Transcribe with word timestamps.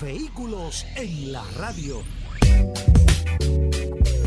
Vehículos 0.00 0.86
en 0.96 1.32
la 1.32 1.44
radio. 1.58 2.02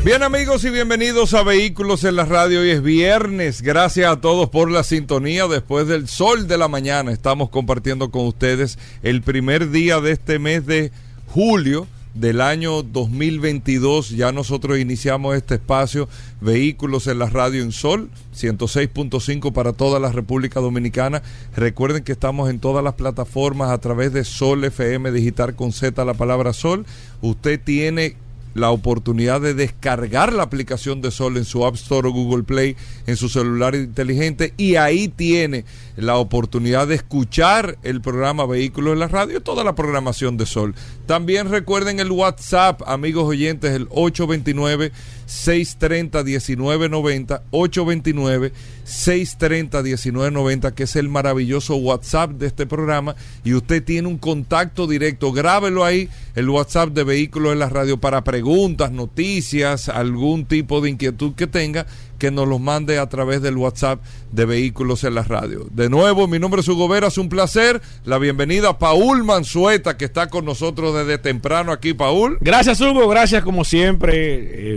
Bien 0.04 0.22
amigos 0.22 0.62
y 0.64 0.70
bienvenidos 0.70 1.34
a 1.34 1.42
Vehículos 1.42 2.04
en 2.04 2.14
la 2.14 2.24
Radio. 2.24 2.60
Hoy 2.60 2.70
es 2.70 2.82
viernes. 2.82 3.60
Gracias 3.60 4.12
a 4.12 4.20
todos 4.20 4.50
por 4.50 4.70
la 4.70 4.84
sintonía. 4.84 5.48
Después 5.48 5.88
del 5.88 6.06
sol 6.06 6.46
de 6.46 6.58
la 6.58 6.68
mañana 6.68 7.10
estamos 7.10 7.50
compartiendo 7.50 8.12
con 8.12 8.26
ustedes 8.26 8.78
el 9.02 9.22
primer 9.22 9.70
día 9.70 10.00
de 10.00 10.12
este 10.12 10.38
mes 10.38 10.64
de 10.64 10.92
julio 11.26 11.88
del 12.14 12.40
año 12.40 12.82
2022. 12.82 14.10
Ya 14.10 14.32
nosotros 14.32 14.78
iniciamos 14.78 15.36
este 15.36 15.56
espacio 15.56 16.08
Vehículos 16.40 17.06
en 17.06 17.18
la 17.18 17.28
Radio 17.28 17.62
en 17.62 17.72
Sol, 17.72 18.08
106.5 18.34 19.52
para 19.52 19.72
toda 19.72 19.98
la 19.98 20.12
República 20.12 20.60
Dominicana. 20.60 21.22
Recuerden 21.56 22.04
que 22.04 22.12
estamos 22.12 22.48
en 22.50 22.60
todas 22.60 22.84
las 22.84 22.94
plataformas 22.94 23.70
a 23.70 23.78
través 23.78 24.12
de 24.12 24.24
Sol 24.24 24.64
FM 24.64 25.10
Digital 25.10 25.54
con 25.54 25.72
Z, 25.72 26.04
la 26.04 26.14
palabra 26.14 26.52
Sol. 26.52 26.86
Usted 27.20 27.60
tiene 27.62 28.16
la 28.54 28.70
oportunidad 28.70 29.40
de 29.40 29.52
descargar 29.52 30.32
la 30.32 30.44
aplicación 30.44 31.02
de 31.02 31.10
Sol 31.10 31.36
en 31.36 31.44
su 31.44 31.66
App 31.66 31.74
Store 31.74 32.08
o 32.08 32.12
Google 32.12 32.44
Play 32.44 32.76
en 33.06 33.16
su 33.16 33.28
celular 33.28 33.74
inteligente 33.74 34.54
y 34.56 34.76
ahí 34.76 35.08
tiene 35.08 35.64
la 35.96 36.16
oportunidad 36.16 36.86
de 36.86 36.94
escuchar 36.94 37.78
el 37.82 38.00
programa 38.00 38.46
Vehículos 38.46 38.94
en 38.94 39.00
la 39.00 39.08
Radio 39.08 39.38
y 39.38 39.40
toda 39.40 39.64
la 39.64 39.74
programación 39.74 40.36
de 40.36 40.46
Sol. 40.46 40.74
También 41.06 41.50
recuerden 41.50 42.00
el 42.00 42.10
WhatsApp, 42.10 42.80
amigos 42.86 43.24
oyentes, 43.24 43.72
el 43.72 43.86
829 43.90 44.90
630 45.26 46.22
1990 46.24 47.42
829 47.50 48.52
630 48.84 49.82
1990 49.82 50.74
que 50.74 50.82
es 50.84 50.96
el 50.96 51.08
maravilloso 51.08 51.76
WhatsApp 51.76 52.32
de 52.32 52.46
este 52.46 52.66
programa 52.66 53.16
y 53.42 53.54
usted 53.54 53.82
tiene 53.84 54.08
un 54.08 54.18
contacto 54.18 54.86
directo, 54.86 55.32
grábelo 55.32 55.84
ahí, 55.84 56.08
el 56.34 56.48
WhatsApp 56.48 56.90
de 56.90 57.04
Vehículos 57.04 57.52
en 57.52 57.58
la 57.58 57.68
Radio 57.68 57.98
para 57.98 58.24
preguntas, 58.24 58.90
noticias, 58.90 59.88
algún 59.88 60.46
tipo 60.46 60.80
de 60.80 60.90
inquietud 60.90 61.34
que 61.34 61.46
tenga 61.46 61.86
que 62.18 62.30
nos 62.30 62.48
los 62.48 62.60
mande 62.60 62.98
a 62.98 63.08
través 63.08 63.42
del 63.42 63.56
WhatsApp 63.56 64.00
de 64.32 64.44
Vehículos 64.44 65.04
en 65.04 65.14
la 65.14 65.22
Radio. 65.22 65.66
De 65.70 65.88
nuevo, 65.88 66.26
mi 66.28 66.38
nombre 66.38 66.60
es 66.60 66.68
Hugo 66.68 66.88
Vera, 66.88 67.08
es 67.08 67.18
un 67.18 67.28
placer. 67.28 67.80
La 68.04 68.18
bienvenida 68.18 68.70
a 68.70 68.78
Paul 68.78 69.24
Manzueta, 69.24 69.96
que 69.96 70.04
está 70.04 70.28
con 70.28 70.44
nosotros 70.44 70.94
desde 70.94 71.18
temprano 71.18 71.72
aquí, 71.72 71.94
Paul. 71.94 72.38
Gracias, 72.40 72.80
Hugo, 72.80 73.08
gracias 73.08 73.42
como 73.42 73.64
siempre. 73.64 74.14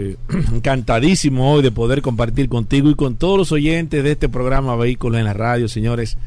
Eh, 0.09 0.17
encantadísimo 0.53 1.53
hoy 1.53 1.63
de 1.63 1.71
poder 1.71 2.01
compartir 2.01 2.49
contigo 2.49 2.89
y 2.89 2.95
con 2.95 3.15
todos 3.15 3.37
los 3.37 3.51
oyentes 3.51 4.03
de 4.03 4.11
este 4.11 4.29
programa 4.29 4.75
Vehículos 4.75 5.19
en 5.19 5.25
la 5.25 5.33
Radio, 5.33 5.67
señores. 5.67 6.17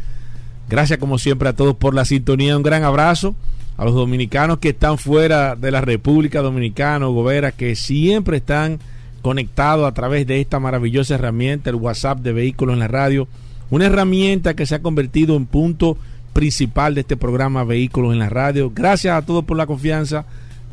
Gracias 0.69 0.99
como 0.99 1.19
siempre 1.19 1.49
a 1.49 1.53
todos 1.53 1.75
por 1.75 1.95
la 1.95 2.05
sintonía. 2.05 2.57
Un 2.57 2.63
gran 2.63 2.85
abrazo 2.85 3.35
a 3.77 3.85
los 3.85 3.95
dominicanos 3.95 4.59
que 4.59 4.69
están 4.69 4.99
fuera 4.99 5.57
de 5.57 5.71
la 5.71 5.81
República 5.81 6.43
Dominicana, 6.43 7.09
Hugo 7.09 7.25
Vera, 7.25 7.51
que 7.51 7.75
siempre 7.75 8.37
están 8.37 8.79
conectado 9.23 9.87
a 9.87 9.93
través 9.93 10.27
de 10.27 10.41
esta 10.41 10.61
maravillosa 10.61 11.15
herramienta, 11.15 11.71
el 11.71 11.77
WhatsApp 11.77 12.21
de 12.21 12.33
Vehículos 12.33 12.75
en 12.75 12.81
la 12.81 12.89
Radio. 12.89 13.29
Una 13.71 13.87
herramienta 13.87 14.55
que 14.55 14.67
se 14.67 14.75
ha 14.75 14.83
convertido 14.83 15.37
en 15.37 15.47
punto 15.47 15.97
principal 16.33 16.95
de 16.95 17.03
este 17.03 17.17
programa 17.17 17.65
Vehículos 17.65 18.13
en 18.13 18.19
la 18.19 18.29
Radio. 18.29 18.73
Gracias 18.75 19.15
a 19.15 19.25
todos 19.25 19.45
por 19.45 19.57
la 19.57 19.67
confianza, 19.67 20.25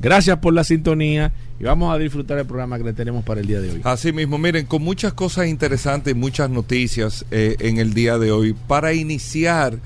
gracias 0.01 0.37
por 0.39 0.53
la 0.53 0.63
sintonía 0.63 1.31
y 1.59 1.63
vamos 1.63 1.93
a 1.93 1.97
disfrutar 1.97 2.37
el 2.37 2.45
programa 2.45 2.77
que 2.77 2.83
le 2.83 2.93
tenemos 2.93 3.23
para 3.23 3.41
el 3.41 3.47
día 3.47 3.59
de 3.59 3.71
hoy. 3.71 3.81
Así 3.83 4.11
mismo, 4.11 4.37
miren, 4.37 4.65
con 4.65 4.83
muchas 4.83 5.13
cosas 5.13 5.47
interesantes 5.47 6.11
y 6.11 6.15
muchas 6.15 6.49
noticias 6.49 7.25
eh, 7.31 7.55
en 7.59 7.77
el 7.77 7.93
día 7.93 8.17
de 8.19 8.31
hoy. 8.31 8.55
Para 8.67 8.93
iniciar, 8.93 9.79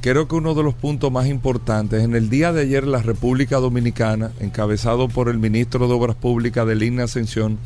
creo 0.00 0.26
que 0.26 0.36
uno 0.36 0.54
de 0.54 0.62
los 0.62 0.74
puntos 0.74 1.12
más 1.12 1.26
importantes, 1.26 2.02
en 2.02 2.14
el 2.14 2.30
día 2.30 2.52
de 2.52 2.62
ayer 2.62 2.86
la 2.86 3.02
República 3.02 3.56
Dominicana, 3.58 4.32
encabezado 4.40 5.08
por 5.08 5.28
el 5.28 5.38
ministro 5.38 5.86
de 5.86 5.94
Obras 5.94 6.16
Públicas 6.16 6.66
de 6.66 6.74
Línea 6.74 7.04
Ascensión, 7.04 7.58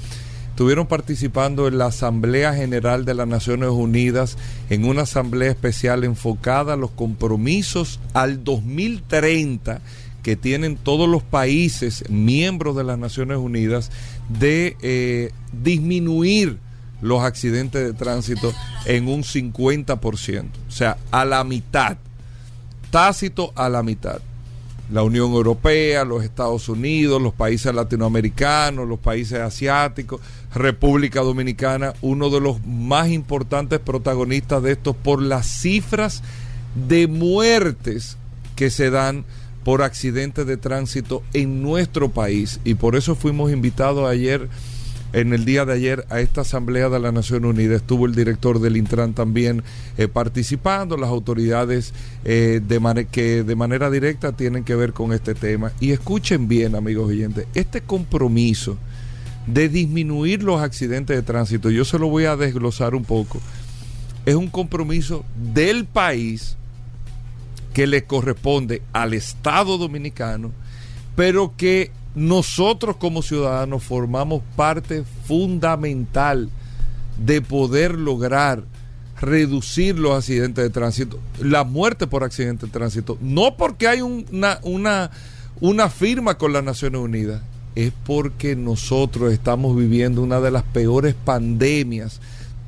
estuvieron 0.63 0.87
participando 0.87 1.67
en 1.67 1.77
la 1.77 1.87
Asamblea 1.87 2.55
General 2.55 3.05
de 3.05 3.15
las 3.15 3.27
Naciones 3.27 3.71
Unidas, 3.71 4.39
en 4.71 4.85
una 4.85 5.03
asamblea 5.03 5.51
especial 5.51 6.05
enfocada 6.05 6.75
a 6.75 6.77
los 6.77 6.93
compromisos 6.93 7.99
al 8.13 8.45
2030 8.45 9.81
que 10.23 10.37
tienen 10.37 10.77
todos 10.77 11.09
los 11.09 11.25
países 11.25 12.09
miembros 12.09 12.77
de 12.77 12.85
las 12.85 12.97
Naciones 12.97 13.39
Unidas 13.39 13.91
de 14.29 14.77
eh, 14.83 15.33
disminuir 15.65 16.59
los 17.01 17.25
accidentes 17.25 17.83
de 17.85 17.93
tránsito 17.93 18.53
en 18.87 19.09
un 19.09 19.25
50%, 19.25 20.45
o 20.69 20.71
sea, 20.71 20.97
a 21.11 21.25
la 21.25 21.43
mitad, 21.43 21.97
tácito 22.93 23.53
a 23.57 23.69
la 23.69 23.83
mitad. 23.83 24.21
La 24.91 25.03
Unión 25.03 25.33
Europea, 25.33 26.05
los 26.05 26.23
Estados 26.23 26.69
Unidos, 26.69 27.23
los 27.23 27.33
países 27.33 27.75
latinoamericanos, 27.75 28.87
los 28.87 28.99
países 28.99 29.41
asiáticos, 29.41 30.21
República 30.55 31.21
Dominicana, 31.21 31.95
uno 32.03 32.31
de 32.31 32.41
los 32.41 32.65
más 32.67 33.09
importantes 33.11 33.81
protagonistas 33.81 34.63
de 34.63 34.73
esto 34.73 34.93
por 34.93 35.23
las 35.23 35.47
cifras 35.47 36.23
de 36.89 37.07
muertes 37.07 38.17
que 38.57 38.71
se 38.71 38.91
dan 38.91 39.25
por 39.65 39.83
accidentes 39.83 40.47
de 40.47 40.57
tránsito 40.57 41.23
en 41.33 41.63
nuestro 41.63 42.11
país. 42.11 42.61
Y 42.65 42.75
por 42.75 42.97
eso 42.97 43.15
fuimos 43.15 43.53
invitados 43.53 44.09
ayer 44.09 44.49
en 45.13 45.35
el 45.35 45.45
día 45.45 45.67
de 45.67 45.75
ayer 45.75 46.07
a 46.09 46.21
esta 46.21 46.41
Asamblea 46.41 46.89
de 46.89 46.99
la 46.99 47.13
Nación 47.13 47.45
Unida 47.45 47.77
estuvo 47.77 48.07
el 48.07 48.15
director 48.15 48.61
del 48.61 48.79
Intran 48.79 49.13
también 49.13 49.63
eh, 49.99 50.09
participando, 50.09 50.97
las 50.97 51.11
autoridades 51.11 51.93
eh, 52.25 52.63
de 52.67 53.07
que 53.11 53.43
de 53.43 53.55
manera 53.55 53.91
directa 53.91 54.33
tienen 54.33 54.65
que 54.65 54.75
ver 54.75 54.95
con 54.95 55.13
este 55.13 55.35
tema. 55.35 55.73
Y 55.81 55.93
escuchen 55.93 56.49
bien, 56.49 56.75
amigos 56.75 57.11
oyentes, 57.11 57.47
este 57.55 57.83
compromiso 57.83 58.79
de 59.47 59.69
disminuir 59.69 60.43
los 60.43 60.61
accidentes 60.61 61.17
de 61.17 61.23
tránsito, 61.23 61.71
yo 61.71 61.85
se 61.85 61.99
lo 61.99 62.09
voy 62.09 62.25
a 62.25 62.37
desglosar 62.37 62.95
un 62.95 63.05
poco, 63.05 63.41
es 64.25 64.35
un 64.35 64.49
compromiso 64.49 65.25
del 65.53 65.85
país 65.85 66.57
que 67.73 67.87
le 67.87 68.05
corresponde 68.05 68.83
al 68.93 69.15
Estado 69.15 69.79
dominicano, 69.79 70.53
pero 71.17 71.55
que 71.57 71.91
nosotros 72.15 72.97
como 72.97 73.23
ciudadanos 73.23 73.83
formamos 73.83 74.43
parte 74.57 75.05
fundamental 75.27 76.51
de 77.25 77.41
poder 77.41 77.95
lograr 77.95 78.65
reducir 79.21 79.99
los 79.99 80.17
accidentes 80.17 80.65
de 80.65 80.71
tránsito, 80.71 81.19
la 81.41 81.65
muerte 81.65 82.07
por 82.07 82.25
accidente 82.25 82.67
de 82.67 82.73
tránsito, 82.73 83.17
no 83.21 83.57
porque 83.57 83.87
hay 83.87 84.03
una, 84.03 84.59
una, 84.63 85.11
una 85.61 85.89
firma 85.89 86.37
con 86.37 86.53
las 86.53 86.65
Naciones 86.65 87.01
Unidas, 87.01 87.41
es 87.75 87.93
porque 88.05 88.57
nosotros 88.57 89.33
estamos 89.33 89.77
viviendo 89.77 90.23
una 90.23 90.41
de 90.41 90.51
las 90.51 90.63
peores 90.63 91.15
pandemias 91.15 92.21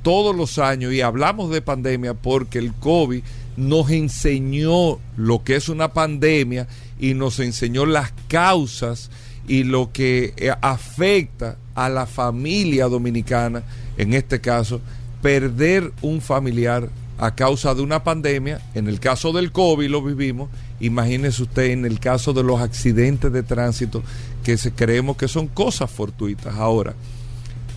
todos 0.03 0.37
los 0.37 0.59
años 0.59 0.93
y 0.93 1.01
hablamos 1.01 1.51
de 1.51 1.63
pandemia 1.63 2.15
porque 2.15 2.59
el 2.59 2.75
COVID 2.75 3.23
nos 3.57 3.91
enseñó 3.91 4.99
lo 5.17 5.45
que 5.45 5.57
es 5.57 5.69
una 5.69 5.93
pandemia 5.93 6.69
y 6.99 7.15
nos 7.15 7.41
enseñó 7.41 7.87
las 7.87 8.13
causas 8.29 9.11
y 9.49 9.65
lo 9.65 9.93
que 9.93 10.35
eh, 10.37 10.53
afecta 10.61 11.57
a 11.75 11.89
la 11.89 12.07
familia 12.07 12.87
dominicana, 12.87 13.63
en 13.97 14.15
este 14.15 14.41
caso, 14.41 14.81
perder 15.23 15.93
un 16.03 16.21
familiar 16.21 16.89
a 17.19 17.35
causa 17.35 17.75
de 17.75 17.83
una 17.83 18.05
pandemia, 18.05 18.61
en 18.75 18.89
el 18.89 19.01
caso 19.01 19.33
del 19.33 19.53
COVID 19.53 19.89
lo 19.89 20.03
vivimos, 20.03 20.51
imagínese 20.85 21.43
usted 21.43 21.71
en 21.71 21.85
el 21.85 21.99
caso 21.99 22.33
de 22.33 22.43
los 22.43 22.61
accidentes 22.61 23.33
de 23.33 23.43
tránsito 23.43 24.03
que 24.43 24.57
se, 24.57 24.73
creemos 24.73 25.17
que 25.17 25.29
son 25.29 25.49
cosas 25.49 25.91
fortuitas. 25.91 26.55
Ahora, 26.57 26.95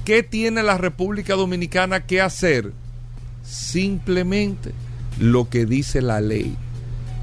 ¿qué 0.05 0.23
tiene 0.23 0.63
la 0.63 0.77
República 0.77 1.35
Dominicana 1.35 2.05
que 2.05 2.21
hacer? 2.21 2.73
Simplemente 3.43 4.71
lo 5.19 5.49
que 5.49 5.65
dice 5.65 6.01
la 6.01 6.21
ley. 6.21 6.55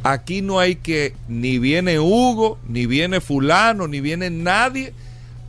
Aquí 0.02 0.42
no 0.42 0.58
hay 0.58 0.76
que, 0.76 1.14
ni 1.28 1.58
viene 1.58 1.98
Hugo, 1.98 2.58
ni 2.68 2.86
viene 2.86 3.20
fulano, 3.20 3.88
ni 3.88 4.00
viene 4.00 4.30
nadie 4.30 4.92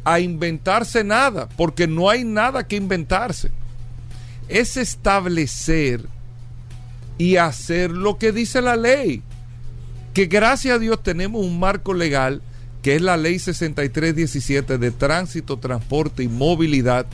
a 0.06 0.20
inventarse 0.20 1.04
nada, 1.04 1.50
porque 1.58 1.88
no 1.88 2.10
hay 2.10 2.24
nada 2.24 2.68
que 2.68 2.76
inventarse. 2.76 3.52
Es 4.48 4.78
establecer 4.78 6.06
y 7.18 7.38
hacer 7.38 7.92
lo 7.92 8.18
que 8.18 8.32
dice 8.32 8.62
la 8.62 8.76
ley. 8.76 9.24
Que 10.16 10.28
gracias 10.28 10.78
a 10.78 10.80
Dios 10.80 11.04
tenemos 11.04 11.46
un 11.46 11.60
marco 11.60 11.94
legal 11.94 12.42
que 12.82 12.96
es 12.96 13.02
la 13.02 13.18
ley 13.18 13.38
6317 13.38 14.78
de 14.78 14.92
tránsito, 14.92 15.58
transporte 15.58 16.24
y 16.24 16.30
movilidad, 16.30 17.06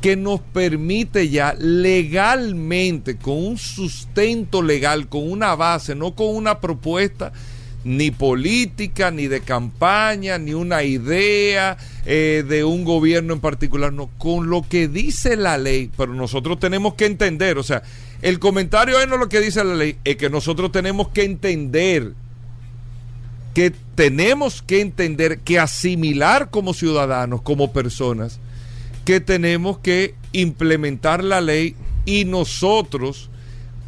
que 0.00 0.16
nos 0.16 0.40
permite 0.40 1.28
ya 1.28 1.54
legalmente, 1.58 3.16
con 3.16 3.36
un 3.36 3.56
sustento 3.56 4.62
legal, 4.62 5.08
con 5.08 5.30
una 5.30 5.54
base, 5.54 5.94
no 5.94 6.16
con 6.16 6.34
una 6.34 6.58
propuesta 6.58 7.32
ni 7.84 8.10
política, 8.10 9.12
ni 9.12 9.28
de 9.28 9.42
campaña, 9.42 10.36
ni 10.36 10.54
una 10.54 10.82
idea 10.82 11.76
eh, 12.04 12.44
de 12.48 12.64
un 12.64 12.82
gobierno 12.82 13.34
en 13.34 13.40
particular, 13.40 13.92
no, 13.92 14.10
con 14.18 14.50
lo 14.50 14.66
que 14.68 14.88
dice 14.88 15.36
la 15.36 15.56
ley, 15.56 15.88
pero 15.96 16.14
nosotros 16.14 16.58
tenemos 16.58 16.94
que 16.94 17.06
entender, 17.06 17.58
o 17.58 17.62
sea, 17.62 17.82
el 18.22 18.40
comentario 18.40 18.98
es 18.98 19.06
no 19.06 19.18
lo 19.18 19.28
que 19.28 19.40
dice 19.40 19.62
la 19.62 19.74
ley, 19.74 19.98
es 20.02 20.16
que 20.16 20.30
nosotros 20.30 20.72
tenemos 20.72 21.08
que 21.10 21.22
entender 21.22 22.14
que 23.54 23.72
tenemos 23.94 24.62
que 24.62 24.80
entender 24.80 25.38
que 25.38 25.58
asimilar 25.58 26.50
como 26.50 26.74
ciudadanos, 26.74 27.40
como 27.40 27.72
personas, 27.72 28.40
que 29.04 29.20
tenemos 29.20 29.78
que 29.78 30.14
implementar 30.32 31.22
la 31.22 31.40
ley 31.40 31.76
y 32.04 32.24
nosotros 32.24 33.30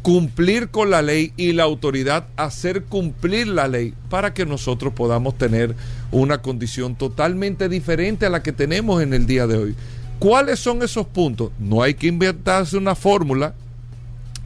cumplir 0.01 0.69
con 0.69 0.89
la 0.89 1.01
ley 1.01 1.33
y 1.35 1.51
la 1.51 1.63
autoridad 1.63 2.27
hacer 2.37 2.83
cumplir 2.83 3.47
la 3.47 3.67
ley 3.67 3.93
para 4.09 4.33
que 4.33 4.45
nosotros 4.45 4.93
podamos 4.93 5.37
tener 5.37 5.75
una 6.11 6.41
condición 6.41 6.95
totalmente 6.95 7.67
diferente 7.67 8.25
a 8.25 8.29
la 8.29 8.41
que 8.41 8.53
tenemos 8.53 9.03
en 9.03 9.13
el 9.13 9.27
día 9.27 9.47
de 9.47 9.57
hoy. 9.57 9.75
¿Cuáles 10.19 10.59
son 10.59 10.81
esos 10.81 11.07
puntos? 11.07 11.51
No 11.59 11.83
hay 11.83 11.93
que 11.93 12.07
inventarse 12.07 12.77
una 12.77 12.95
fórmula, 12.95 13.53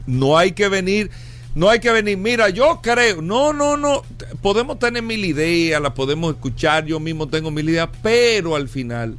no 0.06 0.36
hay 0.36 0.50
que 0.50 0.68
venir 0.68 1.12
no 1.54 1.68
hay 1.68 1.80
que 1.80 1.90
venir, 1.90 2.16
mira, 2.16 2.48
yo 2.48 2.80
creo, 2.82 3.20
no, 3.20 3.52
no, 3.52 3.76
no, 3.76 4.02
podemos 4.40 4.78
tener 4.78 5.02
mil 5.02 5.24
ideas, 5.24 5.82
las 5.82 5.92
podemos 5.92 6.34
escuchar, 6.34 6.86
yo 6.86 6.98
mismo 6.98 7.28
tengo 7.28 7.50
mil 7.50 7.68
ideas, 7.68 7.90
pero 8.02 8.56
al 8.56 8.68
final 8.68 9.18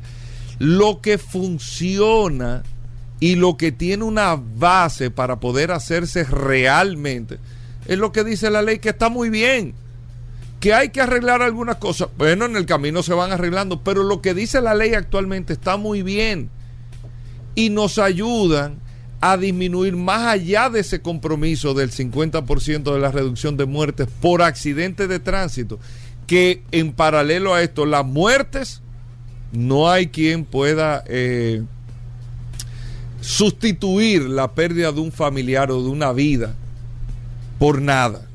lo 0.57 1.01
que 1.01 1.17
funciona 1.17 2.63
y 3.19 3.35
lo 3.35 3.55
que 3.55 3.71
tiene 3.71 4.03
una 4.03 4.35
base 4.35 5.11
para 5.11 5.39
poder 5.39 5.71
hacerse 5.71 6.23
realmente 6.23 7.37
es 7.87 7.97
lo 7.97 8.11
que 8.11 8.23
dice 8.23 8.49
la 8.49 8.61
ley, 8.61 8.79
que 8.79 8.89
está 8.89 9.09
muy 9.09 9.29
bien, 9.29 9.75
que 10.59 10.73
hay 10.73 10.89
que 10.89 11.01
arreglar 11.01 11.41
algunas 11.41 11.75
cosas, 11.75 12.09
bueno, 12.17 12.45
en 12.45 12.55
el 12.55 12.65
camino 12.65 13.03
se 13.03 13.13
van 13.13 13.31
arreglando, 13.31 13.81
pero 13.83 14.03
lo 14.03 14.21
que 14.21 14.33
dice 14.33 14.61
la 14.61 14.73
ley 14.73 14.93
actualmente 14.93 15.53
está 15.53 15.77
muy 15.77 16.01
bien 16.01 16.49
y 17.55 17.69
nos 17.69 17.99
ayudan 17.99 18.82
a 19.25 19.37
disminuir 19.37 19.95
más 19.95 20.27
allá 20.27 20.69
de 20.69 20.81
ese 20.81 21.01
compromiso 21.01 21.73
del 21.73 21.91
50% 21.91 22.93
de 22.93 22.99
la 22.99 23.09
reducción 23.09 23.55
de 23.55 23.65
muertes 23.65 24.09
por 24.19 24.41
accidentes 24.41 25.07
de 25.07 25.19
tránsito, 25.19 25.79
que 26.27 26.61
en 26.73 26.91
paralelo 26.91 27.53
a 27.53 27.61
esto, 27.61 27.85
las 27.85 28.05
muertes, 28.05 28.81
no 29.53 29.89
hay 29.89 30.07
quien 30.07 30.43
pueda 30.43 31.05
eh, 31.07 31.63
sustituir 33.21 34.23
la 34.23 34.51
pérdida 34.51 34.91
de 34.91 34.99
un 34.99 35.13
familiar 35.13 35.71
o 35.71 35.81
de 35.81 35.89
una 35.89 36.11
vida 36.11 36.53
por 37.59 37.81
nada. 37.81 38.27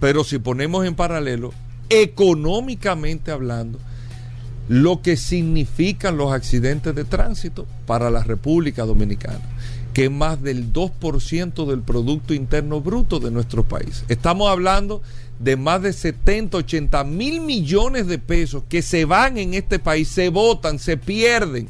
Pero 0.00 0.24
si 0.24 0.38
ponemos 0.38 0.86
en 0.86 0.94
paralelo, 0.94 1.52
económicamente 1.90 3.30
hablando, 3.30 3.78
lo 4.68 5.02
que 5.02 5.18
significan 5.18 6.16
los 6.16 6.32
accidentes 6.32 6.94
de 6.94 7.04
tránsito 7.04 7.66
para 7.84 8.08
la 8.08 8.22
República 8.22 8.86
Dominicana 8.86 9.40
que 9.92 10.04
es 10.04 10.10
más 10.10 10.42
del 10.42 10.72
2% 10.72 11.66
del 11.66 11.82
Producto 11.82 12.34
Interno 12.34 12.80
Bruto 12.80 13.18
de 13.18 13.30
nuestro 13.30 13.64
país. 13.64 14.04
Estamos 14.08 14.48
hablando 14.48 15.02
de 15.38 15.56
más 15.56 15.82
de 15.82 15.92
70, 15.92 16.58
80 16.58 17.04
mil 17.04 17.40
millones 17.40 18.06
de 18.06 18.18
pesos 18.18 18.62
que 18.68 18.82
se 18.82 19.04
van 19.04 19.38
en 19.38 19.54
este 19.54 19.78
país, 19.78 20.08
se 20.08 20.28
votan, 20.28 20.78
se 20.78 20.96
pierden 20.96 21.68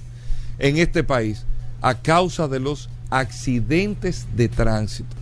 en 0.58 0.76
este 0.76 1.05
país 1.05 1.44
a 1.81 1.94
causa 1.94 2.49
de 2.49 2.61
los 2.61 2.90
accidentes 3.11 4.26
de 4.37 4.49
tránsito. 4.49 5.17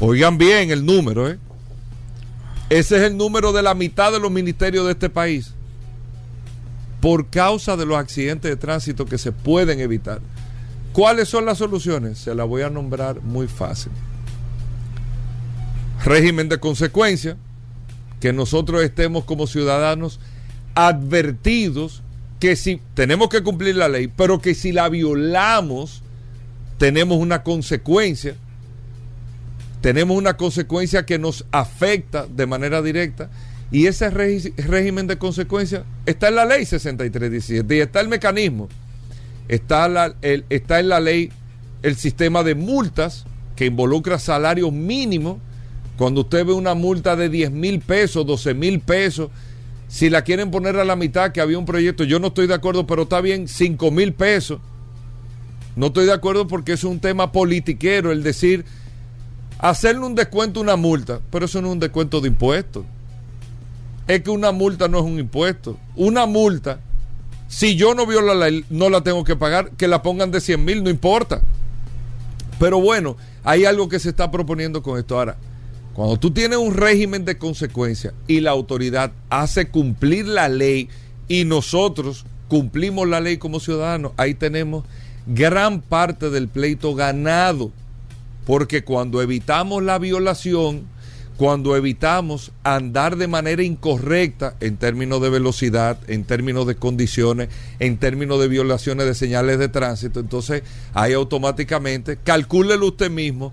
Oigan 0.00 0.38
bien 0.38 0.70
el 0.70 0.84
número, 0.84 1.28
¿eh? 1.28 1.38
Ese 2.70 2.96
es 2.96 3.02
el 3.02 3.16
número 3.16 3.52
de 3.52 3.62
la 3.62 3.74
mitad 3.74 4.10
de 4.10 4.18
los 4.18 4.30
ministerios 4.30 4.86
de 4.86 4.92
este 4.92 5.10
país. 5.10 5.52
Por 7.00 7.28
causa 7.28 7.76
de 7.76 7.86
los 7.86 7.98
accidentes 7.98 8.50
de 8.50 8.56
tránsito 8.56 9.04
que 9.04 9.18
se 9.18 9.30
pueden 9.30 9.80
evitar. 9.80 10.20
¿Cuáles 10.94 11.28
son 11.28 11.44
las 11.44 11.58
soluciones? 11.58 12.18
Se 12.18 12.36
las 12.36 12.46
voy 12.46 12.62
a 12.62 12.70
nombrar 12.70 13.20
muy 13.20 13.48
fácil. 13.48 13.90
Régimen 16.04 16.48
de 16.48 16.60
consecuencia, 16.60 17.36
que 18.20 18.32
nosotros 18.32 18.80
estemos 18.80 19.24
como 19.24 19.48
ciudadanos 19.48 20.20
advertidos 20.76 22.04
que 22.38 22.54
si 22.54 22.80
tenemos 22.94 23.28
que 23.28 23.42
cumplir 23.42 23.74
la 23.74 23.88
ley, 23.88 24.06
pero 24.06 24.40
que 24.40 24.54
si 24.54 24.70
la 24.70 24.88
violamos, 24.88 26.00
tenemos 26.78 27.18
una 27.18 27.42
consecuencia, 27.42 28.36
tenemos 29.80 30.16
una 30.16 30.36
consecuencia 30.36 31.04
que 31.04 31.18
nos 31.18 31.44
afecta 31.50 32.28
de 32.28 32.46
manera 32.46 32.82
directa, 32.82 33.30
y 33.72 33.86
ese 33.86 34.10
régimen 34.10 35.08
de 35.08 35.18
consecuencia 35.18 35.82
está 36.06 36.28
en 36.28 36.36
la 36.36 36.44
ley 36.44 36.64
6317 36.64 37.76
y 37.76 37.80
está 37.80 37.98
el 37.98 38.06
mecanismo 38.06 38.68
está, 39.48 39.88
la, 39.88 40.14
el, 40.22 40.44
está 40.48 40.80
en 40.80 40.88
la 40.88 41.00
ley 41.00 41.30
el 41.82 41.96
sistema 41.96 42.42
de 42.42 42.54
multas 42.54 43.26
que 43.56 43.66
involucra 43.66 44.18
salarios 44.18 44.72
mínimos. 44.72 45.38
Cuando 45.96 46.22
usted 46.22 46.44
ve 46.46 46.52
una 46.52 46.74
multa 46.74 47.14
de 47.14 47.28
10 47.28 47.52
mil 47.52 47.80
pesos, 47.80 48.26
12 48.26 48.54
mil 48.54 48.80
pesos, 48.80 49.30
si 49.86 50.10
la 50.10 50.22
quieren 50.22 50.50
poner 50.50 50.76
a 50.76 50.84
la 50.84 50.96
mitad, 50.96 51.30
que 51.30 51.40
había 51.40 51.58
un 51.58 51.66
proyecto, 51.66 52.04
yo 52.04 52.18
no 52.18 52.28
estoy 52.28 52.46
de 52.46 52.54
acuerdo, 52.54 52.86
pero 52.86 53.02
está 53.02 53.20
bien, 53.20 53.46
5 53.46 53.90
mil 53.90 54.12
pesos. 54.12 54.58
No 55.76 55.86
estoy 55.86 56.06
de 56.06 56.12
acuerdo 56.12 56.48
porque 56.48 56.72
es 56.72 56.84
un 56.84 57.00
tema 57.00 57.32
politiquero 57.32 58.10
el 58.10 58.22
decir, 58.22 58.64
hacerle 59.58 60.06
un 60.06 60.14
descuento 60.14 60.60
una 60.60 60.76
multa, 60.76 61.20
pero 61.30 61.46
eso 61.46 61.60
no 61.60 61.68
es 61.68 61.72
un 61.74 61.80
descuento 61.80 62.20
de 62.20 62.28
impuestos. 62.28 62.84
Es 64.06 64.22
que 64.22 64.30
una 64.30 64.52
multa 64.52 64.88
no 64.88 64.98
es 64.98 65.04
un 65.04 65.18
impuesto. 65.18 65.78
Una 65.96 66.26
multa 66.26 66.80
si 67.54 67.76
yo 67.76 67.94
no 67.94 68.04
viola 68.04 68.34
la 68.34 68.50
ley, 68.50 68.64
no 68.68 68.90
la 68.90 69.02
tengo 69.02 69.22
que 69.22 69.36
pagar, 69.36 69.70
que 69.76 69.86
la 69.86 70.02
pongan 70.02 70.32
de 70.32 70.40
100 70.40 70.64
mil, 70.64 70.82
no 70.82 70.90
importa. 70.90 71.40
Pero 72.58 72.80
bueno, 72.80 73.16
hay 73.44 73.64
algo 73.64 73.88
que 73.88 74.00
se 74.00 74.08
está 74.08 74.32
proponiendo 74.32 74.82
con 74.82 74.98
esto. 74.98 75.16
Ahora, 75.16 75.36
cuando 75.92 76.16
tú 76.16 76.32
tienes 76.32 76.58
un 76.58 76.74
régimen 76.74 77.24
de 77.24 77.38
consecuencia 77.38 78.12
y 78.26 78.40
la 78.40 78.50
autoridad 78.50 79.12
hace 79.30 79.68
cumplir 79.68 80.26
la 80.26 80.48
ley 80.48 80.88
y 81.28 81.44
nosotros 81.44 82.26
cumplimos 82.48 83.06
la 83.06 83.20
ley 83.20 83.36
como 83.36 83.60
ciudadanos, 83.60 84.10
ahí 84.16 84.34
tenemos 84.34 84.84
gran 85.24 85.80
parte 85.80 86.30
del 86.30 86.48
pleito 86.48 86.96
ganado. 86.96 87.70
Porque 88.46 88.82
cuando 88.82 89.22
evitamos 89.22 89.80
la 89.84 90.00
violación, 90.00 90.88
cuando 91.36 91.76
evitamos 91.76 92.52
andar 92.62 93.16
de 93.16 93.26
manera 93.26 93.62
incorrecta 93.62 94.54
en 94.60 94.76
términos 94.76 95.20
de 95.20 95.30
velocidad, 95.30 95.98
en 96.06 96.24
términos 96.24 96.66
de 96.66 96.76
condiciones, 96.76 97.48
en 97.80 97.98
términos 97.98 98.40
de 98.40 98.48
violaciones 98.48 99.06
de 99.06 99.14
señales 99.14 99.58
de 99.58 99.68
tránsito, 99.68 100.20
entonces 100.20 100.62
ahí 100.92 101.12
automáticamente, 101.12 102.18
calcúlelo 102.22 102.86
usted 102.86 103.10
mismo, 103.10 103.52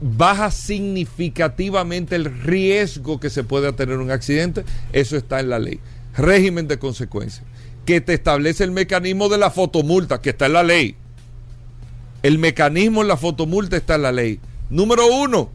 baja 0.00 0.50
significativamente 0.52 2.14
el 2.14 2.26
riesgo 2.26 3.18
que 3.18 3.30
se 3.30 3.42
puede 3.42 3.72
tener 3.72 3.98
un 3.98 4.12
accidente, 4.12 4.64
eso 4.92 5.16
está 5.16 5.40
en 5.40 5.50
la 5.50 5.58
ley. 5.58 5.80
Régimen 6.16 6.68
de 6.68 6.78
consecuencias, 6.78 7.44
que 7.84 8.00
te 8.00 8.14
establece 8.14 8.62
el 8.62 8.70
mecanismo 8.70 9.28
de 9.28 9.38
la 9.38 9.50
fotomulta, 9.50 10.20
que 10.20 10.30
está 10.30 10.46
en 10.46 10.52
la 10.52 10.62
ley. 10.62 10.96
El 12.22 12.38
mecanismo 12.38 13.02
en 13.02 13.08
la 13.08 13.16
fotomulta 13.16 13.76
está 13.76 13.96
en 13.96 14.02
la 14.02 14.12
ley. 14.12 14.40
Número 14.68 15.06
uno, 15.06 15.50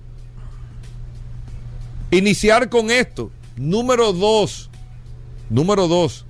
Iniciar 2.16 2.70
con 2.70 2.92
esto. 2.92 3.30
Número 3.58 4.14
dos. 4.14 4.70
Número 5.50 5.90
dos. 5.90 6.26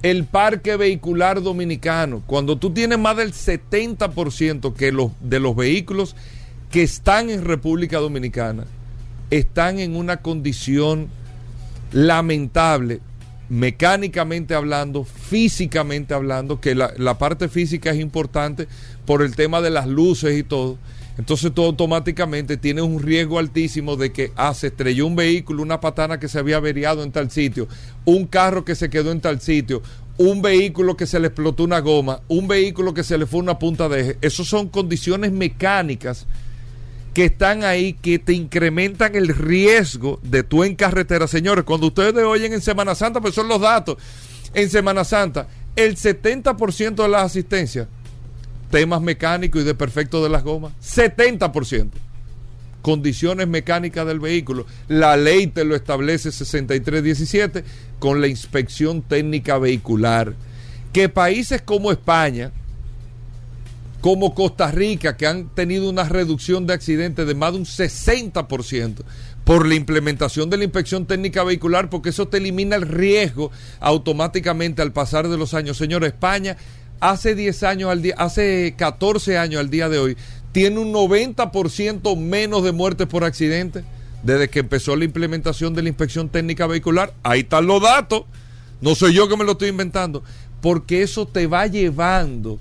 El 0.00 0.26
parque 0.26 0.76
vehicular 0.76 1.42
dominicano. 1.42 2.22
Cuando 2.24 2.56
tú 2.56 2.70
tienes 2.72 3.00
más 3.00 3.16
del 3.16 3.32
70% 3.32 4.74
que 4.74 4.92
los, 4.92 5.10
de 5.20 5.40
los 5.40 5.56
vehículos 5.56 6.14
que 6.70 6.84
están 6.84 7.30
en 7.30 7.44
República 7.44 7.98
Dominicana 7.98 8.64
están 9.30 9.80
en 9.80 9.96
una 9.96 10.18
condición 10.18 11.08
lamentable, 11.90 13.00
mecánicamente 13.48 14.54
hablando, 14.54 15.02
físicamente 15.02 16.14
hablando, 16.14 16.60
que 16.60 16.76
la, 16.76 16.92
la 16.96 17.18
parte 17.18 17.48
física 17.48 17.90
es 17.90 17.98
importante 17.98 18.68
por 19.04 19.22
el 19.22 19.34
tema 19.34 19.60
de 19.62 19.70
las 19.70 19.88
luces 19.88 20.38
y 20.38 20.44
todo 20.44 20.78
entonces 21.18 21.52
tú 21.52 21.64
automáticamente 21.64 22.56
tienes 22.56 22.84
un 22.84 23.02
riesgo 23.02 23.38
altísimo 23.38 23.96
de 23.96 24.12
que 24.12 24.32
ah, 24.36 24.54
se 24.54 24.68
estrelló 24.68 25.06
un 25.06 25.16
vehículo, 25.16 25.62
una 25.62 25.80
patana 25.80 26.18
que 26.18 26.28
se 26.28 26.38
había 26.38 26.56
averiado 26.56 27.02
en 27.02 27.12
tal 27.12 27.30
sitio, 27.30 27.68
un 28.04 28.26
carro 28.26 28.64
que 28.64 28.74
se 28.74 28.88
quedó 28.88 29.12
en 29.12 29.20
tal 29.20 29.40
sitio, 29.40 29.82
un 30.16 30.42
vehículo 30.42 30.96
que 30.96 31.06
se 31.06 31.20
le 31.20 31.28
explotó 31.28 31.64
una 31.64 31.80
goma, 31.80 32.20
un 32.28 32.48
vehículo 32.48 32.94
que 32.94 33.02
se 33.02 33.18
le 33.18 33.26
fue 33.26 33.40
una 33.40 33.58
punta 33.58 33.88
de 33.88 34.00
eje. 34.00 34.18
Esas 34.20 34.46
son 34.46 34.68
condiciones 34.68 35.32
mecánicas 35.32 36.26
que 37.12 37.26
están 37.26 37.64
ahí 37.64 37.92
que 37.92 38.18
te 38.18 38.32
incrementan 38.32 39.14
el 39.14 39.28
riesgo 39.28 40.18
de 40.22 40.42
tú 40.42 40.64
en 40.64 40.74
carretera. 40.76 41.26
Señores, 41.26 41.64
cuando 41.64 41.88
ustedes 41.88 42.24
oyen 42.24 42.52
en 42.52 42.60
Semana 42.60 42.94
Santa, 42.94 43.20
pues 43.20 43.34
son 43.34 43.48
los 43.48 43.60
datos. 43.60 43.96
En 44.54 44.70
Semana 44.70 45.04
Santa, 45.04 45.46
el 45.76 45.96
70% 45.96 46.94
de 46.94 47.08
las 47.08 47.24
asistencias, 47.24 47.88
temas 48.72 49.02
mecánicos 49.02 49.60
y 49.60 49.64
de 49.64 49.74
perfecto 49.74 50.24
de 50.24 50.30
las 50.30 50.42
gomas, 50.42 50.72
70%. 50.82 51.90
Condiciones 52.80 53.46
mecánicas 53.46 54.06
del 54.06 54.18
vehículo. 54.18 54.66
La 54.88 55.16
ley 55.16 55.46
te 55.46 55.64
lo 55.64 55.76
establece 55.76 56.32
6317 56.32 57.64
con 58.00 58.20
la 58.20 58.28
inspección 58.28 59.02
técnica 59.02 59.58
vehicular. 59.58 60.32
Que 60.90 61.10
países 61.10 61.60
como 61.60 61.92
España, 61.92 62.50
como 64.00 64.34
Costa 64.34 64.72
Rica, 64.72 65.16
que 65.18 65.26
han 65.26 65.50
tenido 65.50 65.88
una 65.88 66.08
reducción 66.08 66.66
de 66.66 66.72
accidentes 66.72 67.26
de 67.26 67.34
más 67.34 67.52
de 67.52 67.58
un 67.58 67.66
60% 67.66 69.02
por 69.44 69.66
la 69.66 69.74
implementación 69.74 70.48
de 70.48 70.56
la 70.56 70.64
inspección 70.64 71.04
técnica 71.04 71.44
vehicular, 71.44 71.90
porque 71.90 72.08
eso 72.08 72.26
te 72.26 72.38
elimina 72.38 72.76
el 72.76 72.82
riesgo 72.82 73.50
automáticamente 73.80 74.80
al 74.82 74.92
pasar 74.92 75.28
de 75.28 75.36
los 75.36 75.52
años. 75.52 75.76
Señor, 75.76 76.04
España 76.04 76.56
hace 77.02 77.34
10 77.34 77.64
años 77.64 77.90
al 77.90 78.00
día, 78.00 78.14
hace 78.16 78.74
14 78.78 79.36
años 79.36 79.60
al 79.60 79.70
día 79.70 79.88
de 79.88 79.98
hoy, 79.98 80.16
tiene 80.52 80.78
un 80.78 80.92
90% 80.92 82.16
menos 82.16 82.62
de 82.62 82.70
muertes 82.70 83.08
por 83.08 83.24
accidente 83.24 83.84
desde 84.22 84.48
que 84.48 84.60
empezó 84.60 84.94
la 84.94 85.04
implementación 85.04 85.74
de 85.74 85.82
la 85.82 85.88
inspección 85.88 86.28
técnica 86.28 86.68
vehicular. 86.68 87.12
Ahí 87.24 87.40
están 87.40 87.66
los 87.66 87.82
datos. 87.82 88.22
No 88.80 88.94
soy 88.94 89.14
yo 89.14 89.28
que 89.28 89.36
me 89.36 89.44
lo 89.44 89.52
estoy 89.52 89.70
inventando. 89.70 90.22
Porque 90.60 91.02
eso 91.02 91.26
te 91.26 91.48
va 91.48 91.66
llevando 91.66 92.60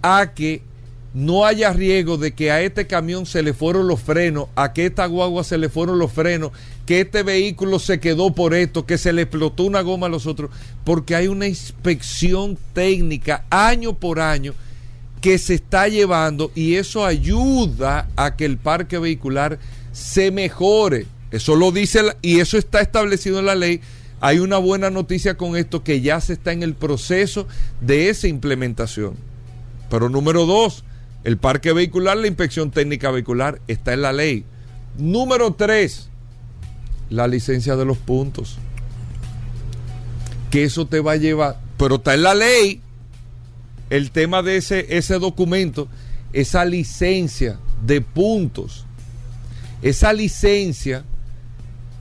a 0.00 0.32
que 0.34 0.62
no 1.14 1.46
haya 1.46 1.72
riesgo 1.72 2.18
de 2.18 2.32
que 2.32 2.50
a 2.50 2.60
este 2.60 2.86
camión 2.86 3.26
se 3.26 3.42
le 3.42 3.54
fueron 3.54 3.88
los 3.88 4.00
frenos, 4.00 4.48
a 4.56 4.72
que 4.72 4.86
esta 4.86 5.06
guagua 5.06 5.42
se 5.42 5.58
le 5.58 5.68
fueron 5.68 5.98
los 5.98 6.12
frenos, 6.12 6.52
que 6.86 7.00
este 7.00 7.22
vehículo 7.22 7.78
se 7.78 7.98
quedó 8.00 8.34
por 8.34 8.54
esto, 8.54 8.86
que 8.86 8.98
se 8.98 9.12
le 9.12 9.22
explotó 9.22 9.64
una 9.64 9.80
goma 9.80 10.06
a 10.06 10.10
los 10.10 10.26
otros, 10.26 10.50
porque 10.84 11.14
hay 11.14 11.28
una 11.28 11.46
inspección 11.46 12.58
técnica 12.72 13.44
año 13.50 13.94
por 13.94 14.20
año 14.20 14.54
que 15.20 15.38
se 15.38 15.54
está 15.54 15.88
llevando 15.88 16.52
y 16.54 16.76
eso 16.76 17.04
ayuda 17.04 18.08
a 18.16 18.36
que 18.36 18.44
el 18.44 18.58
parque 18.58 18.98
vehicular 18.98 19.58
se 19.92 20.30
mejore. 20.30 21.06
Eso 21.30 21.56
lo 21.56 21.72
dice 21.72 22.00
y 22.22 22.40
eso 22.40 22.56
está 22.56 22.80
establecido 22.80 23.38
en 23.38 23.46
la 23.46 23.54
ley. 23.54 23.80
Hay 24.20 24.38
una 24.38 24.58
buena 24.58 24.90
noticia 24.90 25.36
con 25.36 25.56
esto 25.56 25.82
que 25.82 26.00
ya 26.00 26.20
se 26.20 26.34
está 26.34 26.52
en 26.52 26.62
el 26.62 26.74
proceso 26.74 27.46
de 27.80 28.08
esa 28.08 28.28
implementación. 28.28 29.14
Pero 29.90 30.08
número 30.08 30.46
dos, 30.46 30.84
el 31.24 31.36
parque 31.36 31.72
vehicular, 31.72 32.16
la 32.16 32.26
inspección 32.26 32.70
técnica 32.70 33.10
vehicular 33.10 33.60
está 33.68 33.92
en 33.92 34.02
la 34.02 34.12
ley. 34.12 34.44
Número 34.96 35.52
tres, 35.54 36.08
la 37.10 37.26
licencia 37.26 37.76
de 37.76 37.84
los 37.84 37.98
puntos. 37.98 38.58
Que 40.50 40.64
eso 40.64 40.86
te 40.86 41.00
va 41.00 41.12
a 41.12 41.16
llevar, 41.16 41.60
pero 41.76 41.96
está 41.96 42.14
en 42.14 42.22
la 42.22 42.34
ley 42.34 42.80
el 43.90 44.10
tema 44.10 44.42
de 44.42 44.56
ese, 44.56 44.86
ese 44.96 45.18
documento, 45.18 45.88
esa 46.32 46.64
licencia 46.64 47.58
de 47.84 48.00
puntos, 48.00 48.86
esa 49.82 50.12
licencia, 50.12 51.04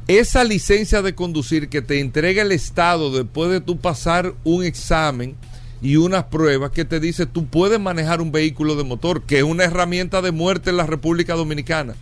esa 0.07 0.43
licencia 0.43 1.01
de 1.01 1.15
conducir 1.15 1.69
que 1.69 1.81
te 1.81 1.99
entrega 1.99 2.41
el 2.41 2.51
Estado 2.51 3.11
después 3.11 3.51
de 3.51 3.61
tú 3.61 3.77
pasar 3.77 4.33
un 4.43 4.63
examen 4.63 5.35
y 5.81 5.95
unas 5.97 6.25
pruebas 6.25 6.71
que 6.71 6.85
te 6.85 6.99
dice 6.99 7.25
tú 7.25 7.45
puedes 7.47 7.79
manejar 7.79 8.21
un 8.21 8.31
vehículo 8.31 8.75
de 8.75 8.83
motor, 8.83 9.23
que 9.23 9.37
es 9.37 9.43
una 9.43 9.65
herramienta 9.65 10.21
de 10.21 10.31
muerte 10.31 10.69
en 10.69 10.77
la 10.77 10.85
República 10.85 11.35
Dominicana. 11.35 11.95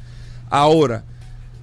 Ahora, 0.49 1.03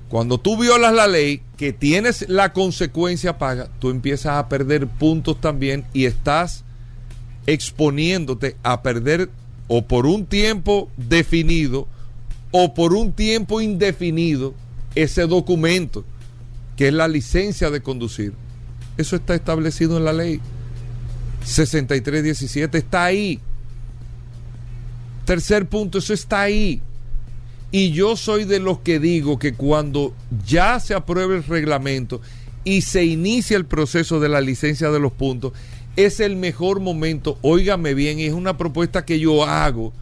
cuando 0.08 0.38
tú 0.38 0.58
violas 0.58 0.92
la 0.92 1.06
ley, 1.06 1.40
que 1.56 1.72
tienes 1.72 2.28
la 2.28 2.52
consecuencia 2.52 3.38
paga, 3.38 3.68
tú 3.78 3.88
empiezas 3.88 4.36
a 4.36 4.48
perder 4.48 4.86
puntos 4.86 5.40
también 5.40 5.86
y 5.94 6.04
estás 6.04 6.64
exponiéndote 7.46 8.56
a 8.62 8.82
perder 8.82 9.30
o 9.68 9.86
por 9.86 10.06
un 10.06 10.26
tiempo 10.26 10.90
definido 10.96 11.88
o 12.50 12.74
por 12.74 12.92
un 12.92 13.12
tiempo 13.12 13.60
indefinido 13.62 14.54
ese 14.94 15.26
documento 15.26 16.04
que 16.76 16.88
es 16.88 16.94
la 16.94 17.08
licencia 17.08 17.70
de 17.70 17.80
conducir. 17.80 18.34
Eso 18.98 19.16
está 19.16 19.34
establecido 19.34 19.96
en 19.96 20.04
la 20.04 20.12
ley 20.12 20.40
6317, 21.44 22.78
está 22.78 23.04
ahí. 23.04 23.40
Tercer 25.24 25.66
punto, 25.66 25.98
eso 25.98 26.12
está 26.12 26.42
ahí. 26.42 26.80
Y 27.70 27.92
yo 27.92 28.16
soy 28.16 28.44
de 28.44 28.60
los 28.60 28.80
que 28.80 28.98
digo 28.98 29.38
que 29.38 29.54
cuando 29.54 30.14
ya 30.46 30.78
se 30.78 30.94
apruebe 30.94 31.36
el 31.36 31.44
reglamento 31.44 32.20
y 32.64 32.82
se 32.82 33.04
inicia 33.04 33.56
el 33.56 33.64
proceso 33.64 34.20
de 34.20 34.28
la 34.28 34.40
licencia 34.40 34.90
de 34.90 35.00
los 35.00 35.12
puntos, 35.12 35.52
es 35.96 36.20
el 36.20 36.36
mejor 36.36 36.80
momento, 36.80 37.38
óigame 37.42 37.94
bien, 37.94 38.18
es 38.18 38.32
una 38.32 38.56
propuesta 38.56 39.04
que 39.04 39.18
yo 39.18 39.44
hago 39.44 39.92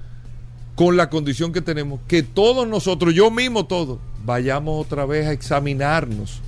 con 0.75 0.97
la 0.97 1.11
condición 1.11 1.53
que 1.53 1.61
tenemos, 1.61 2.01
que 2.09 2.23
todos 2.23 2.67
nosotros, 2.67 3.15
yo 3.15 3.31
mismo 3.31 3.67
todos, 3.67 3.99
vayamos 4.25 4.85
otra 4.85 5.05
vez 5.05 5.27
a 5.27 5.33
examinarnos, 5.33 6.41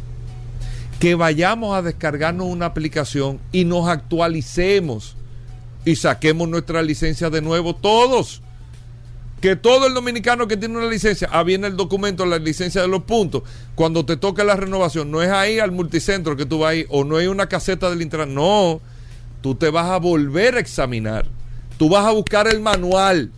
que 1.02 1.16
vayamos 1.16 1.76
a 1.76 1.82
descargarnos 1.82 2.46
una 2.46 2.66
aplicación 2.66 3.40
y 3.50 3.64
nos 3.64 3.88
actualicemos 3.88 5.16
y 5.84 5.96
saquemos 5.96 6.48
nuestra 6.48 6.80
licencia 6.80 7.28
de 7.28 7.42
nuevo 7.42 7.74
todos. 7.74 8.40
Que 9.40 9.56
todo 9.56 9.88
el 9.88 9.94
dominicano 9.94 10.46
que 10.46 10.56
tiene 10.56 10.78
una 10.78 10.86
licencia, 10.86 11.28
ah, 11.32 11.42
viene 11.42 11.66
el 11.66 11.76
documento, 11.76 12.24
la 12.24 12.38
licencia 12.38 12.82
de 12.82 12.86
los 12.86 13.02
puntos. 13.02 13.42
Cuando 13.74 14.06
te 14.06 14.16
toca 14.16 14.44
la 14.44 14.54
renovación, 14.54 15.10
no 15.10 15.20
es 15.20 15.30
ahí 15.30 15.58
al 15.58 15.72
multicentro 15.72 16.36
que 16.36 16.46
tú 16.46 16.60
vas 16.60 16.70
ahí, 16.70 16.86
o 16.88 17.02
no 17.02 17.16
hay 17.16 17.26
una 17.26 17.48
caseta 17.48 17.90
del 17.90 18.00
internet, 18.00 18.28
no. 18.28 18.80
Tú 19.40 19.56
te 19.56 19.70
vas 19.70 19.90
a 19.90 19.96
volver 19.96 20.54
a 20.54 20.60
examinar, 20.60 21.26
tú 21.78 21.88
vas 21.88 22.06
a 22.06 22.12
buscar 22.12 22.46
el 22.46 22.60
manual, 22.60 23.32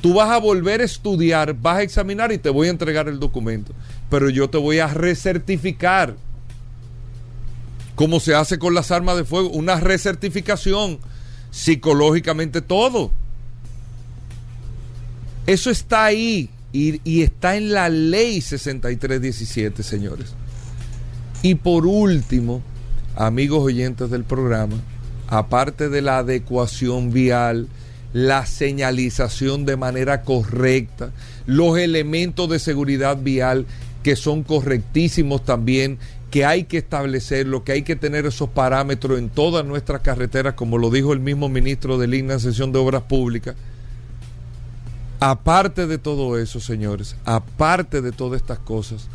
tú 0.00 0.14
vas 0.14 0.30
a 0.30 0.38
volver 0.38 0.82
a 0.82 0.84
estudiar, 0.84 1.52
vas 1.52 1.78
a 1.78 1.82
examinar 1.82 2.30
y 2.30 2.38
te 2.38 2.48
voy 2.48 2.68
a 2.68 2.70
entregar 2.70 3.08
el 3.08 3.18
documento, 3.18 3.72
pero 4.08 4.30
yo 4.30 4.48
te 4.48 4.56
voy 4.58 4.78
a 4.78 4.86
recertificar, 4.86 6.14
como 8.00 8.18
se 8.18 8.34
hace 8.34 8.58
con 8.58 8.72
las 8.72 8.92
armas 8.92 9.18
de 9.18 9.26
fuego, 9.26 9.50
una 9.50 9.78
recertificación, 9.78 11.00
psicológicamente 11.50 12.62
todo. 12.62 13.10
Eso 15.46 15.68
está 15.68 16.06
ahí 16.06 16.48
y, 16.72 17.02
y, 17.04 17.20
está 17.20 17.58
en 17.58 17.74
la 17.74 17.90
ley 17.90 18.40
6317, 18.40 19.82
señores. 19.82 20.32
Y 21.42 21.56
por 21.56 21.84
último, 21.84 22.62
amigos 23.16 23.64
oyentes 23.64 24.08
del 24.08 24.24
programa, 24.24 24.76
aparte 25.28 25.90
de 25.90 26.00
la 26.00 26.20
adecuación 26.20 27.12
vial, 27.12 27.68
la 28.14 28.46
señalización 28.46 29.66
de 29.66 29.76
manera 29.76 30.22
correcta, 30.22 31.12
los 31.44 31.76
elementos 31.76 32.48
de 32.48 32.60
seguridad 32.60 33.18
vial 33.18 33.66
que 34.02 34.16
son 34.16 34.42
correctísimos 34.42 35.44
también, 35.44 35.98
que 36.30 36.44
hay 36.44 36.64
que 36.64 36.78
establecerlo, 36.78 37.64
que 37.64 37.72
hay 37.72 37.82
que 37.82 37.96
tener 37.96 38.24
esos 38.24 38.48
parámetros 38.48 39.18
en 39.18 39.28
todas 39.28 39.64
nuestras 39.64 40.00
carreteras, 40.00 40.54
como 40.54 40.78
lo 40.78 40.90
dijo 40.90 41.12
el 41.12 41.20
mismo 41.20 41.48
ministro 41.48 41.98
de 41.98 42.06
Línea 42.06 42.34
en 42.34 42.40
sesión 42.40 42.72
de 42.72 42.78
Obras 42.78 43.02
Públicas. 43.02 43.56
Aparte 45.18 45.86
de 45.86 45.98
todo 45.98 46.38
eso, 46.38 46.60
señores, 46.60 47.16
aparte 47.24 48.00
de 48.00 48.12
todas 48.12 48.40
estas 48.40 48.58
cosas, 48.58 49.08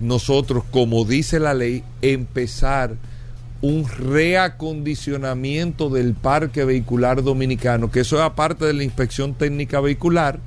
nosotros, 0.00 0.64
como 0.70 1.04
dice 1.04 1.40
la 1.40 1.54
ley, 1.54 1.82
empezar 2.02 2.96
un 3.62 3.88
reacondicionamiento 3.88 5.88
del 5.88 6.14
parque 6.14 6.64
vehicular 6.64 7.22
dominicano, 7.22 7.90
que 7.90 8.00
eso 8.00 8.16
es 8.16 8.22
aparte 8.22 8.66
de 8.66 8.74
la 8.74 8.84
inspección 8.84 9.34
técnica 9.34 9.80
vehicular, 9.80 10.40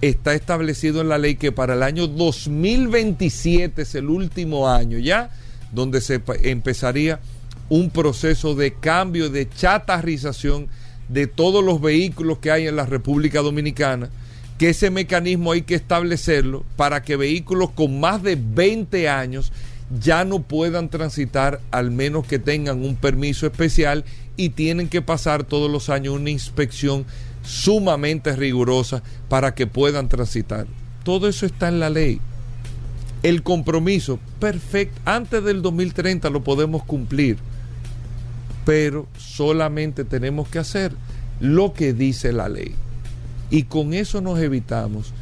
está 0.00 0.34
establecido 0.34 1.00
en 1.00 1.08
la 1.08 1.18
ley 1.18 1.34
que 1.34 1.52
para 1.52 1.74
el 1.74 1.82
año 1.82 2.06
2027 2.06 3.82
es 3.82 3.94
el 3.94 4.08
último 4.08 4.68
año 4.68 4.98
ya, 4.98 5.30
donde 5.72 6.00
se 6.00 6.22
empezaría 6.42 7.20
un 7.68 7.90
proceso 7.90 8.54
de 8.54 8.74
cambio, 8.74 9.30
de 9.30 9.48
chatarrización 9.48 10.68
de 11.08 11.26
todos 11.26 11.64
los 11.64 11.80
vehículos 11.80 12.38
que 12.38 12.50
hay 12.50 12.66
en 12.66 12.76
la 12.76 12.86
República 12.86 13.40
Dominicana, 13.40 14.10
que 14.58 14.70
ese 14.70 14.90
mecanismo 14.90 15.52
hay 15.52 15.62
que 15.62 15.74
establecerlo 15.74 16.64
para 16.76 17.02
que 17.02 17.16
vehículos 17.16 17.70
con 17.70 18.00
más 18.00 18.22
de 18.22 18.36
20 18.36 19.08
años 19.08 19.52
ya 20.00 20.24
no 20.24 20.42
puedan 20.42 20.90
transitar 20.90 21.60
al 21.70 21.90
menos 21.90 22.26
que 22.26 22.38
tengan 22.38 22.84
un 22.84 22.96
permiso 22.96 23.46
especial 23.46 24.04
y 24.36 24.50
tienen 24.50 24.88
que 24.88 25.00
pasar 25.00 25.44
todos 25.44 25.70
los 25.70 25.88
años 25.88 26.14
una 26.14 26.30
inspección 26.30 27.06
sumamente 27.42 28.36
rigurosa 28.36 29.02
para 29.28 29.54
que 29.54 29.66
puedan 29.66 30.08
transitar. 30.08 30.66
Todo 31.04 31.28
eso 31.28 31.46
está 31.46 31.68
en 31.68 31.80
la 31.80 31.88
ley. 31.88 32.20
El 33.22 33.42
compromiso, 33.42 34.18
perfecto, 34.38 35.00
antes 35.04 35.42
del 35.42 35.62
2030 35.62 36.30
lo 36.30 36.44
podemos 36.44 36.84
cumplir, 36.84 37.38
pero 38.64 39.06
solamente 39.16 40.04
tenemos 40.04 40.48
que 40.48 40.58
hacer 40.58 40.92
lo 41.40 41.72
que 41.72 41.92
dice 41.92 42.32
la 42.32 42.48
ley. 42.48 42.74
Y 43.50 43.64
con 43.64 43.94
eso 43.94 44.20
nos 44.20 44.38
evitamos 44.38 45.12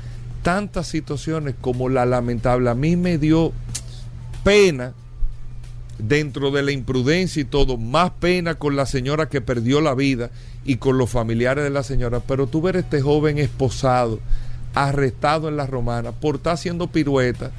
tantas 0.42 0.86
situaciones 0.86 1.54
como 1.60 1.88
la 1.88 2.06
lamentable. 2.06 2.70
A 2.70 2.74
mí 2.74 2.96
me 2.96 3.18
dio 3.18 3.52
pena 4.44 4.94
dentro 5.98 6.50
de 6.50 6.62
la 6.62 6.72
imprudencia 6.72 7.40
y 7.40 7.44
todo, 7.44 7.78
más 7.78 8.10
pena 8.20 8.54
con 8.54 8.76
la 8.76 8.86
señora 8.86 9.28
que 9.28 9.40
perdió 9.40 9.80
la 9.80 9.94
vida 9.94 10.30
y 10.64 10.76
con 10.76 10.98
los 10.98 11.10
familiares 11.10 11.64
de 11.64 11.70
la 11.70 11.82
señora, 11.82 12.20
pero 12.20 12.46
tú 12.46 12.60
ver 12.60 12.76
este 12.76 13.00
joven 13.00 13.38
esposado, 13.38 14.20
arrestado 14.74 15.48
en 15.48 15.56
la 15.56 15.66
romana, 15.66 16.12
por 16.12 16.36
estar 16.36 16.54
haciendo 16.54 16.88
piruetas, 16.88 17.50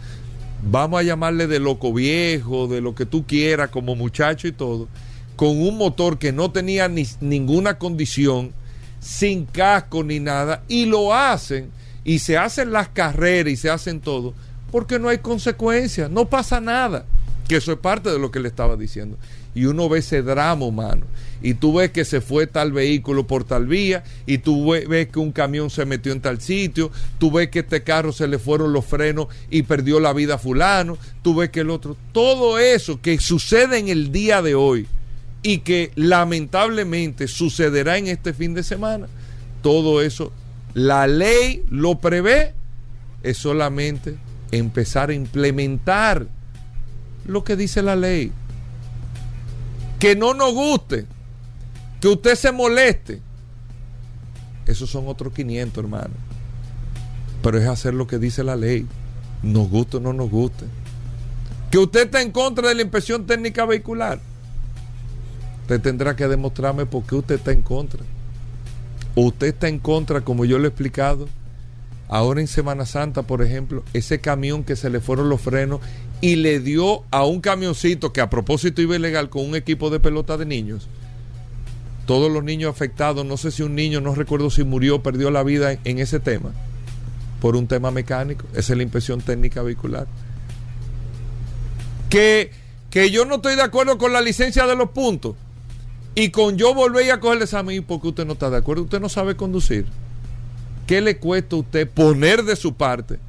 vamos 0.63 0.99
a 0.99 1.03
llamarle 1.03 1.47
de 1.47 1.59
loco 1.59 1.93
viejo, 1.93 2.67
de 2.67 2.81
lo 2.81 2.95
que 2.95 3.05
tú 3.05 3.25
quieras, 3.25 3.69
como 3.69 3.95
muchacho 3.95 4.47
y 4.47 4.51
todo, 4.51 4.87
con 5.35 5.49
un 5.49 5.77
motor 5.77 6.17
que 6.17 6.31
no 6.31 6.51
tenía 6.51 6.87
ni, 6.87 7.05
ninguna 7.21 7.77
condición, 7.77 8.51
sin 8.99 9.45
casco 9.45 10.03
ni 10.03 10.19
nada, 10.19 10.63
y 10.67 10.85
lo 10.85 11.13
hacen, 11.13 11.71
y 12.03 12.19
se 12.19 12.37
hacen 12.37 12.71
las 12.71 12.89
carreras 12.89 13.53
y 13.53 13.57
se 13.57 13.69
hacen 13.69 13.99
todo, 13.99 14.33
porque 14.71 14.99
no 14.99 15.09
hay 15.09 15.19
consecuencias, 15.19 16.09
no 16.09 16.25
pasa 16.25 16.59
nada. 16.59 17.05
Que 17.47 17.57
eso 17.57 17.71
es 17.71 17.77
parte 17.79 18.09
de 18.11 18.19
lo 18.19 18.29
que 18.29 18.41
le 18.41 18.49
estaba 18.49 18.75
diciendo. 18.75 19.17
Y 19.57 19.65
uno 19.65 19.89
ve 19.89 19.99
ese 19.99 20.21
drama 20.21 20.67
humano. 20.67 21.07
Y 21.41 21.55
tú 21.55 21.73
ves 21.73 21.89
que 21.89 22.05
se 22.05 22.21
fue 22.21 22.45
tal 22.45 22.71
vehículo 22.71 23.25
por 23.25 23.43
tal 23.43 23.65
vía. 23.65 24.03
Y 24.27 24.37
tú 24.37 24.69
ves 24.69 25.07
que 25.07 25.17
un 25.17 25.31
camión 25.31 25.71
se 25.71 25.83
metió 25.83 26.11
en 26.11 26.21
tal 26.21 26.39
sitio. 26.41 26.91
Tú 27.17 27.31
ves 27.31 27.49
que 27.49 27.59
este 27.59 27.81
carro 27.81 28.11
se 28.11 28.27
le 28.27 28.37
fueron 28.37 28.71
los 28.71 28.85
frenos 28.85 29.29
y 29.49 29.63
perdió 29.63 29.99
la 29.99 30.13
vida 30.13 30.35
a 30.35 30.37
fulano. 30.37 30.99
Tú 31.23 31.33
ves 31.33 31.49
que 31.49 31.61
el 31.61 31.71
otro. 31.71 31.97
Todo 32.11 32.59
eso 32.59 33.01
que 33.01 33.17
sucede 33.17 33.79
en 33.79 33.87
el 33.87 34.11
día 34.11 34.43
de 34.43 34.53
hoy 34.53 34.85
y 35.41 35.59
que 35.59 35.91
lamentablemente 35.95 37.27
sucederá 37.27 37.97
en 37.97 38.09
este 38.09 38.35
fin 38.35 38.53
de 38.53 38.61
semana. 38.61 39.07
Todo 39.63 40.03
eso, 40.03 40.31
la 40.75 41.07
ley 41.07 41.63
lo 41.71 41.97
prevé. 41.97 42.53
Es 43.23 43.39
solamente 43.39 44.17
empezar 44.51 45.09
a 45.09 45.15
implementar 45.15 46.27
lo 47.25 47.43
que 47.43 47.55
dice 47.55 47.81
la 47.81 47.95
ley. 47.95 48.31
Que 49.99 50.15
no 50.15 50.33
nos 50.33 50.53
guste, 50.53 51.05
que 51.99 52.07
usted 52.07 52.35
se 52.35 52.51
moleste. 52.51 53.21
Esos 54.65 54.89
son 54.89 55.07
otros 55.07 55.33
500, 55.33 55.83
hermano. 55.83 56.13
Pero 57.41 57.57
es 57.57 57.67
hacer 57.67 57.93
lo 57.93 58.07
que 58.07 58.19
dice 58.19 58.43
la 58.43 58.55
ley. 58.55 58.85
Nos 59.41 59.69
guste 59.69 59.97
o 59.97 59.99
no 59.99 60.13
nos 60.13 60.29
guste. 60.29 60.65
Que 61.71 61.77
usted 61.77 62.05
está 62.05 62.21
en 62.21 62.31
contra 62.31 62.69
de 62.69 62.75
la 62.75 62.81
inspección 62.81 63.25
técnica 63.25 63.65
vehicular. 63.65 64.19
Usted 65.61 65.81
tendrá 65.81 66.15
que 66.15 66.27
demostrarme 66.27 66.85
por 66.85 67.03
qué 67.03 67.15
usted 67.15 67.35
está 67.35 67.51
en 67.51 67.61
contra. 67.61 68.01
Usted 69.15 69.47
está 69.47 69.67
en 69.67 69.79
contra, 69.79 70.21
como 70.21 70.45
yo 70.45 70.59
le 70.59 70.65
he 70.65 70.67
explicado, 70.67 71.27
ahora 72.07 72.39
en 72.39 72.47
Semana 72.47 72.85
Santa, 72.85 73.23
por 73.23 73.41
ejemplo, 73.41 73.83
ese 73.93 74.19
camión 74.19 74.63
que 74.63 74.75
se 74.75 74.89
le 74.89 75.01
fueron 75.01 75.27
los 75.27 75.41
frenos 75.41 75.81
y 76.21 76.35
le 76.35 76.59
dio 76.59 77.03
a 77.11 77.25
un 77.25 77.41
camioncito 77.41 78.11
que 78.11 78.21
a 78.21 78.29
propósito 78.29 78.81
iba 78.81 78.95
ilegal 78.95 79.29
con 79.29 79.45
un 79.45 79.55
equipo 79.55 79.89
de 79.89 79.99
pelota 79.99 80.37
de 80.37 80.45
niños. 80.45 80.87
Todos 82.05 82.31
los 82.31 82.43
niños 82.43 82.71
afectados, 82.71 83.25
no 83.25 83.37
sé 83.37 83.51
si 83.51 83.63
un 83.63 83.75
niño, 83.75 84.01
no 84.01 84.15
recuerdo 84.15 84.49
si 84.49 84.63
murió, 84.63 85.03
perdió 85.03 85.29
la 85.29 85.43
vida 85.43 85.77
en, 85.83 85.99
ese 85.99 86.19
tema, 86.19 86.51
por 87.41 87.55
un 87.55 87.67
tema 87.67 87.91
mecánico. 87.91 88.45
Esa 88.53 88.73
es 88.73 88.77
la 88.77 88.83
inspección 88.83 89.21
técnica 89.21 89.61
vehicular. 89.61 90.07
Que, 92.09 92.51
que 92.89 93.11
yo 93.11 93.25
no 93.25 93.35
estoy 93.35 93.55
de 93.55 93.63
acuerdo 93.63 93.97
con 93.97 94.13
la 94.13 94.21
licencia 94.21 94.65
de 94.65 94.75
los 94.75 94.91
puntos 94.91 95.35
y 96.15 96.31
con 96.31 96.57
yo 96.57 96.73
volver 96.73 97.11
a 97.11 97.19
coger 97.19 97.37
el 97.37 97.43
examen, 97.43 97.83
porque 97.83 98.07
usted 98.07 98.25
no 98.25 98.33
está 98.33 98.49
de 98.49 98.57
acuerdo? 98.57 98.83
Usted 98.83 99.01
no 99.01 99.09
sabe 99.09 99.35
conducir. 99.35 99.85
¿Qué 100.87 101.01
le 101.01 101.17
cuesta 101.17 101.57
a 101.57 101.59
usted 101.59 101.87
poner 101.87 102.43
de 102.43 102.55
su 102.55 102.73
parte, 102.73 103.19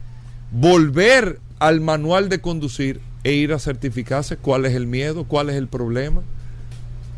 volver 0.53 1.41
al 1.59 1.81
manual 1.81 2.29
de 2.29 2.41
conducir 2.41 3.01
e 3.25 3.33
ir 3.33 3.53
a 3.53 3.59
certificarse 3.59 4.37
cuál 4.37 4.65
es 4.65 4.75
el 4.75 4.87
miedo, 4.87 5.25
cuál 5.25 5.51
es 5.51 5.57
el 5.57 5.69
problema, 5.69 6.23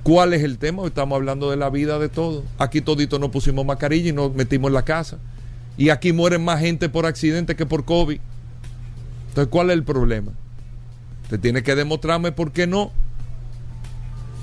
cuál 0.03 0.33
es 0.33 0.43
el 0.43 0.59
tema. 0.59 0.87
Estamos 0.87 1.17
hablando 1.17 1.51
de 1.51 1.57
la 1.57 1.71
vida 1.71 1.99
de 1.99 2.09
todos. 2.09 2.45
Aquí 2.59 2.81
todito 2.81 3.19
nos 3.19 3.31
pusimos 3.31 3.65
mascarilla 3.67 4.11
y 4.11 4.13
nos 4.13 4.35
metimos 4.35 4.69
en 4.69 4.75
la 4.75 4.85
casa. 4.85 5.19
Y 5.77 5.91
aquí 5.91 6.13
mueren 6.13 6.45
más 6.45 6.61
gente 6.61 6.89
por 6.89 7.07
accidente 7.07 7.57
que 7.57 7.67
por 7.67 7.85
COVID. 7.85 8.21
Entonces, 9.29 9.51
¿cuál 9.51 9.71
es 9.71 9.75
el 9.75 9.85
problema? 9.85 10.33
Usted 11.25 11.41
tiene 11.41 11.63
que 11.63 11.75
demostrarme 11.75 12.33
por 12.33 12.53
qué 12.53 12.67
no. 12.67 12.91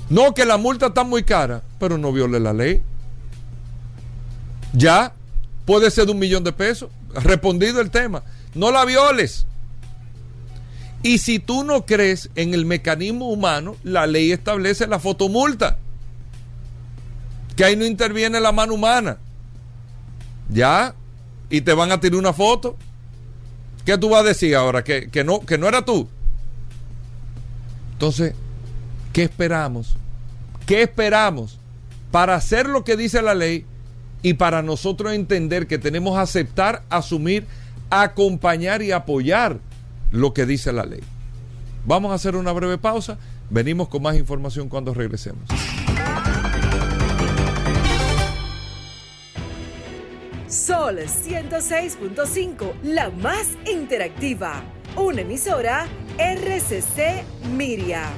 No, 0.08 0.32
que 0.32 0.46
la 0.46 0.56
multa 0.56 0.86
está 0.86 1.04
muy 1.04 1.22
cara, 1.22 1.62
pero 1.78 1.98
no 1.98 2.12
viole 2.12 2.40
la 2.40 2.54
ley. 2.54 2.82
Ya, 4.72 5.12
puede 5.66 5.90
ser 5.90 6.06
de 6.06 6.12
un 6.12 6.18
millón 6.18 6.44
de 6.44 6.52
pesos. 6.52 6.90
Respondido 7.14 7.80
el 7.80 7.90
tema. 7.90 8.22
No 8.54 8.70
la 8.70 8.84
violes. 8.86 9.46
Y 11.08 11.16
si 11.16 11.38
tú 11.38 11.64
no 11.64 11.86
crees 11.86 12.28
en 12.34 12.52
el 12.52 12.66
mecanismo 12.66 13.30
humano, 13.30 13.76
la 13.82 14.06
ley 14.06 14.30
establece 14.30 14.86
la 14.86 14.98
fotomulta. 14.98 15.78
Que 17.56 17.64
ahí 17.64 17.76
no 17.76 17.86
interviene 17.86 18.38
la 18.40 18.52
mano 18.52 18.74
humana. 18.74 19.16
Ya. 20.50 20.94
Y 21.48 21.62
te 21.62 21.72
van 21.72 21.92
a 21.92 21.98
tirar 21.98 22.18
una 22.18 22.34
foto. 22.34 22.76
¿Qué 23.86 23.96
tú 23.96 24.10
vas 24.10 24.20
a 24.20 24.28
decir 24.28 24.54
ahora? 24.54 24.84
Que, 24.84 25.08
que 25.08 25.24
no, 25.24 25.40
que 25.40 25.56
no 25.56 25.66
era 25.66 25.82
tú. 25.82 26.10
Entonces, 27.94 28.34
¿qué 29.14 29.22
esperamos? 29.22 29.96
¿Qué 30.66 30.82
esperamos 30.82 31.58
para 32.10 32.34
hacer 32.34 32.68
lo 32.68 32.84
que 32.84 32.98
dice 32.98 33.22
la 33.22 33.34
ley 33.34 33.64
y 34.20 34.34
para 34.34 34.60
nosotros 34.60 35.14
entender 35.14 35.68
que 35.68 35.78
tenemos 35.78 36.16
que 36.16 36.20
aceptar, 36.20 36.82
asumir, 36.90 37.46
acompañar 37.88 38.82
y 38.82 38.92
apoyar 38.92 39.58
lo 40.10 40.32
que 40.32 40.46
dice 40.46 40.72
la 40.72 40.84
ley. 40.84 41.02
Vamos 41.84 42.12
a 42.12 42.14
hacer 42.14 42.36
una 42.36 42.52
breve 42.52 42.78
pausa. 42.78 43.18
Venimos 43.50 43.88
con 43.88 44.02
más 44.02 44.16
información 44.16 44.68
cuando 44.68 44.94
regresemos. 44.94 45.48
Sol 50.48 50.98
106.5, 50.98 52.72
la 52.82 53.10
más 53.10 53.48
interactiva. 53.70 54.62
Una 54.96 55.20
emisora 55.20 55.86
RCC 56.18 57.22
Miria. 57.54 58.08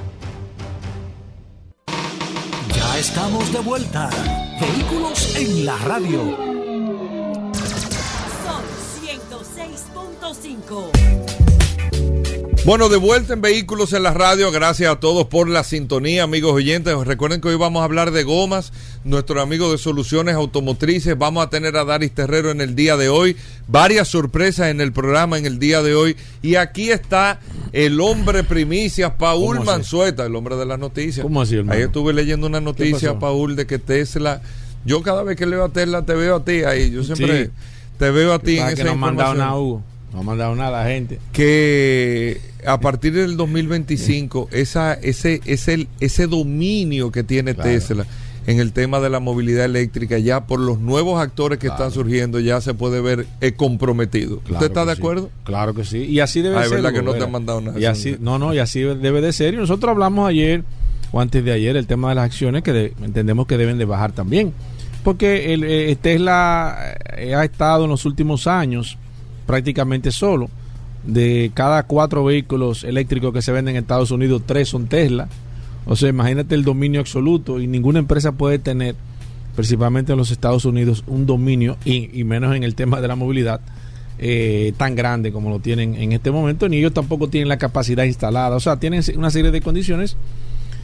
Ya 2.73 2.97
estamos 2.97 3.51
de 3.51 3.59
vuelta. 3.59 4.09
Vehículos 4.59 5.35
en 5.35 5.65
la 5.65 5.77
radio. 5.77 6.37
Sol 8.43 8.63
106.5. 9.03 11.30
Bueno, 12.63 12.89
de 12.89 12.97
vuelta 12.97 13.33
en 13.33 13.41
Vehículos 13.41 13.91
en 13.93 14.03
la 14.03 14.13
Radio. 14.13 14.51
Gracias 14.51 14.91
a 14.91 14.99
todos 14.99 15.25
por 15.25 15.49
la 15.49 15.63
sintonía, 15.63 16.23
amigos 16.23 16.53
oyentes. 16.53 16.95
Recuerden 17.05 17.41
que 17.41 17.47
hoy 17.47 17.55
vamos 17.55 17.81
a 17.81 17.85
hablar 17.85 18.11
de 18.11 18.21
gomas. 18.23 18.71
Nuestro 19.03 19.41
amigo 19.41 19.71
de 19.71 19.79
Soluciones 19.79 20.35
Automotrices. 20.35 21.17
Vamos 21.17 21.43
a 21.43 21.49
tener 21.49 21.75
a 21.75 21.85
Daris 21.85 22.11
Terrero 22.11 22.51
en 22.51 22.61
el 22.61 22.75
día 22.75 22.97
de 22.97 23.09
hoy. 23.09 23.35
Varias 23.67 24.09
sorpresas 24.09 24.67
en 24.67 24.79
el 24.79 24.91
programa 24.93 25.39
en 25.39 25.47
el 25.47 25.57
día 25.57 25.81
de 25.81 25.95
hoy. 25.95 26.15
Y 26.43 26.53
aquí 26.53 26.91
está 26.91 27.39
el 27.73 27.99
hombre 27.99 28.43
primicias, 28.43 29.11
Paul 29.17 29.63
Manzueta, 29.65 30.27
el 30.27 30.35
hombre 30.35 30.55
de 30.55 30.67
las 30.67 30.77
noticias. 30.77 31.23
¿Cómo 31.23 31.41
así, 31.41 31.55
hermano? 31.55 31.75
Ahí 31.75 31.83
estuve 31.85 32.13
leyendo 32.13 32.45
una 32.45 32.61
noticia, 32.61 33.17
Paul, 33.17 33.55
de 33.55 33.65
que 33.65 33.79
Tesla. 33.79 34.39
Yo 34.85 35.01
cada 35.01 35.23
vez 35.23 35.35
que 35.35 35.47
leo 35.47 35.63
a 35.63 35.69
Tesla 35.69 36.05
te 36.05 36.13
veo 36.13 36.35
a 36.35 36.45
ti 36.45 36.63
ahí. 36.63 36.91
Yo 36.91 37.03
siempre 37.03 37.45
Sí. 37.45 37.51
te 37.97 38.11
veo 38.11 38.33
a 38.33 38.39
ti 38.39 38.59
en 38.59 38.67
que 38.67 38.73
esa 38.73 38.83
no 38.83 38.91
han 38.91 38.99
mandado 38.99 39.31
información 39.31 39.37
nada, 39.49 39.59
Hugo. 39.59 39.83
No 40.13 40.19
han 40.19 40.25
mandado 40.25 40.55
nada 40.55 40.81
a 40.81 40.83
la 40.83 40.89
gente. 40.89 41.19
que 41.31 42.39
a 42.65 42.79
partir 42.79 43.13
del 43.13 43.37
2025 43.37 44.49
esa, 44.51 44.93
ese, 44.93 45.41
ese, 45.45 45.87
ese 45.99 46.27
dominio 46.27 47.11
que 47.11 47.23
tiene 47.23 47.55
Claro. 47.55 47.69
Tesla 47.69 48.05
en 48.47 48.59
el 48.59 48.71
tema 48.73 48.99
de 48.99 49.09
la 49.09 49.19
movilidad 49.19 49.65
eléctrica 49.65 50.17
ya 50.17 50.47
por 50.47 50.59
los 50.59 50.79
nuevos 50.79 51.21
actores 51.21 51.59
que 51.59 51.67
Claro. 51.67 51.83
están 51.85 51.91
surgiendo 51.93 52.39
ya 52.39 52.59
se 52.59 52.73
puede 52.73 52.99
ver 52.99 53.25
eh, 53.39 53.51
comprometido. 53.53 54.39
Claro 54.39 54.55
¿Usted 54.55 54.67
está 54.67 54.85
de 54.85 54.95
sí. 54.95 54.99
acuerdo? 55.01 55.29
Claro 55.43 55.73
que 55.75 55.83
sí. 55.85 55.99
Y 56.05 56.19
así 56.19 56.41
debe 56.41 56.57
Ah, 56.57 56.63
es 56.63 56.69
ser. 56.69 56.77
verdad 56.81 56.93
que 56.93 57.03
no 57.03 57.13
te 57.13 57.23
han 57.23 57.31
mandado 57.31 57.61
nada. 57.61 57.79
Y 57.79 57.85
así, 57.85 58.17
no, 58.19 58.39
no, 58.39 58.53
y 58.53 58.59
así 58.59 58.81
debe 58.81 59.21
de 59.21 59.31
ser. 59.31 59.53
Y 59.53 59.57
nosotros 59.57 59.91
hablamos 59.91 60.27
ayer 60.27 60.63
o 61.11 61.21
antes 61.21 61.43
de 61.45 61.51
ayer 61.51 61.75
el 61.77 61.87
tema 61.87 62.09
de 62.09 62.15
las 62.15 62.25
acciones 62.25 62.63
que 62.63 62.73
de- 62.73 62.93
entendemos 63.03 63.45
que 63.47 63.57
deben 63.57 63.77
de 63.77 63.85
bajar 63.85 64.11
también. 64.11 64.53
Porque 65.03 65.53
el, 65.53 65.63
eh, 65.63 65.95
Tesla 66.01 66.95
eh, 67.17 67.33
ha 67.35 67.43
estado 67.43 67.83
en 67.85 67.89
los 67.91 68.05
últimos 68.05 68.45
años 68.47 68.97
prácticamente 69.51 70.11
solo. 70.11 70.49
De 71.03 71.51
cada 71.53 71.83
cuatro 71.83 72.23
vehículos 72.23 72.85
eléctricos 72.85 73.33
que 73.33 73.41
se 73.41 73.51
venden 73.51 73.75
en 73.75 73.81
Estados 73.81 74.11
Unidos, 74.11 74.43
tres 74.45 74.69
son 74.69 74.87
Tesla. 74.87 75.27
O 75.85 75.97
sea, 75.97 76.07
imagínate 76.07 76.55
el 76.55 76.63
dominio 76.63 77.01
absoluto 77.01 77.59
y 77.59 77.67
ninguna 77.67 77.99
empresa 77.99 78.31
puede 78.31 78.59
tener, 78.59 78.95
principalmente 79.53 80.13
en 80.13 80.17
los 80.17 80.31
Estados 80.31 80.63
Unidos, 80.63 81.03
un 81.05 81.25
dominio 81.25 81.75
y, 81.83 82.17
y 82.17 82.23
menos 82.23 82.55
en 82.55 82.63
el 82.63 82.75
tema 82.75 83.01
de 83.01 83.09
la 83.09 83.17
movilidad 83.17 83.59
eh, 84.19 84.71
tan 84.77 84.95
grande 84.95 85.33
como 85.33 85.49
lo 85.49 85.59
tienen 85.59 85.95
en 85.95 86.13
este 86.13 86.31
momento, 86.31 86.69
ni 86.69 86.77
ellos 86.77 86.93
tampoco 86.93 87.27
tienen 87.27 87.49
la 87.49 87.57
capacidad 87.57 88.05
instalada. 88.05 88.55
O 88.55 88.61
sea, 88.61 88.77
tienen 88.77 89.03
una 89.17 89.31
serie 89.31 89.51
de 89.51 89.59
condiciones 89.59 90.15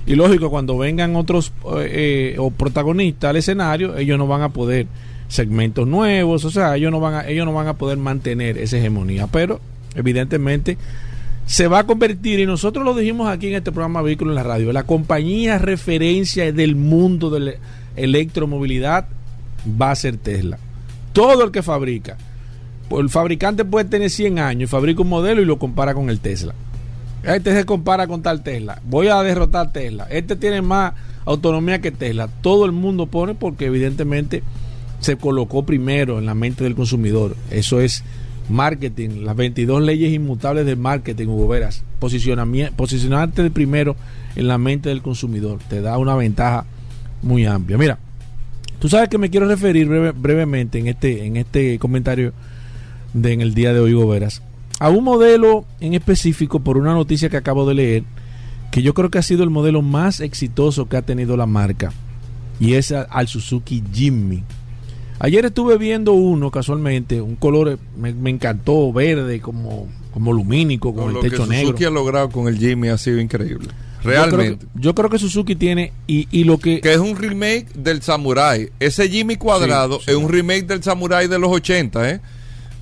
y 0.06 0.16
lógico, 0.16 0.50
cuando 0.50 0.78
vengan 0.78 1.16
otros 1.16 1.54
eh, 1.80 2.34
eh, 2.34 2.36
o 2.38 2.52
protagonistas 2.52 3.30
al 3.30 3.38
escenario, 3.38 3.96
ellos 3.98 4.18
no 4.18 4.28
van 4.28 4.42
a 4.42 4.50
poder 4.50 4.88
segmentos 5.28 5.88
nuevos, 5.88 6.46
o 6.46 6.52
sea, 6.52 6.76
ellos 6.76 6.92
no 6.92 7.00
van 7.00 7.14
a, 7.16 7.28
ellos 7.28 7.46
no 7.46 7.54
van 7.54 7.68
a 7.68 7.74
poder 7.74 7.98
mantener 7.98 8.58
esa 8.58 8.78
hegemonía, 8.78 9.28
pero 9.28 9.60
evidentemente 9.96 10.78
se 11.46 11.68
va 11.68 11.80
a 11.80 11.84
convertir, 11.86 12.40
y 12.40 12.46
nosotros 12.46 12.84
lo 12.84 12.94
dijimos 12.94 13.30
aquí 13.30 13.48
en 13.48 13.56
este 13.56 13.72
programa 13.72 14.02
Vehículo 14.02 14.32
en 14.32 14.36
la 14.36 14.44
Radio, 14.44 14.74
la 14.74 14.84
compañía 14.84 15.58
referencia 15.58 16.52
del 16.52 16.76
mundo 16.76 17.30
de 17.30 17.40
la 17.40 17.52
electromovilidad 17.96 19.08
va 19.82 19.92
a 19.92 19.96
ser 19.96 20.18
Tesla. 20.18 20.60
Todo 21.14 21.44
el 21.44 21.52
que 21.52 21.64
fabrica. 21.64 22.18
Pues 22.90 23.02
el 23.02 23.10
fabricante 23.10 23.66
puede 23.66 23.86
tener 23.86 24.10
100 24.10 24.40
años 24.40 24.70
fabrica 24.70 25.02
un 25.02 25.10
modelo 25.10 25.42
y 25.42 25.46
lo 25.46 25.60
compara 25.60 25.94
con 25.94 26.10
el 26.10 26.20
Tesla. 26.20 26.54
Este 27.24 27.54
se 27.54 27.66
compara 27.66 28.08
con 28.08 28.22
tal 28.22 28.44
Tesla. 28.44 28.82
Voy 28.86 29.08
a 29.08 29.22
derrotar 29.24 29.74
Tesla. 29.74 30.08
Este 30.10 30.36
tiene 30.36 30.62
más 30.62 30.94
autonomía 31.26 31.82
que 31.82 31.92
Tesla. 31.92 32.30
Todo 32.42 32.66
el 32.66 32.72
mundo 32.72 33.08
pone 33.08 33.36
porque 33.36 33.66
evidentemente 33.66 34.44
se 35.00 35.18
colocó 35.18 35.64
primero 35.64 36.20
en 36.20 36.26
la 36.26 36.36
mente 36.36 36.64
del 36.64 36.76
consumidor. 36.76 37.36
Eso 37.52 37.82
es 37.82 38.04
marketing, 38.50 39.24
las 39.24 39.36
22 39.36 39.82
leyes 39.82 40.14
inmutables 40.14 40.66
del 40.66 40.78
marketing, 40.78 41.28
Hugo 41.28 41.48
Veras. 41.48 41.84
Posicionarte 42.00 43.44
de 43.44 43.52
primero 43.52 43.96
en 44.36 44.48
la 44.48 44.58
mente 44.58 44.90
del 44.90 45.02
consumidor 45.02 45.60
te 45.70 45.82
da 45.82 45.98
una 45.98 46.16
ventaja 46.16 46.66
muy 47.22 47.46
amplia. 47.46 47.78
Mira, 47.78 48.00
tú 48.80 48.90
sabes 48.90 49.10
que 49.10 49.18
me 49.18 49.30
quiero 49.30 49.48
referir 49.48 49.88
brevemente 49.88 50.80
en 50.80 50.88
este, 50.88 51.26
en 51.26 51.38
este 51.38 51.80
comentario 51.80 52.34
de 53.14 53.34
en 53.34 53.42
el 53.42 53.54
día 53.54 53.74
de 53.74 53.80
hoy, 53.80 53.94
Hugo 53.94 54.10
Veras, 54.10 54.42
a 54.80 54.90
un 54.90 55.04
modelo 55.04 55.66
en 55.80 55.94
específico 55.94 56.60
por 56.60 56.78
una 56.78 56.94
noticia 56.94 57.30
que 57.30 57.38
acabo 57.38 57.68
de 57.68 57.74
leer, 57.74 58.04
que 58.72 58.82
yo 58.82 58.94
creo 58.94 59.10
que 59.10 59.18
ha 59.18 59.24
sido 59.24 59.44
el 59.44 59.50
modelo 59.50 59.82
más 59.82 60.20
exitoso 60.20 60.88
que 60.88 60.98
ha 60.98 61.02
tenido 61.02 61.36
la 61.36 61.46
marca, 61.46 61.92
y 62.60 62.74
es 62.74 62.92
al 62.92 63.28
Suzuki 63.28 63.84
Jimmy. 63.92 64.44
Ayer 65.20 65.46
estuve 65.46 65.78
viendo 65.78 66.14
uno 66.14 66.52
casualmente, 66.52 67.22
un 67.22 67.36
color 67.36 67.80
me, 67.98 68.30
encantó, 68.30 68.94
verde, 68.94 69.42
como, 69.42 69.88
como 70.14 70.32
lumínico, 70.32 70.94
con 70.94 71.16
el 71.16 71.22
techo 71.22 71.46
negro. 71.46 71.46
Lo 71.46 71.50
que 71.50 71.62
Suzuki 71.62 71.84
ha 71.86 71.90
logrado 71.90 72.30
con 72.30 72.48
el 72.48 72.58
Jimmy 72.58 72.90
ha 72.90 72.98
sido 72.98 73.20
increíble. 73.20 73.70
Realmente. 74.04 74.66
Yo 74.76 74.94
creo 74.94 75.10
que, 75.10 75.18
Suzuki 75.18 75.56
tiene 75.56 75.92
y, 76.06 76.28
y, 76.32 76.44
lo 76.44 76.60
que... 76.60 76.82
Que 76.82 76.94
es 76.94 77.00
un 77.00 77.16
remake 77.16 77.68
del 77.74 78.02
Samurai. 78.02 78.70
Ese 78.80 79.10
Jimmy 79.10 79.38
cuadrado 79.38 80.00
es 80.06 80.16
un 80.16 80.30
remake 80.30 80.68
del 80.68 80.84
Samurai 80.84 81.28
de 81.28 81.40
los 81.40 81.52
80, 81.52 82.12
¿eh? 82.12 82.22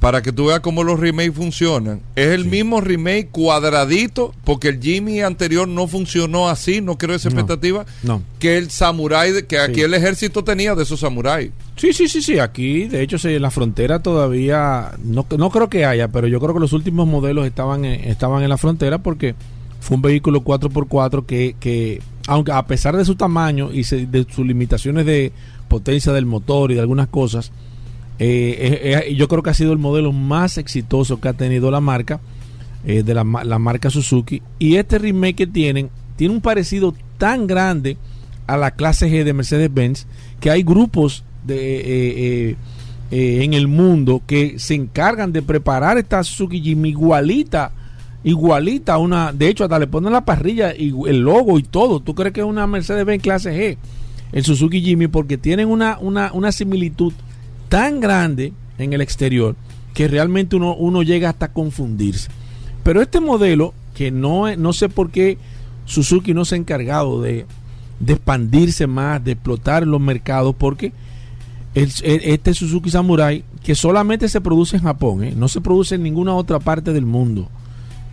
Para 0.05 0.21
que 0.21 0.31
tú 0.31 0.45
veas 0.45 0.59
cómo 0.59 0.83
los 0.83 0.99
remakes 0.99 1.33
funcionan. 1.33 1.99
Es 2.15 2.27
el 2.27 2.45
mismo 2.45 2.79
remake 2.79 3.27
cuadradito, 3.31 4.35
porque 4.43 4.67
el 4.67 4.79
Jimmy 4.79 5.21
anterior 5.21 5.67
no 5.67 5.87
funcionó 5.87 6.47
así, 6.47 6.79
no 6.79 6.95
creo 6.95 7.15
esa 7.15 7.29
expectativa, 7.29 7.87
no, 8.03 8.21
que 8.37 8.59
el 8.59 8.69
samurai, 8.69 9.47
que 9.47 9.57
aquí 9.57 9.81
el 9.81 9.95
ejército 9.95 10.43
tenía 10.43 10.75
de 10.75 10.83
esos 10.83 10.99
samuráis. 10.99 11.49
Sí, 11.75 11.91
sí, 11.91 12.07
sí, 12.07 12.21
sí, 12.21 12.37
aquí 12.37 12.83
de 12.83 13.01
hecho 13.01 13.17
en 13.27 13.41
la 13.41 13.49
frontera 13.49 13.97
todavía, 13.97 14.91
no, 15.03 15.25
no 15.39 15.49
creo 15.49 15.71
que 15.71 15.85
haya, 15.85 16.09
pero 16.09 16.27
yo 16.27 16.39
creo 16.39 16.53
que 16.53 16.59
los 16.59 16.73
últimos 16.73 17.07
modelos 17.07 17.47
estaban 17.47 17.83
en, 17.83 18.07
estaban 18.07 18.43
en 18.43 18.49
la 18.49 18.57
frontera 18.59 18.99
porque 18.99 19.33
fue 19.79 19.95
un 19.95 20.03
vehículo 20.03 20.43
4x4 20.43 21.25
que, 21.25 21.55
que 21.59 21.99
aunque 22.27 22.51
a 22.51 22.63
pesar 22.67 22.95
de 22.95 23.05
su 23.05 23.15
tamaño 23.15 23.71
y 23.73 23.81
de 23.81 24.27
sus 24.29 24.45
limitaciones 24.45 25.07
de 25.07 25.31
potencia 25.67 26.13
del 26.13 26.27
motor 26.27 26.71
y 26.71 26.75
de 26.75 26.81
algunas 26.81 27.07
cosas, 27.07 27.51
eh, 28.19 29.13
yo 29.17 29.27
creo 29.27 29.43
que 29.43 29.49
ha 29.49 29.53
sido 29.53 29.73
el 29.73 29.79
modelo 29.79 30.11
más 30.11 30.57
exitoso 30.57 31.19
que 31.19 31.27
ha 31.27 31.33
tenido 31.33 31.71
la 31.71 31.81
marca, 31.81 32.19
eh, 32.87 33.01
de 33.01 33.15
la, 33.15 33.23
marca 33.23 33.89
Suzuki. 33.89 34.43
Y 34.59 34.75
este 34.75 34.99
remake 34.99 35.35
que 35.35 35.47
tienen, 35.47 35.89
tiene 36.17 36.35
un 36.35 36.41
parecido 36.41 36.93
tan 37.17 37.47
grande 37.47 37.97
a 38.45 38.57
la 38.57 38.69
clase 38.69 39.09
G 39.09 39.23
de 39.23 39.33
Mercedes-Benz 39.33 40.05
que 40.39 40.51
hay 40.51 40.61
grupos 40.61 41.23
de, 41.43 42.51
eh, 42.51 42.55
en 43.09 43.55
el 43.55 43.67
mundo 43.67 44.21
que 44.27 44.59
se 44.59 44.75
encargan 44.75 45.33
de 45.33 45.41
preparar 45.41 45.97
esta 45.97 46.23
Suzuki 46.23 46.61
Jimmy 46.61 46.89
igualita 46.89 47.71
igualita 48.23 48.93
a 48.93 48.97
una 48.99 49.31
de 49.31 49.47
hecho 49.47 49.63
hasta 49.63 49.79
le 49.79 49.87
ponen 49.87 50.13
la 50.13 50.25
parrilla 50.25 50.75
y 50.75 50.93
el 51.07 51.21
logo 51.21 51.57
y 51.57 51.63
todo 51.63 52.01
tú 52.01 52.13
crees 52.13 52.33
que 52.33 52.41
es 52.41 52.45
una 52.45 52.67
Mercedes-Benz 52.67 53.23
clase 53.23 53.51
G 53.51 53.77
el 54.31 54.43
Suzuki 54.43 54.81
Jimmy 54.81 55.07
porque 55.07 55.39
tienen 55.39 55.69
una, 55.69 55.97
una, 55.99 56.31
una 56.33 56.51
similitud 56.51 57.13
tan 57.69 57.99
grande 57.99 58.53
en 58.77 58.93
el 58.93 59.01
exterior 59.01 59.55
que 59.93 60.07
realmente 60.07 60.55
uno, 60.55 60.75
uno 60.75 61.03
llega 61.03 61.29
hasta 61.29 61.51
confundirse. 61.51 62.29
Pero 62.83 63.01
este 63.01 63.19
modelo, 63.19 63.73
que 63.95 64.11
no, 64.11 64.55
no 64.57 64.73
sé 64.73 64.89
por 64.89 65.09
qué 65.09 65.37
Suzuki 65.85 66.33
no 66.33 66.45
se 66.45 66.55
ha 66.55 66.57
encargado 66.57 67.21
de, 67.21 67.45
expandirse 68.05 68.87
más, 68.87 69.23
de 69.23 69.31
explotar 69.31 69.87
los 69.87 70.01
mercados, 70.01 70.53
porque 70.55 70.91
este 71.73 72.53
Suzuki 72.53 72.89
Samurai, 72.89 73.43
que 73.63 73.75
solamente 73.75 74.29
se 74.29 74.41
produce 74.41 74.77
en 74.77 74.83
Japón, 74.83 75.23
¿eh? 75.23 75.33
no 75.35 75.47
se 75.47 75.61
produce 75.61 75.95
en 75.95 76.03
ninguna 76.03 76.35
otra 76.35 76.59
parte 76.59 76.93
del 76.93 77.05
mundo. 77.05 77.49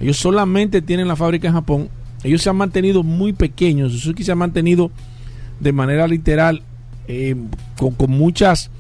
Ellos 0.01 0.17
solamente 0.17 0.83
tienen 0.83 1.09
la 1.09 1.17
fábrica 1.17 1.49
en 1.49 1.55
Japón. 1.55 1.89
Ellos 2.25 2.43
se 2.43 2.51
han 2.51 2.57
mantenido 2.57 3.03
muy 3.03 3.33
pequeños. 3.33 3.93
Suzuki 3.93 4.25
se 4.25 4.33
ha 4.33 4.37
mantenido 4.37 4.91
de 5.61 5.73
manera 5.73 6.09
literal 6.09 6.63
eh, 7.09 7.37
con, 7.77 7.93
con 7.93 8.11
muchas 8.11 8.71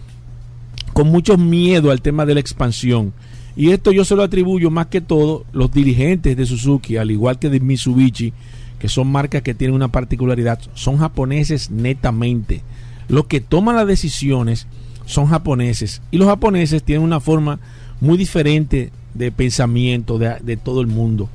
con 0.92 1.08
mucho 1.08 1.36
miedo 1.36 1.90
al 1.90 2.02
tema 2.02 2.26
de 2.26 2.34
la 2.34 2.40
expansión. 2.40 3.12
Y 3.56 3.70
esto 3.70 3.92
yo 3.92 4.04
se 4.04 4.16
lo 4.16 4.22
atribuyo 4.22 4.70
más 4.70 4.86
que 4.86 5.00
todo 5.00 5.44
los 5.52 5.72
dirigentes 5.72 6.36
de 6.36 6.46
Suzuki, 6.46 6.96
al 6.96 7.10
igual 7.10 7.38
que 7.38 7.50
de 7.50 7.60
Mitsubishi, 7.60 8.32
que 8.78 8.88
son 8.88 9.12
marcas 9.12 9.42
que 9.42 9.54
tienen 9.54 9.74
una 9.74 9.88
particularidad, 9.88 10.58
son 10.74 10.98
japoneses 10.98 11.70
netamente. 11.70 12.62
Los 13.08 13.26
que 13.26 13.40
toman 13.40 13.76
las 13.76 13.86
decisiones 13.86 14.66
son 15.04 15.26
japoneses. 15.26 16.02
Y 16.10 16.16
los 16.16 16.28
japoneses 16.28 16.82
tienen 16.82 17.04
una 17.04 17.20
forma 17.20 17.60
muy 18.00 18.16
diferente 18.16 18.90
de 19.14 19.30
pensamiento 19.30 20.18
de, 20.18 20.56
todo 20.56 20.80
el 20.80 20.86
mundo. 20.86 21.28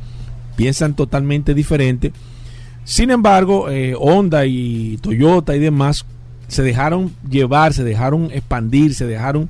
Piensan 0.55 0.95
totalmente 0.95 1.53
diferente. 1.53 2.11
Sin 2.83 3.11
embargo, 3.11 3.69
eh, 3.69 3.93
Honda 3.97 4.45
y 4.45 4.97
Toyota 4.97 5.55
y 5.55 5.59
demás 5.59 6.05
se 6.47 6.63
dejaron 6.63 7.11
llevar, 7.29 7.73
se 7.73 7.83
dejaron 7.83 8.29
expandir, 8.31 8.93
se 8.93 9.05
dejaron 9.05 9.49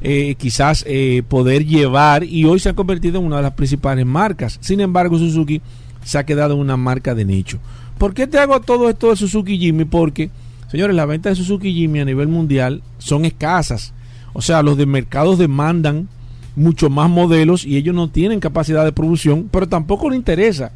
eh, 0.00 0.34
quizás 0.36 0.84
eh, 0.88 1.22
poder 1.28 1.64
llevar 1.64 2.24
y 2.24 2.44
hoy 2.44 2.58
se 2.58 2.68
ha 2.68 2.74
convertido 2.74 3.20
en 3.20 3.26
una 3.26 3.36
de 3.36 3.42
las 3.42 3.52
principales 3.52 4.04
marcas. 4.04 4.58
Sin 4.60 4.80
embargo, 4.80 5.18
Suzuki 5.18 5.60
se 6.02 6.18
ha 6.18 6.26
quedado 6.26 6.56
una 6.56 6.76
marca 6.76 7.14
de 7.14 7.24
nicho. 7.24 7.58
¿Por 7.98 8.14
qué 8.14 8.26
te 8.26 8.38
hago 8.38 8.60
todo 8.60 8.90
esto 8.90 9.10
de 9.10 9.16
Suzuki 9.16 9.58
Jimmy? 9.58 9.84
Porque, 9.84 10.30
señores, 10.70 10.96
las 10.96 11.06
ventas 11.06 11.38
de 11.38 11.44
Suzuki 11.44 11.72
Jimmy 11.72 12.00
a 12.00 12.04
nivel 12.04 12.28
mundial 12.28 12.82
son 12.98 13.24
escasas. 13.24 13.92
O 14.32 14.42
sea, 14.42 14.62
los 14.62 14.76
de 14.76 14.86
mercados 14.86 15.38
demandan 15.38 16.08
mucho 16.56 16.90
más 16.90 17.08
modelos 17.08 17.64
y 17.64 17.76
ellos 17.76 17.94
no 17.94 18.08
tienen 18.10 18.40
capacidad 18.40 18.84
de 18.84 18.92
producción, 18.92 19.48
pero 19.50 19.68
tampoco 19.68 20.10
les 20.10 20.18
interesa 20.18 20.72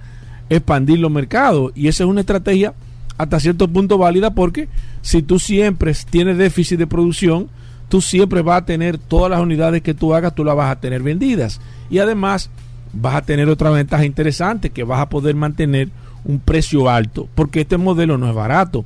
expandir 0.48 0.98
los 0.98 1.10
mercados. 1.10 1.72
Y 1.74 1.88
esa 1.88 2.04
es 2.04 2.10
una 2.10 2.20
estrategia 2.20 2.74
hasta 3.18 3.40
cierto 3.40 3.68
punto 3.68 3.98
válida 3.98 4.30
porque 4.34 4.68
si 5.06 5.22
tú 5.22 5.38
siempre 5.38 5.92
tienes 6.10 6.36
déficit 6.36 6.80
de 6.80 6.88
producción, 6.88 7.46
tú 7.88 8.00
siempre 8.00 8.42
vas 8.42 8.62
a 8.62 8.64
tener 8.64 8.98
todas 8.98 9.30
las 9.30 9.38
unidades 9.38 9.80
que 9.80 9.94
tú 9.94 10.12
hagas, 10.12 10.34
tú 10.34 10.42
las 10.42 10.56
vas 10.56 10.72
a 10.72 10.80
tener 10.80 11.00
vendidas. 11.00 11.60
Y 11.88 11.98
además 11.98 12.50
vas 12.92 13.14
a 13.14 13.22
tener 13.22 13.48
otra 13.48 13.70
ventaja 13.70 14.04
interesante, 14.04 14.70
que 14.70 14.82
vas 14.82 14.98
a 14.98 15.08
poder 15.08 15.36
mantener 15.36 15.90
un 16.24 16.40
precio 16.40 16.90
alto, 16.90 17.28
porque 17.36 17.60
este 17.60 17.76
modelo 17.76 18.18
no 18.18 18.28
es 18.28 18.34
barato. 18.34 18.84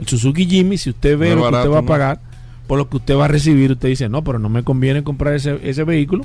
El 0.00 0.08
Suzuki 0.08 0.44
Jimmy, 0.44 0.76
si 0.76 0.90
usted 0.90 1.16
ve 1.16 1.36
lo 1.36 1.48
que 1.48 1.54
usted 1.54 1.70
va 1.70 1.78
a 1.78 1.82
pagar, 1.82 2.20
por 2.66 2.76
lo 2.76 2.90
que 2.90 2.96
usted 2.96 3.16
va 3.16 3.26
a 3.26 3.28
recibir, 3.28 3.70
usted 3.70 3.90
dice, 3.90 4.08
no, 4.08 4.24
pero 4.24 4.40
no 4.40 4.48
me 4.48 4.64
conviene 4.64 5.04
comprar 5.04 5.34
ese, 5.34 5.60
ese 5.62 5.84
vehículo, 5.84 6.24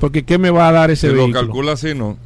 porque 0.00 0.24
¿qué 0.24 0.38
me 0.38 0.50
va 0.50 0.66
a 0.66 0.72
dar 0.72 0.90
ese 0.90 1.08
si 1.08 1.14
vehículo? 1.14 1.40
lo 1.40 1.46
calcula 1.46 1.72
así, 1.74 1.94
no. 1.94 2.16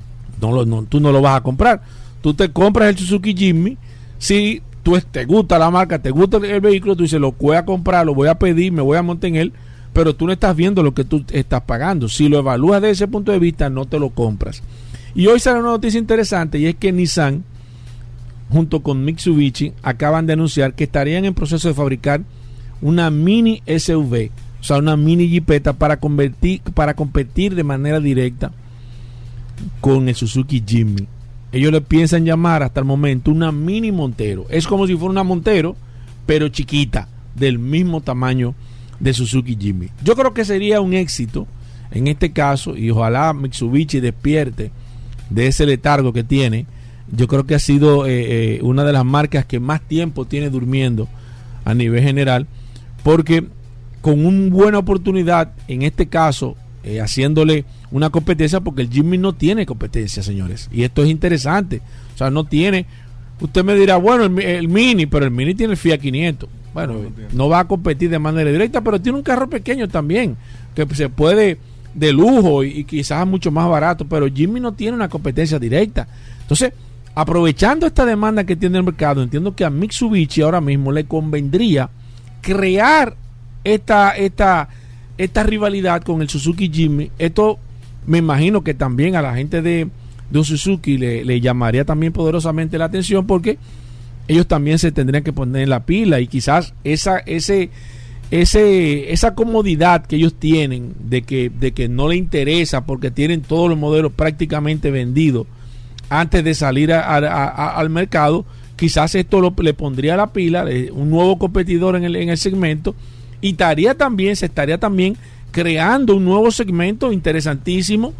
No, 0.40 0.64
no. 0.64 0.84
Tú 0.84 1.00
no 1.00 1.12
lo 1.12 1.20
vas 1.20 1.36
a 1.36 1.42
comprar. 1.42 1.82
Tú 2.22 2.32
te 2.32 2.50
compras 2.50 2.88
el 2.88 2.96
Suzuki 2.96 3.34
Jimmy 3.36 3.76
si 4.16 4.62
tú 4.86 4.96
te 5.10 5.24
gusta 5.24 5.58
la 5.58 5.68
marca, 5.68 5.98
te 5.98 6.12
gusta 6.12 6.36
el, 6.36 6.60
vehículo, 6.60 6.94
tú 6.94 7.02
dices, 7.02 7.20
lo 7.20 7.32
voy 7.32 7.56
a 7.56 7.64
comprar, 7.64 8.06
lo 8.06 8.14
voy 8.14 8.28
a 8.28 8.38
pedir, 8.38 8.70
me 8.70 8.82
voy 8.82 8.96
a 8.96 9.02
montar 9.02 9.26
en 9.26 9.34
él, 9.34 9.52
pero 9.92 10.14
tú 10.14 10.26
no 10.26 10.32
estás 10.32 10.54
viendo 10.54 10.80
lo 10.84 10.94
que 10.94 11.02
tú 11.02 11.24
estás 11.32 11.62
pagando. 11.62 12.08
Si 12.08 12.28
lo 12.28 12.38
evalúas 12.38 12.80
desde 12.80 12.92
ese 12.92 13.08
punto 13.08 13.32
de 13.32 13.40
vista, 13.40 13.68
no 13.68 13.86
te 13.86 13.98
lo 13.98 14.10
compras. 14.10 14.62
Y 15.12 15.26
hoy 15.26 15.40
sale 15.40 15.58
una 15.58 15.70
noticia 15.70 15.98
interesante 15.98 16.60
y 16.60 16.66
es 16.66 16.76
que 16.76 16.92
Nissan, 16.92 17.42
junto 18.48 18.84
con 18.84 19.04
Mitsubishi, 19.04 19.72
acaban 19.82 20.24
de 20.24 20.34
anunciar 20.34 20.74
que 20.74 20.84
estarían 20.84 21.24
en 21.24 21.34
proceso 21.34 21.66
de 21.66 21.74
fabricar 21.74 22.20
una 22.80 23.10
mini 23.10 23.64
SUV, 23.66 24.30
o 24.60 24.62
sea, 24.62 24.78
una 24.78 24.96
mini 24.96 25.28
jipeta 25.28 25.72
para, 25.72 25.98
para 26.74 26.94
competir 26.94 27.56
de 27.56 27.64
manera 27.64 27.98
directa 27.98 28.52
con 29.80 30.08
el 30.08 30.14
Suzuki 30.14 30.62
Jimmy 30.64 31.08
ellos 31.56 31.72
le 31.72 31.80
piensan 31.80 32.24
llamar 32.24 32.62
hasta 32.62 32.80
el 32.80 32.86
momento 32.86 33.30
una 33.30 33.52
mini 33.52 33.92
Montero. 33.92 34.46
Es 34.48 34.66
como 34.66 34.86
si 34.86 34.94
fuera 34.94 35.10
una 35.10 35.24
Montero, 35.24 35.76
pero 36.26 36.48
chiquita, 36.48 37.08
del 37.34 37.58
mismo 37.58 38.00
tamaño 38.00 38.54
de 39.00 39.12
Suzuki 39.12 39.56
Jimmy. 39.58 39.88
Yo 40.02 40.16
creo 40.16 40.32
que 40.32 40.44
sería 40.44 40.80
un 40.80 40.94
éxito 40.94 41.46
en 41.90 42.08
este 42.08 42.32
caso 42.32 42.76
y 42.76 42.90
ojalá 42.90 43.32
Mitsubishi 43.32 44.00
despierte 44.00 44.70
de 45.30 45.46
ese 45.46 45.66
letargo 45.66 46.12
que 46.12 46.24
tiene. 46.24 46.66
Yo 47.10 47.28
creo 47.28 47.44
que 47.44 47.54
ha 47.54 47.58
sido 47.58 48.06
eh, 48.06 48.56
eh, 48.56 48.60
una 48.62 48.84
de 48.84 48.92
las 48.92 49.04
marcas 49.04 49.44
que 49.44 49.60
más 49.60 49.80
tiempo 49.80 50.24
tiene 50.24 50.50
durmiendo 50.50 51.08
a 51.64 51.74
nivel 51.74 52.02
general, 52.02 52.46
porque 53.02 53.44
con 54.00 54.24
una 54.24 54.50
buena 54.50 54.78
oportunidad, 54.78 55.52
en 55.68 55.82
este 55.82 56.06
caso, 56.06 56.56
eh, 56.84 57.00
haciéndole 57.00 57.64
una 57.96 58.10
competencia, 58.10 58.60
porque 58.60 58.82
el 58.82 58.90
Jimmy 58.90 59.18
no 59.18 59.34
tiene 59.34 59.64
competencia, 59.64 60.22
señores. 60.22 60.68
Y 60.70 60.82
esto 60.82 61.02
es 61.02 61.10
interesante. 61.10 61.80
O 62.14 62.18
sea, 62.18 62.30
no 62.30 62.44
tiene. 62.44 62.86
Usted 63.40 63.64
me 63.64 63.74
dirá, 63.74 63.96
bueno, 63.96 64.24
el, 64.24 64.38
el 64.38 64.68
Mini, 64.68 65.06
pero 65.06 65.24
el 65.24 65.30
Mini 65.30 65.54
tiene 65.54 65.72
el 65.72 65.78
Fiat 65.78 66.00
500. 66.00 66.48
Bueno, 66.74 66.94
no 67.32 67.48
va 67.48 67.60
a 67.60 67.64
competir 67.68 68.10
de 68.10 68.18
manera 68.18 68.50
directa, 68.50 68.82
pero 68.82 69.00
tiene 69.00 69.16
un 69.16 69.24
carro 69.24 69.48
pequeño 69.48 69.88
también, 69.88 70.36
que 70.74 70.86
se 70.94 71.08
puede 71.08 71.58
de 71.94 72.12
lujo 72.12 72.62
y, 72.62 72.80
y 72.80 72.84
quizás 72.84 73.26
mucho 73.26 73.50
más 73.50 73.66
barato, 73.68 74.06
pero 74.06 74.26
Jimmy 74.26 74.60
no 74.60 74.72
tiene 74.72 74.94
una 74.94 75.08
competencia 75.08 75.58
directa. 75.58 76.06
Entonces, 76.42 76.72
aprovechando 77.14 77.86
esta 77.86 78.04
demanda 78.04 78.44
que 78.44 78.56
tiene 78.56 78.76
el 78.76 78.84
mercado, 78.84 79.22
entiendo 79.22 79.56
que 79.56 79.64
a 79.64 79.70
Mitsubishi 79.70 80.42
ahora 80.42 80.60
mismo 80.60 80.92
le 80.92 81.06
convendría 81.06 81.88
crear 82.42 83.16
esta, 83.64 84.10
esta, 84.10 84.68
esta 85.16 85.42
rivalidad 85.42 86.02
con 86.02 86.20
el 86.20 86.28
Suzuki 86.28 86.70
Jimmy. 86.70 87.10
Esto 87.18 87.58
me 88.06 88.18
imagino 88.18 88.62
que 88.62 88.74
también 88.74 89.16
a 89.16 89.22
la 89.22 89.34
gente 89.34 89.62
de, 89.62 89.88
de 90.30 90.44
Suzuki 90.44 90.96
le, 90.98 91.24
llamaría 91.40 91.84
también 91.84 92.12
poderosamente 92.12 92.78
la 92.78 92.86
atención 92.86 93.26
porque 93.26 93.58
ellos 94.28 94.46
también 94.46 94.78
se 94.78 94.92
tendrían 94.92 95.22
que 95.24 95.32
poner 95.32 95.62
en 95.62 95.70
la 95.70 95.84
pila 95.86 96.20
y 96.20 96.26
quizás 96.26 96.74
esa, 96.84 97.18
ese, 97.18 97.70
ese, 98.30 99.12
esa 99.12 99.34
comodidad 99.34 100.04
que 100.06 100.16
ellos 100.16 100.34
tienen 100.34 100.94
de 100.98 101.22
que, 101.22 101.48
de 101.50 101.72
que 101.72 101.88
no 101.88 102.08
le 102.08 102.16
interesa 102.16 102.84
porque 102.84 103.10
tienen 103.10 103.42
todos 103.42 103.68
los 103.70 103.78
modelos 103.78 104.12
prácticamente 104.12 104.90
vendidos 104.90 105.46
antes 106.08 106.42
de 106.44 106.54
salir 106.54 106.92
a- 106.92 107.00
a- 107.02 107.18
a- 107.18 107.76
al 107.78 107.90
mercado, 107.90 108.44
quizás 108.76 109.14
esto 109.14 109.40
lo- 109.40 109.54
le 109.60 109.74
pondría 109.74 110.16
la 110.16 110.32
pila, 110.32 110.64
eh, 110.70 110.90
un 110.92 111.10
nuevo 111.10 111.38
competidor 111.38 111.96
en 111.96 112.04
el, 112.04 112.16
en 112.16 112.28
el 112.28 112.38
segmento, 112.38 112.94
y 113.40 113.50
estaría 113.50 113.94
también, 113.96 114.34
se 114.36 114.46
estaría 114.46 114.78
también 114.78 115.16
creando 115.56 116.14
un 116.16 116.26
nuevo 116.26 116.50
segmento 116.50 117.12
interesantísimo 117.12 118.12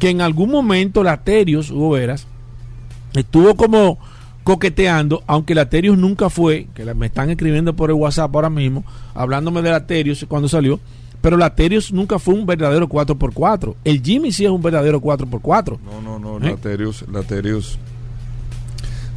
que 0.00 0.10
en 0.10 0.20
algún 0.20 0.50
momento 0.50 1.04
la 1.04 1.22
Terios, 1.22 1.70
Hugo 1.70 1.90
Veras, 1.90 2.26
estuvo 3.14 3.54
como 3.54 4.00
coqueteando, 4.42 5.22
aunque 5.28 5.54
la 5.54 5.70
Terios 5.70 5.96
nunca 5.96 6.28
fue, 6.28 6.66
que 6.74 6.84
me 6.94 7.06
están 7.06 7.30
escribiendo 7.30 7.76
por 7.76 7.90
el 7.90 7.94
WhatsApp 7.94 8.34
ahora 8.34 8.50
mismo, 8.50 8.82
hablándome 9.14 9.62
de 9.62 9.70
la 9.70 9.86
Terios 9.86 10.26
cuando 10.28 10.48
salió, 10.48 10.80
pero 11.20 11.36
la 11.36 11.54
Terios 11.54 11.92
nunca 11.92 12.18
fue 12.18 12.34
un 12.34 12.46
verdadero 12.46 12.88
4x4. 12.88 13.76
El 13.84 14.02
Jimmy 14.02 14.32
sí 14.32 14.44
es 14.44 14.50
un 14.50 14.60
verdadero 14.60 15.00
4x4. 15.00 15.78
No, 15.84 16.02
no, 16.02 16.18
no, 16.18 16.44
¿Eh? 16.44 16.50
la 16.50 16.56
Terius, 16.56 17.04
la 17.12 17.22
Terius 17.22 17.78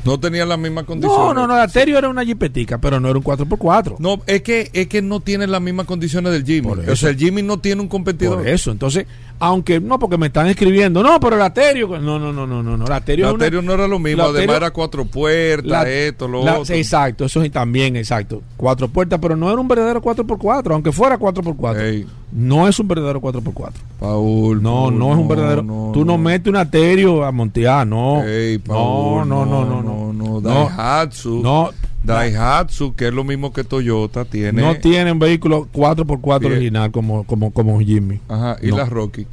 no 0.06 0.20
tenía 0.20 0.46
las 0.46 0.60
mismas 0.60 0.86
condiciones. 0.86 1.20
No, 1.20 1.34
no, 1.34 1.48
no, 1.48 1.56
la 1.58 1.68
Terios 1.68 1.98
era 1.98 2.10
una 2.10 2.24
jipetica, 2.24 2.78
pero 2.78 3.00
no 3.00 3.10
era 3.10 3.18
un 3.18 3.24
4x4. 3.24 3.96
No, 4.00 4.22
es 4.28 4.44
que, 4.44 4.70
es 4.74 4.88
que 4.88 5.02
no 5.02 5.20
tiene 5.20 5.48
las 5.48 5.62
mismas 5.62 5.88
condiciones 5.88 6.32
del 6.32 6.46
Jimmy. 6.46 6.70
O 6.88 6.96
sea, 6.96 7.10
el 7.10 7.18
Jimmy 7.18 7.42
no 7.42 7.58
tiene 7.60 7.82
un 7.82 7.88
competidor. 7.88 8.38
Por 8.38 8.48
eso, 8.48 8.72
entonces, 8.72 9.08
aunque 9.40 9.80
no, 9.80 10.00
porque 10.00 10.18
me 10.18 10.28
están 10.28 10.48
escribiendo, 10.48 11.04
no, 11.04 11.20
pero 11.20 11.38
la 11.38 11.54
Terios, 11.54 11.90
no, 12.02 12.18
no, 12.20 12.32
no, 12.32 12.48
no, 12.48 12.64
no, 12.64 12.78
no, 12.78 12.86
la 12.86 13.02
Terios 13.02 13.38
La 13.38 13.46
es 13.46 13.52
una- 13.54 13.62
no 13.62 13.74
era 13.74 13.88
lo 13.88 14.00
mismo, 14.00 14.24
además 14.24 14.56
era 14.58 14.72
cuatro 14.72 15.06
puertas, 15.06 15.70
La- 15.72 15.90
esto, 15.90 16.28
lo 16.28 16.44
la- 16.44 16.60
otro. 16.60 16.74
Exacto, 16.76 17.26
eso 17.26 17.42
sí 17.42 17.50
también, 17.50 17.96
exacto. 17.96 18.42
Cuatro 18.58 18.88
puertas, 18.88 19.20
pero 19.22 19.36
no 19.36 19.52
era 19.52 19.60
un 19.60 19.68
verdadero 19.68 20.02
4x4, 20.02 20.74
aunque 20.74 20.92
fuera 20.92 21.18
4x4. 21.18 21.82
Ey, 21.82 22.06
No 22.32 22.68
es 22.68 22.78
un 22.80 22.88
verdadero 22.88 23.22
4x4. 23.22 23.72
Paul. 24.00 24.62
No, 24.62 24.84
Paul, 24.86 25.00
no 25.00 25.12
es 25.14 25.18
un 25.20 25.28
verdadero. 25.28 25.62
tú 25.94 26.04
no, 26.04 26.18
metes 26.18 26.48
un 26.48 26.58
aterio 26.58 27.24
a 27.24 27.32
montear, 27.32 27.88
no. 27.88 28.24
Ey, 28.24 28.58
no, 28.58 28.74
Paul, 28.74 29.30
no, 29.30 29.46
no, 29.46 29.66
no, 29.66 29.82
no. 29.82 30.14
no, 30.14 30.14
no. 30.14 30.42
No, 30.42 30.42
Daihatsu. 30.42 31.42
no, 31.42 31.70
Daihatsu, 32.06 32.94
que 32.96 33.08
es 33.08 33.14
lo 33.14 33.24
mismo 33.24 33.52
que 33.54 33.64
Toyota, 33.64 34.26
tiene. 34.26 34.62
no 34.62 34.76
tienen 34.76 35.20
vehículo 35.20 35.68
4x4 35.74 36.40
Bien. 36.40 36.52
original 36.54 36.92
como, 36.92 37.24
como, 37.26 37.52
como 37.52 37.80
Jimmy. 37.82 38.20
Ajá, 38.30 38.58
y 38.62 38.68
No. 38.68 38.78
la 38.78 38.86
Rocky. 38.86 39.28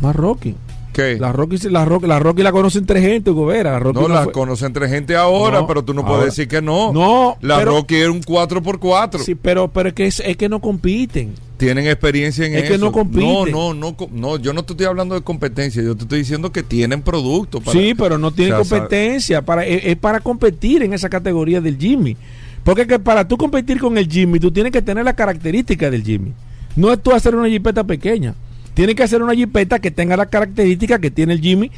Más 0.00 0.16
Rocky. 0.16 0.56
¿Qué? 1.00 1.18
La 1.18 1.32
Rocky, 1.32 1.56
la 1.68 1.84
Rocky, 1.84 2.06
la 2.06 2.18
Rocky 2.18 2.42
la 2.42 2.52
conocen 2.52 2.86
tres 2.86 3.02
gente. 3.02 3.30
La 3.32 3.78
Rocky 3.78 4.00
no, 4.00 4.08
no 4.08 4.14
la 4.14 4.24
fue- 4.24 4.32
conocen 4.32 4.66
entre 4.66 4.88
gente 4.88 5.16
ahora, 5.16 5.60
No, 5.60 5.66
pero 5.66 5.84
tú 5.84 5.94
no 5.94 6.02
ahora. 6.02 6.14
puedes 6.14 6.34
decir 6.36 6.48
que 6.48 6.60
no. 6.62 6.92
No, 6.92 7.36
La 7.40 7.58
pero- 7.58 7.72
Rocky 7.72 7.96
era 7.96 8.10
un 8.10 8.20
4x4. 8.22 9.18
Sí, 9.20 9.34
pero, 9.34 9.68
pero 9.68 9.88
es 9.90 9.94
que 9.94 10.06
es, 10.06 10.20
es 10.20 10.36
que 10.36 10.48
no 10.48 10.60
compiten. 10.60 11.32
Tienen 11.56 11.86
experiencia 11.86 12.46
en 12.46 12.54
Es 12.54 12.64
eso. 12.64 12.72
que 12.72 12.78
no 12.78 12.92
compiten. 12.92 13.52
No, 13.52 13.74
no, 13.74 13.74
no, 13.74 13.96
no, 14.10 14.36
yo 14.38 14.52
no 14.52 14.62
te 14.64 14.72
estoy 14.72 14.86
hablando 14.86 15.14
de 15.14 15.20
competencia, 15.20 15.82
yo 15.82 15.94
te 15.94 16.02
estoy 16.04 16.20
diciendo 16.20 16.52
que 16.52 16.62
tienen 16.62 17.02
producto. 17.02 17.60
para- 17.60 17.78
sí, 17.78 17.94
pero 17.94 18.16
no 18.18 18.30
tiene 18.30 18.52
o 18.54 18.64
sea, 18.64 18.78
competencia. 18.78 19.42
Para, 19.42 19.66
es, 19.66 19.84
es 19.84 19.96
para 19.96 20.20
competir 20.20 20.82
en 20.82 20.92
esa 20.94 21.08
categoría 21.08 21.60
del 21.60 21.76
Jimmy. 21.78 22.16
Porque 22.64 22.86
que 22.86 22.98
para 22.98 23.26
tú 23.26 23.36
competir 23.38 23.78
con 23.80 23.96
el 23.98 24.06
Jimmy, 24.10 24.38
tú 24.38 24.50
tienes 24.50 24.72
que 24.72 24.82
tener 24.82 25.04
la 25.04 25.14
característica 25.14 25.90
del 25.90 26.02
Jimmy. 26.02 26.32
No 26.76 26.92
es 26.92 27.02
tú 27.02 27.12
hacer 27.12 27.34
una 27.34 27.48
jipeta 27.48 27.84
pequeña. 27.84 28.34
Tienes 28.80 28.96
que 28.96 29.02
hacer 29.02 29.22
una 29.22 29.34
jipeta 29.34 29.78
que 29.78 29.90
tenga 29.90 30.16
la 30.16 30.24
característica 30.24 30.98
que 30.98 31.10
tiene 31.10 31.34
el 31.34 31.40
Jimmy. 31.42 31.70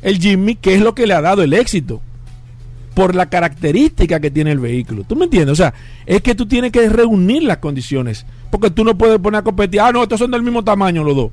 El 0.00 0.18
Jimmy, 0.18 0.54
que 0.54 0.72
es 0.74 0.80
lo 0.80 0.94
que 0.94 1.06
le 1.06 1.12
ha 1.12 1.20
dado 1.20 1.42
el 1.42 1.52
éxito. 1.52 2.00
Por 2.94 3.14
la 3.14 3.26
característica 3.26 4.20
que 4.20 4.30
tiene 4.30 4.52
el 4.52 4.58
vehículo. 4.58 5.04
¿Tú 5.06 5.16
me 5.16 5.24
entiendes? 5.24 5.52
O 5.52 5.54
sea, 5.56 5.74
es 6.06 6.22
que 6.22 6.34
tú 6.34 6.46
tienes 6.46 6.72
que 6.72 6.88
reunir 6.88 7.42
las 7.42 7.58
condiciones. 7.58 8.24
Porque 8.50 8.70
tú 8.70 8.84
no 8.84 8.96
puedes 8.96 9.18
poner 9.18 9.40
a 9.40 9.44
competir. 9.44 9.80
Ah, 9.82 9.92
no, 9.92 10.02
estos 10.02 10.18
son 10.18 10.30
del 10.30 10.42
mismo 10.42 10.64
tamaño 10.64 11.04
los 11.04 11.14
dos. 11.14 11.30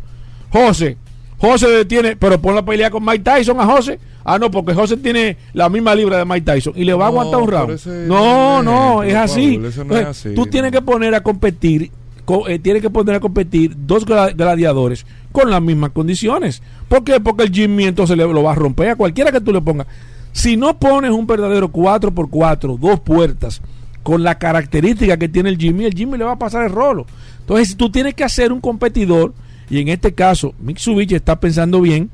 José, 0.49 0.97
José 1.37 1.85
tiene, 1.85 2.17
pero 2.17 2.41
pon 2.41 2.53
la 2.55 2.65
pelea 2.65 2.91
con 2.91 3.05
Mike 3.05 3.19
Tyson 3.23 3.61
a 3.61 3.65
José. 3.65 3.99
Ah, 4.25 4.37
no, 4.37 4.51
porque 4.51 4.73
José 4.73 4.97
tiene 4.97 5.37
la 5.53 5.69
misma 5.69 5.95
libra 5.95 6.17
de 6.17 6.25
Mike 6.25 6.41
Tyson 6.41 6.73
y 6.75 6.83
le 6.83 6.93
va 6.93 7.05
a 7.05 7.07
aguantar 7.07 7.39
un 7.41 7.47
round. 7.49 7.85
No, 8.07 8.61
no 8.61 8.95
no, 8.97 9.03
es 9.03 9.15
así. 9.15 9.53
Paul, 9.53 9.65
eso 9.67 9.83
no 9.85 9.97
es 9.97 10.05
así, 10.05 10.33
Tú 10.35 10.45
tienes 10.47 10.71
que 10.73 10.81
poner 10.81 11.15
a 11.15 11.23
competir, 11.23 11.91
co- 11.91 12.02
eh, 12.47 12.59
tienes 12.59 12.81
que 12.81 12.89
poner 12.89 13.15
a 13.15 13.19
competir 13.19 13.75
dos 13.75 14.05
gladiadores 14.05 15.05
con 15.31 15.49
las 15.49 15.61
mismas 15.61 15.91
condiciones. 15.91 16.61
¿Por 16.87 17.03
qué? 17.03 17.19
Porque 17.19 17.43
el 17.43 17.51
Jimmy 17.51 17.85
entonces 17.85 18.17
lo 18.17 18.43
va 18.43 18.51
a 18.51 18.55
romper 18.55 18.89
a 18.89 18.95
cualquiera 18.95 19.31
que 19.31 19.41
tú 19.41 19.51
le 19.51 19.61
pongas. 19.61 19.87
Si 20.31 20.57
no 20.57 20.79
pones 20.79 21.11
un 21.11 21.27
verdadero 21.27 21.71
4x4, 21.71 22.79
dos 22.79 22.99
puertas, 23.01 23.61
con 24.01 24.23
la 24.23 24.37
característica 24.37 25.17
que 25.17 25.29
tiene 25.29 25.49
el 25.49 25.57
Jimmy, 25.57 25.85
el 25.85 25.93
Jimmy 25.93 26.17
le 26.17 26.25
va 26.25 26.33
a 26.33 26.39
pasar 26.39 26.65
el 26.65 26.71
rolo. 26.71 27.05
Entonces, 27.39 27.77
tú 27.77 27.89
tienes 27.89 28.13
que 28.15 28.23
hacer 28.23 28.51
un 28.51 28.59
competidor, 28.59 29.33
y 29.69 29.79
en 29.79 29.87
este 29.87 30.13
caso, 30.13 30.53
Mitsubishi 30.59 31.15
está 31.15 31.39
pensando 31.39 31.81
bien, 31.81 32.09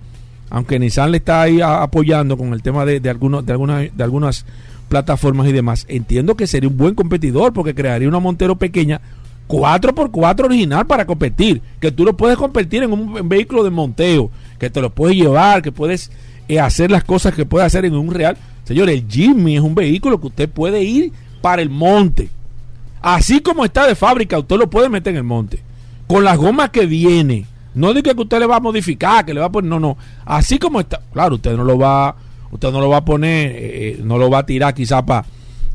aunque 0.49 0.79
Nissan 0.79 1.11
le 1.11 1.17
está 1.17 1.41
ahí 1.41 1.61
apoyando 1.61 2.37
con 2.37 2.53
el 2.53 2.61
tema 2.61 2.85
de, 2.85 2.99
de, 2.99 3.09
algunos, 3.09 3.45
de, 3.45 3.51
algunas, 3.51 3.95
de 3.95 4.03
algunas 4.03 4.45
plataformas 4.89 5.47
y 5.47 5.51
demás, 5.51 5.85
entiendo 5.87 6.35
que 6.35 6.47
sería 6.47 6.69
un 6.69 6.77
buen 6.77 6.95
competidor 6.95 7.53
porque 7.53 7.75
crearía 7.75 8.07
una 8.07 8.19
Montero 8.19 8.57
pequeña 8.57 9.01
4x4 9.49 10.45
original 10.45 10.85
para 10.85 11.05
competir, 11.05 11.61
que 11.81 11.91
tú 11.91 12.05
lo 12.05 12.15
puedes 12.15 12.37
competir 12.37 12.83
en 12.83 12.93
un 12.93 13.27
vehículo 13.27 13.63
de 13.63 13.71
monteo, 13.71 14.29
que 14.59 14.69
te 14.69 14.79
lo 14.79 14.91
puedes 14.91 15.17
llevar, 15.17 15.63
que 15.63 15.71
puedes 15.71 16.11
eh, 16.47 16.59
hacer 16.59 16.91
las 16.91 17.03
cosas 17.03 17.33
que 17.33 17.45
puedes 17.45 17.65
hacer 17.65 17.83
en 17.83 17.95
un 17.95 18.13
real. 18.13 18.37
Señor, 18.63 18.89
el 18.89 19.05
Jimmy 19.09 19.55
es 19.55 19.61
un 19.61 19.73
vehículo 19.73 20.21
que 20.21 20.27
usted 20.27 20.49
puede 20.49 20.83
ir 20.83 21.11
para 21.41 21.63
el 21.63 21.69
monte. 21.71 22.29
Así 23.01 23.41
como 23.41 23.65
está 23.65 23.87
de 23.87 23.95
fábrica, 23.95 24.37
usted 24.37 24.57
lo 24.57 24.69
puede 24.69 24.87
meter 24.87 25.11
en 25.11 25.17
el 25.17 25.23
monte. 25.23 25.59
Con 26.07 26.23
las 26.23 26.37
gomas 26.37 26.69
que 26.69 26.85
viene. 26.85 27.45
No 27.73 27.93
diga 27.93 28.13
que 28.13 28.21
usted 28.21 28.39
le 28.39 28.45
va 28.45 28.57
a 28.57 28.59
modificar, 28.61 29.25
que 29.25 29.33
le 29.33 29.39
va 29.39 29.47
a 29.47 29.51
poner. 29.51 29.69
No, 29.69 29.79
no. 29.79 29.97
Así 30.25 30.59
como 30.59 30.79
está. 30.79 31.01
Claro, 31.11 31.35
usted 31.35 31.55
no 31.55 31.63
lo 31.63 31.77
va. 31.77 32.15
Usted 32.51 32.71
no 32.71 32.81
lo 32.81 32.89
va 32.89 32.97
a 32.97 33.05
poner. 33.05 33.51
eh, 33.55 33.99
no 34.03 34.17
lo 34.17 34.29
va 34.29 34.39
a 34.39 34.45
tirar 34.45 34.73
quizá 34.75 35.03
para. 35.03 35.25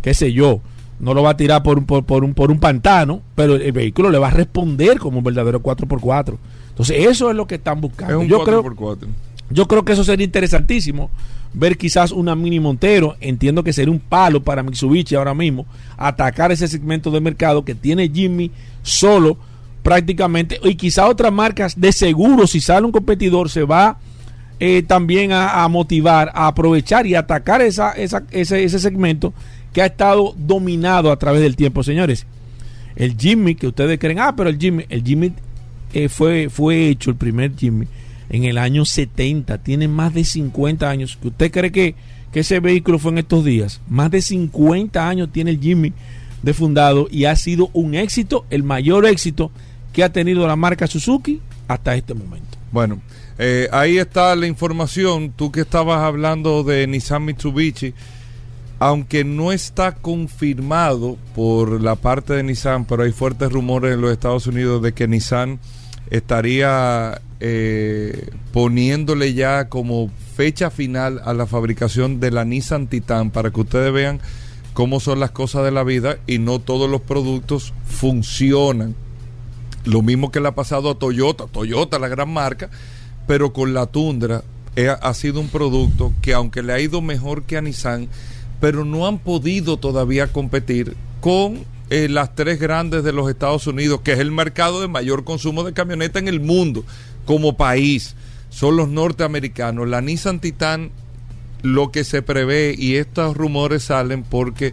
qué 0.03 0.15
sé 0.15 0.33
yo. 0.33 0.61
No 1.01 1.13
lo 1.15 1.23
va 1.23 1.31
a 1.31 1.37
tirar 1.37 1.63
por 1.63 1.79
un, 1.79 1.87
por, 1.87 2.05
por 2.05 2.25
un, 2.25 2.35
por 2.35 2.51
un 2.51 2.59
pantano. 2.61 3.21
Pero 3.35 3.57
el 3.57 3.73
vehículo 3.73 4.11
le 4.11 4.19
va 4.19 4.29
a 4.29 4.31
responder 4.31 4.99
como 4.99 5.19
un 5.19 5.25
verdadero 5.25 5.63
4x4. 5.63 6.37
Entonces, 6.71 7.07
eso 7.07 7.31
es 7.31 7.37
lo 7.37 7.47
que 7.47 7.57
están 7.57 7.77
Es 7.77 7.83
buscando. 7.83 8.21
un 8.21 8.29
Yo 8.29 8.43
creo, 8.45 8.63
4x4. 8.65 9.07
yo 9.51 9.69
creo 9.69 9.85
que 9.85 9.93
eso 9.93 10.05
sería 10.05 10.25
interesantísimo. 10.25 11.11
Ver 11.53 11.77
quizás 11.79 12.11
una 12.11 12.35
mini 12.35 12.59
Montero. 12.61 13.17
Entiendo 13.21 13.63
que 13.63 13.73
sería 13.73 13.93
un 13.93 14.01
palo 14.01 14.43
para 14.43 14.63
Mitsubishi 14.63 15.15
ahora 15.15 15.35
mismo. 15.35 15.67
Atacar 15.97 16.51
ese 16.53 16.67
segmento 16.69 17.11
de 17.11 17.21
mercado 17.21 17.65
que 17.65 17.75
tiene 17.75 18.09
Jimmy 18.09 18.51
solo 18.83 19.37
prácticamente. 19.85 20.59
Y 20.65 20.75
quizás 20.77 21.09
otras 21.09 21.33
marcas 21.33 21.79
de 21.81 21.93
seguro, 21.93 22.47
si 22.47 22.61
sale 22.61 22.87
un 22.87 22.93
competidor, 22.93 23.51
se 23.51 23.63
va 23.65 23.99
eh, 24.61 24.83
también 24.87 25.33
a, 25.33 25.63
a 25.63 25.69
motivar, 25.69 26.31
a 26.35 26.47
aprovechar 26.47 27.07
y 27.07 27.15
atacar 27.15 27.61
esa, 27.61 27.91
esa- 27.93 28.25
ese, 28.31 28.65
ese 28.65 28.79
segmento 28.79 29.35
que 29.75 29.83
ha 29.83 29.87
estado 29.87 30.35
dominado 30.39 31.11
a 31.13 31.19
través 31.19 31.43
del 31.43 31.57
tiempo, 31.57 31.83
señores. 31.83 32.25
El 32.97 33.19
Jimmy, 33.19 33.57
que 33.57 33.67
ustedes 33.67 33.99
creen, 33.99 34.21
ah, 34.21 34.35
pero 34.37 34.49
el 34.49 34.57
Jimmy, 34.57 34.87
el 34.89 35.03
Jimmy 35.03 35.33
eh, 35.93 36.09
fue, 36.09 36.49
fue 36.49 36.89
hecho, 36.89 37.11
el 37.11 37.17
primer 37.17 37.57
Jimmy, 37.57 37.87
en 38.31 38.45
el 38.45 38.57
año 38.57 38.85
70, 38.85 39.59
tiene 39.59 39.89
más 39.89 40.15
de 40.15 40.25
50 40.25 40.89
años. 40.89 41.19
¿Usted 41.23 41.51
cree 41.51 41.73
que, 41.73 41.97
que 42.33 42.41
ese 42.41 42.61
vehículo 42.61 43.01
fue 43.01 43.11
en 43.11 43.19
estos 43.19 43.45
días? 43.45 43.81
Más 43.89 44.13
de 44.13 44.23
50 44.23 45.09
años 45.09 45.31
tiene 45.33 45.51
el 45.51 45.61
Jimmy 45.61 45.93
de 46.45 46.55
fundado 46.55 47.09
y 47.11 47.25
ha 47.25 47.35
sido 47.35 47.71
un 47.73 47.97
éxito, 47.97 48.47
el 48.51 48.63
mayor 48.63 49.07
éxito 49.07 49.51
que 49.93 50.05
ha 50.05 50.13
tenido 50.13 50.47
la 50.47 50.55
marca 50.55 50.87
Suzuki 50.87 51.41
hasta 51.67 51.97
este 51.97 52.15
momento. 52.15 52.59
Bueno, 52.71 53.01
eh, 53.39 53.69
ahí 53.73 53.99
está 53.99 54.37
la 54.37 54.47
información. 54.47 55.33
Tú 55.35 55.51
que 55.51 55.63
estabas 55.63 56.01
hablando 56.01 56.63
de 56.63 56.87
Nissan 56.87 57.25
Mitsubishi, 57.25 57.93
aunque 58.85 59.25
no 59.25 59.51
está 59.51 59.95
confirmado 59.95 61.17
por 61.35 61.81
la 61.81 61.95
parte 61.95 62.35
de 62.35 62.43
Nissan, 62.43 62.85
pero 62.85 63.05
hay 63.05 63.13
fuertes 63.13 63.51
rumores 63.51 63.95
en 63.95 64.03
los 64.03 64.13
Estados 64.13 64.47
Unidos 64.47 64.83
de 64.83 64.93
que 64.93 65.09
Nissan 65.09 65.59
estaría 66.11 67.23
eh, 67.41 68.29
poniéndole 68.53 69.33
ya 69.33 69.71
como 69.71 70.11
fecha 70.37 70.69
final 70.69 71.23
a 71.25 71.33
la 71.33 71.47
fabricación 71.47 72.21
de 72.21 72.31
la 72.31 72.45
Nissan 72.45 72.87
Titan 72.87 73.31
para 73.31 73.51
que 73.51 73.63
ustedes 73.63 73.91
vean 73.91 74.21
cómo 74.75 75.01
son 75.01 75.19
las 75.19 75.31
cosas 75.31 75.65
de 75.65 75.71
la 75.71 75.83
vida 75.83 76.19
y 76.27 76.39
no 76.39 76.59
todos 76.59 76.91
los 76.91 77.01
productos 77.01 77.73
funcionan. 77.87 78.95
Lo 79.87 80.03
mismo 80.03 80.31
que 80.31 80.41
le 80.41 80.49
ha 80.49 80.55
pasado 80.55 80.91
a 80.91 80.99
Toyota, 80.99 81.47
Toyota 81.47 81.99
la 81.99 82.09
gran 82.09 82.31
marca, 82.31 82.69
pero 83.27 83.55
con 83.55 83.73
la 83.73 83.87
Tundra 83.87 84.45
eh, 84.77 84.95
ha 85.01 85.15
sido 85.15 85.41
un 85.41 85.49
producto 85.49 86.13
que 86.21 86.35
aunque 86.35 86.63
le 86.63 86.75
ha 86.75 86.81
ido 86.81 87.01
mejor 87.01 87.45
que 87.45 87.57
a 87.57 87.63
Nissan, 87.63 88.11
pero 88.65 88.87
no 88.87 89.07
han 89.07 89.19
podido 89.19 89.77
todavía 89.77 90.33
competir 90.33 90.97
con 91.21 91.67
eh, 91.91 92.09
las 92.09 92.35
tres 92.35 92.59
grandes 92.59 93.05
de 93.05 93.13
los 93.13 93.29
Estados 93.29 93.67
Unidos, 93.67 94.01
que 94.03 94.15
es 94.15 94.21
el 94.21 94.31
mercado 94.31 94.81
de 94.81 94.89
mayor 94.89 95.23
consumo 95.23 95.65
de 95.65 95.75
camioneta 95.75 96.19
en 96.19 96.29
el 96.29 96.41
mundo 96.41 96.83
como 97.27 97.59
país. 97.59 98.17
Son 98.49 98.75
los 98.75 98.89
norteamericanos. 98.89 99.87
La 99.87 100.01
Nissan 100.01 100.41
Titan 100.41 100.93
lo 101.61 101.93
que 101.93 102.05
se 102.05 102.23
prevé 102.23 102.75
y 102.75 102.95
estos 102.95 103.37
rumores 103.37 103.83
salen 103.83 104.23
porque 104.23 104.73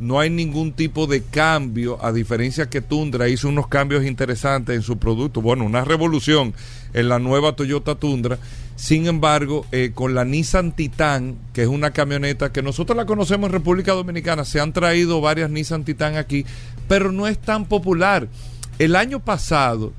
no 0.00 0.18
hay 0.18 0.30
ningún 0.30 0.72
tipo 0.72 1.06
de 1.06 1.22
cambio, 1.22 2.02
a 2.02 2.10
diferencia 2.10 2.70
que 2.70 2.80
Tundra 2.80 3.28
hizo 3.28 3.48
unos 3.48 3.68
cambios 3.68 4.04
interesantes 4.06 4.74
en 4.74 4.82
su 4.82 4.96
producto, 4.96 5.42
bueno, 5.42 5.64
una 5.66 5.84
revolución 5.84 6.54
en 6.94 7.10
la 7.10 7.18
nueva 7.18 7.54
Toyota 7.54 7.94
Tundra. 7.94 8.38
Sin 8.76 9.06
embargo, 9.06 9.66
eh, 9.72 9.92
con 9.94 10.14
la 10.14 10.24
Nissan 10.24 10.72
Titan, 10.72 11.36
que 11.52 11.62
es 11.62 11.68
una 11.68 11.90
camioneta 11.90 12.50
que 12.50 12.62
nosotros 12.62 12.96
la 12.96 13.04
conocemos 13.04 13.48
en 13.48 13.52
República 13.52 13.92
Dominicana, 13.92 14.46
se 14.46 14.58
han 14.58 14.72
traído 14.72 15.20
varias 15.20 15.50
Nissan 15.50 15.84
Titan 15.84 16.16
aquí, 16.16 16.46
pero 16.88 17.12
no 17.12 17.28
es 17.28 17.38
tan 17.38 17.66
popular. 17.66 18.26
El 18.78 18.96
año 18.96 19.20
pasado, 19.20 19.92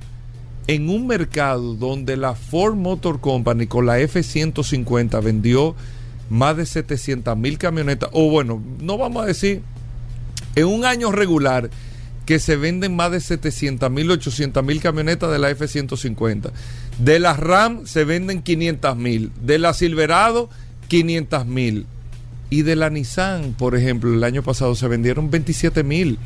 en 0.66 0.90
un 0.90 1.06
mercado 1.06 1.76
donde 1.76 2.18
la 2.18 2.34
Ford 2.34 2.74
Motor 2.74 3.20
Company 3.20 3.68
con 3.68 3.86
la 3.86 4.00
F-150 4.00 5.24
vendió 5.24 5.76
más 6.32 6.58
de 6.58 6.66
700 6.66 7.38
mil 7.38 7.60
camionetas, 7.60 8.10
o 8.14 8.32
bueno, 8.32 8.64
no 8.80 8.98
vamos 8.98 9.24
a 9.24 9.28
decir, 9.28 9.62
en 10.56 10.66
un 10.66 10.86
año 10.86 11.12
regular 11.12 11.70
que 12.26 12.40
se 12.40 12.56
venden 12.56 12.96
más 12.96 13.12
de 13.12 13.20
700 13.20 13.92
mil, 13.92 14.10
800 14.12 14.64
mil 14.64 14.80
camionetas 14.80 15.32
de 15.32 15.40
la 15.40 15.50
F-150. 15.50 16.52
De 17.00 17.20
la 17.20 17.34
RAM 17.34 17.86
se 17.86 18.04
venden 18.06 18.42
500 18.42 18.96
mil, 18.96 19.32
de 19.42 19.60
la 19.60 19.74
Silverado 19.74 20.50
500 20.88 21.46
mil. 21.46 21.86
Y 22.50 22.64
de 22.64 22.76
la 22.76 22.90
Nissan, 22.90 23.54
por 23.58 23.76
ejemplo, 23.76 24.14
el 24.14 24.24
año 24.24 24.44
pasado 24.44 24.76
se 24.76 24.88
vendieron 24.88 25.32
27 25.32 25.84
mil. 25.84 26.20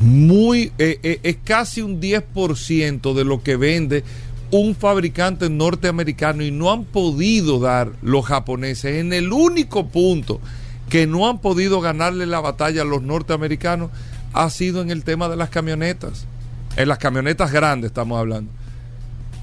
Muy, 0.00 0.72
eh, 0.78 0.98
eh, 1.02 1.20
es 1.22 1.36
casi 1.42 1.82
un 1.82 2.00
10% 2.00 3.14
de 3.14 3.24
lo 3.24 3.42
que 3.42 3.56
vende 3.56 4.04
un 4.50 4.74
fabricante 4.74 5.48
norteamericano 5.48 6.42
y 6.42 6.50
no 6.50 6.72
han 6.72 6.84
podido 6.84 7.60
dar 7.60 7.92
los 8.02 8.26
japoneses 8.26 8.96
en 8.96 9.12
el 9.12 9.32
único 9.32 9.88
punto 9.88 10.40
que 10.90 11.06
no 11.06 11.28
han 11.28 11.40
podido 11.40 11.80
ganarle 11.80 12.26
la 12.26 12.40
batalla 12.40 12.82
a 12.82 12.84
los 12.84 13.00
norteamericanos 13.00 13.90
ha 14.32 14.50
sido 14.50 14.82
en 14.82 14.90
el 14.90 15.04
tema 15.04 15.28
de 15.28 15.36
las 15.36 15.48
camionetas. 15.48 16.26
En 16.76 16.88
las 16.88 16.98
camionetas 16.98 17.52
grandes 17.52 17.90
estamos 17.90 18.18
hablando. 18.18 18.52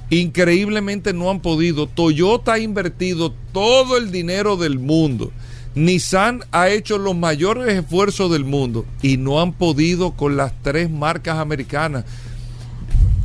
Increíblemente 0.09 1.13
no 1.13 1.31
han 1.31 1.39
podido. 1.39 1.87
Toyota 1.87 2.53
ha 2.53 2.59
invertido 2.59 3.33
todo 3.53 3.97
el 3.97 4.11
dinero 4.11 4.57
del 4.57 4.77
mundo. 4.77 5.31
Nissan 5.73 6.43
ha 6.51 6.69
hecho 6.69 6.97
los 6.97 7.15
mayores 7.15 7.73
esfuerzos 7.73 8.31
del 8.31 8.43
mundo 8.43 8.85
y 9.01 9.17
no 9.17 9.41
han 9.41 9.53
podido 9.53 10.11
con 10.11 10.35
las 10.35 10.51
tres 10.63 10.89
marcas 10.89 11.37
americanas. 11.37 12.03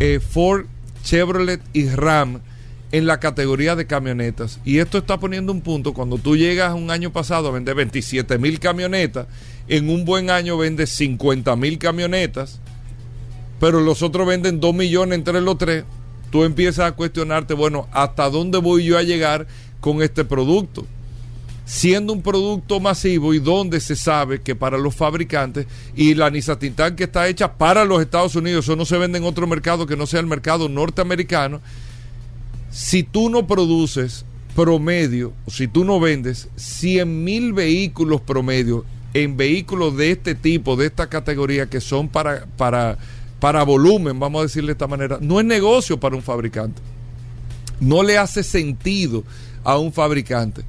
Eh, 0.00 0.20
Ford 0.20 0.66
Chevrolet 1.02 1.60
y 1.72 1.88
Ram 1.88 2.40
en 2.92 3.06
la 3.06 3.18
categoría 3.18 3.74
de 3.74 3.86
camionetas. 3.86 4.60
Y 4.64 4.78
esto 4.78 4.98
está 4.98 5.18
poniendo 5.18 5.50
un 5.50 5.62
punto, 5.62 5.94
cuando 5.94 6.18
tú 6.18 6.36
llegas 6.36 6.74
un 6.74 6.90
año 6.90 7.10
pasado 7.10 7.48
a 7.48 7.50
vender 7.50 7.74
27 7.74 8.38
mil 8.38 8.60
camionetas, 8.60 9.26
en 9.66 9.88
un 9.88 10.04
buen 10.04 10.30
año 10.30 10.58
vendes 10.58 10.90
50 10.90 11.56
mil 11.56 11.78
camionetas, 11.78 12.60
pero 13.58 13.80
los 13.80 14.02
otros 14.02 14.26
venden 14.26 14.60
2 14.60 14.74
millones 14.74 15.18
entre 15.18 15.40
los 15.40 15.56
tres, 15.56 15.84
tú 16.30 16.44
empiezas 16.44 16.86
a 16.86 16.92
cuestionarte, 16.92 17.54
bueno, 17.54 17.88
¿hasta 17.92 18.28
dónde 18.28 18.58
voy 18.58 18.84
yo 18.84 18.98
a 18.98 19.02
llegar 19.02 19.46
con 19.80 20.02
este 20.02 20.24
producto? 20.24 20.86
siendo 21.64 22.12
un 22.12 22.22
producto 22.22 22.80
masivo 22.80 23.34
y 23.34 23.38
donde 23.38 23.80
se 23.80 23.96
sabe 23.96 24.40
que 24.40 24.54
para 24.54 24.78
los 24.78 24.94
fabricantes 24.94 25.66
y 25.94 26.14
la 26.14 26.28
Nissan 26.28 26.58
Titan 26.58 26.96
que 26.96 27.04
está 27.04 27.28
hecha 27.28 27.54
para 27.54 27.84
los 27.84 28.02
Estados 28.02 28.34
Unidos, 28.34 28.64
eso 28.64 28.76
no 28.76 28.84
se 28.84 28.98
vende 28.98 29.18
en 29.18 29.24
otro 29.24 29.46
mercado 29.46 29.86
que 29.86 29.96
no 29.96 30.06
sea 30.06 30.20
el 30.20 30.26
mercado 30.26 30.68
norteamericano, 30.68 31.60
si 32.72 33.02
tú 33.02 33.28
no 33.28 33.46
produces 33.46 34.24
promedio, 34.56 35.32
si 35.46 35.68
tú 35.68 35.84
no 35.84 36.00
vendes 36.00 36.48
100 36.56 37.22
mil 37.22 37.52
vehículos 37.52 38.20
promedio 38.22 38.84
en 39.14 39.36
vehículos 39.36 39.96
de 39.96 40.12
este 40.12 40.34
tipo, 40.34 40.74
de 40.76 40.86
esta 40.86 41.08
categoría 41.08 41.66
que 41.66 41.80
son 41.80 42.08
para, 42.08 42.46
para, 42.56 42.96
para 43.40 43.62
volumen, 43.62 44.18
vamos 44.18 44.40
a 44.40 44.42
decirle 44.44 44.68
de 44.68 44.72
esta 44.72 44.86
manera, 44.86 45.18
no 45.20 45.38
es 45.38 45.46
negocio 45.46 46.00
para 46.00 46.16
un 46.16 46.22
fabricante. 46.22 46.80
No 47.78 48.02
le 48.02 48.16
hace 48.16 48.42
sentido 48.42 49.22
a 49.64 49.76
un 49.76 49.92
fabricante 49.92 50.62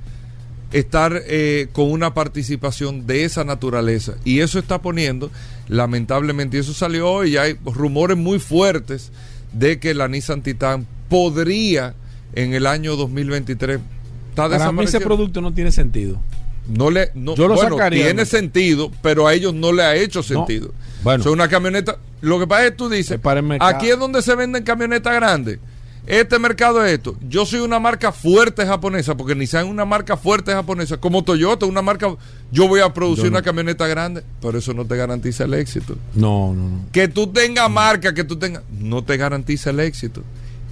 estar 0.74 1.22
eh, 1.26 1.70
con 1.72 1.92
una 1.92 2.14
participación 2.14 3.08
de 3.08 3.24
esa 3.24 3.46
naturaleza. 3.46 4.16
Y 4.26 4.40
eso 4.40 4.60
está 4.60 4.82
poniendo, 4.82 5.32
lamentablemente, 5.70 6.58
y 6.58 6.62
eso 6.62 6.74
salió 6.74 7.10
hoy, 7.10 7.34
y 7.34 7.38
hay 7.38 7.54
rumores 7.64 8.18
muy 8.18 8.40
fuertes 8.40 9.12
de 9.54 9.80
que 9.80 9.94
la 9.94 10.08
Nissan 10.08 10.42
Titan 10.42 10.88
podría 11.10 11.96
en 12.34 12.54
el 12.54 12.66
año 12.66 12.96
2023 12.96 13.80
Para 14.36 14.72
mí 14.72 14.84
ese 14.84 15.00
producto 15.00 15.42
no 15.42 15.54
tiene 15.54 15.72
sentido. 15.72 16.20
No 16.68 16.90
le, 16.90 17.12
no, 17.14 17.36
Yo 17.36 17.48
lo 17.48 17.56
bueno, 17.56 17.78
tiene 17.90 18.26
sentido, 18.26 18.90
pero 19.02 19.28
a 19.28 19.34
ellos 19.34 19.54
no 19.54 19.74
le 19.74 19.84
ha 19.84 19.96
hecho 19.96 20.24
sentido. 20.24 20.74
bueno. 21.04 21.22
Es 21.22 21.30
una 21.30 21.48
camioneta. 21.50 21.98
Lo 22.22 22.40
que 22.40 22.48
pasa 22.48 22.66
es 22.66 22.72
que 22.72 22.78
tú 22.78 22.90
dices, 22.90 23.20
aquí 23.60 23.90
es 23.90 24.00
donde 24.00 24.22
se 24.22 24.34
venden 24.36 24.64
camionetas 24.64 25.14
grandes 25.14 25.60
este 26.06 26.38
mercado 26.38 26.86
es 26.86 26.94
esto. 26.94 27.16
Yo 27.28 27.46
soy 27.46 27.62
una 27.62 27.80
marca 27.80 28.12
fuerte 28.12 28.66
japonesa, 28.66 29.16
porque 29.16 29.36
Nissan 29.36 29.66
es 29.66 29.72
una 29.72 29.86
marca 29.86 30.18
fuerte 30.18 30.52
japonesa, 30.52 30.98
como 30.98 31.24
Toyota, 31.24 31.66
una 31.66 31.82
marca. 31.82 32.14
Yo 32.52 32.68
voy 32.68 32.82
a 32.82 32.94
producir 32.94 33.28
una 33.28 33.42
camioneta 33.42 33.88
grande, 33.88 34.24
pero 34.42 34.58
eso 34.58 34.74
no 34.74 34.86
te 34.86 34.98
garantiza 34.98 35.46
el 35.46 35.54
éxito. 35.54 35.98
No, 36.14 36.54
no, 36.54 36.70
no. 36.70 36.86
Que 36.92 37.08
tú 37.08 37.28
tengas 37.28 37.70
marca, 37.70 38.14
que 38.14 38.24
tú 38.24 38.38
tengas. 38.38 38.64
No 38.78 39.04
te 39.04 39.16
garantiza 39.16 39.70
el 39.70 39.80
éxito. 39.80 40.24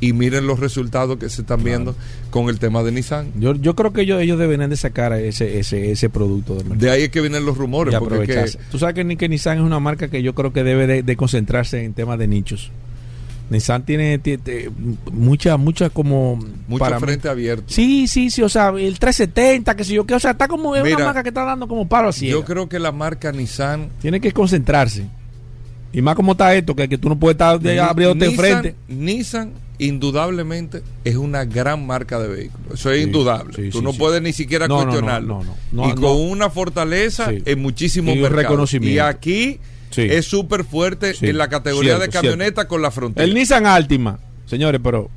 Y 0.02 0.14
miren 0.14 0.48
los 0.48 0.60
resultados 0.60 1.18
que 1.18 1.30
se 1.30 1.42
están 1.42 1.64
viendo 1.64 1.96
con 2.32 2.50
el 2.50 2.58
tema 2.58 2.82
de 2.82 2.92
Nissan. 2.92 3.32
Yo, 3.40 3.54
yo 3.54 3.76
creo 3.76 3.94
que 3.94 4.02
ellos, 4.02 4.20
ellos 4.20 4.40
deberían 4.40 4.72
de 4.72 4.76
sacar 4.76 5.14
ese, 5.14 5.60
ese, 5.60 5.92
ese 5.92 6.10
producto. 6.10 6.56
De 6.56 6.90
ahí 6.90 7.04
es 7.04 7.10
que 7.10 7.22
vienen 7.22 7.46
los 7.46 7.56
rumores. 7.56 7.96
Porque 8.00 8.48
Tú 8.72 8.80
sabes 8.80 8.96
que, 8.96 9.16
que, 9.16 9.30
Nissan 9.30 9.60
es 9.60 9.64
una 9.64 9.80
marca 9.80 10.08
que 10.08 10.24
yo 10.24 10.34
creo 10.34 10.52
que 10.52 10.64
debe 10.64 10.88
de, 10.88 11.04
de 11.04 11.16
concentrarse 11.16 11.84
en 11.84 11.94
temas 11.94 12.18
de 12.18 12.28
nichos. 12.28 12.72
Nissan 13.52 13.86
tiene, 13.86 14.18
mucha, 15.12 15.58
mucha 15.58 15.90
como... 15.90 16.40
Mucho 16.70 17.00
frente 17.00 17.28
abierto. 17.28 17.66
Sí, 17.68 18.08
sí, 18.08 18.32
sí, 18.32 18.42
o 18.42 18.48
sea, 18.48 18.70
el 18.70 18.98
370, 18.98 19.76
que 19.76 19.84
sé 19.84 19.94
yo, 19.94 20.06
que, 20.06 20.14
o 20.14 20.20
sea, 20.22 20.32
está 20.32 20.48
como, 20.48 20.74
es 20.74 20.82
una 20.82 21.04
marca 21.04 21.22
que 21.22 21.30
está 21.30 21.44
dando 21.44 21.68
como 21.68 21.86
paro 21.86 22.08
así. 22.08 22.28
Yo 22.28 22.46
creo 22.46 22.70
que 22.70 22.80
la 22.80 22.94
marca 22.94 23.34
Nissan... 23.34 23.90
Tiene 24.00 24.22
que 24.22 24.32
concentrarse. 24.32 25.06
Y 25.92 26.02
más 26.02 26.16
como 26.16 26.32
está 26.32 26.56
esto, 26.56 26.74
que, 26.78 26.88
que 26.88 26.98
tú 26.98 27.10
no 27.10 27.20
puedes 27.20 27.34
estar 27.34 27.56
abriéndote 27.56 28.32
de 28.32 28.38
frente. 28.38 28.76
Nissan, 28.88 29.52
indudablemente, 29.80 30.82
es 31.04 31.18
una 31.18 31.44
gran 31.44 31.86
marca 31.86 32.20
de 32.20 32.30
vehículos. 32.30 32.80
Eso 32.80 32.90
es 32.90 33.04
indudable. 33.06 33.70
tú 33.70 33.82
no 33.82 33.92
puedes 33.92 34.22
ni 34.22 34.32
siquiera 34.32 34.70
cuestionarlo. 34.70 35.44
y 35.74 35.92
con 35.96 36.16
una 36.16 36.50
fortaleza 36.50 37.30
en 37.34 37.62
muchísimos 37.62 38.16
mercados. 38.16 38.44
Reconocimiento. 38.44 38.96
Y 38.96 39.00
aquí 39.00 39.60
es 39.96 40.26
súper 40.26 40.64
fuerte 40.64 41.14
en 41.22 41.38
la 41.38 41.50
categoría 41.50 42.00
de 42.00 42.10
camioneta 42.10 42.68
con 42.68 42.82
la 42.82 42.92
frontera. 42.92 43.26
El 43.26 43.34
Nissan 43.34 43.66
Altima, 43.66 44.20
señores, 44.46 44.82
pero. 44.84 45.10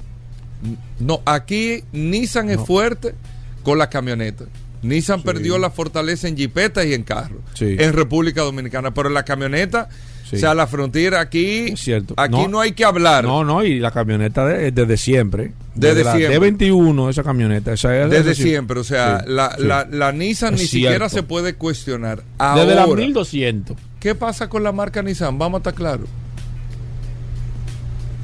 No, 0.99 1.20
aquí 1.27 1.85
Nissan 1.93 2.51
es 2.51 2.61
fuerte 2.61 3.14
con 3.62 3.79
la 3.79 3.91
camioneta. 3.91 4.45
Nissan 4.83 5.22
perdió 5.22 5.59
la 5.59 5.70
fortaleza 5.70 6.29
en 6.29 6.37
jipetas 6.37 6.85
y 6.87 6.95
en 6.95 7.03
carros 7.03 7.41
en 7.61 7.93
República 7.93 8.43
Dominicana, 8.43 8.93
pero 8.93 9.09
en 9.09 9.14
la 9.14 9.25
camioneta, 9.25 9.89
o 10.33 10.37
sea, 10.37 10.55
la 10.55 10.66
frontera 10.66 11.20
aquí, 11.20 11.75
cierto. 11.77 12.14
aquí 12.16 12.47
no, 12.49 12.61
hay 12.61 12.72
que 12.72 12.85
hablar. 12.85 13.25
No, 13.25 13.45
no, 13.45 13.64
y 13.64 13.79
la 13.79 13.91
camioneta 13.91 14.47
desde 14.47 14.97
siempre. 14.97 15.53
Desde, 15.75 16.03
siempre. 16.03 16.29
De 16.29 16.39
21 16.39 17.11
esa 17.11 17.22
camioneta. 17.22 17.72
desde, 17.72 18.35
siempre, 18.35 18.79
o 18.79 18.85
sea, 18.85 19.25
la, 19.27 19.57
la, 19.59 19.87
la, 19.91 20.12
Nissan 20.12 20.55
ni 20.55 20.66
siquiera 20.66 21.09
se 21.09 21.22
puede 21.22 21.55
cuestionar. 21.55 22.22
desde 22.39 22.75
la 22.75 22.87
1200. 22.87 23.77
¿Qué 23.99 24.14
pasa 24.14 24.49
con 24.49 24.62
la 24.62 24.72
marca 24.72 25.03
Nissan? 25.03 25.39
Vamos 25.39 25.59
a 25.59 25.61
estar 25.61 25.75
claros. 25.75 26.09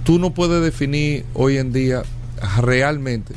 Tú 0.05 0.19
no 0.19 0.33
puedes 0.33 0.63
definir 0.63 1.25
hoy 1.35 1.57
en 1.59 1.73
día 1.73 2.03
realmente 2.61 3.35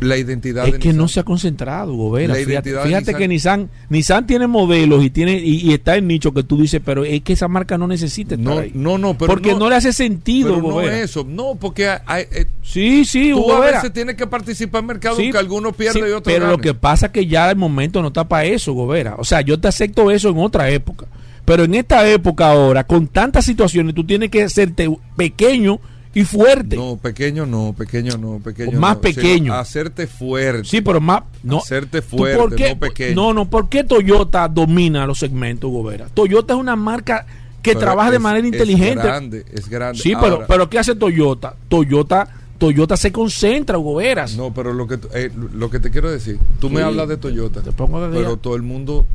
la 0.00 0.16
identidad 0.16 0.66
es 0.66 0.72
de 0.74 0.78
que 0.78 0.88
Nissan. 0.88 0.98
no 0.98 1.08
se 1.08 1.20
ha 1.20 1.22
concentrado, 1.22 1.94
Gobera. 1.94 2.34
La 2.34 2.44
Fíjate, 2.84 3.14
que 3.14 3.28
Nissan, 3.28 3.68
Nissan 3.88 4.26
tiene 4.26 4.46
modelos 4.46 5.04
y 5.04 5.10
tiene 5.10 5.38
y, 5.38 5.68
y 5.68 5.72
está 5.72 5.96
en 5.96 6.06
nicho 6.06 6.32
que 6.32 6.42
tú 6.42 6.60
dices, 6.60 6.80
pero 6.84 7.04
es 7.04 7.22
que 7.22 7.32
esa 7.32 7.48
marca 7.48 7.78
no 7.78 7.86
necesita 7.86 8.34
estar 8.36 8.54
no, 8.54 8.60
ahí. 8.60 8.70
no, 8.74 8.98
no, 8.98 9.16
pero 9.16 9.32
porque 9.32 9.54
no, 9.54 9.68
le 9.68 9.76
hace 9.76 9.92
sentido, 9.92 10.54
pero 10.56 10.62
no 10.68 10.74
Gobera. 10.74 10.98
es 10.98 11.10
eso. 11.10 11.24
No, 11.28 11.54
porque 11.60 11.88
hay- 11.88 11.98
hay- 12.06 12.24
eh, 12.32 12.46
Sí, 12.62 13.04
sí, 13.04 13.30
tú 13.32 13.50
a 13.50 13.56
Gobera. 13.56 13.76
veces 13.78 13.92
tienes 13.92 14.14
que 14.16 14.26
participar 14.26 14.80
en 14.82 14.86
mercados 14.88 15.18
Sí, 15.18 15.30
que 15.30 15.38
algunos 15.38 15.74
pierden 15.74 16.02
sí, 16.04 16.08
y 16.08 16.12
otros 16.12 16.22
Pero 16.34 16.48
lo 16.48 16.58
que 16.58 16.74
pasa 16.74 17.06
es 17.06 17.12
que 17.12 17.26
ya 17.26 17.50
el 17.50 17.56
momento 17.56 18.02
no 18.02 18.08
está 18.08 18.28
para 18.28 18.44
eso, 18.44 18.72
Gobera. 18.74 19.16
O 19.18 19.24
sea, 19.24 19.40
yo 19.40 19.58
te 19.58 19.68
acepto 19.68 20.10
eso 20.10 20.28
en 20.28 20.38
otra 20.38 20.68
época. 20.70 21.06
Pero 21.44 21.64
en 21.64 21.74
esta 21.74 22.06
época 22.06 22.50
ahora, 22.50 22.84
con 22.84 23.06
tantas 23.06 23.46
situaciones, 23.46 23.94
tú 23.94 24.04
tienes 24.04 24.28
que 24.30 24.42
hacerte 24.42 24.90
pequeño 25.16 25.80
y 26.14 26.24
fuerte. 26.24 26.76
No, 26.76 26.96
pequeño 26.96 27.46
no, 27.46 27.74
pequeño 27.76 28.16
no, 28.18 28.40
pequeño 28.42 28.78
Más 28.80 28.96
no. 28.96 29.00
pequeño. 29.02 29.54
hacerte 29.54 30.06
fuerte. 30.06 30.64
Sí, 30.68 30.80
pero 30.80 31.00
más. 31.00 31.22
No, 31.42 31.58
Hacerte 31.58 32.00
¿Tú 32.02 32.16
fuerte, 32.18 32.38
por 32.38 32.54
qué- 32.54 32.68
no 32.70 32.78
pequeño. 32.78 33.14
No, 33.14 33.34
no, 33.34 33.50
¿por 33.50 33.68
qué 33.68 33.84
Toyota 33.84 34.48
domina 34.48 35.06
los 35.06 35.18
segmentos, 35.18 35.70
Gobera? 35.70 36.06
Toyota 36.12 36.54
es 36.54 36.60
una 36.60 36.76
marca 36.76 37.26
que 37.62 37.70
Pero 37.72 37.80
trabaja 37.80 38.10
de 38.10 38.16
es- 38.16 38.22
manera 38.22 38.46
es 38.46 38.52
inteligente. 38.52 39.02
grande, 39.02 39.44
es 39.52 39.68
grande. 39.68 40.00
Sí, 40.02 40.12
pero, 40.20 40.34
Ahora, 40.36 40.46
pero 40.46 40.70
¿qué 40.70 40.78
hace 40.78 40.94
Toyota? 40.94 41.54
Toyota, 41.68 42.28
Toyota 42.56 42.96
se 42.96 43.12
concentra, 43.12 43.76
Goberas. 43.76 44.36
No, 44.36 44.52
pero 44.54 44.72
lo 44.72 44.86
que, 44.88 44.98
eh, 45.14 45.30
lo 45.54 45.70
que 45.70 45.78
te 45.78 45.90
quiero 45.90 46.10
decir, 46.10 46.38
tú 46.60 46.70
me 46.70 46.82
hablas 46.82 47.08
de 47.08 47.16
Toyota, 47.16 47.60
te 47.62 47.70
pongo 47.72 48.00
de 48.00 48.16
pero 48.16 48.30
día. 48.30 48.38
todo 48.42 48.56
el 48.56 48.62
mundo 48.62 49.06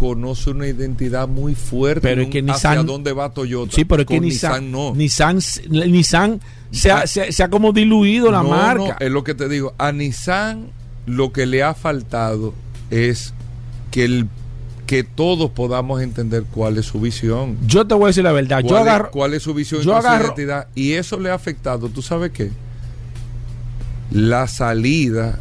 conoce 0.00 0.48
una 0.48 0.66
identidad 0.66 1.28
muy 1.28 1.54
fuerte 1.54 2.00
Pero 2.00 2.22
es 2.22 2.30
que 2.30 2.42
Nissan- 2.42 2.54
hacia 2.78 2.82
dónde 2.84 3.12
va 3.12 3.34
Toyota. 3.34 3.76
Sí, 3.76 3.84
pero 3.84 4.00
es 4.00 4.08
que 4.08 4.16
Con 4.16 4.24
Nissan, 4.24 4.72
no. 4.72 4.94
Nissan, 4.94 5.40
Nissan 5.68 6.40
se, 6.70 6.90
ha, 6.90 7.00
Ah. 7.00 7.06
se, 7.06 7.30
se 7.32 7.42
ha 7.42 7.50
como 7.50 7.72
diluido 7.72 8.30
la 8.30 8.42
No, 8.42 8.48
marca. 8.48 8.96
no, 8.98 9.06
es 9.06 9.12
lo 9.12 9.22
que 9.24 9.34
te 9.34 9.46
digo. 9.50 9.74
A 9.76 9.92
Nissan 9.92 10.68
lo 11.04 11.32
que 11.32 11.44
le 11.44 11.62
ha 11.62 11.74
faltado 11.74 12.54
es 12.90 13.34
que 13.90 14.06
el 14.06 14.26
que 14.86 15.04
todos 15.04 15.50
podamos 15.50 16.00
entender 16.00 16.44
cuál 16.50 16.78
es 16.78 16.86
su 16.86 16.98
visión. 16.98 17.58
yo 17.66 17.86
te 17.86 17.94
voy 17.94 18.04
a 18.04 18.06
decir 18.08 18.24
la 18.24 18.32
verdad. 18.32 18.60
Yo 18.62 18.68
cuál, 18.70 18.82
agarro. 18.82 19.04
es, 19.04 19.10
cuál 19.10 19.34
es 19.34 19.42
su 19.42 19.52
visión 19.52 19.82
y 19.82 19.84
yo 19.84 20.00
su 20.00 20.08
identidad. 20.08 20.68
Y 20.74 20.92
eso 20.94 21.20
le 21.20 21.30
ha 21.30 21.34
afectado, 21.34 21.90
¿tú 21.90 22.00
sabes 22.00 22.30
qué? 22.32 22.50
La 24.10 24.48
salida 24.48 25.40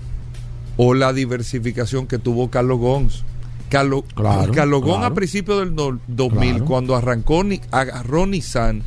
o 0.78 0.94
la 0.94 1.14
diversificación 1.14 2.08
que 2.08 2.20
tuvo 2.20 2.50
Carlos 2.52 2.78
Gons. 2.80 3.24
Carlos, 3.70 4.04
Claro, 4.16 4.52
claro. 4.52 5.04
a 5.06 5.14
principios 5.14 5.60
del 5.60 5.76
no- 5.76 6.00
2000, 6.08 6.50
Claro. 6.52 6.66
cuando 6.66 6.96
arrancó, 6.96 7.44
agarró 7.72 8.26
Nissan, 8.26 8.84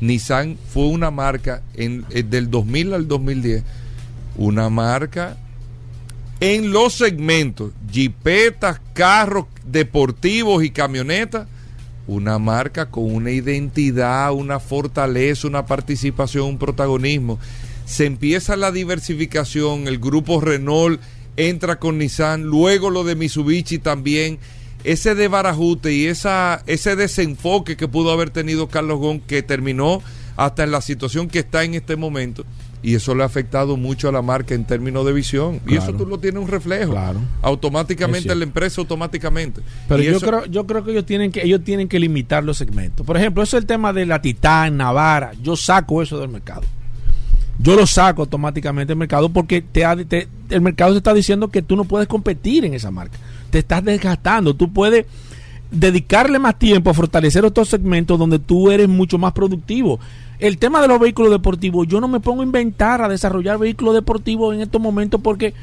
Nissan 0.00 0.56
fue 0.72 0.86
una 0.86 1.10
marca 1.10 1.62
en, 1.74 2.04
eh, 2.10 2.22
del 2.22 2.50
2000 2.50 2.92
al 2.94 3.06
2010, 3.06 3.62
una 4.36 4.68
marca 4.70 5.36
en 6.40 6.72
los 6.72 6.94
segmentos, 6.94 7.70
jipetas, 7.90 8.80
carros 8.94 9.46
deportivos 9.64 10.64
y 10.64 10.70
camionetas, 10.70 11.46
una 12.08 12.38
marca 12.40 12.90
con 12.90 13.14
una 13.14 13.30
identidad, 13.30 14.32
una 14.32 14.58
fortaleza, 14.58 15.46
una 15.46 15.66
participación, 15.66 16.46
un 16.48 16.58
protagonismo. 16.58 17.38
Se 17.84 18.06
empieza 18.06 18.56
la 18.56 18.72
diversificación, 18.72 19.86
el 19.86 19.98
grupo 19.98 20.40
Renault 20.40 21.00
entra 21.36 21.76
con 21.78 21.98
Nissan, 21.98 22.42
luego 22.44 22.90
lo 22.90 23.04
de 23.04 23.14
Mitsubishi 23.16 23.78
también. 23.78 24.38
Ese 24.84 25.14
desbarajute 25.14 25.92
y 25.94 26.06
esa, 26.06 26.62
ese 26.66 26.96
desenfoque 26.96 27.76
que 27.76 27.86
pudo 27.86 28.10
haber 28.10 28.30
tenido 28.30 28.68
Carlos 28.68 28.98
Gon, 28.98 29.20
que 29.20 29.42
terminó 29.42 30.02
hasta 30.36 30.64
en 30.64 30.70
la 30.72 30.80
situación 30.80 31.28
que 31.28 31.38
está 31.40 31.62
en 31.62 31.74
este 31.74 31.94
momento, 31.94 32.44
y 32.82 32.96
eso 32.96 33.14
le 33.14 33.22
ha 33.22 33.26
afectado 33.26 33.76
mucho 33.76 34.08
a 34.08 34.12
la 34.12 34.22
marca 34.22 34.54
en 34.54 34.64
términos 34.64 35.06
de 35.06 35.12
visión. 35.12 35.60
Y 35.68 35.76
eso 35.76 35.92
tú 35.94 36.04
lo 36.04 36.18
tienes 36.18 36.42
un 36.42 36.48
reflejo. 36.48 36.90
Claro. 36.92 37.20
Automáticamente 37.42 38.34
la 38.34 38.42
empresa, 38.42 38.80
automáticamente. 38.80 39.60
Pero 39.88 40.02
Y 40.02 40.06
yo 40.06 40.16
eso- 40.16 40.26
creo, 40.26 40.46
yo 40.46 40.66
creo 40.66 40.82
que 40.84 40.90
ellos 40.90 41.06
tienen 41.06 41.30
que 41.30 41.42
ellos 41.42 41.62
tienen 41.62 41.86
que 41.88 42.00
limitar 42.00 42.42
los 42.42 42.56
segmentos. 42.58 43.06
Por 43.06 43.16
ejemplo, 43.16 43.42
eso 43.44 43.56
es 43.56 43.62
el 43.62 43.66
tema 43.68 43.92
de 43.92 44.04
la 44.06 44.20
Titán, 44.20 44.76
Navara. 44.78 45.32
Yo 45.40 45.54
saco 45.54 46.02
eso 46.02 46.18
del 46.18 46.30
mercado. 46.30 46.62
Yo 47.62 47.76
lo 47.76 47.86
saco 47.86 48.22
automáticamente 48.22 48.90
del 48.90 48.98
mercado 48.98 49.28
porque 49.28 49.62
te, 49.62 49.84
el 50.50 50.60
mercado 50.60 50.92
te 50.92 50.98
está 50.98 51.14
diciendo 51.14 51.48
que 51.48 51.62
tú 51.62 51.76
no 51.76 51.84
puedes 51.84 52.08
competir 52.08 52.64
en 52.64 52.74
esa 52.74 52.90
marca. 52.90 53.18
Te 53.50 53.60
estás 53.60 53.84
desgastando. 53.84 54.54
Tú 54.54 54.72
puedes 54.72 55.06
dedicarle 55.70 56.38
más 56.38 56.58
tiempo 56.58 56.90
a 56.90 56.94
fortalecer 56.94 57.44
otros 57.44 57.68
segmentos 57.68 58.18
donde 58.18 58.38
tú 58.38 58.70
eres 58.70 58.88
mucho 58.88 59.16
más 59.16 59.32
productivo. 59.32 60.00
El 60.40 60.58
tema 60.58 60.82
de 60.82 60.88
los 60.88 60.98
vehículos 60.98 61.30
deportivos, 61.30 61.86
yo 61.86 62.00
no 62.00 62.08
me 62.08 62.18
pongo 62.18 62.42
a 62.42 62.44
inventar, 62.44 63.00
a 63.00 63.08
desarrollar 63.08 63.58
vehículos 63.58 63.94
deportivos 63.94 64.54
en 64.54 64.60
estos 64.60 64.80
momentos 64.80 65.20
porque 65.22 65.54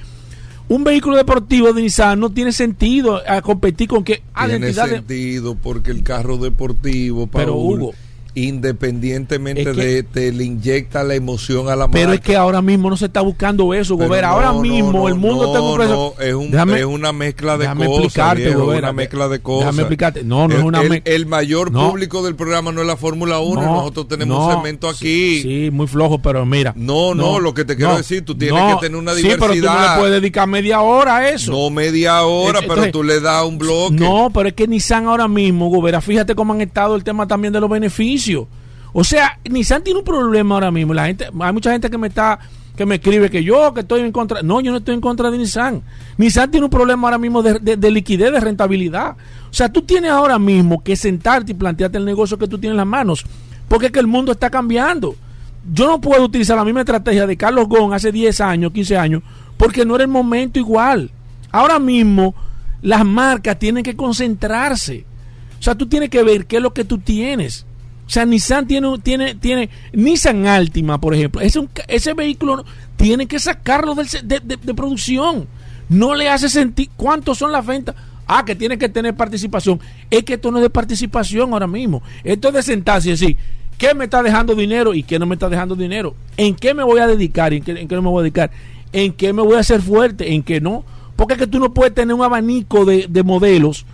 un 0.70 0.84
vehículo 0.84 1.18
deportivo 1.18 1.74
de 1.74 1.82
Nissan 1.82 2.20
no 2.20 2.30
tiene 2.30 2.54
sentido 2.54 3.22
a 3.28 3.42
competir 3.42 3.90
con 3.90 4.04
que 4.04 4.22
ah, 4.34 4.48
Tiene 4.48 4.72
sentido 4.72 5.56
porque 5.56 5.92
el 5.92 6.04
carro 6.04 6.38
deportivo, 6.38 7.28
Pero, 7.28 7.54
Paul, 7.54 7.82
Hugo, 7.82 7.94
independientemente 8.48 9.62
es 9.62 9.68
que- 9.76 9.84
de 9.84 10.04
te 10.04 10.32
le 10.32 10.44
inyecta 10.46 11.04
la 11.04 11.16
emoción 11.16 11.70
a 11.70 11.76
la 11.76 11.88
pero 11.90 12.14
es 12.14 12.20
que 12.22 12.36
ahora 12.36 12.62
mismo 12.62 12.90
no 12.90 12.98
se 12.98 13.06
está 13.06 13.22
buscando 13.22 13.74
eso, 13.74 13.96
Gobera. 13.96 14.28
no, 14.30 14.34
ahora 14.34 14.54
mismo 14.54 14.92
no, 14.94 15.08
el 15.08 15.16
mundo 15.16 15.46
está 15.48 15.60
no, 15.60 16.14
es, 16.20 16.34
un- 16.34 16.52
Déjame- 16.52 16.80
es 16.80 16.86
una 16.86 17.12
mezcla 17.14 17.54
de 17.54 17.60
déjame 17.64 17.86
cosas. 17.86 18.04
explicarte, 18.06 18.44
viejo, 18.44 18.60
Gobera, 18.66 18.80
una 18.90 18.94
mezcla 18.94 19.28
de 19.28 19.40
cosas. 19.40 19.60
déjame 19.66 19.82
explicarte. 19.84 20.24
No, 20.24 20.48
no 20.48 20.54
es 20.54 20.60
el, 20.60 20.66
una 20.66 20.82
el- 20.82 21.02
el 21.06 21.26
mayor 21.26 21.72
público 21.72 22.24
del 22.24 22.36
programa 22.36 22.72
no 22.72 22.82
es 22.82 22.88
la 22.88 22.98
Fórmula 22.98 23.40
1 23.40 23.62
y 23.62 23.66
No, 23.66 23.76
nosotros 23.76 24.08
tenemos 24.08 24.54
segmento 24.54 24.90
aquí. 24.90 24.98
Sí, 25.00 25.42
sí, 25.42 25.70
muy 25.72 25.88
flojo, 25.88 26.20
pero 26.20 26.46
mira. 26.46 26.74
No, 26.76 27.14
no, 27.16 27.40
lo 27.40 27.54
que 27.54 27.66
te 27.66 27.76
quiero 27.76 27.98
decir, 27.98 28.24
tú 28.26 28.36
tienes 28.36 28.62
que 28.76 28.82
tener 28.82 28.98
una 28.98 29.14
Sí, 29.16 29.24
pero 29.24 29.38
tú 29.38 29.46
no 29.48 29.54
diversidad. 29.54 29.96
le 29.96 30.00
puedes 30.02 30.22
dedicar 30.22 30.48
media 30.48 30.82
hora 30.82 31.18
a 31.18 31.30
eso. 31.30 31.52
No 31.52 31.70
media 31.70 32.24
hora, 32.24 32.60
Es- 32.60 32.66
pero 32.68 32.92
tú 32.92 33.04
le 33.04 33.20
das 33.20 33.44
un 33.46 33.58
bloque. 33.58 33.96
No, 33.96 34.30
pero 34.34 34.50
es 34.50 34.54
que 34.56 34.68
Nissan 34.68 35.06
ahora 35.08 35.28
mismo, 35.28 35.70
Gobera, 35.70 36.02
fíjate 36.02 36.36
cómo 36.36 36.54
han 36.54 36.62
estado 36.62 36.96
el 36.96 37.04
tema 37.04 37.28
también 37.28 37.54
de 37.54 37.60
los 37.60 37.70
beneficios. 37.70 38.29
O 38.94 39.04
sea, 39.04 39.40
Nissan 39.50 39.84
tiene 39.84 40.00
un 40.00 40.06
problema 40.06 40.56
ahora 40.56 40.72
mismo. 40.72 40.94
La 40.94 41.06
gente, 41.06 41.26
hay 41.40 41.54
mucha 41.54 41.72
gente 41.72 41.90
que 41.90 41.98
me 41.98 42.08
está 42.08 42.40
que 42.76 42.86
me 42.86 42.96
escribe 42.96 43.30
que 43.30 43.44
yo 43.44 43.74
que 43.74 43.82
estoy 43.82 44.02
en 44.02 44.12
contra. 44.14 44.42
No, 44.42 44.62
yo 44.62 44.72
no 44.72 44.78
estoy 44.78 44.94
en 44.96 45.02
contra 45.02 45.30
de 45.30 45.38
Nissan. 45.38 45.82
Nissan 46.18 46.50
tiene 46.50 46.64
un 46.66 46.70
problema 46.72 47.08
ahora 47.10 47.18
mismo 47.18 47.42
de, 47.44 47.60
de- 47.60 47.76
de 47.76 47.92
liquidez, 47.92 48.32
de 48.32 48.40
rentabilidad. 48.40 49.18
O 49.50 49.54
sea, 49.54 49.68
tú 49.72 49.82
tienes 49.82 50.12
ahora 50.12 50.40
mismo 50.40 50.82
que 50.82 50.96
sentarte 50.96 51.52
y 51.52 51.56
plantearte 51.56 51.98
el 51.98 52.06
negocio 52.06 52.38
que 52.38 52.48
tú 52.48 52.58
tienes 52.58 52.74
en 52.74 52.78
las 52.78 52.88
manos. 52.88 53.26
Porque 53.68 53.88
es 53.88 53.92
que 53.92 54.00
el 54.00 54.08
mundo 54.08 54.32
está 54.32 54.50
cambiando. 54.50 55.16
Yo 55.74 55.88
no 55.88 56.00
puedo 56.00 56.24
utilizar 56.24 56.56
la 56.56 56.64
misma 56.64 56.80
estrategia 56.80 57.28
de 57.28 57.36
Carlos 57.36 57.68
Gon 57.68 57.94
hace 57.94 58.12
10 58.14 58.40
años, 58.42 58.72
15 58.72 58.98
años, 58.98 59.24
porque 59.58 59.86
no 59.86 59.96
era 59.96 60.06
el 60.06 60.10
momento 60.10 60.58
igual. 60.58 61.12
Ahora 61.52 61.80
mismo 61.80 62.34
las 62.82 63.06
marcas 63.06 63.60
tienen 63.60 63.84
que 63.84 63.96
concentrarse. 63.98 65.06
O 65.60 65.62
sea, 65.62 65.76
tú 65.76 65.86
tienes 65.88 66.10
que 66.10 66.24
ver 66.24 66.46
qué 66.46 66.56
es 66.58 66.64
lo 66.64 66.74
que 66.74 66.86
tú 66.86 66.98
tienes. 67.00 67.66
O 68.10 68.12
sea, 68.12 68.26
Nissan 68.26 68.66
tiene, 68.66 68.98
tiene, 69.04 69.36
tiene 69.36 69.70
Nissan 69.94 70.48
Altima, 70.48 71.00
por 71.00 71.14
ejemplo. 71.14 71.42
Ese, 71.42 71.60
ese 71.88 72.16
vehículo 72.16 72.66
tiene 72.96 73.28
que 73.28 73.38
sacarlo 73.38 73.94
del 73.94 74.08
de 74.24 74.74
producción. 74.74 75.46
No 75.90 76.16
le 76.16 76.28
hace 76.28 76.50
sentir 76.50 76.90
cuántos 76.98 77.38
son 77.38 77.52
las 77.52 77.64
ventas. 77.64 77.94
Ah, 78.26 78.44
que 78.44 78.56
tiene 78.56 78.80
que 78.80 78.90
tener 78.90 79.16
participación. 79.16 79.80
Es 80.10 80.24
que 80.24 80.34
esto 80.34 80.50
no 80.50 80.58
es 80.58 80.64
de 80.64 80.72
participación 80.72 81.54
ahora 81.54 81.68
mismo. 81.68 82.02
Esto 82.24 82.48
es 82.48 82.56
de 82.56 82.64
sentarse 82.64 83.10
y 83.10 83.12
decir, 83.12 83.38
¿qué 83.78 83.94
me 83.94 84.06
está 84.06 84.24
dejando 84.24 84.56
dinero 84.56 84.96
y 84.96 85.04
qué 85.04 85.20
no 85.20 85.28
me 85.28 85.36
está 85.36 85.48
dejando 85.48 85.76
dinero? 85.76 86.16
¿En 86.36 86.56
qué 86.56 86.74
me 86.74 86.82
voy 86.84 87.02
a 87.02 87.06
dedicar 87.06 87.54
y 87.54 87.58
en 87.58 87.64
qué, 87.64 87.72
en 87.74 87.88
qué 87.88 87.94
no 87.94 88.02
me 88.02 88.10
voy 88.10 88.22
a 88.22 88.24
dedicar? 88.24 88.50
¿En 88.92 89.14
qué 89.14 89.34
me 89.34 89.44
voy 89.44 89.56
a 89.56 89.60
hacer 89.60 89.84
fuerte? 89.84 90.34
¿En 90.34 90.42
qué 90.42 90.60
no? 90.60 90.84
Porque 91.16 91.36
es 91.36 91.40
que 91.40 91.48
tú 91.48 91.60
no 91.60 91.76
puedes 91.76 91.94
tener 91.94 92.16
un 92.16 92.24
abanico 92.24 92.86
de, 92.86 93.06
de 93.08 93.22
modelos 93.22 93.86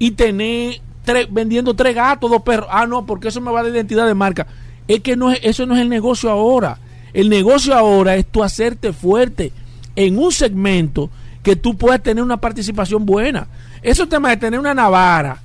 y 0.00 0.10
tener 0.10 0.80
tres, 1.12 1.28
vendiendo 1.30 1.74
tres 1.74 1.94
gatos, 1.94 2.30
dos 2.30 2.42
perros. 2.42 2.68
Ah, 2.70 2.86
no, 2.86 3.04
porque 3.06 3.28
eso 3.28 3.40
me 3.40 3.50
va 3.50 3.62
de 3.62 3.70
identidad 3.70 4.06
de 4.06 4.14
marca. 4.14 4.46
Es 4.86 5.00
que 5.00 5.16
no 5.16 5.30
es, 5.30 5.40
eso 5.42 5.66
no 5.66 5.74
es 5.74 5.80
el 5.80 5.88
negocio 5.88 6.30
ahora. 6.30 6.78
El 7.12 7.28
negocio 7.28 7.74
ahora 7.74 8.16
es 8.16 8.26
tú 8.26 8.42
hacerte 8.44 8.92
fuerte 8.92 9.52
en 9.96 10.18
un 10.18 10.30
segmento 10.30 11.10
que 11.42 11.56
tú 11.56 11.76
puedas 11.76 12.02
tener 12.02 12.22
una 12.22 12.36
participación 12.36 13.04
buena. 13.04 13.48
Esos 13.82 14.08
temas 14.08 14.32
de 14.32 14.36
tener 14.36 14.60
una 14.60 14.74
Navara 14.74 15.40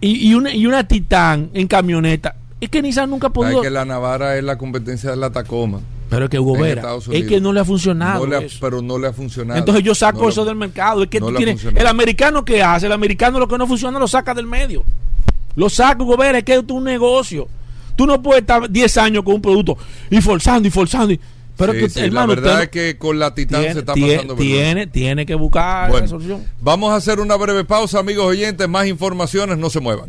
y, 0.00 0.28
y 0.28 0.34
una, 0.34 0.52
y 0.52 0.66
una 0.66 0.86
Titán 0.86 1.50
en 1.54 1.68
camioneta, 1.68 2.34
es 2.60 2.68
que 2.70 2.82
Nissan 2.82 3.10
nunca 3.10 3.28
ha 3.28 3.30
podido. 3.30 3.62
que 3.62 3.70
la 3.70 3.84
Navara 3.84 4.36
es 4.36 4.42
la 4.44 4.58
competencia 4.58 5.10
de 5.10 5.16
la 5.16 5.30
Tacoma. 5.30 5.80
Pero 6.10 6.24
es 6.24 6.30
que 6.30 6.38
Hugo 6.38 6.56
en 6.56 6.62
Vera, 6.62 6.82
es 7.12 7.24
que 7.26 7.40
no 7.40 7.52
le 7.52 7.60
ha 7.60 7.64
funcionado. 7.64 8.24
No 8.24 8.30
le 8.30 8.36
ha- 8.36 8.40
eso. 8.46 8.58
pero 8.60 8.80
no 8.80 8.98
le 8.98 9.08
ha 9.08 9.12
funcionado. 9.12 9.58
Entonces 9.58 9.84
yo 9.84 9.94
saco 9.94 10.18
No 10.20 10.24
le- 10.26 10.30
eso 10.32 10.44
del 10.44 10.56
mercado. 10.56 11.02
Es 11.02 11.08
que 11.08 11.20
no 11.20 11.26
funcionado. 11.28 11.78
el 11.80 11.86
americano 11.86 12.44
que 12.44 12.62
hace, 12.62 12.86
el 12.86 12.92
americano 12.92 13.38
lo 13.38 13.46
que 13.48 13.58
no 13.58 13.66
funciona 13.66 13.98
lo 13.98 14.08
saca 14.08 14.32
del 14.34 14.46
medio. 14.46 14.84
Lo 15.56 15.68
saca, 15.68 16.02
Hugo 16.02 16.16
Vera, 16.16 16.38
es 16.38 16.44
que 16.44 16.54
es 16.54 16.62
un 16.68 16.84
negocio. 16.84 17.48
Tú 17.96 18.06
no 18.06 18.22
puedes 18.22 18.42
estar 18.42 18.70
10 18.70 18.96
años 18.96 19.24
con 19.24 19.34
un 19.34 19.42
producto 19.42 19.76
y 20.08 20.20
forzando 20.20 20.66
y 20.68 20.70
forzando. 20.70 21.12
y- 21.12 21.20
pero 21.56 21.72
Sí, 21.72 21.78
que, 21.80 21.88
sí, 21.90 22.00
hermano, 22.00 22.28
la 22.28 22.34
verdad 22.36 22.52
usted 22.52 22.62
es 22.62 22.68
que 22.92 22.98
con 22.98 23.18
la 23.18 23.34
Titán 23.34 23.60
tiene, 23.60 23.74
se 23.74 23.80
está 23.80 23.92
tiene- 23.94 24.14
pasando 24.14 24.34
tiene, 24.36 24.86
tiene 24.86 25.26
que 25.26 25.34
buscar 25.34 25.90
Bueno, 25.90 26.04
la 26.04 26.08
solución. 26.08 26.44
vamos 26.60 26.92
a 26.92 26.94
hacer 26.96 27.18
una 27.18 27.34
breve 27.34 27.64
pausa, 27.64 27.98
amigos 27.98 28.26
oyentes. 28.26 28.68
Más 28.68 28.86
informaciones, 28.86 29.58
no 29.58 29.68
se 29.68 29.80
muevan. 29.80 30.08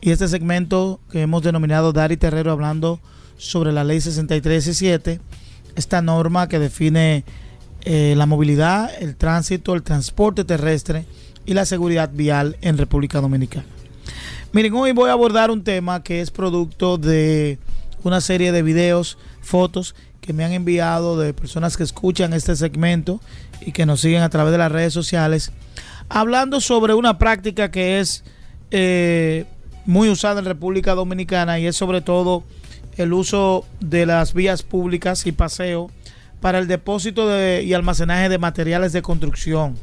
y 0.00 0.10
este 0.10 0.28
segmento 0.28 1.00
que 1.10 1.22
hemos 1.22 1.42
denominado 1.42 1.92
Dari 1.92 2.16
Terrero 2.16 2.52
hablando 2.52 3.00
sobre 3.36 3.72
la 3.72 3.84
ley 3.84 4.00
6317, 4.00 5.20
esta 5.76 6.02
norma 6.02 6.48
que 6.48 6.58
define 6.58 7.24
eh, 7.82 8.14
la 8.16 8.26
movilidad, 8.26 8.90
el 9.00 9.16
tránsito, 9.16 9.74
el 9.74 9.82
transporte 9.82 10.44
terrestre 10.44 11.04
y 11.46 11.54
la 11.54 11.64
seguridad 11.64 12.10
vial 12.12 12.56
en 12.60 12.78
República 12.78 13.20
Dominicana. 13.20 13.66
Miren, 14.52 14.74
hoy 14.74 14.92
voy 14.92 15.10
a 15.10 15.12
abordar 15.12 15.50
un 15.50 15.62
tema 15.62 16.02
que 16.02 16.20
es 16.20 16.30
producto 16.30 16.98
de 16.98 17.58
una 18.02 18.20
serie 18.20 18.52
de 18.52 18.62
videos, 18.62 19.18
fotos 19.40 19.94
que 20.20 20.32
me 20.32 20.44
han 20.44 20.52
enviado 20.52 21.18
de 21.18 21.32
personas 21.32 21.76
que 21.76 21.82
escuchan 21.82 22.32
este 22.32 22.56
segmento 22.56 23.20
y 23.60 23.72
que 23.72 23.86
nos 23.86 24.00
siguen 24.00 24.22
a 24.22 24.28
través 24.28 24.52
de 24.52 24.58
las 24.58 24.72
redes 24.72 24.92
sociales, 24.92 25.52
hablando 26.08 26.60
sobre 26.60 26.94
una 26.94 27.18
práctica 27.18 27.70
que 27.70 28.00
es 28.00 28.24
eh, 28.70 29.46
muy 29.90 30.08
usada 30.08 30.38
en 30.38 30.46
República 30.46 30.94
Dominicana 30.94 31.58
y 31.58 31.66
es 31.66 31.74
sobre 31.74 32.00
todo 32.00 32.44
el 32.96 33.12
uso 33.12 33.66
de 33.80 34.06
las 34.06 34.34
vías 34.34 34.62
públicas 34.62 35.26
y 35.26 35.32
paseo 35.32 35.90
para 36.40 36.60
el 36.60 36.68
depósito 36.68 37.26
de, 37.26 37.64
y 37.64 37.74
almacenaje 37.74 38.28
de 38.28 38.38
materiales 38.38 38.92
de 38.92 39.02
construcción, 39.02 39.76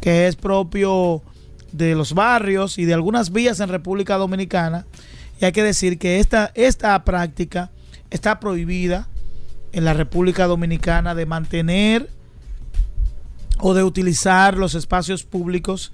que 0.00 0.26
es 0.26 0.34
propio 0.34 1.22
de 1.70 1.94
los 1.94 2.14
barrios 2.14 2.78
y 2.78 2.84
de 2.84 2.94
algunas 2.94 3.30
vías 3.30 3.60
en 3.60 3.68
República 3.68 4.16
Dominicana. 4.16 4.86
Y 5.40 5.44
hay 5.44 5.52
que 5.52 5.62
decir 5.62 5.98
que 5.98 6.18
esta, 6.18 6.50
esta 6.56 7.04
práctica 7.04 7.70
está 8.10 8.40
prohibida 8.40 9.06
en 9.72 9.84
la 9.84 9.94
República 9.94 10.48
Dominicana 10.48 11.14
de 11.14 11.26
mantener 11.26 12.10
o 13.60 13.72
de 13.72 13.84
utilizar 13.84 14.58
los 14.58 14.74
espacios 14.74 15.22
públicos 15.22 15.92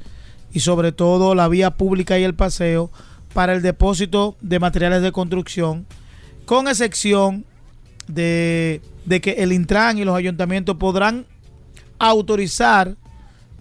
y 0.51 0.61
sobre 0.61 0.93
todo 0.93 1.35
la 1.35 1.47
vía 1.49 1.72
pública 1.72 2.18
y 2.18 2.24
el 2.24 2.35
paseo 2.35 2.91
para 3.33 3.53
el 3.53 3.62
depósito 3.62 4.37
de 4.41 4.59
materiales 4.59 5.03
de 5.03 5.12
construcción, 5.12 5.87
con 6.45 6.68
excepción 6.68 7.45
de, 8.07 8.81
que 9.22 9.37
el 9.39 9.53
Intran 9.53 9.99
y 9.99 10.05
los 10.05 10.16
ayuntamientos 10.16 10.76
podrán 10.76 11.26
autorizar 11.99 12.97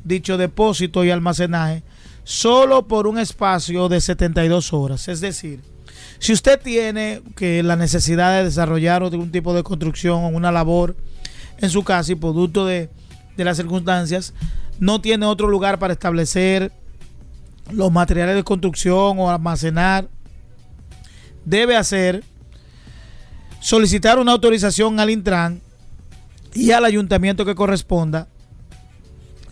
dicho 0.03 0.37
depósito 0.37 1.03
y 1.03 1.09
almacenaje 1.09 1.83
solo 2.23 2.87
por 2.87 3.07
un 3.07 3.19
espacio 3.19 3.89
de 3.89 4.01
72 4.01 4.73
horas. 4.73 5.07
Es 5.07 5.21
decir, 5.21 5.61
si 6.19 6.33
usted 6.33 6.59
tiene 6.61 7.21
que 7.35 7.63
la 7.63 7.75
necesidad 7.75 8.37
de 8.37 8.45
desarrollar 8.45 9.03
algún 9.03 9.31
tipo 9.31 9.53
de 9.53 9.63
construcción 9.63 10.23
o 10.23 10.27
una 10.29 10.51
labor 10.51 10.95
en 11.59 11.69
su 11.69 11.83
casa 11.83 12.11
y 12.11 12.15
producto 12.15 12.65
de, 12.65 12.89
de 13.35 13.43
las 13.43 13.57
circunstancias, 13.57 14.33
no 14.79 15.01
tiene 15.01 15.25
otro 15.25 15.47
lugar 15.47 15.79
para 15.79 15.93
establecer 15.93 16.71
los 17.71 17.91
materiales 17.91 18.35
de 18.35 18.43
construcción 18.43 19.19
o 19.19 19.29
almacenar, 19.29 20.07
debe 21.45 21.75
hacer 21.75 22.23
solicitar 23.59 24.19
una 24.19 24.33
autorización 24.33 24.99
al 24.99 25.09
Intran 25.09 25.61
y 26.53 26.71
al 26.71 26.85
ayuntamiento 26.85 27.45
que 27.45 27.55
corresponda. 27.55 28.27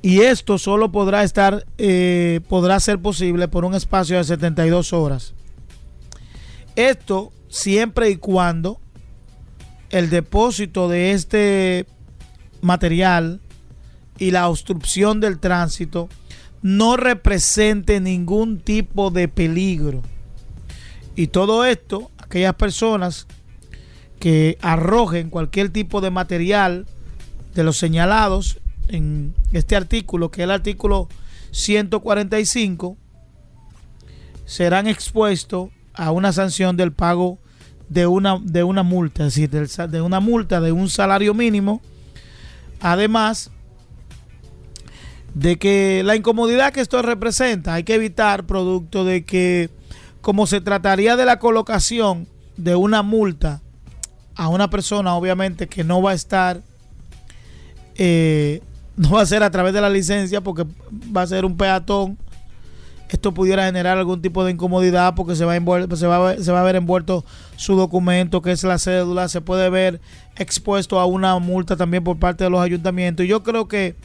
Y 0.02 0.22
esto 0.22 0.58
solo 0.58 0.92
podrá 0.92 1.24
estar, 1.24 1.66
eh, 1.78 2.42
podrá 2.48 2.80
ser 2.80 3.00
posible 3.00 3.48
por 3.48 3.66
un 3.66 3.74
espacio 3.74 4.18
de 4.18 4.24
72 4.24 4.94
horas. 4.94 5.34
Esto 6.76 7.32
siempre 7.50 8.10
y 8.10 8.18
cuando 8.18 8.80
el 9.90 10.10
depósito 10.10 10.90
de 10.90 11.14
este 11.14 11.88
material 12.62 13.40
y 14.20 14.32
la 14.32 14.50
obstrucción 14.50 15.20
del 15.20 15.40
tránsito 15.40 16.10
no 16.62 16.98
represente 16.98 18.00
ningún 18.00 18.60
tipo 18.60 19.12
de 19.12 19.28
peligro. 19.28 20.02
Y 21.16 21.28
todo 21.28 21.66
esto, 21.66 22.12
aquellas 22.18 22.56
personas 22.56 23.28
que 24.20 24.58
arrojen 24.62 25.30
cualquier 25.30 25.70
tipo 25.70 26.02
de 26.02 26.12
material 26.12 26.88
de 27.54 27.64
los 27.64 27.78
señalados 27.78 28.60
en 28.88 29.34
este 29.52 29.76
artículo, 29.76 30.32
que 30.32 30.42
es 30.42 30.46
el 30.46 30.52
artículo 30.52 31.08
145, 31.52 32.98
serán 34.46 34.88
expuestos 34.88 35.70
a 35.94 36.12
una 36.12 36.34
sanción 36.34 36.78
del 36.78 36.92
pago 36.92 37.40
de 37.90 38.08
una, 38.08 38.40
de 38.42 38.64
una 38.64 38.84
multa, 38.84 39.26
es 39.26 39.36
decir, 39.36 39.50
de 39.50 40.02
una 40.02 40.20
multa 40.20 40.60
de 40.60 40.72
un 40.72 40.90
salario 40.90 41.34
mínimo. 41.34 41.82
Además, 42.82 43.52
de 45.36 45.58
que 45.58 46.02
la 46.04 46.16
incomodidad 46.16 46.72
que 46.72 46.80
esto 46.80 47.02
representa 47.02 47.74
hay 47.74 47.84
que 47.84 47.94
evitar 47.94 48.46
producto 48.46 49.04
de 49.04 49.26
que 49.26 49.70
como 50.22 50.48
se 50.48 50.62
trataría 50.62 51.18
de 51.18 51.26
la 51.26 51.40
colocación 51.40 52.28
de 52.56 52.76
una 52.76 53.04
multa 53.04 53.62
a 54.36 54.48
una 54.48 54.70
persona 54.70 55.14
obviamente 55.14 55.68
que 55.68 55.84
no 55.84 56.02
va 56.02 56.12
a 56.12 56.14
estar 56.14 56.62
eh, 57.96 58.62
no 58.96 59.12
va 59.12 59.22
a 59.22 59.26
ser 59.26 59.44
a 59.44 59.52
través 59.52 59.74
de 59.74 59.82
la 59.82 59.90
licencia 59.90 60.40
porque 60.40 60.66
va 61.16 61.24
a 61.24 61.28
ser 61.28 61.44
un 61.44 61.58
peatón 61.58 62.18
esto 63.10 63.34
pudiera 63.34 63.66
generar 63.66 63.98
algún 63.98 64.22
tipo 64.22 64.46
de 64.46 64.52
incomodidad 64.52 65.16
porque 65.16 65.36
se 65.36 65.44
va, 65.44 65.54
a 65.56 65.96
se, 65.96 66.08
va 66.08 66.38
se 66.38 66.52
va 66.52 66.62
a 66.62 66.64
ver 66.64 66.78
envuelto 66.78 67.26
su 67.58 67.76
documento 67.76 68.42
que 68.42 68.54
es 68.54 68.64
la 68.64 68.80
cédula 68.80 69.28
se 69.28 69.42
puede 69.42 69.70
ver 69.70 70.00
expuesto 70.38 71.00
a 71.00 71.06
una 71.06 71.38
multa 71.40 71.76
también 71.76 72.04
por 72.04 72.18
parte 72.18 72.44
de 72.44 72.50
los 72.50 72.62
ayuntamientos. 72.62 73.26
Y 73.26 73.30
yo 73.30 73.44
creo 73.44 73.68
que 73.68 73.96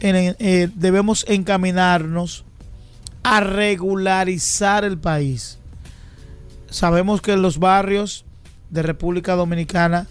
eh, 0.00 0.68
debemos 0.74 1.24
encaminarnos 1.28 2.44
a 3.22 3.40
regularizar 3.40 4.84
el 4.84 4.98
país. 4.98 5.58
Sabemos 6.70 7.20
que 7.20 7.32
en 7.32 7.42
los 7.42 7.58
barrios 7.58 8.24
de 8.70 8.82
República 8.82 9.34
Dominicana 9.34 10.06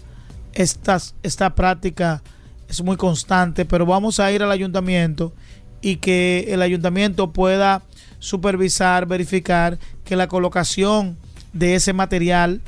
esta, 0.52 0.98
esta 1.22 1.54
práctica 1.54 2.22
es 2.68 2.82
muy 2.82 2.96
constante, 2.96 3.64
pero 3.64 3.86
vamos 3.86 4.20
a 4.20 4.30
ir 4.30 4.42
al 4.42 4.52
ayuntamiento 4.52 5.32
y 5.80 5.96
que 5.96 6.46
el 6.48 6.62
ayuntamiento 6.62 7.32
pueda 7.32 7.82
supervisar, 8.18 9.06
verificar 9.06 9.78
que 10.04 10.16
la 10.16 10.28
colocación 10.28 11.16
de 11.52 11.74
ese 11.74 11.92
material 11.92 12.60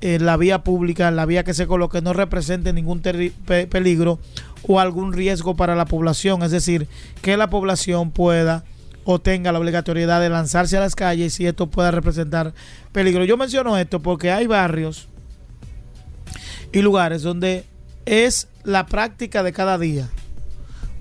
en 0.00 0.26
la 0.26 0.36
vía 0.36 0.64
pública, 0.64 1.10
la 1.10 1.26
vía 1.26 1.44
que 1.44 1.54
se 1.54 1.66
coloque, 1.66 2.00
no 2.00 2.12
represente 2.12 2.72
ningún 2.72 3.00
peligro 3.00 4.18
o 4.66 4.80
algún 4.80 5.12
riesgo 5.12 5.56
para 5.56 5.74
la 5.74 5.86
población. 5.86 6.42
Es 6.42 6.50
decir, 6.50 6.88
que 7.22 7.36
la 7.36 7.50
población 7.50 8.10
pueda 8.10 8.64
o 9.04 9.18
tenga 9.20 9.52
la 9.52 9.58
obligatoriedad 9.58 10.20
de 10.20 10.28
lanzarse 10.28 10.76
a 10.76 10.80
las 10.80 10.94
calles 10.94 11.38
y 11.40 11.46
esto 11.46 11.68
pueda 11.68 11.90
representar 11.90 12.54
peligro. 12.92 13.24
Yo 13.24 13.36
menciono 13.36 13.76
esto 13.76 14.00
porque 14.00 14.30
hay 14.30 14.46
barrios 14.46 15.08
y 16.72 16.82
lugares 16.82 17.22
donde 17.22 17.64
es 18.06 18.48
la 18.64 18.86
práctica 18.86 19.42
de 19.42 19.52
cada 19.52 19.78
día. 19.78 20.08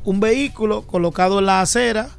Un 0.04 0.20
vehículo 0.20 0.84
colocado 0.84 1.40
en 1.40 1.46
la 1.46 1.62
acera 1.62 2.10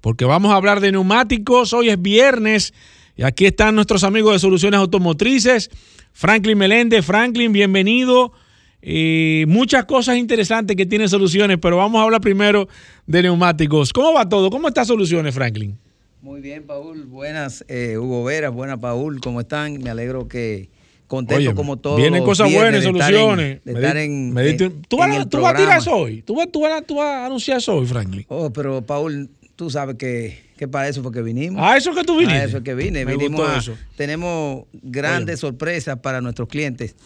porque 0.00 0.24
vamos 0.24 0.52
a 0.52 0.56
hablar 0.56 0.80
de 0.80 0.90
neumáticos. 0.90 1.74
Hoy 1.74 1.90
es 1.90 2.00
viernes 2.00 2.72
y 3.14 3.24
aquí 3.24 3.44
están 3.44 3.74
nuestros 3.74 4.04
amigos 4.04 4.32
de 4.32 4.38
Soluciones 4.38 4.80
Automotrices. 4.80 5.70
Franklin 6.14 6.56
Meléndez. 6.56 7.04
Franklin, 7.04 7.52
bienvenido. 7.52 8.32
Eh, 8.80 9.44
muchas 9.48 9.84
cosas 9.84 10.16
interesantes 10.16 10.78
que 10.78 10.86
tienen 10.86 11.10
soluciones, 11.10 11.58
pero 11.60 11.76
vamos 11.76 12.00
a 12.00 12.04
hablar 12.04 12.22
primero 12.22 12.68
de 13.06 13.22
neumáticos. 13.22 13.92
¿Cómo 13.92 14.14
va 14.14 14.30
todo? 14.30 14.48
¿Cómo 14.48 14.68
está 14.68 14.86
Soluciones, 14.86 15.34
Franklin? 15.34 15.78
Muy 16.24 16.40
bien, 16.40 16.62
Paul. 16.66 17.04
Buenas, 17.04 17.66
eh, 17.68 17.98
Hugo 17.98 18.24
Veras. 18.24 18.50
Buenas, 18.50 18.78
Paul. 18.78 19.20
¿Cómo 19.20 19.42
están? 19.42 19.82
Me 19.82 19.90
alegro 19.90 20.26
que 20.26 20.70
contento 21.06 21.54
como 21.54 21.76
todos. 21.76 21.98
Vienen 21.98 22.24
cosas 22.24 22.50
buenas, 22.50 22.82
soluciones. 22.82 23.62
de 23.62 23.72
estar 23.74 23.94
en, 23.98 24.32
me 24.32 24.42
diste- 24.42 24.64
en- 24.64 24.80
¿Tú, 24.88 24.96
vas, 24.96 25.10
a- 25.10 25.16
el 25.18 25.28
tú 25.28 25.42
vas 25.42 25.52
a 25.52 25.56
tirar 25.58 25.76
programa. 25.76 25.76
eso 25.82 25.94
hoy? 25.94 26.22
¿Tú 26.22 26.34
vas, 26.36 26.48
tú, 26.50 26.60
vas, 26.62 26.82
tú 26.86 26.94
vas 26.94 27.06
a 27.08 27.26
anunciar 27.26 27.58
eso 27.58 27.74
hoy, 27.76 27.84
Franklin? 27.86 28.24
Oh, 28.28 28.50
pero 28.50 28.80
Paul, 28.80 29.28
tú 29.54 29.68
sabes 29.68 29.96
que, 29.96 30.38
que 30.56 30.66
para 30.66 30.88
eso 30.88 31.02
fue 31.02 31.12
que 31.12 31.20
vinimos. 31.20 31.60
Ah, 31.62 31.76
eso 31.76 31.94
que 31.94 32.04
tú 32.04 32.16
viniste. 32.16 32.38
A 32.40 32.44
eso 32.44 32.56
es 32.56 32.62
que 32.64 32.74
vine. 32.74 33.04
Me 33.04 33.12
Vinimos 33.18 33.40
gustó 33.42 33.52
a- 33.54 33.58
eso. 33.58 33.76
tenemos 33.94 34.64
grandes 34.72 35.40
sorpresas 35.40 35.98
para 35.98 36.22
nuestros 36.22 36.48
clientes. 36.48 36.96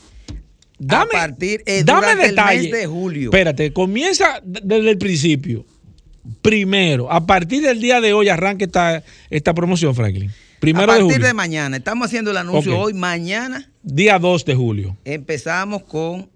Dame, 0.79 1.11
a 1.17 1.19
partir 1.27 1.65
eh, 1.67 1.83
dame 1.85 2.15
detalle. 2.15 2.67
el 2.67 2.71
mes 2.71 2.81
de 2.83 2.87
julio. 2.87 3.31
Espérate, 3.31 3.73
comienza 3.73 4.41
desde 4.45 4.91
el 4.91 4.97
principio. 4.99 5.67
Primero, 6.43 7.11
a 7.11 7.27
partir 7.27 7.63
del 7.63 7.81
día 7.81 8.01
de 8.01 8.13
hoy 8.13 8.29
arranque 8.29 8.65
esta, 8.65 9.03
esta 9.31 9.55
promoción, 9.55 9.95
Franklin. 9.95 10.31
Primero 10.61 10.91
a 10.93 10.95
de 10.97 11.01
partir 11.03 11.17
julio. 11.17 11.27
de 11.29 11.35
mañana, 11.35 11.77
estamos 11.77 12.07
haciendo 12.07 12.31
el 12.33 12.37
anuncio 12.37 12.79
hoy. 12.79 12.93
Mañana 12.95 13.71
Día 13.83 14.19
2 14.19 14.45
de 14.45 14.55
julio. 14.55 14.97
empezamos 15.05 15.83
con, 15.85 16.29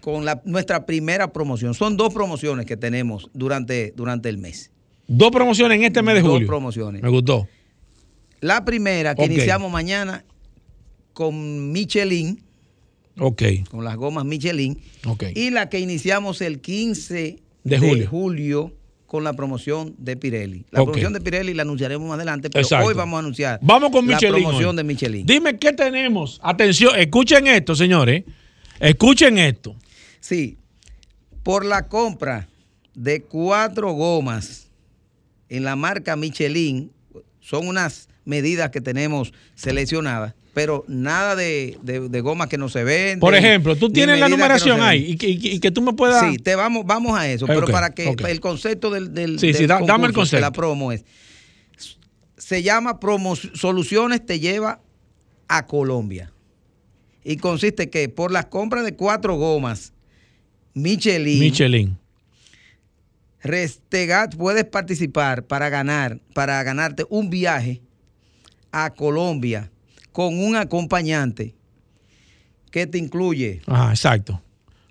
con 0.00 0.24
la- 0.24 0.40
nuestra 0.44 0.86
primera 0.86 1.32
promoción. 1.32 1.74
Son 1.74 1.96
dos 1.96 2.14
promociones 2.14 2.64
que 2.66 2.76
tenemos 2.76 3.28
durante, 3.34 3.92
durante 3.96 4.28
el 4.28 4.38
mes. 4.38 4.70
Dos 5.08 5.30
promociones 5.32 5.78
en 5.78 5.84
este 5.84 6.00
mes 6.02 6.14
de 6.14 6.20
Dos 6.22 6.30
julio. 6.30 6.46
promociones. 6.46 7.02
Me 7.02 7.08
gustó. 7.08 7.48
La 8.40 8.64
primera 8.64 9.14
que 9.16 9.24
iniciamos 9.24 9.70
mañana 9.70 10.24
con 11.12 11.72
Michelin, 11.72 12.40
Ok, 13.18 13.42
con 13.70 13.84
las 13.84 13.96
gomas 13.96 14.24
Michelin, 14.24 14.78
ok. 15.06 15.24
y 15.34 15.50
la 15.50 15.68
que 15.68 15.78
iniciamos 15.80 16.40
el 16.40 16.60
15 16.60 17.38
De 17.64 17.78
julio. 18.06 18.72
Con 19.10 19.24
la 19.24 19.32
promoción 19.32 19.92
de 19.98 20.16
Pirelli. 20.16 20.64
La 20.70 20.84
promoción 20.84 21.12
de 21.12 21.20
Pirelli 21.20 21.52
la 21.52 21.62
anunciaremos 21.62 22.06
más 22.08 22.14
adelante, 22.14 22.48
pero 22.48 22.62
Exacto. 22.62 22.86
hoy 22.86 22.94
vamos 22.94 23.16
a 23.16 23.18
anunciar 23.18 23.58
Vamos 23.60 23.90
con 23.90 24.06
la 24.06 24.14
Michelin. 24.14 24.44
promoción 24.44 24.70
hoy. 24.70 24.76
de 24.76 24.84
Michelin. 24.84 25.26
Dime 25.26 25.58
qué 25.58 25.72
tenemos. 25.72 26.38
Atención, 26.40 26.94
escuchen 26.96 27.48
esto, 27.48 27.74
señores. 27.74 28.22
Escuchen 28.78 29.36
esto. 29.38 29.74
Sí, 30.20 30.58
por 31.42 31.64
la 31.64 31.88
compra 31.88 32.46
de 32.94 33.22
cuatro 33.22 33.90
gomas 33.94 34.68
en 35.48 35.64
la 35.64 35.74
marca 35.74 36.14
Michelin, 36.14 36.92
son 37.40 37.66
unas 37.66 38.08
medidas 38.24 38.70
que 38.70 38.80
tenemos 38.80 39.32
seleccionadas, 39.56 40.34
pero 40.62 40.84
nada 40.88 41.36
de, 41.36 41.78
de, 41.82 42.10
de 42.10 42.20
gomas 42.20 42.48
que 42.48 42.58
no 42.58 42.68
se 42.68 42.84
ven. 42.84 43.18
Por 43.18 43.34
ejemplo, 43.34 43.76
tú 43.76 43.88
tienes 43.90 44.20
la 44.20 44.28
numeración 44.28 44.82
ahí 44.82 45.12
y 45.12 45.16
que, 45.16 45.26
y 45.30 45.38
que- 45.38 45.48
y 45.54 45.58
que 45.58 45.70
tú 45.70 45.80
me 45.80 45.94
puedas. 45.94 46.30
Sí, 46.30 46.36
te 46.36 46.54
vamos, 46.54 46.84
vamos 46.84 47.18
a 47.18 47.26
eso, 47.26 47.46
pero 47.46 47.66
para 47.66 47.94
que 47.94 48.14
el 48.28 48.40
concepto 48.40 48.90
del, 48.90 49.14
del, 49.14 49.38
Sí, 49.38 49.54
sí, 49.54 49.64
dame 49.66 50.08
el 50.08 50.12
concepto. 50.12 50.42
la 50.42 50.52
promo 50.52 50.92
es, 50.92 51.06
se 52.36 52.62
llama 52.62 53.00
promo 53.00 53.36
Soluciones 53.36 54.26
te 54.26 54.38
lleva 54.38 54.82
a 55.48 55.66
Colombia. 55.66 56.30
Y 57.24 57.38
consiste 57.38 57.88
que 57.88 58.10
por 58.10 58.30
las 58.30 58.44
compras 58.44 58.84
de 58.84 58.94
cuatro 58.94 59.36
gomas 59.36 59.94
Michelin, 60.74 61.40
Michelin. 61.40 61.96
Restegat 63.42 64.36
puedes 64.36 64.64
participar 64.66 65.46
para 65.46 65.70
ganar, 65.70 66.20
para 66.34 66.62
ganarte 66.62 67.06
un 67.08 67.30
viaje 67.30 67.80
a 68.72 68.90
Colombia 68.90 69.70
con 70.12 70.38
un 70.38 70.56
acompañante 70.56 71.54
que 72.70 72.86
te 72.86 72.98
incluye 72.98 73.62
Ajá, 73.66 73.90
exacto. 73.90 74.40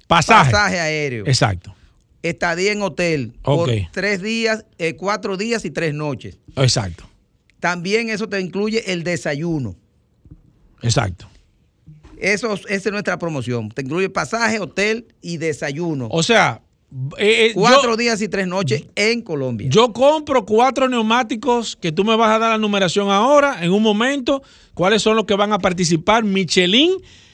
Pasaje. 0.08 0.52
pasaje 0.52 0.80
aéreo, 0.80 1.26
Exacto. 1.28 1.76
estadía 2.24 2.72
en 2.72 2.82
hotel 2.82 3.34
Ok. 3.44 3.58
por 3.58 3.70
tres 3.92 4.22
días, 4.22 4.66
eh, 4.78 4.96
cuatro 4.96 5.38
días 5.38 5.64
y 5.66 5.72
tres 5.72 5.94
noches. 5.94 6.38
Exacto. 6.56 7.08
También 7.60 8.10
eso 8.10 8.28
te 8.28 8.40
incluye 8.40 8.92
el 8.92 9.04
desayuno. 9.04 9.76
Exacto. 10.82 11.28
Eso, 12.18 12.54
esa 12.54 12.66
es 12.68 12.92
nuestra 12.92 13.18
promoción. 13.20 13.70
Te 13.70 13.82
incluye 13.82 14.10
pasaje, 14.10 14.60
hotel 14.60 15.08
y 15.22 15.38
desayuno. 15.38 16.08
O 16.12 16.24
sea, 16.24 16.62
eh, 17.18 17.48
eh, 17.48 17.52
cuatro 17.54 17.92
yo, 17.92 17.98
días 17.98 18.22
y 18.22 18.28
tres 18.28 18.48
noches 18.48 18.84
en 18.96 19.22
Colombia. 19.22 19.68
yo 19.70 19.94
compro 19.94 20.46
cuatro 20.46 20.90
neumáticos 20.90 21.76
que 21.76 21.92
tú 21.92 22.04
me 22.04 22.16
vas 22.16 22.32
a 22.32 22.40
dar 22.40 22.52
la 22.52 22.58
numeración 22.58 23.10
ahora, 23.12 23.64
en 23.64 23.72
un 23.72 23.84
momento, 23.84 24.42
cuáles 24.74 25.02
son 25.02 25.16
los 25.16 25.26
que 25.26 25.36
van 25.36 25.54
a 25.54 25.60
participar, 25.60 26.24
Michelin, 26.24 26.94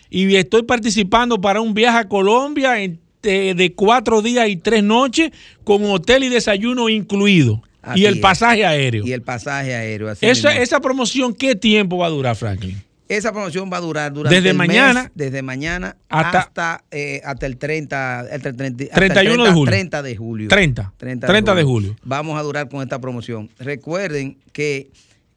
y 0.09 0.35
estoy 0.35 0.63
participando 0.63 1.39
para 1.39 1.61
un 1.61 1.73
viaje 1.73 1.97
a 1.99 2.07
Colombia 2.09 2.81
en- 2.81 2.99
de, 3.21 3.55
de 3.55 3.73
cuatro 3.73 4.21
días 4.21 4.47
y 4.49 4.55
tres 4.57 4.83
noches, 4.83 5.31
con 5.63 5.83
hotel 5.85 6.25
y 6.25 6.29
desayuno 6.29 6.89
incluido, 6.89 7.63
Así 7.81 8.01
y 8.01 8.05
el 8.05 8.15
es. 8.15 8.19
pasaje 8.19 8.65
aéreo. 8.65 9.03
y 9.05 9.13
el 9.13 9.21
pasaje 9.23 9.73
aéreo. 9.73 10.09
así 10.09 10.25
Esa, 10.27 10.55
esa 10.61 10.79
promoción, 10.79 11.33
¿qué 11.33 11.55
tiempo 11.55 11.97
va 11.97 12.05
a 12.07 12.09
durar, 12.09 12.35
Franklin? 12.35 12.81
Esa 13.07 13.31
promoción 13.31 13.69
va 13.71 13.77
a 13.77 13.81
durar 13.81 14.11
durante 14.11 14.35
Desde 14.35 14.49
el 14.49 14.57
mañana 14.57 15.03
mes, 15.03 15.11
desde 15.13 15.41
mañana 15.43 15.95
hasta- 16.09 16.39
hasta, 16.39 16.83
eh, 16.89 17.21
hasta 17.23 17.45
el 17.45 17.57
30, 17.57 18.19
hasta 18.21 18.49
el 18.49 18.55
30 18.55 18.83
hasta 18.85 19.05
el 19.05 19.11
31 19.11 19.43
de 19.45 19.51
julio. 19.51 19.71
30 19.71 20.01
de 20.01 20.15
julio. 20.15 20.47
30. 20.49 20.93
30 20.97 21.53
de 21.55 21.63
julio. 21.63 21.95
Vamos 22.03 22.39
a 22.39 22.41
durar 22.41 22.67
con 22.67 22.81
esta 22.81 22.99
promoción. 22.99 23.49
Recuerden 23.59 24.37
que 24.53 24.89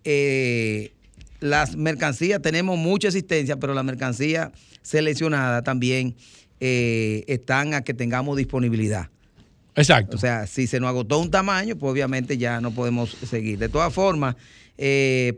eh, 0.04 0.92
las 1.40 1.76
mercancías, 1.76 2.40
tenemos 2.40 2.78
mucha 2.78 3.08
existencia, 3.08 3.56
pero 3.58 3.74
las 3.74 3.84
mercancías 3.84 4.50
seleccionadas 4.82 5.62
también 5.62 6.14
eh, 6.60 7.24
están 7.28 7.74
a 7.74 7.82
que 7.82 7.92
tengamos 7.92 8.36
disponibilidad. 8.38 9.10
Exacto. 9.76 10.16
O 10.16 10.18
sea, 10.20 10.46
si 10.46 10.66
se 10.66 10.80
nos 10.80 10.88
agotó 10.88 11.18
un 11.18 11.30
tamaño, 11.30 11.76
pues 11.76 11.92
obviamente 11.92 12.38
ya 12.38 12.60
no 12.62 12.70
podemos 12.72 13.10
seguir. 13.28 13.58
De 13.58 13.68
todas 13.68 13.92
formas, 13.92 14.34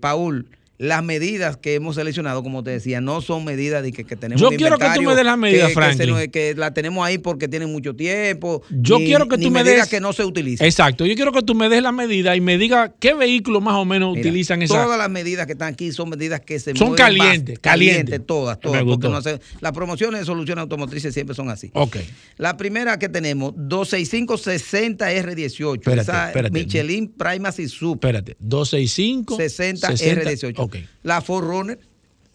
Paul, 0.01 0.47
las 0.81 1.05
medidas 1.05 1.59
que 1.59 1.74
hemos 1.74 1.97
seleccionado, 1.97 2.43
como 2.43 2.62
te 2.64 2.70
decía, 2.70 3.03
no 3.03 3.20
son 3.20 3.45
medidas 3.45 3.83
de 3.83 3.93
que, 3.93 4.05
que 4.05 4.16
tenemos 4.16 4.41
Yo 4.41 4.49
de 4.49 4.57
quiero 4.57 4.78
que 4.78 4.87
tú 4.95 5.03
me 5.03 5.14
des 5.14 5.26
las 5.26 5.37
medidas, 5.37 5.68
que- 5.68 5.74
que, 5.74 5.81
se 5.93 6.07
Franklin. 6.07 6.31
que 6.31 6.55
la 6.57 6.72
tenemos 6.72 7.05
ahí 7.07 7.18
porque 7.18 7.49
tienen 7.49 7.70
mucho 7.70 7.95
tiempo. 7.95 8.62
Yo 8.70 8.99
ni- 8.99 9.05
quiero 9.05 9.28
que 9.28 9.37
tú 9.37 9.51
me 9.51 9.62
des- 9.62 9.87
que 9.89 10.01
no 10.01 10.14
se 10.14 10.24
utilizan. 10.24 10.66
Exacto. 10.66 11.05
Yo 11.05 11.14
quiero 11.16 11.33
que 11.33 11.43
tú 11.43 11.55
me 11.55 11.68
des 11.68 11.83
la 11.83 11.93
medida 11.93 12.35
y 12.35 12.41
me 12.41 12.57
diga 12.57 12.95
qué 12.99 13.12
vehículos 13.12 13.62
más 13.62 13.74
o 13.74 13.85
menos 13.85 14.14
Mira, 14.16 14.20
utilizan 14.22 14.62
esa. 14.62 14.83
Todas 14.83 14.97
las 14.99 15.11
medidas 15.11 15.45
que 15.45 15.53
están 15.53 15.74
aquí 15.74 15.93
son 15.93 16.09
medidas 16.09 16.41
que 16.41 16.59
se 16.59 16.74
Son 16.74 16.95
calientes, 16.95 17.59
calientes. 17.59 18.18
todas, 18.26 18.59
todas. 18.59 18.83
porque 18.83 19.09
no 19.11 19.18
hace- 19.18 19.39
las 19.61 19.72
promociones 19.72 20.20
de 20.20 20.24
soluciones 20.26 20.62
automotrices 20.62 21.12
siempre 21.12 21.37
son 21.37 21.51
así. 21.51 21.70
Ok. 21.74 21.99
La 22.39 22.57
primera 22.57 22.99
que 22.99 23.11
tenemos, 23.11 23.53
265-60R18. 23.55 25.74
Espérate, 25.76 26.11
espérate. 26.28 26.51
Michelin 26.51 27.09
Primacy 27.09 27.68
Super. 27.68 28.14
Espérate. 28.16 28.37
265. 28.41 29.37
60R18. 29.37 30.70
Ok. 30.79 30.85
La 31.03 31.21
Forerunner. 31.21 31.79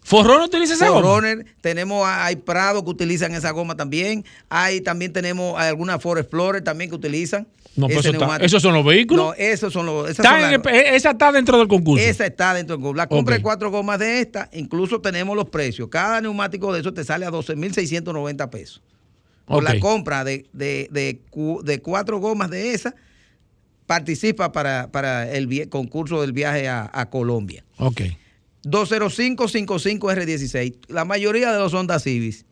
¿Forrón 0.01 0.43
utiliza 0.43 0.75
esa 0.75 0.89
goma? 0.89 1.01
Forerunner. 1.01 1.45
Tenemos, 1.61 2.05
a- 2.05 2.25
hay 2.25 2.35
Prado 2.35 2.83
que 2.83 2.91
utilizan 2.91 3.33
esa 3.33 3.49
goma 3.51 3.75
también. 3.75 4.23
Hay 4.49 4.81
también 4.81 5.11
tenemos 5.11 5.59
alguna 5.59 5.97
Ford 5.97 6.19
Explorer 6.19 6.63
también 6.63 6.91
que 6.91 6.95
utilizan. 6.95 7.47
No, 7.75 7.87
pero 7.87 8.01
eso 8.01 8.11
está-. 8.11 8.37
¿esos 8.37 8.61
son 8.61 8.73
los 8.75 8.85
vehículos? 8.85 9.25
No, 9.25 9.33
esos 9.33 9.73
son 9.73 9.87
los. 9.87 10.05
Esas 10.09 10.23
Está 10.25 10.39
son 10.39 10.63
las- 10.63 10.73
esa 10.93 11.09
está 11.11 11.31
dentro 11.31 11.57
del 11.57 11.67
concurso. 11.67 12.05
esa 12.05 12.25
está 12.27 12.53
dentro 12.53 12.75
del 12.77 12.83
concurso. 12.83 12.97
La 12.97 13.07
compra 13.07 13.35
de 13.35 13.41
cuatro 13.41 13.71
gomas 13.71 13.97
de 13.97 14.19
esta, 14.21 14.47
incluso 14.53 15.01
tenemos 15.01 15.35
los 15.35 15.49
precios. 15.49 15.89
Cada 15.89 16.21
neumático 16.21 16.71
de 16.71 16.81
esos 16.81 16.93
te 16.93 17.03
sale 17.03 17.25
a 17.25 17.31
12.690 17.31 18.49
pesos. 18.51 18.81
Por 19.45 19.63
la 19.63 19.79
compra 19.79 20.23
de, 20.23 20.45
de, 20.53 20.87
de 20.91 21.19
cu- 21.31 21.61
de 21.63 21.81
cuatro 21.81 22.19
gomas 22.19 22.49
de 22.51 22.73
esa, 22.73 22.93
participa 23.85 24.51
para, 24.51 24.91
para 24.91 25.31
el 25.31 25.67
concurso 25.69 26.21
del 26.21 26.31
viaje 26.31 26.67
a, 26.67 26.89
a 26.93 27.09
Colombia. 27.09 27.63
Ok. 27.77 28.01
205-55R16. 28.65 30.75
La 30.89 31.05
mayoría 31.05 31.51
de 31.51 31.57
los 31.59 31.73
Honda 31.73 31.99
Civics. 31.99 32.45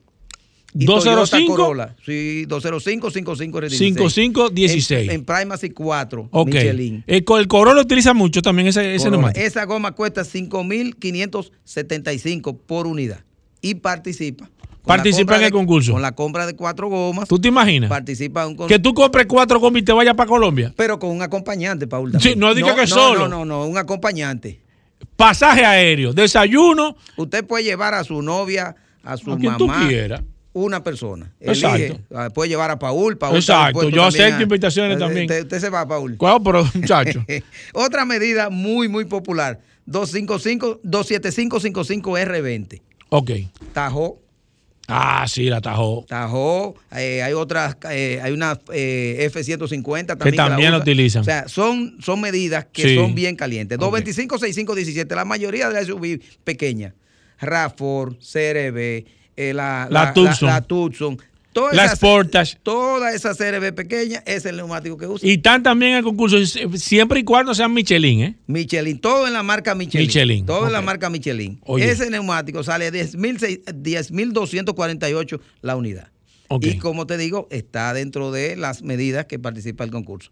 Y 0.76 0.86
Toyota 0.86 1.12
205 1.12 1.56
Corolla. 1.56 1.96
Sí, 2.04 2.46
205-55R16. 2.48 4.10
5516. 4.10 5.10
En, 5.10 5.12
en 5.12 5.24
Primacy 5.26 5.70
4. 5.70 6.30
Ok. 6.32 6.48
Michelin. 6.48 7.04
El, 7.06 7.24
co- 7.24 7.38
el 7.38 7.48
Corolla 7.48 7.80
utiliza 7.82 8.16
mucho 8.16 8.42
también 8.42 8.68
ese, 8.70 8.96
ese 8.96 9.12
neumático. 9.12 9.46
Esa 9.46 9.66
goma 9.66 9.92
cuesta 9.92 10.24
5.575 10.24 12.58
por 12.66 12.88
unidad. 12.88 13.20
Y 13.62 13.76
participa. 13.76 14.50
Participa 14.84 15.36
en 15.36 15.42
el 15.44 15.48
de- 15.48 15.52
concurso. 15.54 15.92
Con 15.94 16.02
la 16.02 16.14
compra 16.14 16.46
de 16.48 16.56
cuatro 16.56 16.90
gomas. 16.90 17.30
¿Tú 17.30 17.40
te 17.40 17.48
imaginas? 17.50 17.88
Participa 17.90 18.42
en 18.44 18.50
un 18.50 18.56
con- 18.56 18.68
Que 18.68 18.80
tú 18.80 18.94
compres 18.96 19.28
cuatro 19.28 19.60
gomas 19.60 19.80
y 19.82 19.86
te 19.86 19.94
vayas 19.94 20.16
para 20.16 20.28
Colombia. 20.28 20.74
Pero 20.76 20.98
con 21.00 21.12
un 21.12 21.22
acompañante, 21.22 21.86
Paul. 21.88 22.10
Sí, 22.14 22.18
también. 22.18 22.40
no 22.40 22.54
diga 22.56 22.74
que 22.76 22.88
solo. 22.88 23.20
No, 23.20 23.28
no, 23.30 23.46
no, 23.46 23.66
un 23.68 23.78
acompañante. 23.78 24.60
Pasaje 25.16 25.64
aéreo, 25.66 26.14
desayuno, 26.14 26.96
Usted 27.18 27.46
puede 27.46 27.64
llevar 27.64 27.94
a 27.94 28.04
su 28.04 28.22
novia, 28.22 28.76
a 29.04 29.18
su 29.18 29.32
a 29.34 29.38
quien 29.38 29.56
tú 29.58 29.68
mamá. 29.68 29.88
quieras. 29.88 30.22
Una 30.56 30.84
persona. 30.84 31.32
Exacto. 31.40 31.78
Elige. 31.78 32.00
Ah, 32.14 32.30
Puede 32.32 32.50
llevar 32.50 32.70
a 32.70 32.78
Paul. 32.78 33.18
Paul 33.18 33.36
Exacto, 33.36 33.90
yo 33.90 34.04
acepto 34.04 34.38
a- 34.38 34.42
invitaciones 34.44 34.98
Eh, 34.98 35.00
también. 35.00 35.24
Usted, 35.26 35.42
usted 35.44 35.60
se 35.60 35.70
va, 35.70 35.88
Paul. 35.88 36.16
¿Cuál, 36.18 36.42
pero 36.44 36.64
muchacho? 36.76 37.26
Otra 37.74 38.06
medida 38.06 38.50
muy, 38.52 38.88
muy 38.88 39.06
popular. 39.06 39.60
255, 39.86 40.82
275-55R20. 40.84 42.82
ok. 43.10 43.32
Tajo, 43.74 44.20
Ah, 44.96 45.26
sí, 45.28 45.46
la 45.50 45.60
tajó. 45.60 46.06
Tajo, 46.08 46.76
eh, 46.96 47.24
hay 47.24 47.34
otras, 47.34 47.76
eh, 47.90 48.20
hay 48.22 48.32
una 48.32 48.60
eh, 48.72 49.18
F-150 49.32 50.06
también. 50.06 50.32
Que 50.32 50.38
también 50.38 50.72
la 50.72 50.78
utilizan. 50.78 51.22
O 51.22 51.26
sea, 51.26 51.48
son, 51.48 51.98
son 52.02 52.22
medidas 52.22 52.68
que 52.72 52.84
Sí. 52.84 52.96
son 52.96 53.16
bien 53.16 53.36
calientes. 53.36 53.78
Ok. 53.78 53.82
225, 53.82 54.38
65, 54.38 54.76
17. 54.76 55.16
La 55.16 55.26
mayoría 55.26 55.68
de 55.70 55.74
las 55.74 55.88
SUV 55.88 56.20
pequeñas. 56.44 56.94
RAFOR, 57.40 58.18
CRB, 58.20 59.06
la, 59.54 59.88
La 59.90 60.14
Tucson. 60.14 60.48
La, 60.48 60.62
Tucson. 60.62 61.18
Todas 61.54 61.76
La 61.76 61.86
esas- 61.86 61.98
Sportage. 62.00 62.58
Toda 62.64 63.14
esa 63.14 63.34
CRB 63.36 63.74
pequeña 63.74 64.24
es 64.26 64.46
el 64.46 64.58
neumático 64.58 64.98
que 64.98 65.08
usa. 65.08 65.28
Y 65.28 65.34
están 65.34 65.62
también 65.64 65.92
en 65.94 65.98
el 66.00 66.04
concurso, 66.04 66.44
si- 66.46 66.78
siempre 66.80 67.20
y 67.20 67.24
cuando 67.24 67.54
sean 67.56 67.74
Michelin, 67.74 68.22
¿eh? 68.22 68.36
Michelin, 68.48 69.00
todo 69.00 69.28
en 69.28 69.34
la 69.34 69.44
marca 69.44 69.76
Michelin. 69.76 70.08
Michelin, 70.08 70.46
Todo 70.46 70.68
en 70.68 70.74
la 70.74 70.82
marca 70.82 71.10
Michelin. 71.10 71.60
Oye. 71.64 71.90
Ese 71.90 72.10
neumático 72.10 72.64
sale 72.64 72.88
a 72.88 72.92
10,000 72.92 73.38
10.248 73.38 75.40
la 75.62 75.76
unidad. 75.76 76.10
Y 76.62 76.78
como 76.78 77.08
te 77.08 77.18
digo, 77.18 77.48
está 77.50 77.94
dentro 77.94 78.32
de 78.32 78.56
las 78.56 78.84
medidas 78.84 79.26
que 79.26 79.40
participa 79.40 79.84
el 79.84 79.90
concurso. 79.92 80.32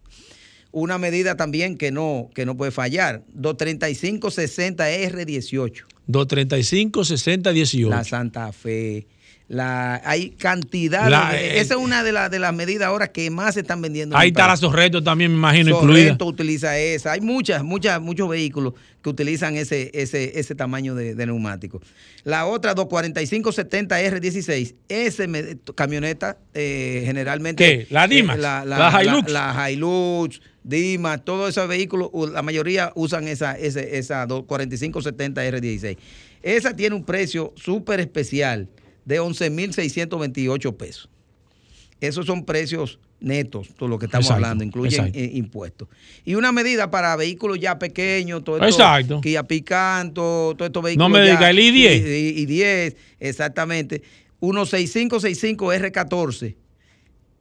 Una 0.70 0.96
medida 0.96 1.36
también 1.36 1.76
que 1.76 1.90
no, 1.90 2.30
que 2.34 2.46
no 2.46 2.56
puede 2.56 2.70
fallar, 2.70 3.24
235-60R18. 3.36 5.84
235, 6.06 7.04
60, 7.04 7.52
18. 7.52 7.90
La 7.90 8.04
Santa 8.04 8.52
Fe. 8.52 9.06
La, 9.48 10.00
hay 10.04 10.30
cantidad. 10.30 11.08
La- 11.10 11.32
de- 11.32 11.38
eh, 11.58 11.60
esa 11.60 11.74
es 11.74 11.80
una 11.80 12.02
de, 12.02 12.12
las 12.12 12.30
de 12.30 12.38
las 12.38 12.54
medidas 12.54 12.88
ahora 12.88 13.12
que 13.12 13.28
más 13.30 13.54
se 13.54 13.60
están 13.60 13.82
vendiendo. 13.82 14.14
en 14.16 14.20
Ahí 14.22 14.28
está 14.28 14.46
la. 14.46 14.56
Sorreto 14.56 15.02
también, 15.02 15.30
me 15.30 15.36
imagino, 15.36 15.76
incluida. 15.76 16.00
Sorrento 16.04 16.26
utiliza 16.26 16.78
esa. 16.78 17.12
Hay 17.12 17.20
muchas, 17.20 17.62
muchas, 17.62 18.00
muchos 18.00 18.28
vehículos 18.28 18.72
que 19.02 19.10
utilizan 19.10 19.56
ese, 19.56 19.90
ese, 19.94 20.38
ese 20.38 20.54
tamaño 20.54 20.94
de, 20.94 21.14
de 21.14 21.26
neumático. 21.26 21.82
La 22.24 22.46
otra 22.46 22.74
245-70R16, 22.76 24.74
ese 24.88 25.26
me- 25.28 25.58
camioneta 25.74 26.38
eh, 26.54 27.02
generalmente. 27.04 27.64
¿Qué? 27.64 27.86
¿La 27.90 28.06
Dimax? 28.06 28.38
la, 28.38 28.64
¿La 28.64 29.02
Hilux? 29.02 29.30
La, 29.30 29.52
la 29.54 29.70
Hilux, 29.70 30.40
Dimax, 30.62 31.24
todos 31.24 31.50
esos 31.50 31.66
vehículos, 31.68 32.10
la 32.32 32.42
mayoría 32.42 32.92
usan 32.94 33.26
esa, 33.28 33.58
ese, 33.58 33.98
esa 33.98 34.26
245-70R16. 34.28 35.96
Esa 36.42 36.74
tiene 36.74 36.94
un 36.96 37.04
precio 37.04 37.52
súper 37.56 38.00
especial 38.00 38.68
de 39.04 39.20
11.628 39.20 40.76
pesos. 40.76 41.08
Esos 42.00 42.26
son 42.26 42.44
precios 42.44 42.98
netos, 43.20 43.68
todo 43.76 43.88
lo 43.88 43.98
que 43.98 44.06
estamos 44.06 44.26
Exacto, 44.26 44.44
hablando, 44.44 44.64
incluyen 44.64 45.00
exacto. 45.06 45.18
eh, 45.20 45.30
impuestos. 45.34 45.88
Y 46.24 46.34
una 46.34 46.50
medida 46.50 46.90
para 46.90 47.14
vehículos 47.14 47.60
ya 47.60 47.78
pequeños, 47.78 48.42
todo 48.42 48.56
esto, 48.56 48.66
Exacto. 48.68 49.20
Kia 49.20 49.44
Picanto, 49.44 50.54
todos 50.56 50.68
estos 50.68 50.82
vehículos. 50.82 51.10
me 51.10 51.24
ya- 51.26 51.32
diga, 51.36 51.50
el 51.50 51.58
I-10. 51.60 52.06
Y, 52.36 52.40
y 52.42 52.46
10, 52.46 52.96
exactamente. 53.20 54.02
16565R14. 54.40 56.56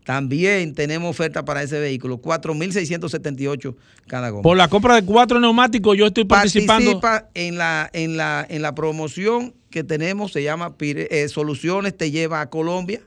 También 0.03 0.73
tenemos 0.73 1.09
oferta 1.11 1.45
para 1.45 1.61
ese 1.61 1.79
vehículo, 1.79 2.19
4.678 2.21 3.75
cada 4.07 4.29
goma. 4.29 4.41
Por 4.41 4.57
la 4.57 4.67
compra 4.67 4.95
de 4.95 5.03
cuatro 5.05 5.39
neumáticos, 5.39 5.95
yo 5.97 6.07
estoy 6.07 6.25
participando. 6.25 6.99
Participa 6.99 7.29
en 7.35 7.57
la, 7.57 7.89
en 7.93 8.17
la, 8.17 8.45
en 8.49 8.61
la 8.63 8.73
promoción 8.73 9.53
que 9.71 9.83
tenemos, 9.83 10.31
se 10.31 10.43
llama 10.43 10.75
eh, 10.79 11.27
Soluciones 11.29 11.97
Te 11.97 12.11
Lleva 12.11 12.41
a 12.41 12.49
Colombia, 12.51 13.01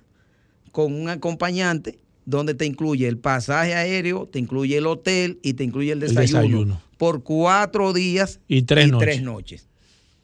con 0.72 0.92
un 0.92 1.08
acompañante, 1.08 1.98
donde 2.26 2.54
te 2.54 2.66
incluye 2.66 3.06
el 3.06 3.18
pasaje 3.18 3.74
aéreo, 3.74 4.26
te 4.26 4.38
incluye 4.40 4.76
el 4.78 4.86
hotel 4.86 5.38
y 5.42 5.52
te 5.54 5.62
incluye 5.62 5.92
el 5.92 6.02
El 6.02 6.14
desayuno, 6.14 6.80
por 6.98 7.22
cuatro 7.22 7.92
días 7.92 8.40
Y 8.48 8.62
tres 8.62 8.90
noches. 8.90 9.06
tres 9.08 9.22
noches. 9.22 9.68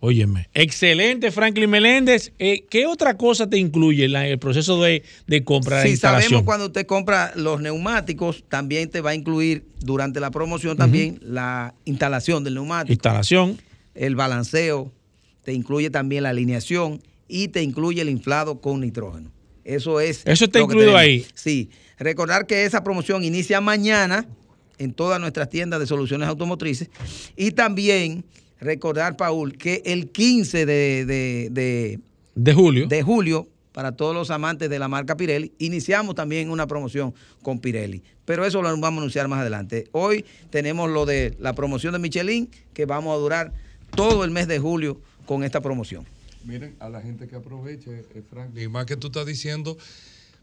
Óyeme. 0.03 0.49
Excelente, 0.55 1.31
Franklin 1.31 1.69
Meléndez. 1.69 2.33
Eh, 2.39 2.65
¿Qué 2.71 2.87
otra 2.87 3.19
cosa 3.19 3.51
te 3.51 3.59
incluye 3.59 4.07
en 4.07 4.17
el 4.17 4.39
proceso 4.39 4.81
de, 4.83 5.03
de 5.27 5.45
compra 5.45 5.81
de 5.81 5.83
Si 5.85 5.91
instalación? 5.91 6.31
sabemos 6.31 6.47
cuando 6.47 6.67
usted 6.69 6.87
compra 6.87 7.33
los 7.37 7.61
neumáticos, 7.61 8.43
también 8.49 8.89
te 8.89 9.03
va 9.03 9.11
a 9.11 9.15
incluir 9.15 9.67
durante 9.81 10.19
la 10.19 10.31
promoción 10.31 10.79
también 10.79 11.19
la 11.23 11.75
instalación 11.85 12.45
del 12.45 12.55
neumático. 12.55 12.95
Instalación. 12.95 13.59
el 13.95 14.17
balanceo, 14.17 14.91
te 15.45 15.53
incluye 15.53 15.91
también 15.91 16.23
la 16.25 16.31
alineación 16.31 17.03
y 17.29 17.49
te 17.49 17.63
incluye 17.63 18.03
el 18.03 18.09
inflado 18.11 18.61
con 18.61 18.81
nitrógeno. 18.81 19.31
Eso 19.65 20.01
es. 20.01 20.23
Eso 20.27 20.47
está 20.47 20.61
incluido 20.61 20.97
ahí. 20.97 21.27
Sí. 21.35 21.71
Recordar 21.99 22.47
que 22.47 22.65
esa 22.65 22.83
promoción 22.83 23.23
inicia 23.25 23.61
mañana 23.61 24.27
en 24.79 24.93
todas 24.95 25.21
nuestras 25.21 25.49
tiendas 25.51 25.79
de 25.81 25.87
soluciones 25.87 26.29
automotrices. 26.29 26.89
Y 27.37 27.53
también 27.53 28.25
recordar, 28.59 29.17
Paul, 29.17 29.57
que 29.57 29.83
el 29.85 30.11
15 30.11 30.67
de, 30.67 31.05
de- 31.05 31.49
de- 31.51 31.99
De 32.35 32.55
julio. 32.55 32.87
de 32.89 33.03
julio, 33.03 33.49
para 33.73 33.93
todos 33.93 34.15
los 34.15 34.31
amantes 34.31 34.69
de 34.71 34.79
la 34.79 34.89
marca 34.89 35.17
Pirelli, 35.17 35.53
iniciamos 35.59 36.15
también 36.15 36.51
una 36.51 36.67
promoción 36.67 37.15
con 37.43 37.61
Pirelli. 37.61 38.03
Pero 38.25 38.45
eso 38.45 38.63
lo 38.63 38.69
vamos 38.69 38.85
a 38.85 38.97
anunciar 38.99 39.29
más 39.29 39.41
adelante. 39.41 39.87
Hoy 39.93 40.25
tenemos 40.51 40.91
lo 40.91 41.07
de 41.07 41.37
la 41.39 41.53
promoción 41.55 41.93
de 41.93 41.99
Michelin, 41.99 42.49
que 42.73 42.87
vamos 42.87 43.15
a 43.15 43.19
durar 43.21 43.53
todo 43.95 44.25
el 44.25 44.31
mes 44.31 44.49
de 44.49 44.59
julio 44.59 45.01
con 45.31 45.45
esta 45.45 45.61
promoción. 45.61 46.05
Miren, 46.43 46.75
a 46.81 46.89
la 46.89 47.01
gente 47.01 47.29
que 47.29 47.37
aproveche, 47.37 48.01
eh, 48.01 48.23
Franklin, 48.29 48.65
y 48.65 48.69
más 48.69 48.85
que 48.85 48.97
tú 48.97 49.07
estás 49.07 49.25
diciendo 49.27 49.79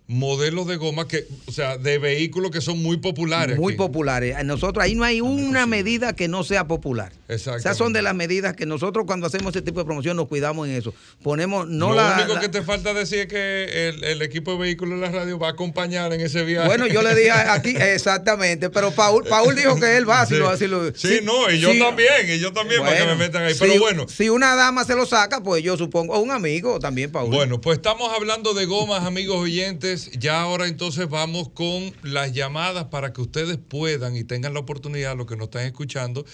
modelos 0.07 0.67
de 0.67 0.77
goma 0.77 1.05
que, 1.07 1.27
o 1.47 1.51
sea, 1.51 1.77
de 1.77 1.97
vehículos 1.97 2.51
que 2.51 2.61
son 2.61 2.81
muy 2.81 2.97
populares. 2.97 3.57
Muy 3.57 3.73
aquí. 3.73 3.77
populares. 3.77 4.35
Nosotros 4.45 4.83
ahí 4.83 4.95
no 4.95 5.03
hay 5.03 5.19
una 5.19 5.65
medida 5.65 6.13
que 6.15 6.27
no 6.29 6.45
sea 6.45 6.65
popular. 6.65 7.11
Exactamente. 7.27 7.67
Esas 7.67 7.77
son 7.77 7.91
de 7.91 8.01
las 8.01 8.15
medidas 8.15 8.55
que 8.55 8.65
nosotros 8.65 9.05
cuando 9.05 9.27
hacemos 9.27 9.47
este 9.53 9.61
tipo 9.61 9.79
de 9.79 9.85
promoción 9.85 10.15
nos 10.15 10.27
cuidamos 10.29 10.65
en 10.67 10.75
eso. 10.75 10.93
Ponemos 11.21 11.67
no 11.67 11.89
Lo 11.89 11.95
la, 11.95 12.13
único 12.19 12.35
la- 12.35 12.39
que 12.39 12.47
te 12.47 12.61
falta 12.61 12.93
decir 12.93 13.19
es 13.19 13.27
que 13.27 13.89
el, 13.89 14.03
el 14.05 14.21
equipo 14.21 14.53
de 14.53 14.59
vehículos 14.59 14.99
de 15.01 15.07
la 15.07 15.11
radio 15.11 15.37
va 15.37 15.47
a 15.47 15.51
acompañar 15.51 16.13
en 16.13 16.21
ese 16.21 16.43
viaje. 16.45 16.67
Bueno, 16.67 16.87
yo 16.87 17.01
le 17.01 17.13
dije 17.13 17.31
aquí 17.31 17.71
exactamente, 17.77 18.69
pero 18.69 18.91
Paul, 18.91 19.25
Paul 19.25 19.55
dijo 19.55 19.75
que 19.77 19.97
él 19.97 20.09
va, 20.09 20.25
si 20.25 20.35
Sí. 20.35 20.39
lo, 20.39 20.55
si 20.57 20.67
lo- 20.67 20.95
Sí, 20.95 21.19
no, 21.23 21.51
y 21.51 21.59
yo 21.59 21.71
sí. 21.73 21.79
también, 21.79 22.29
y 22.29 22.39
yo 22.39 22.53
también, 22.53 22.81
para 22.81 22.97
que 22.97 23.05
me 23.07 23.15
metan 23.15 23.43
ahí. 23.43 23.53
si- 23.53 23.59
Pero 23.59 23.77
bueno. 23.79 24.07
Si 24.07 24.29
una 24.29 24.55
dama 24.55 24.85
se 24.85 24.95
lo 24.95 25.05
saca, 25.05 25.43
pues 25.43 25.61
yo 25.63 25.75
supongo, 25.77 26.13
o 26.13 26.19
un 26.19 26.31
amigo 26.31 26.79
también, 26.79 27.11
Paul. 27.11 27.29
Bueno, 27.29 27.59
pues 27.59 27.77
estamos 27.77 28.09
hablando 28.15 28.53
de 28.53 28.63
gomas, 28.65 29.03
amigos 29.03 29.37
oyentes. 29.37 29.96
Ya 30.05 30.41
ahora 30.41 30.67
entonces 30.67 31.09
vamos 31.09 31.49
con 31.49 31.93
las 32.03 32.33
llamadas 32.33 32.85
para 32.85 33.13
que 33.13 33.21
ustedes 33.21 33.57
puedan 33.57 34.15
y 34.15 34.23
tengan 34.23 34.53
la 34.53 34.59
oportunidad, 34.59 35.17
los 35.17 35.27
que 35.27 35.35
nos 35.35 35.45
están 35.45 35.65
escuchando, 35.65 36.25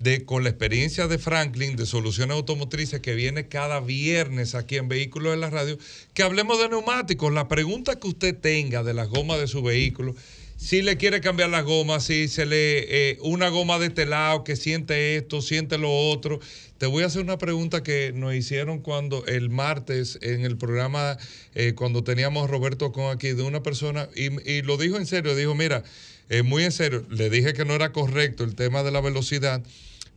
de 0.00 0.24
con 0.24 0.44
la 0.44 0.50
experiencia 0.50 1.08
de 1.08 1.18
Franklin 1.18 1.76
de 1.76 1.84
Soluciones 1.84 2.36
Automotrices 2.36 3.00
que 3.00 3.14
viene 3.14 3.48
cada 3.48 3.80
viernes 3.80 4.54
aquí 4.54 4.76
en 4.76 4.88
Vehículos 4.88 5.32
de 5.32 5.38
la 5.38 5.50
Radio, 5.50 5.78
que 6.14 6.22
hablemos 6.22 6.58
de 6.60 6.68
neumáticos. 6.68 7.32
La 7.32 7.48
pregunta 7.48 7.98
que 7.98 8.06
usted 8.06 8.36
tenga 8.38 8.82
de 8.82 8.94
las 8.94 9.08
gomas 9.08 9.40
de 9.40 9.48
su 9.48 9.62
vehículo, 9.62 10.14
si 10.58 10.82
le 10.82 10.96
quiere 10.96 11.20
cambiar 11.20 11.50
las 11.50 11.64
gomas, 11.64 12.02
si 12.04 12.26
se 12.26 12.44
le 12.44 13.10
eh, 13.10 13.18
una 13.22 13.48
goma 13.48 13.78
de 13.78 13.86
este 13.86 14.06
lado 14.06 14.42
que 14.42 14.56
siente 14.56 15.16
esto, 15.16 15.40
siente 15.40 15.78
lo 15.78 16.10
otro. 16.10 16.40
Te 16.78 16.86
voy 16.86 17.04
a 17.04 17.06
hacer 17.06 17.22
una 17.22 17.38
pregunta 17.38 17.84
que 17.84 18.12
nos 18.12 18.34
hicieron 18.34 18.80
cuando 18.80 19.24
el 19.26 19.50
martes 19.50 20.18
en 20.20 20.44
el 20.44 20.58
programa, 20.58 21.16
eh, 21.54 21.74
cuando 21.74 22.02
teníamos 22.02 22.50
Roberto 22.50 22.90
con 22.90 23.14
aquí, 23.14 23.28
de 23.28 23.44
una 23.44 23.62
persona, 23.62 24.08
y, 24.16 24.50
y 24.50 24.62
lo 24.62 24.76
dijo 24.76 24.96
en 24.96 25.06
serio, 25.06 25.36
dijo, 25.36 25.54
mira, 25.54 25.84
eh, 26.28 26.42
muy 26.42 26.64
en 26.64 26.72
serio, 26.72 27.06
le 27.08 27.30
dije 27.30 27.52
que 27.52 27.64
no 27.64 27.74
era 27.74 27.92
correcto 27.92 28.42
el 28.42 28.56
tema 28.56 28.82
de 28.82 28.90
la 28.90 29.00
velocidad, 29.00 29.62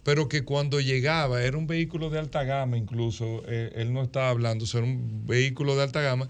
pero 0.03 0.27
que 0.27 0.43
cuando 0.43 0.81
llegaba, 0.81 1.43
era 1.43 1.55
un 1.55 1.67
vehículo 1.67 2.09
de 2.09 2.17
alta 2.17 2.43
gama 2.43 2.77
incluso, 2.77 3.43
él 3.47 3.93
no 3.93 4.01
estaba 4.01 4.29
hablando, 4.29 4.65
era 4.65 4.83
un 4.83 5.27
vehículo 5.27 5.75
de 5.75 5.83
alta 5.83 6.01
gama, 6.01 6.27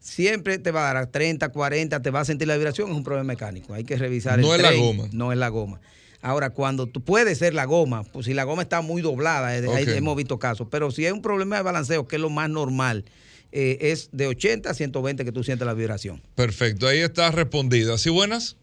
Siempre 0.00 0.58
te 0.58 0.70
va 0.70 0.82
a 0.90 0.94
dar 0.94 0.96
a 1.04 1.10
30, 1.10 1.48
40, 1.50 2.00
te 2.00 2.10
va 2.10 2.20
a 2.20 2.24
sentir 2.24 2.48
la 2.48 2.56
vibración, 2.56 2.90
es 2.90 2.96
un 2.96 3.04
problema 3.04 3.24
mecánico. 3.26 3.74
Hay 3.74 3.84
que 3.84 3.96
revisar 3.96 4.38
No 4.38 4.54
el 4.54 4.60
es 4.60 4.66
la 4.66 4.72
goma. 4.72 5.08
No 5.12 5.32
es 5.32 5.38
la 5.38 5.48
goma. 5.48 5.80
Ahora, 6.20 6.50
cuando 6.50 6.86
tú 6.86 7.00
puede 7.00 7.34
ser 7.34 7.54
la 7.54 7.64
goma, 7.64 8.02
pues 8.04 8.26
si 8.26 8.34
la 8.34 8.44
goma 8.44 8.62
está 8.62 8.80
muy 8.80 9.02
doblada, 9.02 9.56
eh, 9.56 9.64
hemos 9.96 10.16
visto 10.16 10.38
casos. 10.38 10.66
Pero 10.70 10.90
si 10.90 11.06
hay 11.06 11.12
un 11.12 11.22
problema 11.22 11.56
de 11.56 11.62
balanceo, 11.62 12.08
que 12.08 12.16
es 12.16 12.22
lo 12.22 12.30
más 12.30 12.50
normal, 12.50 13.04
eh, 13.52 13.78
es 13.80 14.10
de 14.12 14.26
80 14.26 14.70
a 14.70 14.74
120 14.74 15.24
que 15.24 15.32
tú 15.32 15.44
sientes 15.44 15.64
la 15.66 15.74
vibración. 15.74 16.20
perfecto, 16.34 16.86
ahí 16.88 16.98
está 16.98 17.30
respondida. 17.30 17.98
¿Sí 17.98 18.10
buenas? 18.10 18.56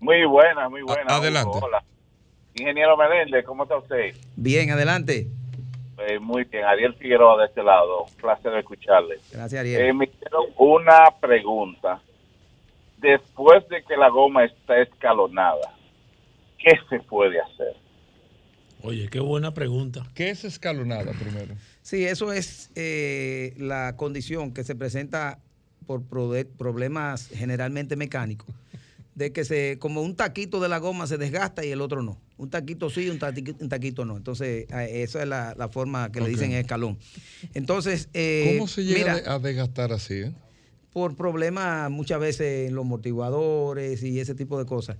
Muy 0.00 0.24
buena, 0.26 0.68
muy 0.68 0.82
buena. 0.82 1.10
A- 1.10 1.16
adelante. 1.16 1.48
Hugo, 1.56 1.66
hola. 1.66 1.82
Ingeniero 2.54 2.96
Meléndez, 2.96 3.44
¿cómo 3.44 3.62
está 3.64 3.78
usted? 3.78 4.14
Bien, 4.36 4.70
adelante. 4.70 5.28
Eh, 5.98 6.18
muy 6.18 6.44
bien, 6.44 6.64
Ariel 6.64 6.94
Figueroa 6.94 7.40
de 7.40 7.46
este 7.46 7.62
lado. 7.62 8.04
Un 8.04 8.14
placer 8.14 8.54
escucharle. 8.54 9.18
Gracias, 9.32 9.60
Ariel. 9.60 9.80
Eh, 9.80 9.92
me 9.92 10.04
hicieron 10.04 10.44
una 10.56 11.04
pregunta. 11.20 12.00
Después 12.98 13.68
de 13.68 13.82
que 13.82 13.96
la 13.96 14.08
goma 14.08 14.44
está 14.44 14.80
escalonada, 14.80 15.74
¿qué 16.58 16.72
se 16.88 17.00
puede 17.00 17.40
hacer? 17.40 17.76
Oye, 18.82 19.08
qué 19.08 19.20
buena 19.20 19.54
pregunta. 19.54 20.04
¿Qué 20.14 20.30
es 20.30 20.44
escalonada 20.44 21.12
primero? 21.12 21.54
Sí, 21.82 22.04
eso 22.04 22.32
es 22.32 22.70
eh, 22.76 23.54
la 23.56 23.96
condición 23.96 24.54
que 24.54 24.62
se 24.62 24.76
presenta 24.76 25.40
por 25.86 26.02
problemas 26.06 27.28
generalmente 27.28 27.96
mecánicos. 27.96 28.54
De 29.18 29.32
que 29.32 29.44
se, 29.44 29.78
como 29.80 30.00
un 30.02 30.14
taquito 30.14 30.60
de 30.60 30.68
la 30.68 30.78
goma 30.78 31.06
se 31.08 31.18
desgasta 31.18 31.64
y 31.64 31.70
el 31.72 31.80
otro 31.80 32.02
no. 32.02 32.20
Un 32.36 32.50
taquito 32.50 32.88
sí, 32.88 33.08
un 33.10 33.18
taquito, 33.18 33.56
un 33.60 33.68
taquito 33.68 34.04
no. 34.04 34.16
Entonces, 34.16 34.66
esa 34.70 35.22
es 35.22 35.28
la, 35.28 35.54
la 35.58 35.68
forma 35.68 36.12
que 36.12 36.20
le 36.20 36.28
dicen 36.28 36.52
escalón. 36.52 36.96
Entonces, 37.52 38.08
eh, 38.14 38.54
¿Cómo 38.56 38.68
se 38.68 38.84
llega 38.84 38.98
mira, 38.98 39.12
a 39.14 39.20
de- 39.20 39.28
a 39.30 39.38
desgastar 39.40 39.92
así? 39.92 40.14
eh? 40.14 40.32
por 40.92 41.14
problemas 41.16 41.90
muchas 41.90 42.18
veces 42.18 42.68
en 42.68 42.74
los 42.74 42.82
amortiguadores 42.84 44.02
y 44.02 44.18
ese 44.20 44.34
tipo 44.34 44.58
de 44.58 44.64
cosas. 44.64 44.96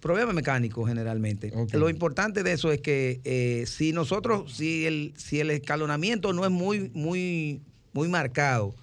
Problemas 0.00 0.34
mecánicos 0.34 0.86
generalmente. 0.88 1.52
Lo 1.72 1.88
importante 1.88 2.42
de 2.42 2.52
eso 2.52 2.70
es 2.72 2.80
que 2.80 3.20
eh, 3.24 3.64
si 3.66 3.92
nosotros, 3.92 4.52
si 4.54 4.84
el, 4.86 5.14
si 5.16 5.40
el 5.40 5.50
escalonamiento 5.50 6.32
no 6.32 6.44
es 6.44 6.50
muy, 6.50 6.90
muy, 6.92 7.60
muy 7.92 8.08
marcado, 8.08 8.74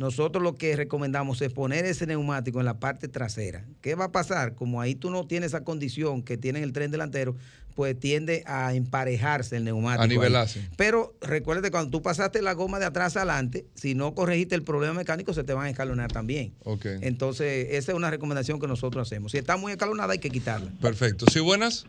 nosotros 0.00 0.42
lo 0.42 0.54
que 0.54 0.74
recomendamos 0.76 1.42
es 1.42 1.52
poner 1.52 1.84
ese 1.84 2.06
neumático 2.06 2.58
en 2.58 2.64
la 2.64 2.80
parte 2.80 3.06
trasera. 3.06 3.66
¿Qué 3.82 3.94
va 3.94 4.06
a 4.06 4.12
pasar? 4.12 4.54
Como 4.54 4.80
ahí 4.80 4.94
tú 4.94 5.10
no 5.10 5.26
tienes 5.26 5.48
esa 5.48 5.62
condición 5.62 6.22
que 6.22 6.38
tiene 6.38 6.62
el 6.62 6.72
tren 6.72 6.90
delantero, 6.90 7.36
pues 7.74 8.00
tiende 8.00 8.42
a 8.46 8.72
emparejarse 8.72 9.58
el 9.58 9.64
neumático. 9.64 10.00
A 10.00 10.04
ahí. 10.04 10.08
nivelarse. 10.08 10.66
Pero 10.78 11.12
recuérdate, 11.20 11.70
cuando 11.70 11.90
tú 11.90 12.00
pasaste 12.00 12.40
la 12.40 12.54
goma 12.54 12.78
de 12.78 12.86
atrás 12.86 13.14
adelante, 13.18 13.66
si 13.74 13.94
no 13.94 14.14
corregiste 14.14 14.54
el 14.54 14.62
problema 14.62 14.94
mecánico, 14.94 15.34
se 15.34 15.44
te 15.44 15.52
van 15.52 15.66
a 15.66 15.70
escalonar 15.70 16.10
también. 16.10 16.54
Ok. 16.64 16.86
Entonces, 17.02 17.66
esa 17.72 17.92
es 17.92 17.96
una 17.96 18.10
recomendación 18.10 18.58
que 18.58 18.66
nosotros 18.66 19.06
hacemos. 19.06 19.32
Si 19.32 19.38
está 19.38 19.58
muy 19.58 19.72
escalonada, 19.72 20.14
hay 20.14 20.18
que 20.18 20.30
quitarla. 20.30 20.70
Perfecto. 20.80 21.26
¿Sí 21.30 21.40
buenas? 21.40 21.84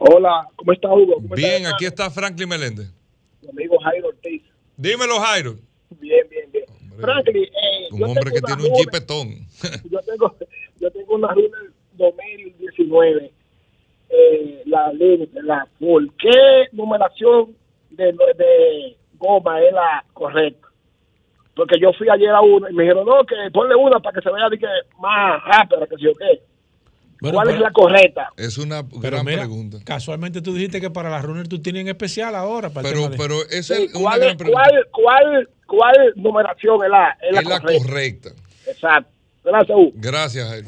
Hola, 0.00 0.46
¿cómo 0.54 0.74
está 0.74 0.88
Hugo? 0.88 1.14
¿Cómo 1.14 1.34
Bien, 1.34 1.62
está, 1.62 1.74
aquí 1.74 1.86
está 1.86 2.10
Franklin 2.10 2.46
Meléndez. 2.50 2.92
Mi 3.40 3.48
amigo 3.48 3.78
Jairo 3.82 4.08
Ortiz. 4.08 4.42
Dímelo, 4.76 5.18
Jairo. 5.18 5.56
Bien, 5.98 6.28
bien. 6.28 6.37
Franklin, 7.00 7.44
eh, 7.44 7.88
Un 7.92 8.02
hombre 8.04 8.32
que 8.32 8.38
una 8.38 8.56
tiene 8.56 8.70
un 8.70 8.76
jipetón. 8.76 9.28
Yo 9.90 10.00
tengo, 10.00 10.36
yo 10.80 10.90
tengo 10.90 11.14
una 11.14 11.28
Runner 11.28 11.72
2019. 11.94 13.32
Eh, 14.10 14.62
la 14.66 14.92
línea, 14.92 15.26
la 15.42 15.66
full. 15.78 16.06
¿Qué 16.18 16.68
numeración 16.72 17.54
de, 17.90 18.12
de 18.12 18.96
goma 19.18 19.60
es 19.60 19.72
la 19.72 20.04
correcta? 20.14 20.68
Porque 21.54 21.80
yo 21.80 21.92
fui 21.92 22.08
ayer 22.08 22.30
a 22.30 22.40
uno 22.40 22.70
y 22.70 22.72
me 22.72 22.84
dijeron, 22.84 23.04
no, 23.04 23.24
que 23.24 23.34
ponle 23.52 23.74
una 23.74 23.98
para 23.98 24.14
que 24.14 24.22
se 24.22 24.32
vea 24.32 24.48
de 24.48 24.58
que 24.58 24.66
más 25.00 25.42
rápida, 25.44 25.86
que 25.88 25.96
si 25.96 26.06
o 26.06 26.14
qué. 26.14 26.40
Bueno, 27.20 27.36
¿Cuál 27.36 27.46
pero- 27.48 27.56
es 27.58 27.62
la 27.62 27.70
correcta? 27.72 28.28
Es 28.36 28.58
una 28.58 28.82
gran 28.82 29.24
mira, 29.24 29.38
pregunta. 29.38 29.78
casualmente 29.84 30.40
tú 30.40 30.54
dijiste 30.54 30.80
que 30.80 30.90
para 30.90 31.10
la 31.10 31.20
runner 31.20 31.48
tú 31.48 31.60
tienes 31.60 31.82
en 31.82 31.88
especial 31.88 32.34
ahora. 32.34 32.70
Para 32.70 32.88
el 32.88 32.94
Pero, 32.94 33.04
tema 33.10 33.12
de- 33.12 33.28
pero 33.28 33.48
esa 33.50 33.74
Sí, 33.74 33.82
es 33.84 33.94
una 33.94 34.00
¿Cuál, 34.02 34.20
gran 34.20 34.30
es, 34.30 34.36
pregunta. 34.36 34.62
cuál, 34.62 34.88
cuál, 34.92 35.48
cuál 35.66 36.12
numeración 36.16 36.84
es 36.84 36.90
la, 36.90 37.18
es 37.22 37.32
la 37.34 37.40
Es 37.40 37.46
la 37.48 37.60
correcta? 37.60 37.84
correcta. 37.84 38.30
Exacto. 38.66 39.10
Gracias. 39.44 39.78
Gracias, 39.94 40.62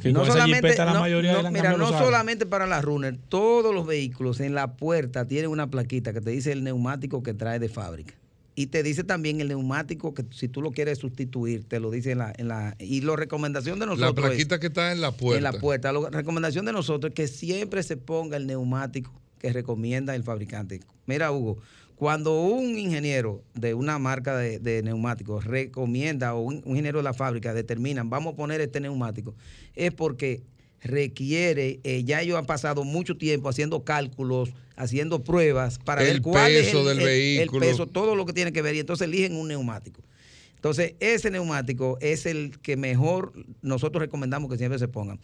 mayoría 1.01 1.33
le 1.43 1.47
han 1.49 1.53
mira, 1.53 1.73
no 1.77 1.89
solamente 1.99 2.47
para 2.47 2.67
la 2.67 2.81
runner, 2.81 3.15
todos 3.29 3.75
los 3.75 3.87
vehículos 3.87 4.41
en 4.41 4.55
la 4.55 4.73
puerta 4.77 5.27
tienen 5.27 5.51
una 5.51 5.67
plaquita 5.69 6.13
que 6.15 6.21
te 6.23 6.31
dice 6.31 6.51
el 6.53 6.65
neumático 6.65 7.23
que 7.23 7.35
trae 7.35 7.59
de 7.59 7.69
fábrica. 7.69 8.15
Y 8.61 8.67
te 8.67 8.83
dice 8.83 9.05
también 9.05 9.41
el 9.41 9.49
neumático 9.49 10.13
que 10.13 10.23
si 10.33 10.47
tú 10.47 10.61
lo 10.61 10.71
quieres 10.71 10.99
sustituir, 10.99 11.65
te 11.65 11.81
lo 11.81 11.91
dice 11.91 12.11
en 12.13 12.19
la... 12.19 12.33
En 12.37 12.49
la 12.49 12.77
y 12.79 13.01
la 13.01 13.17
recomendación 13.17 13.79
de 13.79 13.87
nosotros 13.87 14.15
La 14.17 14.21
es- 14.23 14.29
plaquita 14.35 14.61
que 14.61 14.67
está 14.67 14.93
en 14.93 15.01
la 15.01 15.13
puerta. 15.13 15.39
en 15.39 15.45
la 15.45 15.59
puerta. 15.59 15.93
La 15.93 16.11
recomendación 16.11 16.67
de 16.67 16.73
nosotros 16.73 17.11
es 17.11 17.15
que 17.15 17.27
siempre 17.27 17.83
se 17.83 17.97
ponga 17.97 18.37
el 18.37 18.47
neumático 18.47 19.13
que 19.39 19.51
recomienda 19.53 20.15
el 20.15 20.25
fabricante. 20.25 20.81
Mira, 21.07 21.33
Hugo, 21.33 21.57
cuando 21.97 22.43
un 22.43 22.77
ingeniero 22.77 23.43
de 23.55 23.73
una 23.73 23.99
marca 23.99 24.37
de, 24.37 24.59
de 24.59 24.83
neumáticos 24.83 25.45
recomienda 25.47 26.35
o 26.35 26.41
un, 26.43 26.57
un 26.67 26.71
ingeniero 26.73 26.99
de 26.99 27.05
la 27.05 27.15
fábrica 27.15 27.55
determinan, 27.55 28.11
vamos 28.11 28.35
a 28.35 28.37
poner 28.37 28.61
este 28.61 28.79
neumático, 28.81 29.35
es 29.75 29.91
porque 29.93 30.43
requiere, 30.83 31.81
eh, 31.85 32.05
ya 32.05 32.23
ellos 32.23 32.39
han 32.39 32.47
pasado 32.47 32.85
mucho 32.85 33.17
tiempo 33.17 33.49
haciendo 33.49 33.85
cálculos, 33.85 34.51
haciendo 34.77 35.23
pruebas 35.23 35.79
para 35.79 36.03
El 36.03 36.15
ver 36.15 36.23
cuál 36.23 36.53
es 36.53 36.67
peso 36.67 36.81
el, 36.81 36.87
del 36.87 36.99
el- 37.01 37.05
vehículo. 37.05 37.65
el 37.67 37.71
peso, 37.71 37.87
todo 37.87 38.17
lo 38.17 38.25
que 38.27 38.33
tiene 38.33 38.53
que 38.53 38.63
ver, 38.63 38.75
y 38.75 38.81
entonces 38.81 39.07
eligen 39.07 39.37
un 39.37 39.49
neumático. 39.49 40.03
Entonces, 40.57 40.95
ese 41.01 41.31
neumático 41.31 41.97
es 42.01 42.27
el 42.27 42.59
que 42.61 42.77
mejor 42.77 43.33
nosotros 43.63 44.01
recomendamos 44.03 44.51
que 44.51 44.59
siempre 44.59 44.79
se 44.79 44.89
pongan. 44.89 45.19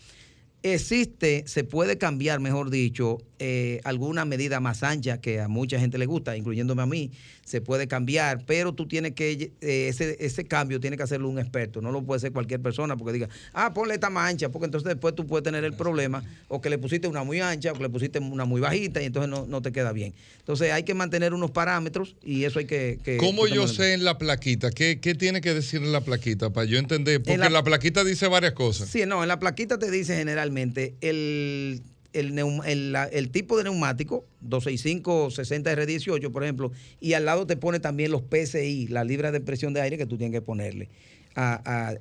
Existe, 0.75 1.45
se 1.47 1.63
puede 1.63 1.97
cambiar, 1.97 2.41
mejor 2.41 2.71
dicho, 2.71 3.19
eh, 3.39 3.81
alguna 3.85 4.25
medida 4.25 4.59
más 4.59 4.83
ancha 4.83 5.21
que 5.21 5.41
a 5.41 5.47
mucha 5.47 5.79
gente 5.79 5.97
le 5.97 6.07
gusta, 6.07 6.37
incluyéndome 6.37 6.83
a 6.83 6.87
mí, 6.87 7.13
se 7.45 7.61
puede 7.61 7.87
cambiar, 7.87 8.45
pero 8.47 8.73
tú 8.75 8.89
tienes 8.89 9.13
que, 9.13 9.53
eh, 9.61 9.89
ese, 9.89 10.17
ese 10.19 10.45
cambio 10.47 10.81
tiene 10.81 10.97
que 10.97 11.05
hacerlo 11.05 11.29
un 11.29 11.39
experto, 11.39 11.81
no 11.81 11.93
lo 11.93 12.03
puede 12.03 12.17
hacer 12.17 12.33
cualquier 12.33 12.61
persona 12.61 12.97
porque 12.97 13.13
diga, 13.13 13.29
ah, 13.53 13.73
ponle 13.73 13.95
esta 13.95 14.11
más 14.11 14.29
ancha, 14.31 14.49
porque 14.49 14.65
entonces 14.65 14.89
después 14.89 15.15
tú 15.15 15.25
puedes 15.27 15.45
tener 15.45 15.63
el 15.63 15.75
problema, 15.75 16.25
o 16.49 16.61
que 16.61 16.69
le 16.69 16.79
pusiste 16.79 17.07
una 17.07 17.23
muy 17.23 17.39
ancha, 17.41 17.71
o 17.71 17.75
que 17.77 17.83
le 17.85 17.91
pusiste 17.91 18.19
una 18.19 18.45
muy 18.45 18.61
bajita, 18.61 19.01
y 19.01 19.05
entonces 19.07 19.31
no, 19.31 19.47
no 19.47 19.63
te 19.63 19.71
queda 19.71 19.93
bien. 19.93 20.15
Entonces 20.41 20.73
hay 20.73 20.83
que 20.83 20.95
mantener 20.95 21.33
unos 21.33 21.53
parámetros 21.53 22.17
y 22.25 22.43
eso 22.45 22.59
hay 22.59 22.65
que... 22.65 22.99
que 23.05 23.19
¿Cómo 23.19 23.45
que 23.45 23.55
yo 23.55 23.63
en 23.63 23.69
sé 23.69 23.93
en 23.93 24.05
la 24.05 24.19
plaquita? 24.19 24.71
¿Qué, 24.73 24.99
qué 25.01 25.15
tiene 25.15 25.41
que 25.41 25.55
decir 25.55 25.81
en 25.83 25.93
la 25.93 26.01
plaquita 26.01 26.51
para 26.51 26.65
yo 26.67 26.79
entender? 26.79 27.23
Porque 27.23 27.39
la- 27.39 27.51
la, 27.51 27.63
plaquita 27.63 28.03
dice 28.03 28.27
varias 28.27 28.53
cosas. 28.55 28.89
Sí, 28.89 29.05
no, 29.07 29.23
en 29.23 29.29
la 29.29 29.39
plaquita 29.39 29.79
te 29.79 29.91
dice 29.91 30.17
generalmente 30.17 30.56
el, 30.63 31.83
el, 32.13 33.31
tipo 33.31 33.57
de 33.59 33.65
neumático, 33.65 34.25
265 34.41 35.29
60R18, 35.29 36.31
por 36.33 36.45
ejemplo, 36.45 36.73
y 37.01 37.13
al 37.13 37.25
lado 37.25 37.47
te 37.47 37.57
pone 37.57 37.81
también 37.81 38.11
los 38.11 38.23
PSI, 38.23 38.89
las 38.89 39.07
libras 39.07 39.33
de 39.33 39.41
presión 39.41 39.73
de 39.73 39.81
aire 39.83 39.99
que 39.99 40.07
tú 40.07 40.17
tienes 40.17 40.39
que 40.39 40.43
ponerle. 40.43 40.89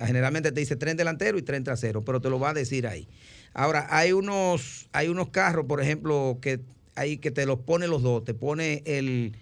Generalmente 0.02 0.52
te 0.52 0.60
dice 0.62 0.78
tren 0.78 0.96
delantero 0.96 1.38
y 1.38 1.42
tren 1.42 1.64
trasero, 1.64 2.06
pero 2.06 2.22
te 2.22 2.30
lo 2.30 2.40
va 2.40 2.52
a 2.52 2.54
decir 2.54 2.88
ahí. 2.88 3.08
Ahora, 3.54 3.88
hay 3.90 4.14
unos, 4.14 4.88
hay 4.94 5.10
unos 5.10 5.30
carros, 5.30 5.66
por 5.66 5.82
ejemplo, 5.82 6.40
que 6.42 6.62
hay 6.96 7.18
que 7.18 7.32
te 7.32 7.46
los 7.46 7.60
pone 7.60 7.88
los 7.88 8.02
dos. 8.02 8.24
Te 8.24 8.34
pone 8.34 8.82
el, 8.86 9.36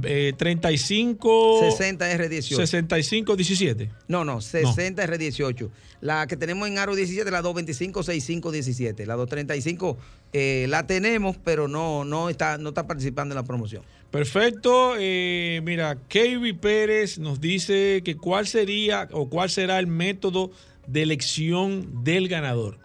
eh, 0.04 0.32
35 0.36 1.60
60R18. 1.62 2.56
65 2.56 3.36
17. 3.36 3.90
No, 4.08 4.24
no, 4.24 4.38
60R18. 4.38 5.68
La 6.00 6.26
que 6.26 6.36
tenemos 6.36 6.66
en 6.68 6.78
Aro 6.78 6.94
17, 6.94 7.30
la 7.30 7.42
225-6517. 7.42 9.04
La 9.06 9.14
235 9.16 9.98
eh, 10.32 10.66
la 10.68 10.86
tenemos, 10.86 11.36
pero 11.42 11.68
no, 11.68 12.04
no, 12.04 12.28
está, 12.30 12.56
no 12.58 12.70
está 12.70 12.86
participando 12.86 13.34
en 13.34 13.36
la 13.36 13.42
promoción. 13.44 13.82
Perfecto. 14.10 14.94
eh, 14.98 15.60
mira, 15.62 15.96
Kevin 16.08 16.58
Pérez 16.58 17.18
nos 17.18 17.40
dice 17.40 18.02
que 18.04 18.16
cuál 18.16 18.46
sería 18.46 19.08
o 19.12 19.28
cuál 19.28 19.50
será 19.50 19.78
el 19.78 19.86
método 19.86 20.50
de 20.86 21.02
elección 21.02 22.02
del 22.04 22.28
ganador. 22.28 22.78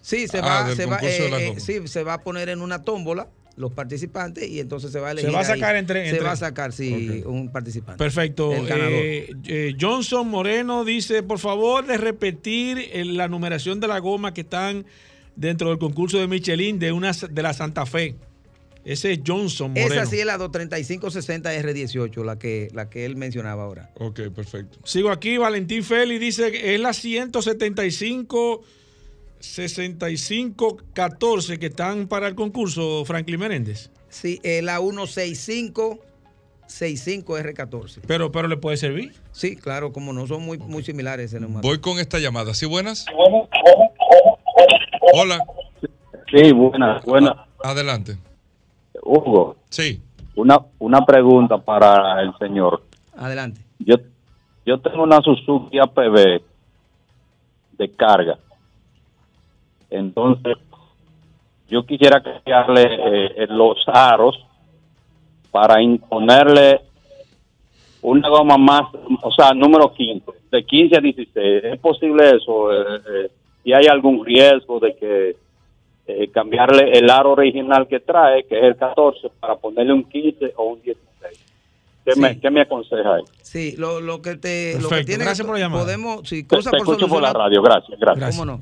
Sí, 0.00 0.26
se 0.28 0.38
Ah, 0.38 0.64
va, 0.68 0.74
se 0.74 0.86
va, 0.86 0.98
eh, 1.02 1.48
eh, 1.56 1.60
sí, 1.60 1.86
se 1.88 2.02
va 2.02 2.14
a 2.14 2.22
poner 2.22 2.48
en 2.48 2.62
una 2.62 2.82
tómbola 2.82 3.28
los 3.58 3.72
participantes 3.72 4.48
y 4.48 4.60
entonces 4.60 4.90
se 4.92 5.00
va 5.00 5.08
a 5.08 5.10
elegir. 5.12 5.34
va 5.34 5.38
a 5.38 5.40
ahí. 5.42 5.46
sacar 5.46 5.76
entre- 5.76 6.04
Se 6.04 6.10
entre- 6.10 6.24
va 6.24 6.32
a 6.32 6.36
sacar, 6.36 6.72
sí, 6.72 7.22
un 7.26 7.50
participante. 7.50 7.98
Perfecto. 7.98 8.52
El 8.54 8.66
ganador. 8.66 8.92
Eh, 8.92 9.30
eh, 9.48 9.74
Johnson 9.78 10.28
Moreno 10.28 10.84
dice, 10.84 11.22
por 11.22 11.38
favor, 11.38 11.86
de 11.86 11.96
repetir 11.98 12.78
eh, 12.78 13.04
la 13.04 13.28
numeración 13.28 13.80
de 13.80 13.88
la 13.88 13.98
goma 13.98 14.32
que 14.32 14.42
están 14.42 14.86
dentro 15.36 15.68
del 15.70 15.78
concurso 15.78 16.18
de 16.18 16.26
Michelin 16.26 16.78
de 16.78 16.92
una 16.92 17.12
de 17.12 17.42
la 17.42 17.52
Santa 17.52 17.84
Fe. 17.84 18.14
Ese 18.84 19.12
es 19.12 19.20
Johnson 19.26 19.72
Moreno. 19.72 19.92
Esa 19.92 20.06
sí 20.06 20.18
es 20.18 20.24
la 20.24 20.38
235-60R18, 20.38 22.24
la 22.24 22.38
que, 22.38 22.68
la 22.72 22.88
que 22.88 23.04
él 23.04 23.16
mencionaba 23.16 23.64
ahora. 23.64 23.90
Ok, 23.96 24.20
perfecto. 24.34 24.78
Sigo 24.84 25.10
aquí, 25.10 25.36
Valentín 25.36 25.82
Félix 25.84 26.20
dice 26.20 26.50
que 26.52 26.74
es 26.74 26.80
la 26.80 26.92
175 26.94 28.62
65 29.40 30.78
14 30.92 31.58
que 31.58 31.66
están 31.66 32.08
para 32.08 32.26
el 32.28 32.34
concurso, 32.34 33.04
Franklin 33.04 33.40
Menéndez. 33.40 33.90
Sí, 34.08 34.40
eh, 34.42 34.62
la 34.62 34.78
165 34.78 35.98
65R14. 36.66 38.00
Pero, 38.06 38.30
pero 38.30 38.46
le 38.46 38.56
puede 38.58 38.76
servir. 38.76 39.14
Sí, 39.32 39.56
claro, 39.56 39.90
como 39.92 40.12
no 40.12 40.26
son 40.26 40.44
muy, 40.44 40.58
muy 40.58 40.82
similares. 40.82 41.34
Voy 41.62 41.80
con 41.80 41.98
esta 41.98 42.18
llamada. 42.18 42.52
¿Sí, 42.52 42.66
buenas? 42.66 43.06
Hola. 45.14 45.42
Sí, 46.30 46.52
buenas, 46.52 47.02
buenas. 47.04 47.34
Adelante. 47.64 48.18
Hugo, 49.02 49.56
Sí. 49.70 50.02
una, 50.36 50.58
una 50.78 51.04
pregunta 51.06 51.56
para 51.58 52.20
el 52.20 52.32
señor. 52.38 52.82
Adelante. 53.16 53.62
Yo, 53.78 53.96
yo 54.66 54.78
tengo 54.80 55.04
una 55.04 55.20
Suzuki 55.22 55.78
APB 55.78 56.42
de 57.78 57.92
carga. 57.96 58.38
Entonces, 59.90 60.56
yo 61.68 61.84
quisiera 61.84 62.22
cambiarle 62.22 62.82
eh, 63.42 63.46
los 63.48 63.76
aros 63.88 64.36
para 65.50 65.80
imponerle 65.82 66.80
una 68.02 68.28
goma 68.28 68.56
más, 68.58 68.82
o 69.22 69.32
sea, 69.32 69.52
número 69.54 69.92
15, 69.92 70.24
de 70.50 70.64
15 70.64 70.96
a 70.96 71.00
16. 71.00 71.64
¿Es 71.64 71.80
posible 71.80 72.30
eso? 72.36 72.72
Eh, 72.72 73.00
eh, 73.24 73.30
¿Y 73.64 73.72
hay 73.72 73.86
algún 73.86 74.24
riesgo 74.24 74.78
de 74.78 74.96
que 74.96 75.36
eh, 76.06 76.30
cambiarle 76.30 76.92
el 76.96 77.10
aro 77.10 77.32
original 77.32 77.86
que 77.88 78.00
trae, 78.00 78.44
que 78.44 78.56
es 78.56 78.64
el 78.64 78.76
14, 78.76 79.28
para 79.40 79.56
ponerle 79.56 79.92
un 79.92 80.04
15 80.04 80.54
o 80.56 80.64
un 80.64 80.82
16? 80.82 81.44
¿Qué, 82.04 82.18
me, 82.18 82.38
qué 82.40 82.50
me 82.50 82.62
aconseja 82.62 83.16
ahí? 83.16 83.22
Sí, 83.42 83.74
lo, 83.76 84.00
lo 84.00 84.22
que 84.22 84.36
te. 84.36 84.74
lo 84.74 84.88
que 84.88 84.88
Perfecto, 84.88 85.06
tiene 85.06 85.24
gracias 85.24 85.44
que- 85.44 85.48
por 85.50 85.58
la 85.58 85.64
llamada. 85.66 85.84
Podemos, 85.84 86.26
si 86.28 86.42
Te, 86.44 86.48
cruza 86.48 86.70
te 86.70 86.78
por 86.78 86.86
escucho 86.86 87.08
por 87.08 87.20
la 87.20 87.32
radio, 87.34 87.60
gracias, 87.60 87.98
gracias. 87.98 88.30
¿Cómo 88.38 88.46
no? 88.46 88.58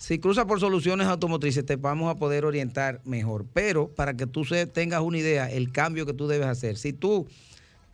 Si 0.00 0.18
cruza 0.18 0.46
por 0.46 0.60
soluciones 0.60 1.06
automotrices, 1.08 1.64
te 1.66 1.76
vamos 1.76 2.10
a 2.10 2.18
poder 2.18 2.46
orientar 2.46 3.02
mejor. 3.04 3.44
Pero 3.52 3.88
para 3.88 4.14
que 4.16 4.26
tú 4.26 4.46
se- 4.46 4.66
tengas 4.66 5.02
una 5.02 5.18
idea, 5.18 5.50
el 5.50 5.70
cambio 5.72 6.06
que 6.06 6.14
tú 6.14 6.26
debes 6.26 6.46
hacer. 6.46 6.78
Si 6.78 6.94
tú 6.94 7.26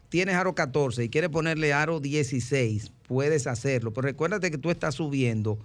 tienes 0.09 0.36
aro 0.36 0.54
14 0.54 1.02
y 1.02 1.09
quieres 1.09 1.30
ponerle 1.30 1.72
aro 1.72 1.98
16, 1.98 2.92
puedes 3.09 3.48
hacerlo. 3.48 3.92
Pero 3.92 4.07
recuérdate 4.07 4.52
que 4.52 4.57
tú 4.59 4.70
estás 4.70 4.94
subiendo 4.94 5.59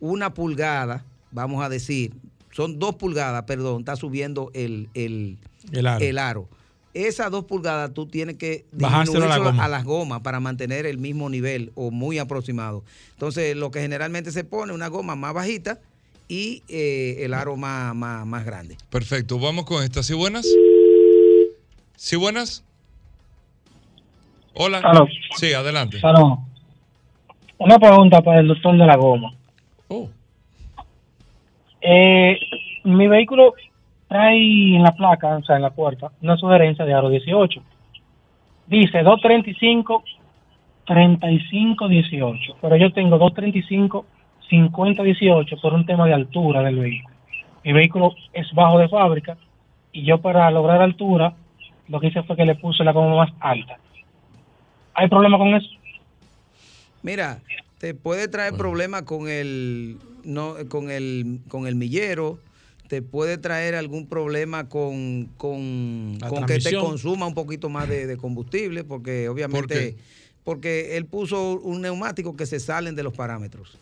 una 0.00 0.34
pulgada, 0.34 1.04
vamos 1.30 1.64
a 1.64 1.68
decir, 1.68 2.12
son 2.50 2.80
dos 2.80 2.96
pulgadas, 2.96 3.44
perdón, 3.44 3.82
está 3.82 3.94
subiendo 3.94 4.50
el, 4.52 4.88
el, 4.94 5.38
El 5.70 5.86
aro. 5.86 6.04
el 6.04 6.18
aro. 6.18 6.48
Esas 6.94 7.30
dos 7.32 7.44
pulgadas 7.44 7.92
tú 7.92 8.06
tienes 8.06 8.36
que 8.36 8.64
Bajárselo 8.70 9.24
a 9.30 9.38
la 9.38 9.68
las 9.68 9.84
gomas 9.84 10.20
para 10.20 10.38
mantener 10.38 10.86
el 10.86 10.98
mismo 10.98 11.28
nivel 11.28 11.72
o 11.74 11.90
muy 11.90 12.18
aproximado. 12.18 12.84
Entonces, 13.12 13.56
lo 13.56 13.72
que 13.72 13.80
generalmente 13.80 14.30
se 14.30 14.44
pone 14.44 14.72
una 14.72 14.86
goma 14.86 15.16
más 15.16 15.34
bajita 15.34 15.80
y 16.28 16.62
eh, 16.68 17.16
el 17.24 17.34
aro 17.34 17.56
más, 17.56 17.94
más, 17.96 18.24
más 18.24 18.44
grande. 18.44 18.76
Perfecto. 18.90 19.40
Vamos 19.40 19.64
con 19.64 19.82
esta. 19.82 20.04
¿Sí, 20.04 20.14
buenas? 20.14 20.46
¿Sí, 21.96 22.14
buenas? 22.14 22.64
Hola. 24.54 24.78
Aló. 24.78 25.06
Sí, 25.36 25.52
adelante. 25.52 25.98
Salón. 26.00 26.38
Una 27.58 27.78
pregunta 27.78 28.22
para 28.22 28.40
el 28.40 28.48
doctor 28.48 28.76
de 28.76 28.86
la 28.86 28.96
goma. 28.96 29.34
Oh. 29.88 30.08
Eh, 31.80 32.38
mi 32.84 33.08
vehículo 33.08 33.54
trae 34.14 34.76
en 34.76 34.82
la 34.84 34.92
placa, 34.92 35.36
o 35.38 35.42
sea, 35.42 35.56
en 35.56 35.62
la 35.62 35.70
puerta, 35.70 36.12
una 36.22 36.36
sugerencia 36.36 36.84
de 36.84 36.94
aro 36.94 37.08
18. 37.08 37.60
Dice 38.68 39.02
235, 39.02 40.04
35, 40.86 41.88
18. 41.88 42.56
Pero 42.62 42.76
yo 42.76 42.92
tengo 42.92 43.18
235, 43.18 44.06
50, 44.48 45.02
18 45.02 45.56
por 45.60 45.74
un 45.74 45.84
tema 45.84 46.06
de 46.06 46.14
altura 46.14 46.62
del 46.62 46.78
vehículo. 46.78 47.16
Mi 47.64 47.72
vehículo 47.72 48.14
es 48.32 48.46
bajo 48.52 48.78
de 48.78 48.88
fábrica 48.88 49.36
y 49.90 50.04
yo 50.04 50.18
para 50.18 50.48
lograr 50.52 50.80
altura 50.80 51.34
lo 51.88 51.98
que 51.98 52.06
hice 52.06 52.22
fue 52.22 52.36
que 52.36 52.46
le 52.46 52.54
puse 52.54 52.84
la 52.84 52.92
goma 52.92 53.16
más 53.16 53.32
alta. 53.40 53.78
¿Hay 54.94 55.08
problema 55.08 55.38
con 55.38 55.48
eso? 55.56 55.70
Mira, 57.02 57.40
te 57.78 57.94
puede 57.94 58.28
traer 58.28 58.54
problemas 58.54 59.02
con 59.02 59.28
el, 59.28 59.98
no, 60.22 60.54
con 60.68 60.92
el, 60.92 61.40
con 61.48 61.66
el 61.66 61.74
millero, 61.74 62.38
te 62.88 63.02
puede 63.02 63.38
traer 63.38 63.74
algún 63.74 64.06
problema 64.08 64.68
con, 64.68 65.26
con, 65.36 66.18
que 66.46 66.58
te 66.58 66.76
consuma 66.76 67.26
un 67.26 67.34
poquito 67.34 67.68
más 67.68 67.88
de, 67.88 68.06
de 68.06 68.16
combustible, 68.16 68.84
porque 68.84 69.28
obviamente, 69.28 69.96
porque 70.44 70.96
él 70.96 71.06
puso 71.06 71.58
un 71.60 71.80
neumático 71.80 72.36
que 72.36 72.46
se 72.46 72.60
salen 72.60 72.94
de 72.94 73.02
los 73.02 73.14
parámetros. 73.14 73.78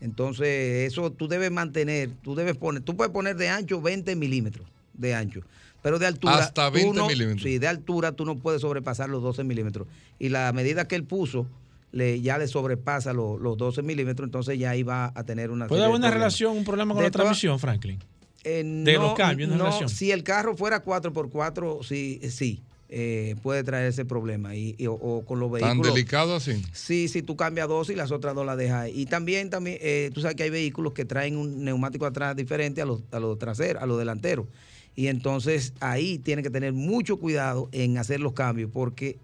Entonces, 0.00 0.86
eso 0.92 1.10
tú 1.12 1.28
debes 1.28 1.50
mantener, 1.50 2.10
tú 2.22 2.34
debes 2.34 2.56
poner, 2.56 2.82
tú 2.82 2.96
puedes 2.96 3.12
poner 3.12 3.36
de 3.36 3.48
ancho 3.48 3.80
20 3.80 4.14
milímetros 4.16 4.66
de 4.92 5.14
ancho, 5.14 5.40
pero 5.82 5.98
de 5.98 6.06
altura. 6.06 6.36
Hasta 6.38 6.68
tú 6.68 6.74
20 6.74 6.98
no- 6.98 7.06
milímetros. 7.08 7.42
Sí, 7.42 7.58
de 7.58 7.66
altura 7.68 8.12
tú 8.12 8.24
no 8.24 8.36
puedes 8.38 8.60
sobrepasar 8.60 9.08
los 9.08 9.22
12 9.22 9.44
milímetros. 9.44 9.88
Y 10.18 10.28
la 10.28 10.52
medida 10.52 10.86
que 10.86 10.94
él 10.94 11.04
puso 11.04 11.46
le, 11.90 12.20
ya 12.20 12.38
le 12.38 12.46
sobrepasa 12.48 13.12
lo- 13.12 13.38
los 13.38 13.56
12 13.56 13.82
milímetros, 13.82 14.26
entonces 14.26 14.58
ya 14.58 14.72
va 14.84 15.10
a 15.14 15.24
tener 15.24 15.50
una. 15.50 15.66
¿Puede 15.66 15.82
haber 15.82 15.94
una 15.96 16.08
problemas. 16.08 16.18
relación, 16.38 16.56
un 16.58 16.64
problema 16.64 16.92
con 16.94 17.02
De 17.02 17.08
la 17.08 17.10
transmisión, 17.12 17.58
Franklin? 17.58 17.98
Eh, 18.44 18.62
de 18.62 18.92
no, 18.94 19.02
los 19.02 19.14
cambios, 19.14 19.48
una 19.48 19.56
no, 19.58 19.64
relación. 19.64 19.88
Si 19.88 20.10
el 20.12 20.22
carro 20.22 20.56
fuera 20.56 20.84
4x4, 20.84 21.82
sí, 21.82 22.20
sí 22.30 22.62
eh, 22.90 23.34
puede 23.42 23.64
traer 23.64 23.86
ese 23.88 24.04
problema. 24.04 24.54
Y, 24.54 24.74
y- 24.78 24.86
o, 24.86 24.92
o 24.92 25.24
con 25.24 25.40
los 25.40 25.50
¿Tan 25.50 25.60
vehículos. 25.78 25.94
delicado 25.94 26.36
así? 26.36 26.62
Sí, 26.72 27.08
si 27.08 27.22
tú 27.22 27.36
cambias 27.36 27.66
dos 27.68 27.88
y 27.90 27.94
las 27.96 28.10
otras 28.12 28.34
dos 28.34 28.44
las 28.46 28.56
dejas 28.58 28.82
ahí. 28.84 28.92
Y 29.00 29.06
también, 29.06 29.50
también 29.50 29.78
eh, 29.80 30.10
tú 30.14 30.20
sabes 30.20 30.36
que 30.36 30.42
hay 30.44 30.50
vehículos 30.50 30.92
que 30.92 31.04
traen 31.04 31.36
un 31.36 31.64
neumático 31.64 32.06
atrás 32.06 32.36
diferente 32.36 32.82
a 32.82 32.84
los, 32.84 33.00
a 33.10 33.18
los 33.18 33.38
traseros, 33.38 33.82
a 33.82 33.86
los 33.86 33.98
delanteros. 33.98 34.46
Y 34.94 35.08
entonces 35.08 35.72
ahí 35.80 36.18
tiene 36.18 36.42
que 36.42 36.50
tener 36.50 36.72
mucho 36.72 37.16
cuidado 37.16 37.68
en 37.72 37.98
hacer 37.98 38.20
los 38.20 38.32
cambios 38.34 38.70
porque 38.72 39.16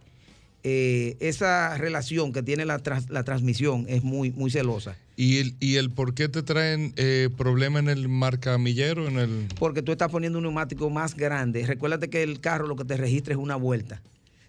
eh, 0.62 1.16
esa 1.20 1.76
relación 1.78 2.32
que 2.32 2.42
tiene 2.42 2.64
la, 2.64 2.78
trans- 2.80 3.08
la 3.08 3.22
transmisión 3.24 3.86
es 3.88 4.02
muy, 4.02 4.30
muy 4.32 4.50
celosa. 4.50 4.96
¿Y 5.20 5.36
el, 5.36 5.54
¿Y 5.60 5.76
el 5.76 5.90
por 5.90 6.14
qué 6.14 6.30
te 6.30 6.42
traen 6.42 6.94
eh, 6.96 7.28
problema 7.36 7.78
en 7.78 7.90
el 7.90 8.08
marcamillero? 8.08 9.06
En 9.06 9.18
el... 9.18 9.48
Porque 9.58 9.82
tú 9.82 9.92
estás 9.92 10.10
poniendo 10.10 10.38
un 10.38 10.44
neumático 10.44 10.88
más 10.88 11.14
grande. 11.14 11.66
Recuérdate 11.66 12.08
que 12.08 12.22
el 12.22 12.40
carro 12.40 12.66
lo 12.66 12.74
que 12.74 12.86
te 12.86 12.96
registra 12.96 13.34
es 13.34 13.38
una 13.38 13.56
vuelta. 13.56 14.00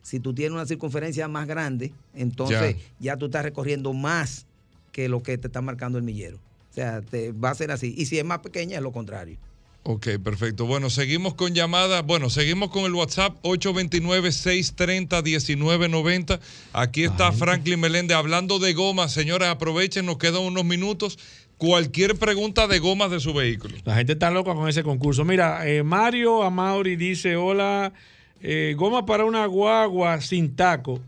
Si 0.01 0.21
tú 0.21 0.33
tienes 0.33 0.53
una 0.53 0.65
circunferencia 0.65 1.27
más 1.27 1.45
grande, 1.45 1.91
entonces 2.15 2.77
ya, 3.01 3.17
tú 3.17 3.25
estás 3.25 3.43
recorriendo 3.43 3.91
más 3.91 4.45
que 4.93 5.09
lo 5.09 5.21
que 5.21 5.37
te 5.37 5.47
está 5.47 5.61
marcando 5.61 5.97
el 5.97 6.05
millero. 6.05 6.37
O 6.37 6.73
sea, 6.73 7.01
te, 7.01 7.33
va 7.33 7.49
a 7.49 7.55
ser 7.55 7.71
así. 7.71 7.93
Y 7.97 8.05
si 8.05 8.17
es 8.17 8.23
más 8.23 8.39
pequeña, 8.39 8.77
es 8.77 8.81
lo 8.81 8.93
contrario. 8.93 9.35
Ok, 9.83 10.09
perfecto. 10.23 10.67
Bueno, 10.67 10.91
seguimos 10.91 11.33
con 11.33 11.55
llamada. 11.55 12.03
Bueno, 12.03 12.29
seguimos 12.29 12.69
con 12.69 12.83
el 12.83 12.93
WhatsApp 12.93 13.35
829-630-1990. 13.41 16.39
Aquí 16.71 17.03
está 17.03 17.31
Franklin 17.31 17.79
Meléndez 17.79 18.15
hablando 18.15 18.59
de 18.59 18.73
gomas. 18.73 19.11
Señores, 19.11 19.47
aprovechen, 19.47 20.05
nos 20.05 20.19
quedan 20.19 20.43
unos 20.43 20.65
minutos. 20.65 21.17
Cualquier 21.57 22.15
pregunta 22.15 22.67
de 22.67 22.77
gomas 22.77 23.09
de 23.09 23.19
su 23.19 23.33
vehículo. 23.33 23.75
La 23.83 23.95
gente 23.95 24.13
está 24.13 24.29
loca 24.29 24.53
con 24.53 24.69
ese 24.69 24.83
concurso. 24.83 25.25
Mira, 25.25 25.67
eh, 25.67 25.81
Mario 25.81 26.43
Amauri 26.43 26.95
dice: 26.95 27.35
Hola, 27.35 27.91
eh, 28.39 28.75
goma 28.77 29.07
para 29.07 29.25
una 29.25 29.47
guagua 29.47 30.21
sin 30.21 30.55
taco 30.55 31.01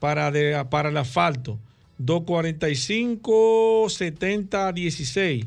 para, 0.00 0.32
de, 0.32 0.66
para 0.68 0.88
el 0.88 0.96
asfalto. 0.96 1.60
245 1.98 3.86
70 3.88 4.72
16 4.72 5.46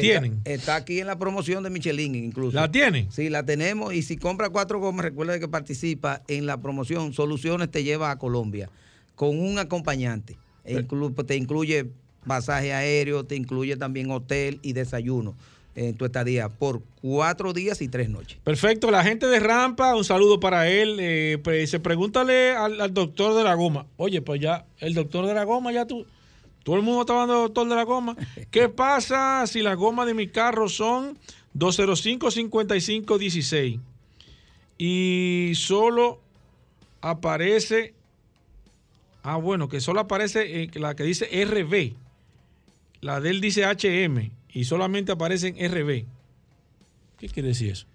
¿Tienen? 0.00 0.40
Está, 0.44 0.76
aquí 0.76 1.00
en 1.00 1.06
la 1.06 1.18
promoción 1.18 1.62
de 1.62 1.70
Michelin 1.70 2.14
incluso. 2.14 2.56
¿La 2.56 2.70
tienen? 2.70 3.10
Sí, 3.10 3.28
la 3.28 3.44
tenemos. 3.44 3.94
Y 3.94 4.02
si 4.02 4.16
compra 4.16 4.50
cuatro 4.50 4.78
gomas, 4.78 5.04
recuerda 5.04 5.38
que 5.38 5.48
participa 5.48 6.22
en 6.28 6.46
la 6.46 6.60
promoción 6.60 7.12
Soluciones 7.12 7.70
te 7.70 7.84
lleva 7.84 8.10
a 8.10 8.18
Colombia 8.18 8.68
con 9.14 9.38
un 9.38 9.58
acompañante. 9.58 10.36
E 10.64 10.82
te 10.82 11.36
incluye 11.36 11.86
pasaje 12.26 12.72
aéreo, 12.72 13.24
te 13.24 13.36
incluye 13.36 13.76
también 13.76 14.10
hotel 14.10 14.58
y 14.62 14.72
desayuno 14.72 15.34
en 15.76 15.94
tu 15.94 16.06
estadía 16.06 16.48
por 16.48 16.82
cuatro 17.02 17.52
días 17.52 17.82
y 17.82 17.88
tres 17.88 18.08
noches. 18.08 18.38
Perfecto, 18.42 18.90
la 18.90 19.04
gente 19.04 19.26
de 19.26 19.38
Rampa, 19.38 19.94
un 19.94 20.04
saludo 20.04 20.40
para 20.40 20.68
él. 20.68 20.96
Eh, 20.98 21.38
pues, 21.42 21.70
se 21.70 21.80
pregúntale 21.80 22.52
al, 22.52 22.80
al, 22.80 22.94
doctor 22.94 23.36
de 23.36 23.44
la 23.44 23.54
goma. 23.54 23.86
Oye, 23.96 24.22
pues 24.22 24.40
ya, 24.40 24.64
el 24.78 24.94
doctor 24.94 25.26
de 25.26 25.34
la 25.34 25.44
goma, 25.44 25.72
ya 25.72 25.86
tú, 25.86 26.06
todo 26.66 26.74
el 26.74 26.82
mundo 26.82 27.02
está 27.02 27.12
hablando 27.12 27.42
doctor 27.42 27.68
de 27.68 27.76
la 27.76 27.84
goma. 27.84 28.16
¿Qué 28.50 28.68
pasa 28.68 29.46
si 29.46 29.62
las 29.62 29.76
gomas 29.76 30.08
de 30.08 30.14
mi 30.14 30.26
carro 30.26 30.68
son 30.68 31.16
205-55-16 31.56 33.78
y 34.76 35.52
solo 35.54 36.20
aparece, 37.00 37.94
ah 39.22 39.36
bueno, 39.36 39.68
que 39.68 39.80
solo 39.80 40.00
aparece 40.00 40.64
eh, 40.64 40.70
la 40.74 40.96
que 40.96 41.04
dice 41.04 41.28
RB, 41.44 41.92
la 43.00 43.20
de 43.20 43.30
él 43.30 43.40
dice 43.40 43.64
HM 43.64 44.32
y 44.52 44.64
solamente 44.64 45.12
aparece 45.12 45.54
en 45.56 45.70
RB? 45.70 46.04
¿Qué 47.16 47.28
quiere 47.28 47.50
decir 47.50 47.70
eso? 47.70 47.86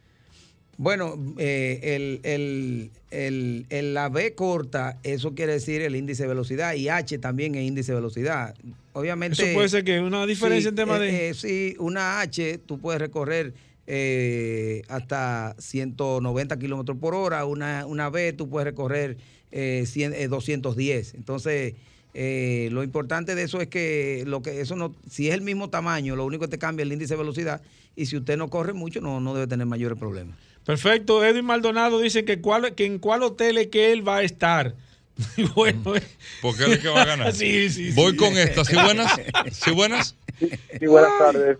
Bueno, 0.81 1.13
eh, 1.37 2.89
el, 3.11 3.93
la 3.93 4.09
B 4.09 4.33
corta, 4.33 4.97
eso 5.03 5.35
quiere 5.35 5.53
decir 5.53 5.83
el 5.83 5.95
índice 5.95 6.23
de 6.23 6.29
velocidad 6.29 6.73
y 6.73 6.89
H 6.89 7.19
también 7.19 7.53
es 7.53 7.61
índice 7.67 7.91
de 7.91 7.97
velocidad. 7.97 8.55
Obviamente. 8.93 9.43
Eso 9.43 9.53
puede 9.53 9.69
ser 9.69 9.83
que 9.83 9.99
una 9.99 10.25
diferencia 10.25 10.69
en 10.69 10.75
tema 10.75 10.97
eh, 10.97 10.99
de. 10.99 11.29
Eh, 11.29 11.33
sí, 11.35 11.75
una 11.77 12.21
H 12.21 12.57
tú 12.65 12.79
puedes 12.79 12.99
recorrer 12.99 13.53
hasta 14.87 15.55
190 15.59 16.57
kilómetros 16.57 16.97
por 16.97 17.13
hora, 17.13 17.45
una, 17.45 17.85
una 17.85 18.09
B 18.09 18.33
tú 18.33 18.49
puedes 18.49 18.65
recorrer 18.65 19.17
210. 19.51 21.13
Entonces. 21.13 21.75
lo 22.71 22.81
importante 22.81 23.35
de 23.35 23.43
eso 23.43 23.61
es 23.61 23.67
que 23.67 24.23
lo 24.25 24.41
que 24.41 24.61
eso 24.61 24.75
no, 24.75 24.95
si 25.07 25.27
es 25.27 25.35
el 25.35 25.41
mismo 25.41 25.69
tamaño, 25.69 26.15
lo 26.15 26.25
único 26.25 26.45
que 26.45 26.49
te 26.49 26.57
cambia 26.57 26.81
es 26.81 26.87
el 26.87 26.93
índice 26.93 27.13
de 27.13 27.19
velocidad 27.19 27.61
y 27.95 28.07
si 28.07 28.17
usted 28.17 28.35
no 28.35 28.49
corre 28.49 28.73
mucho 28.73 28.99
no, 28.99 29.19
no 29.19 29.35
debe 29.35 29.45
tener 29.45 29.67
mayores 29.67 29.99
problemas. 29.99 30.37
Perfecto. 30.65 31.23
Edwin 31.23 31.45
Maldonado 31.45 31.99
dice 31.99 32.25
que, 32.25 32.41
cuál, 32.41 32.75
que 32.75 32.85
en 32.85 32.99
cuál 32.99 33.23
hotel 33.23 33.57
es 33.57 33.67
que 33.67 33.91
él 33.91 34.07
va 34.07 34.17
a 34.17 34.21
estar. 34.23 34.73
bueno, 35.55 35.95
eh. 35.95 36.01
porque 36.41 36.65
él 36.65 36.73
es 36.73 36.79
que 36.79 36.89
va 36.89 37.01
a 37.01 37.05
ganar. 37.05 37.31
sí, 37.33 37.69
sí, 37.69 37.91
Voy 37.93 38.15
con 38.15 38.37
esta. 38.37 38.63
¿Sí 38.63 38.75
buenas? 38.75 39.21
¿Sí 39.51 39.71
buenas? 39.71 40.15
Sí, 40.37 40.87
buenas 40.87 41.17
tardes. 41.19 41.57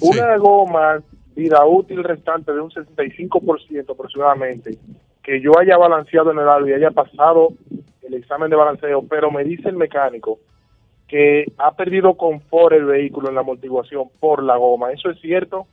Una 0.00 0.36
goma 0.38 1.02
vida 1.34 1.64
útil 1.64 2.02
restante 2.04 2.52
de 2.52 2.60
un 2.60 2.70
65% 2.70 3.90
aproximadamente, 3.90 4.76
que 5.22 5.40
yo 5.40 5.52
haya 5.58 5.76
balanceado 5.76 6.32
en 6.32 6.38
el 6.38 6.48
aro 6.48 6.68
y 6.68 6.72
haya 6.72 6.90
pasado 6.90 7.54
el 8.02 8.14
examen 8.14 8.50
de 8.50 8.56
balanceo, 8.56 9.04
pero 9.08 9.30
me 9.30 9.44
dice 9.44 9.68
el 9.68 9.76
mecánico 9.76 10.38
que 11.06 11.44
ha 11.58 11.74
perdido 11.74 12.14
confort 12.14 12.74
el 12.74 12.84
vehículo 12.84 13.28
en 13.28 13.34
la 13.34 13.40
amortiguación 13.40 14.08
por 14.20 14.44
la 14.44 14.56
goma. 14.56 14.92
¿Eso 14.92 15.10
es 15.10 15.20
cierto? 15.20 15.66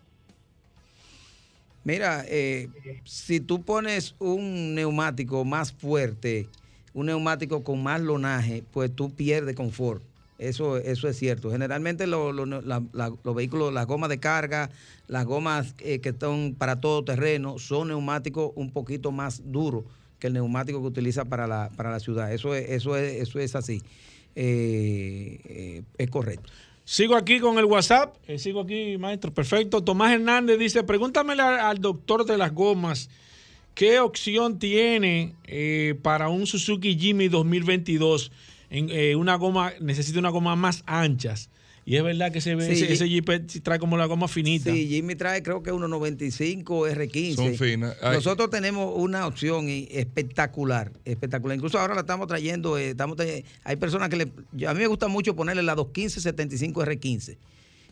Mira, 1.88 2.26
eh, 2.28 2.68
si 3.06 3.40
tú 3.40 3.62
pones 3.62 4.14
un 4.20 4.76
neumático 4.76 5.46
más 5.46 5.72
fuerte, 5.72 6.50
un 6.94 7.06
neumático 7.06 7.64
con 7.64 7.82
más 7.82 8.02
lonaje, 8.02 8.62
pues 8.74 8.94
tú 8.94 9.16
pierdes 9.16 9.56
confort. 9.56 10.04
Eso, 10.38 10.76
eso 10.76 11.08
es 11.08 11.18
cierto. 11.18 11.50
Generalmente 11.50 12.06
los 12.06 13.36
vehículos, 13.36 13.74
las 13.74 13.86
gomas 13.86 14.10
de 14.10 14.18
carga, 14.18 14.70
las 15.08 15.24
gomas 15.24 15.76
eh, 15.80 16.00
que 16.00 16.10
están 16.10 16.56
para 16.58 16.82
todo 16.82 17.06
terreno, 17.06 17.58
son 17.58 17.88
neumáticos 17.88 18.52
un 18.56 18.70
poquito 18.72 19.14
más 19.14 19.44
duros 19.46 19.86
que 20.20 20.28
el 20.28 20.34
neumático 20.34 20.82
que 20.82 20.88
utiliza 20.88 21.24
para 21.24 21.48
la, 21.48 21.70
para 21.78 21.90
la 21.90 22.02
ciudad. 22.02 22.34
Eso 22.34 22.54
es, 22.54 22.70
eso 22.70 22.98
es, 22.98 23.14
eso 23.22 23.40
es 23.40 23.56
así. 23.56 23.82
Eh, 24.36 25.84
es 25.98 26.10
correcto. 26.10 26.52
Sigo 26.88 27.18
aquí 27.18 27.42
con 27.42 27.58
el 27.58 27.66
WhatsApp. 27.66 28.16
Eh, 28.30 28.40
sigo 28.40 28.62
aquí, 28.62 28.98
maestro. 28.98 29.34
Perfecto. 29.34 29.84
Tomás 29.84 30.14
Hernández 30.14 30.58
dice: 30.58 30.86
Pregúntamele 30.86 31.42
al, 31.42 31.82
doctor 31.82 32.24
de 32.24 32.38
las 32.38 32.54
gomas. 32.54 33.10
¿Qué 33.74 34.00
opción 34.00 34.58
tiene 34.58 35.36
eh, 35.48 36.00
para 36.02 36.30
un 36.30 36.48
Suzuki 36.48 36.98
Jimmy 36.98 37.28
2022? 37.28 38.32
En, 38.70 38.90
eh, 38.90 39.18
una 39.18 39.36
goma, 39.36 39.74
necesita 39.82 40.20
una 40.20 40.30
goma 40.30 40.56
más 40.56 40.84
anchas. 40.86 41.50
Y 41.88 41.96
es 41.96 42.04
verdad 42.04 42.34
que 42.34 42.40
ese, 42.40 42.52
ese, 42.52 43.08
Jeep 43.08 43.48
trae 43.64 43.80
como 43.80 43.96
la 43.96 44.08
goma 44.08 44.28
finita. 44.28 44.74
Sí, 44.74 44.90
Jimmy 44.90 45.16
trae 45.16 45.42
creo 45.42 45.64
que 45.64 45.72
1.95 45.72 46.66
R15. 46.66 47.36
Son 47.36 47.56
finas. 47.56 47.96
Nosotros 48.04 48.50
tenemos 48.50 48.92
una 48.94 49.26
opción 49.26 49.68
espectacular, 49.70 50.92
espectacular. 51.06 51.56
Incluso 51.56 51.80
ahora 51.80 51.96
la 51.96 52.02
estamos 52.02 52.28
trayendo, 52.28 52.78
eh, 52.78 52.90
estamos 52.90 53.18
hay 53.64 53.76
personas 53.78 54.10
que 54.10 54.18
le, 54.18 54.68
a 54.68 54.74
mí 54.74 54.82
me 54.82 54.88
gusta 54.88 55.08
mucho 55.08 55.34
ponerle 55.34 55.64
la 55.64 55.78
215-75 55.78 56.74
R15 56.74 57.38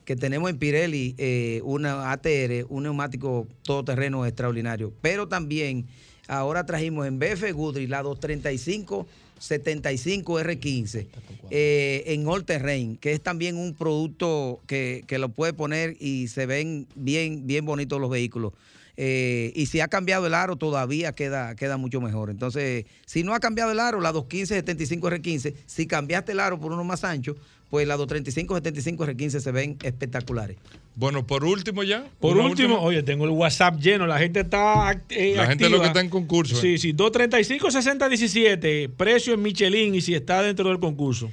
que 0.03 0.17
tenemos 0.17 0.49
en 0.49 0.57
Pirelli 0.57 1.15
eh, 1.17 1.61
una 1.63 2.11
ATR, 2.11 2.65
un 2.67 2.83
neumático 2.83 3.47
todoterreno 3.63 4.25
extraordinario. 4.25 4.91
Pero 4.99 5.29
también 5.29 5.85
ahora 6.27 6.65
trajimos 6.65 7.07
en 7.07 7.17
BF 7.17 7.53
Goodrich 7.53 7.89
la 7.89 8.01
235 8.03 9.07
75 9.39 10.39
R15 10.41 11.07
eh, 11.51 12.03
en 12.07 12.27
All 12.27 12.45
Terrain, 12.45 12.97
que 12.97 13.11
es 13.11 13.21
también 13.21 13.57
un 13.57 13.73
producto 13.73 14.61
que, 14.67 15.05
lo 15.09 15.29
puede 15.29 15.53
poner 15.53 15.95
y 15.99 16.27
se 16.27 16.45
ven 16.45 16.87
bien, 16.95 17.47
bien 17.47 17.65
bonitos 17.65 17.99
los 17.99 18.09
vehículos. 18.09 18.53
Eh, 18.97 19.51
y 19.55 19.65
si 19.65 19.81
ha 19.81 19.87
cambiado 19.87 20.25
el 20.27 20.33
aro, 20.33 20.55
todavía 20.55 21.11
queda, 21.11 21.55
queda 21.55 21.77
mucho 21.77 21.99
mejor. 21.99 22.29
Entonces, 22.29 22.85
si 23.05 23.23
no 23.23 23.33
ha 23.33 23.39
cambiado 23.39 23.71
el 23.71 23.79
aro, 23.79 23.99
la 23.99 24.13
215-75 24.13 25.21
R15, 25.21 25.53
si 25.65 25.85
cambiaste 25.85 26.31
el 26.31 26.39
aro 26.39 26.59
por 26.59 26.71
uno 26.71 26.83
más 26.83 27.03
ancho, 27.03 27.35
pues 27.69 27.87
la 27.87 27.97
235-75 27.97 28.97
R15 28.97 29.39
se 29.39 29.51
ven 29.51 29.77
espectaculares. 29.83 30.57
Bueno, 30.95 31.27
por 31.27 31.43
último 31.43 31.83
ya. 31.83 32.05
Por 32.19 32.37
último, 32.37 32.79
oye, 32.79 33.03
tengo 33.03 33.25
el 33.25 33.31
WhatsApp 33.31 33.79
lleno, 33.79 34.07
la 34.07 34.17
gente 34.17 34.39
está 34.39 35.01
eh, 35.09 35.33
La 35.35 35.45
gente 35.47 35.69
lo 35.69 35.81
que 35.81 35.87
está 35.87 35.99
en 35.99 36.09
concurso. 36.09 36.55
Sí, 36.55 36.77
sí, 36.77 36.93
235-60-17, 36.93 38.89
precio 38.95 39.33
en 39.33 39.41
Michelin 39.41 39.95
y 39.95 40.01
si 40.01 40.15
está 40.15 40.41
dentro 40.41 40.69
del 40.69 40.79
concurso. 40.79 41.29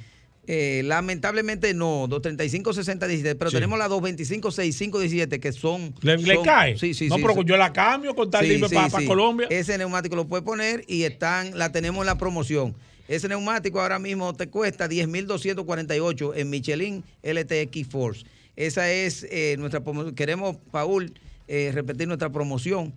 Eh, 0.48 0.82
lamentablemente 0.84 1.72
no, 1.72 2.08
235-60-17, 2.08 3.36
pero 3.38 3.52
tenemos 3.52 3.78
la 3.78 3.88
225-65-17 3.88 5.38
que 5.38 5.52
son... 5.52 5.94
¿Le, 6.02 6.42
cae? 6.42 6.76
Sí, 6.76 6.94
sí, 6.94 7.08
no, 7.08 7.16
pero 7.16 7.42
yo 7.42 7.56
la 7.56 7.72
cambio 7.72 8.16
con 8.16 8.28
tal 8.28 8.44
sí, 8.44 8.60
para, 8.74 9.06
Colombia. 9.06 9.46
Ese 9.50 9.78
neumático 9.78 10.16
lo 10.16 10.26
puede 10.26 10.42
poner 10.42 10.84
y 10.88 11.04
están, 11.04 11.56
la 11.56 11.70
tenemos 11.70 12.02
en 12.02 12.06
la 12.06 12.18
promoción. 12.18 12.74
Ese 13.06 13.28
neumático 13.28 13.80
ahora 13.80 14.00
mismo 14.00 14.34
te 14.34 14.48
cuesta 14.48 14.88
10.248 14.88 16.32
en 16.34 16.50
Michelin 16.50 17.04
LTX 17.22 17.86
Force. 17.88 18.24
Esa 18.56 18.90
es 18.90 19.26
eh, 19.30 19.56
nuestra 19.58 19.80
promoción. 19.80 20.14
Queremos, 20.14 20.56
Paul, 20.70 21.12
eh, 21.48 21.70
repetir 21.72 22.06
nuestra 22.06 22.30
promoción. 22.30 22.92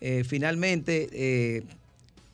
Eh, 0.00 0.24
finalmente, 0.24 1.64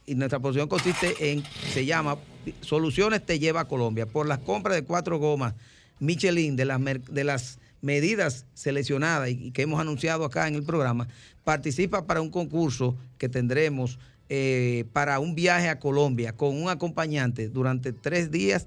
y 0.04 0.14
nuestra 0.16 0.40
promoción 0.40 0.68
consiste 0.68 1.30
en, 1.30 1.44
se 1.72 1.86
llama 1.86 2.18
Soluciones 2.60 3.24
te 3.24 3.38
lleva 3.38 3.60
a 3.60 3.68
Colombia. 3.68 4.06
Por 4.06 4.26
las 4.26 4.38
compras 4.38 4.74
de 4.74 4.82
cuatro 4.82 5.18
gomas 5.18 5.54
Michelin 6.00 6.56
de 6.56 6.64
las, 6.64 6.80
de 6.82 7.22
las 7.22 7.58
medidas 7.82 8.46
seleccionadas 8.54 9.30
y 9.30 9.52
que 9.52 9.62
hemos 9.62 9.80
anunciado 9.80 10.24
acá 10.24 10.48
en 10.48 10.56
el 10.56 10.64
programa, 10.64 11.06
participa 11.44 12.04
para 12.04 12.20
un 12.20 12.30
concurso 12.30 12.96
que 13.18 13.28
tendremos 13.28 13.98
para 14.94 15.18
un 15.18 15.34
viaje 15.34 15.68
a 15.68 15.78
Colombia 15.78 16.32
con 16.32 16.60
un 16.60 16.70
acompañante 16.70 17.48
durante 17.48 17.92
tres 17.92 18.30
días 18.30 18.66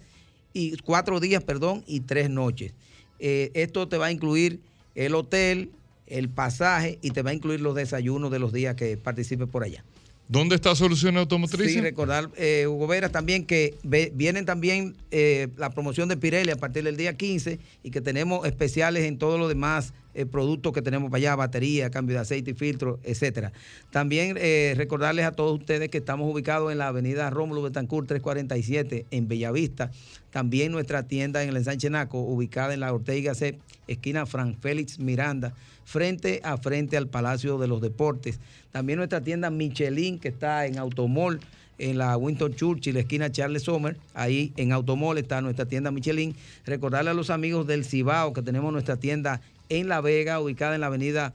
y 0.54 0.78
cuatro 0.78 1.20
días, 1.20 1.44
perdón, 1.44 1.84
y 1.88 2.02
tres 2.02 2.30
noches. 2.30 2.74
Eh, 3.20 3.52
esto 3.54 3.88
te 3.88 3.98
va 3.98 4.08
a 4.08 4.12
incluir 4.12 4.60
el 4.96 5.16
hotel, 5.16 5.72
el 6.08 6.30
pasaje 6.30 7.00
y 7.02 7.12
te 7.12 7.22
va 7.22 7.32
a 7.32 7.34
incluir 7.34 7.62
los 7.62 7.76
desayunos 7.76 8.32
de 8.32 8.40
los 8.40 8.54
días 8.54 8.76
que 8.76 8.98
participes 8.98 9.48
por 9.48 9.64
allá. 9.64 9.84
¿Dónde 10.28 10.56
está 10.56 10.76
Soluciones 10.76 11.20
Automotrices? 11.20 11.74
Sí, 11.74 11.82
recordar, 11.82 12.30
eh, 12.36 12.66
Hugo 12.68 12.88
Vera, 12.88 13.10
también 13.10 13.46
que 13.46 13.76
vienen 13.84 14.46
también 14.46 14.96
eh, 15.12 15.50
la 15.58 15.70
promoción 15.70 16.10
de 16.10 16.18
Pirelli 16.18 16.52
a 16.52 16.56
partir 16.56 16.84
del 16.84 16.98
día 16.98 17.16
15 17.16 17.60
y 17.84 17.92
que 17.92 18.02
tenemos 18.02 18.48
especiales 18.48 19.04
en 19.04 19.20
todos 19.20 19.40
los 19.40 19.48
demás 19.48 19.94
eh, 20.16 20.26
productos 20.26 20.72
que 20.72 20.82
tenemos 20.82 21.12
para 21.12 21.18
allá, 21.18 21.36
batería, 21.36 21.92
cambio 21.92 22.16
de 22.16 22.22
aceite 22.22 22.52
y 22.52 22.54
filtro, 22.54 23.02
etcétera. 23.04 23.52
También 23.92 24.38
eh, 24.40 24.74
recordarles 24.78 25.26
a 25.26 25.34
todos 25.34 25.60
ustedes 25.60 25.90
que 25.90 25.98
estamos 25.98 26.32
ubicados 26.32 26.72
en 26.72 26.78
la 26.78 26.88
avenida 26.88 27.30
Rómulo 27.30 27.62
Betancourt 27.62 28.08
347 28.08 29.08
en 29.12 29.28
Bellavista. 29.28 29.92
También 30.32 30.72
nuestra 30.72 31.04
tienda 31.04 31.44
en 31.44 31.50
el 31.50 31.58
ensanche 31.58 31.90
Naco, 31.90 32.22
ubicada 32.22 32.74
en 32.74 32.80
la 32.80 32.94
Ortega 32.94 33.36
C, 33.36 33.60
esquina 33.88 34.26
Fran 34.26 34.56
Félix 34.56 35.00
Miranda, 35.00 35.54
frente 35.86 36.42
a 36.44 36.58
frente 36.58 36.98
al 36.98 37.08
Palacio 37.08 37.58
de 37.58 37.68
los 37.68 37.82
Deportes. 37.82 38.40
También 38.72 38.98
nuestra 38.98 39.22
tienda 39.22 39.50
Michelin, 39.50 40.20
que 40.20 40.28
está 40.28 40.66
en 40.66 40.78
Automol, 40.78 41.40
en 41.78 41.98
la 41.98 42.18
Winston 42.18 42.54
Churchill, 42.56 42.98
esquina 42.98 43.32
Charles 43.32 43.64
Sommer. 43.64 43.98
Ahí 44.14 44.52
en 44.58 44.72
Automol 44.72 45.18
está 45.18 45.42
nuestra 45.42 45.66
tienda 45.66 45.92
Michelin. 45.92 46.36
Recordarle 46.66 47.12
a 47.12 47.14
los 47.14 47.30
amigos 47.30 47.68
del 47.68 47.86
Cibao 47.86 48.34
que 48.34 48.42
tenemos 48.42 48.74
nuestra 48.74 48.98
tienda 48.98 49.42
en 49.70 49.88
La 49.88 50.02
Vega, 50.02 50.40
ubicada 50.40 50.76
en 50.76 50.82
la 50.82 50.88
avenida 50.88 51.34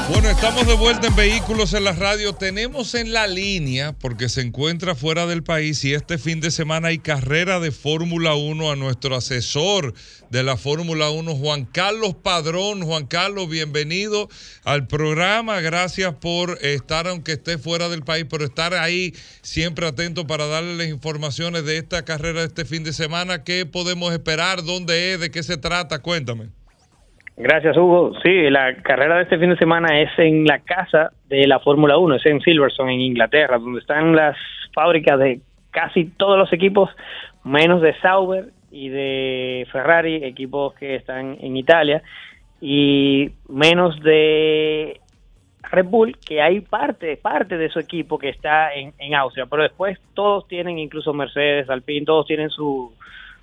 Bueno, 0.10 0.30
estamos 0.30 0.66
de 0.66 0.74
vuelta 0.74 1.08
en 1.08 1.16
Vehículos 1.18 1.74
en 1.74 1.84
la 1.84 1.92
Radio. 1.92 2.32
Tenemos 2.32 2.96
en 2.96 3.12
la 3.12 3.28
línea, 3.28 3.92
porque 3.92 4.30
se 4.30 4.40
encuentra 4.40 4.96
fuera 4.96 5.26
del 5.26 5.44
país 5.44 5.84
y 5.84 5.94
este 5.94 6.18
fin 6.18 6.40
de 6.40 6.50
semana 6.50 6.88
hay 6.88 7.00
carrera 7.00 7.60
de 7.60 7.72
Fórmula 7.72 8.34
1 8.34 8.72
a 8.72 8.78
nuestro 8.78 9.18
asesor 9.18 9.94
de 10.30 10.44
la 10.44 10.56
Fórmula 10.56 11.10
1, 11.10 11.36
Juan 11.36 11.66
Carlos 11.66 12.16
Padrón. 12.16 12.84
Juan 12.84 13.06
Carlos, 13.06 13.50
bienvenido 13.50 14.30
al 14.64 14.88
programa. 14.88 15.60
Gracias 15.60 16.16
por 16.16 16.58
estar, 16.62 17.06
aunque 17.10 17.34
esté 17.34 17.58
fuera 17.58 17.90
del 17.90 18.04
país, 18.04 18.26
pero 18.30 18.46
estar 18.46 18.74
ahí 18.76 19.14
siempre 19.42 19.88
atento 19.88 20.26
para 20.26 20.48
darle 20.48 20.78
las 20.78 20.88
informaciones 20.88 21.66
de 21.66 21.80
esta 21.80 22.06
carrera 22.06 22.40
de 22.40 22.48
este 22.48 22.64
fin 22.64 22.86
de 22.86 22.94
semana. 22.94 23.44
¿Qué 23.44 23.66
podemos 23.66 24.14
esperar? 24.14 24.64
¿Dónde 24.64 25.14
es? 25.14 25.20
¿De 25.20 25.32
qué 25.32 25.44
se 25.44 25.58
trata? 25.58 26.00
Cuéntame. 26.00 26.57
Gracias, 27.38 27.78
Hugo. 27.78 28.14
Sí, 28.24 28.50
la 28.50 28.76
carrera 28.82 29.18
de 29.18 29.24
este 29.24 29.38
fin 29.38 29.52
de 29.52 29.58
semana 29.58 30.02
es 30.02 30.10
en 30.18 30.46
la 30.46 30.60
casa 30.60 31.12
de 31.30 31.46
la 31.46 31.60
Fórmula 31.60 31.98
1, 31.98 32.16
es 32.16 32.26
en 32.26 32.42
Silverstone, 32.42 32.96
en 32.96 33.02
Inglaterra, 33.02 33.60
donde 33.60 33.80
están 33.80 34.16
las 34.16 34.36
fábricas 34.74 35.20
de 35.20 35.40
casi 35.70 36.06
todos 36.06 36.38
los 36.40 36.52
equipos, 36.52 36.90
menos 37.44 37.82
de 37.82 37.94
Sauber 38.00 38.46
y 38.72 38.90
de 38.90 39.68
Ferrari, 39.72 40.16
equipos 40.24 40.74
que 40.74 40.96
están 40.96 41.38
en 41.40 41.56
Italia, 41.58 42.02
y 42.60 43.30
menos 43.48 44.00
de 44.02 45.00
Red 45.62 45.86
Bull, 45.86 46.18
que 46.26 46.42
hay 46.42 46.62
parte, 46.62 47.18
parte 47.18 47.56
de 47.58 47.70
su 47.70 47.78
equipo 47.78 48.18
que 48.18 48.30
está 48.30 48.74
en, 48.74 48.94
en 48.98 49.14
Austria, 49.14 49.46
pero 49.46 49.62
después 49.62 50.00
todos 50.16 50.48
tienen, 50.48 50.80
incluso 50.80 51.14
Mercedes, 51.14 51.70
Alpine, 51.70 52.04
todos 52.06 52.26
tienen 52.26 52.50
su, 52.50 52.92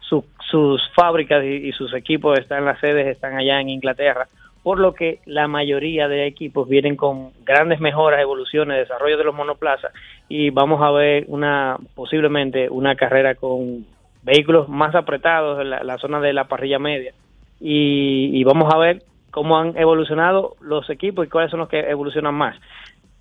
su- 0.00 0.24
sus 0.50 0.82
fábricas 0.94 1.44
y, 1.44 1.72
sus 1.72 1.94
equipos 1.94 2.38
están, 2.38 2.64
las 2.64 2.78
sedes 2.80 3.06
están 3.06 3.36
allá 3.36 3.60
en 3.60 3.68
Inglaterra, 3.68 4.28
por 4.62 4.78
lo 4.78 4.94
que 4.94 5.20
la 5.26 5.48
mayoría 5.48 6.08
de 6.08 6.26
equipos 6.26 6.68
vienen 6.68 6.96
con 6.96 7.30
grandes 7.44 7.80
mejoras, 7.80 8.20
evoluciones, 8.20 8.78
desarrollo 8.78 9.18
de 9.18 9.24
los 9.24 9.34
monoplazas 9.34 9.92
y 10.28 10.50
vamos 10.50 10.80
a 10.82 10.90
ver 10.90 11.24
una 11.28 11.76
posiblemente 11.94 12.70
una 12.70 12.94
carrera 12.94 13.34
con 13.34 13.84
vehículos 14.22 14.68
más 14.68 14.94
apretados 14.94 15.60
en 15.60 15.70
la, 15.70 15.84
la 15.84 15.98
zona 15.98 16.20
de 16.20 16.32
la 16.32 16.44
parrilla 16.44 16.78
media 16.78 17.12
y, 17.60 18.30
y 18.32 18.44
vamos 18.44 18.72
a 18.72 18.78
ver 18.78 19.02
cómo 19.30 19.58
han 19.58 19.76
evolucionado 19.76 20.54
los 20.60 20.88
equipos 20.90 21.26
y 21.26 21.28
cuáles 21.28 21.50
son 21.50 21.60
los 21.60 21.68
que 21.68 21.80
evolucionan 21.80 22.34
más. 22.34 22.56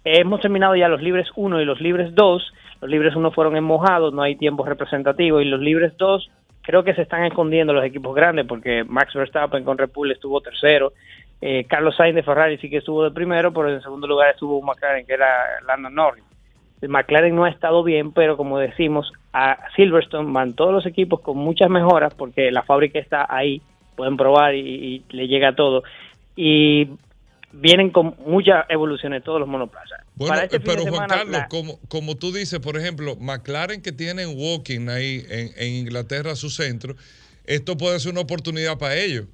Hemos 0.05 0.41
terminado 0.41 0.75
ya 0.75 0.87
los 0.87 1.01
libres 1.01 1.27
1 1.35 1.61
y 1.61 1.65
los 1.65 1.81
libres 1.81 2.13
2. 2.13 2.53
Los 2.81 2.91
libres 2.91 3.15
1 3.15 3.31
fueron 3.31 3.55
en 3.55 3.63
mojado, 3.63 4.11
no 4.11 4.21
hay 4.21 4.35
tiempo 4.35 4.65
representativo. 4.65 5.41
Y 5.41 5.45
los 5.45 5.59
libres 5.59 5.93
2 5.97 6.29
creo 6.63 6.83
que 6.83 6.95
se 6.95 7.03
están 7.03 7.25
escondiendo 7.25 7.73
los 7.73 7.85
equipos 7.85 8.15
grandes 8.15 8.47
porque 8.47 8.83
Max 8.83 9.13
Verstappen 9.13 9.63
con 9.63 9.77
Red 9.77 9.91
Bull 9.93 10.11
estuvo 10.11 10.41
tercero. 10.41 10.93
Eh, 11.41 11.65
Carlos 11.65 11.95
Sainz 11.95 12.15
de 12.15 12.23
Ferrari 12.23 12.57
sí 12.57 12.69
que 12.69 12.77
estuvo 12.77 13.03
de 13.03 13.11
primero, 13.11 13.53
pero 13.53 13.69
en 13.69 13.81
segundo 13.81 14.07
lugar 14.07 14.31
estuvo 14.31 14.57
un 14.57 14.65
McLaren 14.65 15.05
que 15.05 15.13
era 15.13 15.27
Landon 15.67 15.93
Norris. 15.93 16.23
El 16.81 16.89
McLaren 16.89 17.35
no 17.35 17.45
ha 17.45 17.49
estado 17.49 17.83
bien, 17.83 18.11
pero 18.13 18.37
como 18.37 18.59
decimos, 18.59 19.11
a 19.33 19.57
Silverstone 19.75 20.31
van 20.31 20.53
todos 20.53 20.73
los 20.73 20.85
equipos 20.85 21.21
con 21.21 21.37
muchas 21.37 21.69
mejoras 21.69 22.13
porque 22.13 22.51
la 22.51 22.63
fábrica 22.63 22.99
está 22.99 23.25
ahí, 23.29 23.61
pueden 23.95 24.17
probar 24.17 24.55
y, 24.55 24.59
y 24.59 25.03
le 25.09 25.27
llega 25.27 25.55
todo. 25.55 25.83
Y 26.35 26.89
vienen 27.53 27.91
con 27.91 28.15
muchas 28.25 28.65
evoluciones 28.69 29.23
todos 29.23 29.39
los 29.39 29.47
monoplazas. 29.47 30.01
Bueno, 30.15 30.35
este 30.41 30.59
pero 30.59 30.81
Juan 30.81 30.93
semana, 30.93 31.15
Carlos, 31.15 31.37
la- 31.37 31.47
como, 31.47 31.79
como 31.87 32.15
tú 32.15 32.31
dices, 32.31 32.59
por 32.59 32.77
ejemplo, 32.77 33.15
McLaren 33.19 33.81
que 33.81 33.91
tiene 33.91 34.23
en 34.23 34.37
Walking 34.37 34.89
ahí 34.89 35.23
en, 35.29 35.49
en 35.57 35.73
Inglaterra 35.73 36.35
su 36.35 36.49
centro, 36.49 36.95
esto 37.45 37.77
puede 37.77 37.99
ser 37.99 38.11
una 38.11 38.21
oportunidad 38.21 38.77
para 38.77 38.95
ellos. 38.95 39.25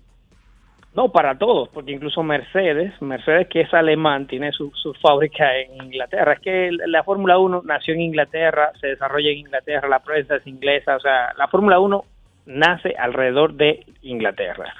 No, 0.95 1.11
para 1.11 1.37
todos, 1.37 1.69
porque 1.69 1.91
incluso 1.91 2.23
Mercedes, 2.23 2.99
Mercedes 3.01 3.47
que 3.47 3.61
es 3.61 3.73
alemán, 3.73 4.25
tiene 4.27 4.51
su, 4.51 4.71
su 4.81 4.93
fábrica 4.95 5.55
en 5.57 5.83
Inglaterra. 5.85 6.33
Es 6.33 6.39
que 6.39 6.71
la 6.87 7.03
Fórmula 7.03 7.37
1 7.37 7.61
nació 7.63 7.93
en 7.93 8.01
Inglaterra, 8.01 8.71
se 8.81 8.87
desarrolla 8.87 9.29
en 9.29 9.37
Inglaterra, 9.37 9.87
la 9.87 9.99
prensa 9.99 10.37
es 10.37 10.47
inglesa, 10.47 10.95
o 10.95 10.99
sea, 10.99 11.31
la 11.37 11.47
Fórmula 11.47 11.79
1 11.79 12.03
nace 12.47 12.95
alrededor 12.97 13.53
de 13.53 13.85
Inglaterra. 14.01 14.73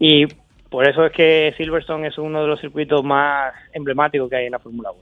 Y 0.00 0.26
por 0.72 0.88
eso 0.88 1.06
es 1.06 1.12
que 1.12 1.54
Silverstone 1.56 2.08
es 2.08 2.18
uno 2.18 2.40
de 2.42 2.48
los 2.48 2.60
circuitos 2.60 3.04
más 3.04 3.52
emblemáticos 3.72 4.28
que 4.28 4.36
hay 4.36 4.46
en 4.46 4.52
la 4.52 4.58
Fórmula 4.58 4.90
1. 4.90 5.00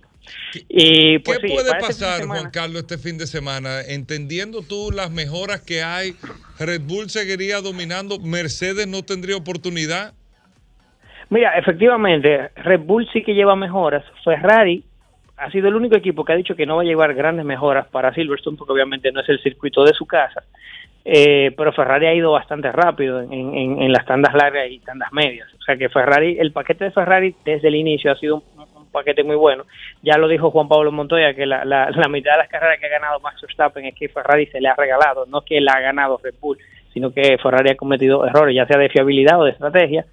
Y 0.69 1.19
pues 1.21 1.39
¿Qué 1.39 1.49
sí, 1.49 1.55
puede 1.55 1.69
este 1.71 1.81
pasar, 1.81 2.21
semana- 2.21 2.41
Juan 2.41 2.51
Carlos, 2.51 2.83
este 2.83 2.99
fin 2.99 3.17
de 3.17 3.27
semana? 3.27 3.81
Entendiendo 3.89 4.61
tú 4.61 4.91
las 4.95 5.11
mejoras 5.11 5.63
que 5.63 5.83
hay, 5.83 6.13
Red 6.59 6.83
Bull 6.83 7.09
seguiría 7.09 7.61
dominando, 7.63 8.19
Mercedes 8.19 8.87
no 8.87 9.03
tendría 9.03 9.37
oportunidad. 9.37 10.13
Mira, 11.31 11.57
efectivamente, 11.57 12.51
Red 12.57 12.81
Bull 12.81 13.09
sí 13.13 13.23
que 13.23 13.33
lleva 13.35 13.55
mejoras. 13.57 14.05
Ferrari 14.25 14.85
ha 15.37 15.51
sido 15.51 15.69
el 15.69 15.77
único 15.77 15.97
equipo 15.97 16.25
que 16.25 16.33
ha 16.33 16.37
dicho 16.37 16.55
que 16.57 16.67
no 16.67 16.77
va 16.77 16.83
a 16.83 16.85
llevar 16.85 17.15
grandes 17.15 17.47
mejoras 17.47 17.87
para 17.87 18.13
Silverstone, 18.13 18.57
porque 18.59 18.73
obviamente 18.73 19.11
no 19.13 19.21
es 19.21 19.29
el 19.29 19.41
circuito 19.43 19.85
de 19.85 19.95
su 19.95 20.05
casa. 20.07 20.43
Eh, 21.05 21.53
pero 21.57 21.73
Ferrari 21.73 22.07
ha 22.07 22.15
ido 22.15 22.33
bastante 22.33 22.71
rápido 22.73 23.21
en, 23.23 23.33
en- 23.33 23.83
en 23.83 23.93
las 23.93 24.05
tandas 24.05 24.35
largas 24.35 24.69
y 24.71 24.79
tandas 24.81 25.13
medias. 25.13 25.49
O 25.59 25.63
sea 25.63 25.77
que 25.77 25.89
Ferrari, 25.89 26.37
el 26.39 26.53
paquete 26.53 26.85
de 26.85 26.91
Ferrari 26.91 27.35
desde 27.45 27.69
el 27.69 27.75
inicio 27.77 28.13
ha 28.13 28.17
sido 28.17 28.37
un, 28.37 28.61
paquete 28.93 29.23
muy 29.23 29.37
bueno. 29.37 29.65
Ya 30.03 30.19
lo 30.19 30.27
dijo 30.27 30.51
Juan 30.51 30.67
Pablo 30.69 30.91
Montoya, 30.91 31.33
que 31.33 31.47
la, 31.47 31.65
la- 31.65 31.91
la 31.91 32.09
mitad 32.09 32.33
de 32.33 32.39
las 32.39 32.49
carreras 32.49 32.79
que 32.81 32.87
ha 32.87 32.91
ganado 32.91 33.21
Max 33.21 33.41
Verstappen 33.41 33.87
es 33.87 33.95
que 33.95 34.09
Ferrari 34.09 34.47
se 34.47 34.61
le 34.61 34.69
ha 34.69 34.75
regalado, 34.75 35.27
no 35.27 35.43
que 35.43 35.61
la 35.61 35.75
ha 35.75 35.81
ganado 35.81 36.21
Red 36.23 36.35
Bull, 36.41 36.59
sino 36.93 37.13
que 37.13 37.39
Ferrari 37.39 37.71
ha 37.71 37.77
cometido 37.77 38.27
errores, 38.27 38.55
ya 38.57 38.67
sea 38.67 38.79
de 38.79 38.89
fiabilidad 38.89 39.41
o 39.41 39.45
de 39.45 39.53
estrategia. 39.53 40.05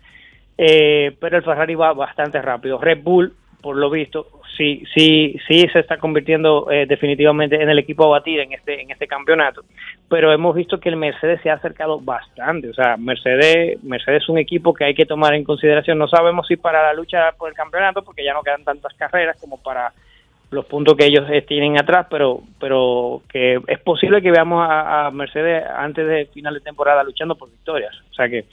Eh, 0.59 1.11
pero 1.19 1.38
el 1.38 1.43
Ferrari 1.43 1.73
va 1.76 1.93
bastante 1.93 2.39
rápido. 2.41 2.77
Red 2.80 2.99
Bull, 3.03 3.34
por 3.68 3.76
lo 3.76 3.89
visto, 3.89 4.27
sí, 4.56 4.81
sí, 4.95 5.38
sí 5.45 5.68
se 5.73 5.80
está 5.80 5.98
convirtiendo 5.98 6.72
eh, 6.72 6.85
definitivamente 6.85 7.61
en 7.61 7.69
el 7.69 7.80
equipo 7.80 8.06
a 8.06 8.19
batir 8.19 8.39
en 8.39 8.53
este, 8.53 8.81
en 8.81 8.91
este 8.91 9.07
campeonato. 9.07 9.65
Pero 10.07 10.31
hemos 10.31 10.56
visto 10.56 10.80
que 10.80 10.88
el 10.88 10.95
Mercedes 10.95 11.41
se 11.41 11.49
ha 11.49 11.56
acercado 11.56 11.99
bastante. 11.99 12.69
O 12.69 12.73
sea, 12.73 12.95
Mercedes, 12.95 13.84
Mercedes 13.84 14.23
es 14.23 14.30
un 14.30 14.38
equipo 14.38 14.73
que 14.73 14.85
hay 14.85 14.95
que 14.95 15.06
tomar 15.06 15.34
en 15.34 15.44
consideración. 15.44 15.98
No 15.98 16.07
sabemos 16.07 16.48
si 16.48 16.56
para 16.56 16.81
la 16.81 16.94
lucha 16.94 17.34
por 17.38 17.49
el 17.49 17.56
campeonato, 17.56 18.06
porque 18.06 18.23
ya 18.23 18.34
no 18.34 18.41
quedan 18.41 18.64
tantas 18.64 18.94
carreras 18.94 19.38
como 19.38 19.61
para 19.61 19.91
los 20.52 20.65
puntos 20.65 20.95
que 20.95 21.07
ellos 21.07 21.26
eh, 21.30 21.41
tienen 21.41 21.77
atrás, 21.77 22.07
pero 22.10 22.39
pero 22.57 23.22
que 23.30 23.60
es 23.68 23.80
posible 23.80 24.22
que 24.22 24.31
veamos 24.31 24.65
a, 24.65 25.07
a 25.07 25.11
Mercedes 25.11 25.65
antes 25.76 26.07
de 26.07 26.27
final 26.27 26.53
de 26.53 26.61
temporada 26.61 27.03
luchando 27.03 27.35
por 27.35 27.52
victorias. 27.52 27.94
O 28.11 28.14
sea 28.14 28.30
que 28.30 28.45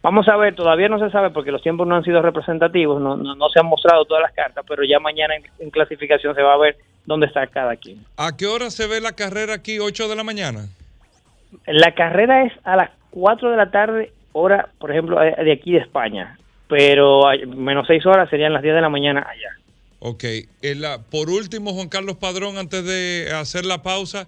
vamos 0.00 0.28
a 0.28 0.36
ver, 0.36 0.54
todavía 0.54 0.88
no 0.88 0.98
se 0.98 1.10
sabe 1.10 1.30
porque 1.30 1.50
los 1.52 1.62
tiempos 1.62 1.86
no 1.86 1.96
han 1.96 2.04
sido 2.04 2.22
representativos, 2.22 3.00
no, 3.00 3.16
no, 3.16 3.34
no 3.34 3.48
se 3.50 3.60
han 3.60 3.66
mostrado 3.66 4.04
todas 4.04 4.22
las 4.22 4.32
cartas, 4.32 4.64
pero 4.68 4.84
ya 4.84 4.98
mañana 5.00 5.34
en, 5.36 5.42
en 5.58 5.70
clasificación 5.70 6.34
se 6.34 6.42
va 6.42 6.54
a 6.54 6.58
ver 6.58 6.76
dónde 7.04 7.26
está 7.26 7.46
cada 7.48 7.76
quien. 7.76 8.04
¿A 8.16 8.36
qué 8.36 8.46
hora 8.46 8.70
se 8.70 8.86
ve 8.86 9.00
la 9.00 9.12
carrera 9.12 9.54
aquí? 9.54 9.78
¿8 9.78 10.08
de 10.08 10.16
la 10.16 10.24
mañana? 10.24 10.66
La 11.66 11.92
carrera 11.94 12.44
es 12.44 12.52
a 12.64 12.76
las 12.76 12.90
4 13.10 13.50
de 13.50 13.56
la 13.56 13.70
tarde, 13.70 14.12
hora, 14.32 14.68
por 14.78 14.90
ejemplo, 14.90 15.22
eh, 15.22 15.34
de 15.44 15.52
aquí 15.52 15.72
de 15.72 15.78
España. 15.78 16.38
Pero 16.68 17.24
menos 17.48 17.86
6 17.86 18.06
horas 18.06 18.30
serían 18.30 18.52
las 18.54 18.62
10 18.62 18.74
de 18.74 18.80
la 18.80 18.88
mañana 18.88 19.26
allá. 19.28 19.50
Ok. 19.98 20.24
La- 20.62 20.98
por 21.02 21.28
último, 21.28 21.74
Juan 21.74 21.88
Carlos 21.90 22.16
Padrón, 22.16 22.56
antes 22.56 22.84
de 22.86 23.28
hacer 23.34 23.66
la 23.66 23.82
pausa, 23.82 24.26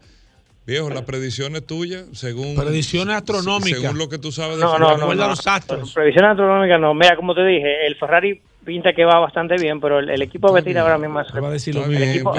viejo, 0.66 0.90
la 0.90 1.04
predicción 1.04 1.56
es 1.56 1.66
tuya, 1.66 2.04
según... 2.12 2.54
Predicciones 2.56 3.16
astronómicas. 3.16 3.80
Según 3.80 3.98
lo 3.98 4.08
que 4.08 4.18
tú 4.18 4.32
sabes 4.32 4.56
de 4.56 4.62
No, 4.64 4.70
Fórmula 4.70 4.96
no, 4.96 5.06
no. 5.06 5.12
uno. 5.12 5.26
no. 5.26 5.86
Previsión 5.92 6.24
astronómica 6.24 6.78
no. 6.78 6.94
Mira, 6.94 7.16
como 7.16 7.34
te 7.34 7.44
dije, 7.44 7.86
el 7.86 7.96
Ferrari 7.96 8.40
pinta 8.64 8.92
que 8.94 9.04
va 9.04 9.18
bastante 9.18 9.56
bien, 9.56 9.80
pero 9.80 9.98
el, 9.98 10.08
el 10.10 10.22
equipo 10.22 10.48
a 10.48 10.52
batir 10.52 10.78
ahora 10.78 10.96
mismo 10.98 11.20
es... 11.20 11.26
Va 11.34 11.48
a 11.48 11.50
decir 11.50 11.74
lo 11.74 11.84
el 11.84 11.90
mismo. 11.90 12.04
equipo, 12.04 12.30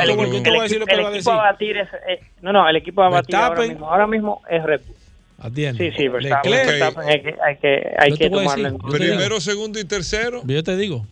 a 1.31 1.35
batir 1.35 1.77
es... 1.77 1.88
eh, 2.07 2.19
no, 2.41 2.52
no, 2.52 2.68
el 2.68 2.76
equipo 2.76 3.03
a 3.03 3.10
batir 3.10 3.35
ahora 3.35 3.61
mismo, 3.61 3.89
ahora 3.89 4.07
mismo 4.07 4.41
es 4.49 4.64
Red 4.64 4.81
Bull. 4.88 4.95
Atiende. 5.38 5.91
Sí, 5.91 5.97
sí, 5.97 6.07
Verstappen. 6.07 6.52
Verstappen 6.52 7.10
hay 7.10 7.22
que, 7.22 7.35
hay 7.45 7.57
que, 7.57 7.95
hay 7.99 8.14
que 8.14 8.30
tomarlo 8.30 8.68
en 8.68 8.77
digo. 8.77 8.89
Primero, 8.89 9.41
segundo 9.41 9.80
y 9.80 9.85
tercero. 9.85 10.41
Yo 10.45 10.64
te 10.64 10.76
digo. 10.77 11.06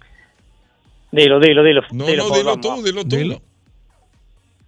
Dilo, 1.11 1.39
dilo, 1.39 1.63
dilo. 1.63 1.81
No, 1.91 2.05
dilo, 2.05 2.29
no, 2.29 2.35
dilo 2.35 2.57
tú, 2.57 2.81
dilo 2.83 3.03
tú. 3.05 3.41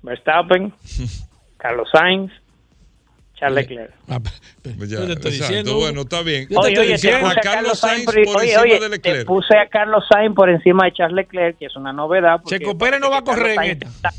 Verstappen, 0.04 0.72
Carlos 1.66 1.90
Sainz, 1.92 2.32
Charles 3.34 3.68
Leclerc. 3.68 3.94
Pues 4.78 4.90
ya, 4.90 5.00
Yo 5.00 5.08
te 5.08 5.14
estoy 5.14 5.32
diciendo. 5.32 5.76
Bueno, 5.78 6.02
está 6.02 6.22
bien. 6.22 6.48
Oye, 6.56 6.80
oye, 6.80 6.98
te 6.98 7.18
puse 7.20 7.40
a 7.40 7.42
Carlos 7.42 7.80
Sainz 7.80 8.06
por, 8.06 8.14
por 8.24 8.38
oye, 8.38 8.46
encima 8.54 8.62
oye, 8.62 8.74
de 8.74 8.80
te 8.80 8.90
Leclerc. 8.90 9.26
puse 9.28 9.58
a 9.58 9.68
Carlos 9.68 10.06
Sainz 10.08 10.36
por 10.36 10.50
encima 10.50 10.86
de 10.86 10.94
Charles 10.94 11.16
Leclerc, 11.16 11.58
que 11.58 11.66
es 11.66 11.76
una 11.76 11.92
novedad. 11.92 12.40
porque 12.44 12.60
Checo 12.60 12.78
Pérez 12.78 13.00
no 13.00 13.10
va 13.10 13.18
a 13.18 13.24
correr 13.24 13.58
en 13.64 13.72
esta. 13.84 14.12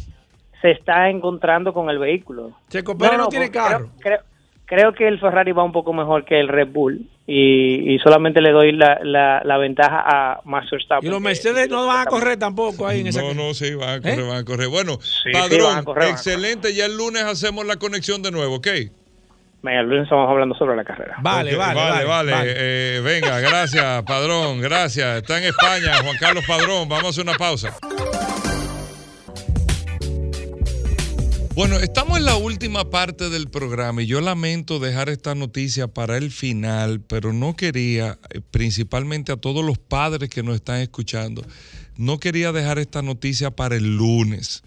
se 0.60 0.70
está 0.72 1.08
encontrando 1.08 1.72
con 1.72 1.88
el 1.88 1.98
vehículo. 2.00 2.52
Checo 2.68 2.98
Pérez 2.98 3.18
no, 3.18 3.28
tiene 3.28 3.46
porque 3.46 3.58
carro. 3.58 3.90
Creo, 4.00 4.18
creo, 4.18 4.20
creo 4.66 4.92
que 4.92 5.08
el 5.08 5.18
Ferrari 5.18 5.52
va 5.52 5.64
un 5.64 5.72
poco 5.72 5.92
mejor 5.92 6.24
que 6.24 6.38
el 6.38 6.48
Red 6.48 6.68
Bull 6.68 7.08
y, 7.26 7.94
y 7.94 7.98
solamente 8.00 8.40
le 8.40 8.50
doy 8.52 8.72
la, 8.72 8.98
la, 9.02 9.40
la 9.44 9.58
ventaja 9.58 10.04
a 10.06 10.40
Max 10.44 10.68
Verstappen. 10.70 11.08
Y 11.08 11.10
los 11.10 11.20
Mercedes 11.20 11.68
no 11.68 11.86
van 11.86 12.00
a 12.00 12.06
correr 12.06 12.38
tampoco 12.38 12.86
ahí 12.86 13.00
en 13.00 13.08
esa 13.08 13.22
No, 13.22 13.34
no, 13.34 13.54
sí, 13.54 13.74
van 13.74 13.88
a 13.88 14.00
correr, 14.00 14.20
¿Eh? 14.20 14.28
van 14.28 14.36
a 14.38 14.44
correr. 14.44 14.68
Bueno, 14.68 14.98
sí, 15.00 15.30
Padrón, 15.32 15.84
correr, 15.84 16.10
excelente. 16.10 16.74
Ya 16.74 16.86
el 16.86 16.96
lunes 16.96 17.22
hacemos 17.24 17.66
la 17.66 17.76
conexión 17.76 18.22
de 18.22 18.30
nuevo, 18.30 18.56
¿ok? 18.56 18.68
Venga, 19.62 19.80
el 19.80 19.88
lunes 19.88 20.04
estamos 20.04 20.30
hablando 20.30 20.54
sobre 20.54 20.76
la 20.76 20.84
carrera. 20.84 21.16
Vale, 21.20 21.56
vale, 21.56 21.80
vale, 21.80 22.04
vale. 22.04 22.32
vale. 22.32 22.52
Eh, 22.56 23.00
venga, 23.02 23.40
gracias, 23.40 24.02
Padrón, 24.04 24.60
gracias. 24.60 25.16
Está 25.16 25.38
en 25.38 25.44
España, 25.44 25.96
Juan 26.04 26.16
Carlos 26.20 26.44
Padrón. 26.46 26.88
Vamos 26.88 27.06
a 27.06 27.08
hacer 27.08 27.24
una 27.24 27.36
pausa. 27.36 27.76
Bueno, 31.56 31.78
estamos 31.78 32.18
en 32.18 32.26
la 32.26 32.36
última 32.36 32.90
parte 32.90 33.30
del 33.30 33.48
programa 33.48 34.02
y 34.02 34.06
yo 34.06 34.20
lamento 34.20 34.78
dejar 34.78 35.08
esta 35.08 35.34
noticia 35.34 35.88
para 35.88 36.18
el 36.18 36.30
final, 36.30 37.00
pero 37.00 37.32
no 37.32 37.56
quería, 37.56 38.18
eh, 38.28 38.42
principalmente 38.50 39.32
a 39.32 39.38
todos 39.38 39.64
los 39.64 39.78
padres 39.78 40.28
que 40.28 40.42
nos 40.42 40.56
están 40.56 40.82
escuchando, 40.82 41.42
no 41.96 42.20
quería 42.20 42.52
dejar 42.52 42.78
esta 42.78 43.00
noticia 43.00 43.50
para 43.50 43.74
el 43.74 43.96
lunes, 43.96 44.64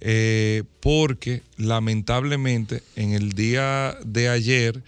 eh, 0.00 0.64
porque 0.80 1.40
lamentablemente 1.56 2.82
en 2.96 3.14
el 3.14 3.32
día 3.32 3.96
de 4.04 4.28
ayer 4.28 4.84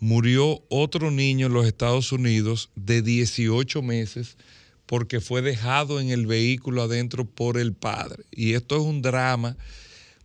murió 0.00 0.60
otro 0.68 1.10
niño 1.10 1.46
en 1.46 1.54
los 1.54 1.66
Estados 1.66 2.12
Unidos 2.12 2.68
de 2.76 3.00
18 3.00 3.80
meses 3.80 4.36
porque 4.84 5.22
fue 5.22 5.40
dejado 5.40 5.98
en 5.98 6.10
el 6.10 6.26
vehículo 6.26 6.82
adentro 6.82 7.24
por 7.24 7.56
el 7.56 7.72
padre. 7.72 8.22
Y 8.30 8.52
esto 8.52 8.76
es 8.76 8.82
un 8.82 9.00
drama 9.00 9.56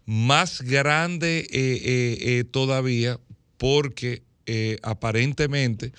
más 0.05 0.61
grande 0.61 1.39
eh, 1.39 1.47
eh, 1.51 2.17
eh, 2.21 2.43
todavía 2.43 3.19
porque 3.57 4.23
aparentemente 4.83 5.91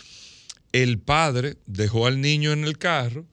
el 0.72 1.00
padre 1.00 1.56
dejó 1.66 2.06
al 2.06 2.20
niño 2.20 2.52
en 2.52 2.62
el 2.64 2.78
carro 2.78 3.26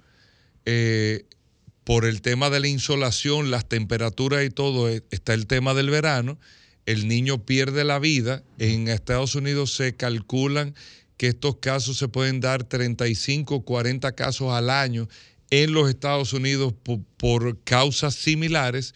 por 1.83 2.05
el 2.05 2.21
tema 2.21 2.49
de 2.49 2.59
la 2.59 2.67
insolación, 2.67 3.51
las 3.51 3.67
temperaturas 3.67 4.43
y 4.45 4.49
todo, 4.49 4.87
está 4.89 5.33
el 5.33 5.47
tema 5.47 5.73
del 5.73 5.89
verano, 5.89 6.39
el 6.85 7.07
niño 7.07 7.45
pierde 7.45 7.83
la 7.83 7.99
vida. 7.99 8.43
En 8.57 8.87
Estados 8.87 9.35
Unidos 9.35 9.73
se 9.75 9.95
calculan 9.95 10.73
que 11.17 11.27
estos 11.27 11.57
casos 11.57 11.97
se 11.97 12.07
pueden 12.07 12.39
dar 12.39 12.63
35, 12.63 13.63
40 13.63 14.13
casos 14.15 14.51
al 14.53 14.69
año 14.69 15.07
en 15.49 15.73
los 15.73 15.89
Estados 15.89 16.33
Unidos 16.33 16.73
po- 16.81 17.03
por 17.17 17.61
causas 17.63 18.15
similares 18.15 18.95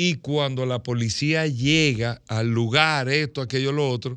y 0.00 0.14
cuando 0.14 0.64
la 0.64 0.84
policía 0.84 1.48
llega 1.48 2.22
al 2.28 2.48
lugar, 2.48 3.08
esto, 3.08 3.42
aquello, 3.42 3.72
lo 3.72 3.90
otro, 3.90 4.16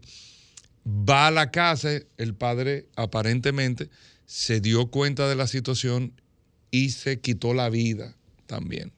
va 0.87 1.27
a 1.27 1.31
la 1.31 1.49
casa, 1.49 1.89
el 2.17 2.35
padre 2.35 2.85
aparentemente 2.95 3.89
se 4.27 4.61
dio 4.61 4.91
cuenta 4.91 5.27
de 5.27 5.35
la 5.35 5.47
situación 5.47 6.13
y 6.69 6.91
se 6.91 7.19
quitó 7.19 7.55
la 7.55 7.69
vida 7.69 8.15
también. 8.45 8.93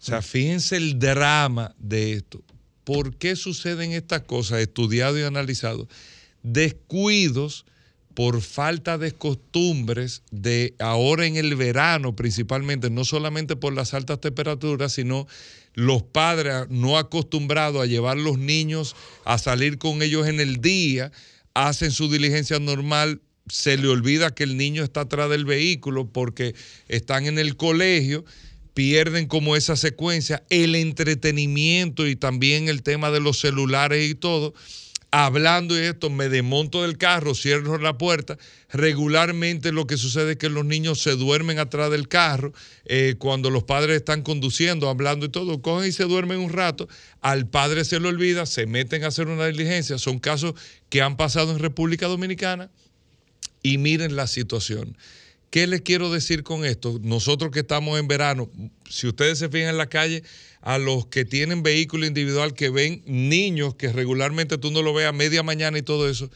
O 0.00 0.04
sea, 0.04 0.22
fíjense 0.22 0.78
el 0.78 0.98
drama 0.98 1.74
de 1.78 2.14
esto. 2.14 2.42
¿Por 2.84 3.16
qué 3.16 3.36
suceden 3.36 3.92
estas 3.92 4.22
cosas? 4.22 4.60
Estudiado 4.60 5.18
y 5.18 5.22
analizado. 5.24 5.88
Descuidos 6.42 7.66
por 8.14 8.40
falta 8.40 8.96
de 8.96 9.12
costumbres 9.12 10.22
de 10.30 10.74
ahora 10.78 11.26
en 11.26 11.36
el 11.36 11.54
verano 11.54 12.16
principalmente, 12.16 12.88
no 12.88 13.04
solamente 13.04 13.56
por 13.56 13.74
las 13.74 13.92
altas 13.92 14.20
temperaturas, 14.20 14.92
sino 14.92 15.26
los 15.74 16.02
padres 16.02 16.68
no 16.70 16.98
acostumbrados 16.98 17.82
a 17.82 17.86
llevar 17.86 18.16
los 18.16 18.38
niños 18.38 18.96
a 19.24 19.38
salir 19.38 19.78
con 19.78 20.02
ellos 20.02 20.26
en 20.26 20.40
el 20.40 20.60
día, 20.60 21.12
hacen 21.52 21.90
su 21.90 22.10
diligencia 22.10 22.58
normal, 22.58 23.20
se 23.48 23.76
le 23.76 23.88
olvida 23.88 24.34
que 24.34 24.44
el 24.44 24.56
niño 24.56 24.82
está 24.82 25.02
atrás 25.02 25.28
del 25.28 25.44
vehículo 25.44 26.10
porque 26.10 26.54
están 26.88 27.26
en 27.26 27.38
el 27.38 27.56
colegio, 27.56 28.24
pierden 28.72 29.26
como 29.26 29.54
esa 29.56 29.76
secuencia, 29.76 30.42
el 30.50 30.74
entretenimiento 30.74 32.06
y 32.06 32.16
también 32.16 32.68
el 32.68 32.82
tema 32.82 33.10
de 33.10 33.20
los 33.20 33.38
celulares 33.38 34.10
y 34.10 34.14
todo 34.14 34.54
hablando 35.16 35.76
de 35.76 35.90
esto, 35.90 36.10
me 36.10 36.28
desmonto 36.28 36.82
del 36.82 36.98
carro, 36.98 37.36
cierro 37.36 37.78
la 37.78 37.96
puerta. 37.96 38.36
Regularmente 38.70 39.70
lo 39.70 39.86
que 39.86 39.96
sucede 39.96 40.32
es 40.32 40.38
que 40.38 40.48
los 40.48 40.64
niños 40.64 41.00
se 41.00 41.12
duermen 41.12 41.60
atrás 41.60 41.88
del 41.92 42.08
carro 42.08 42.52
eh, 42.84 43.14
cuando 43.16 43.48
los 43.48 43.62
padres 43.62 43.94
están 43.94 44.22
conduciendo, 44.22 44.88
hablando 44.88 45.26
y 45.26 45.28
todo, 45.28 45.62
cogen 45.62 45.90
y 45.90 45.92
se 45.92 46.02
duermen 46.02 46.40
un 46.40 46.50
rato. 46.50 46.88
Al 47.20 47.46
padre 47.46 47.84
se 47.84 48.00
le 48.00 48.08
olvida, 48.08 48.44
se 48.44 48.66
meten 48.66 49.04
a 49.04 49.08
hacer 49.08 49.28
una 49.28 49.46
diligencia. 49.46 49.98
Son 49.98 50.18
casos 50.18 50.54
que 50.88 51.00
han 51.00 51.16
pasado 51.16 51.52
en 51.52 51.60
República 51.60 52.08
Dominicana 52.08 52.72
y 53.62 53.78
miren 53.78 54.16
la 54.16 54.26
situación. 54.26 54.96
¿Qué 55.50 55.68
les 55.68 55.82
quiero 55.82 56.10
decir 56.10 56.42
con 56.42 56.64
esto? 56.64 56.98
Nosotros 57.00 57.52
que 57.52 57.60
estamos 57.60 58.00
en 58.00 58.08
verano, 58.08 58.50
si 58.90 59.06
ustedes 59.06 59.38
se 59.38 59.48
fijan 59.48 59.68
en 59.68 59.78
la 59.78 59.88
calle, 59.88 60.24
a 60.64 60.78
los 60.78 61.04
que 61.06 61.26
tienen 61.26 61.62
vehículo 61.62 62.06
individual, 62.06 62.54
que 62.54 62.70
ven 62.70 63.02
niños 63.04 63.74
que 63.74 63.92
regularmente 63.92 64.56
tú 64.56 64.70
no 64.70 64.80
lo 64.80 64.94
ves 64.94 65.06
a 65.06 65.12
media 65.12 65.42
mañana 65.42 65.76
y 65.76 65.82
todo 65.82 66.08
eso, 66.08 66.30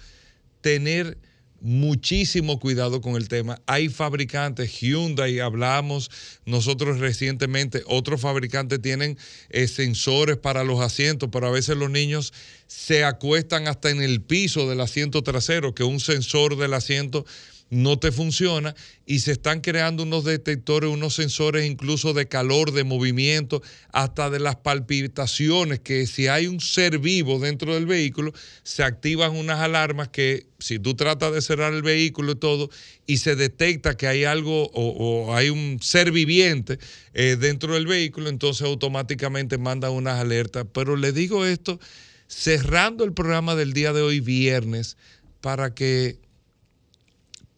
tener 0.60 1.16
muchísimo 1.62 2.60
cuidado 2.60 3.00
con 3.00 3.16
el 3.16 3.26
tema. 3.28 3.62
Hay 3.64 3.88
fabricantes, 3.88 4.70
Hyundai, 4.80 5.40
hablamos 5.40 6.10
nosotros 6.44 6.98
recientemente, 6.98 7.82
otros 7.86 8.20
fabricantes 8.20 8.82
tienen 8.82 9.16
eh, 9.48 9.66
sensores 9.66 10.36
para 10.36 10.62
los 10.62 10.80
asientos, 10.80 11.30
pero 11.32 11.46
a 11.46 11.50
veces 11.50 11.78
los 11.78 11.90
niños 11.90 12.34
se 12.66 13.04
acuestan 13.04 13.66
hasta 13.66 13.88
en 13.88 14.02
el 14.02 14.20
piso 14.20 14.68
del 14.68 14.82
asiento 14.82 15.22
trasero, 15.22 15.74
que 15.74 15.84
un 15.84 16.00
sensor 16.00 16.58
del 16.58 16.74
asiento 16.74 17.24
no 17.70 17.98
te 17.98 18.12
funciona 18.12 18.74
y 19.04 19.20
se 19.20 19.32
están 19.32 19.60
creando 19.60 20.02
unos 20.02 20.24
detectores, 20.24 20.90
unos 20.90 21.14
sensores 21.14 21.66
incluso 21.66 22.12
de 22.12 22.26
calor, 22.26 22.72
de 22.72 22.84
movimiento, 22.84 23.62
hasta 23.92 24.30
de 24.30 24.40
las 24.40 24.56
palpitaciones, 24.56 25.80
que 25.80 26.06
si 26.06 26.28
hay 26.28 26.46
un 26.46 26.60
ser 26.60 26.98
vivo 26.98 27.38
dentro 27.38 27.74
del 27.74 27.86
vehículo, 27.86 28.32
se 28.62 28.82
activan 28.82 29.36
unas 29.36 29.60
alarmas 29.60 30.08
que 30.08 30.46
si 30.58 30.78
tú 30.78 30.94
tratas 30.94 31.32
de 31.32 31.42
cerrar 31.42 31.72
el 31.72 31.82
vehículo 31.82 32.32
y 32.32 32.36
todo, 32.36 32.70
y 33.06 33.18
se 33.18 33.36
detecta 33.36 33.96
que 33.96 34.06
hay 34.06 34.24
algo 34.24 34.70
o, 34.72 35.34
hay 35.34 35.50
un 35.50 35.78
ser 35.80 36.10
viviente 36.10 36.78
eh, 37.14 37.36
dentro 37.38 37.74
del 37.74 37.86
vehículo, 37.86 38.28
entonces 38.28 38.66
automáticamente 38.66 39.58
mandan 39.58 39.92
unas 39.92 40.20
alertas. 40.20 40.66
Pero 40.72 40.96
le 40.96 41.12
digo 41.12 41.46
esto 41.46 41.78
cerrando 42.26 43.04
el 43.04 43.14
programa 43.14 43.54
del 43.54 43.72
día 43.72 43.92
de 43.92 44.02
hoy, 44.02 44.20
viernes, 44.20 44.96
para 45.40 45.74
que 45.74 46.18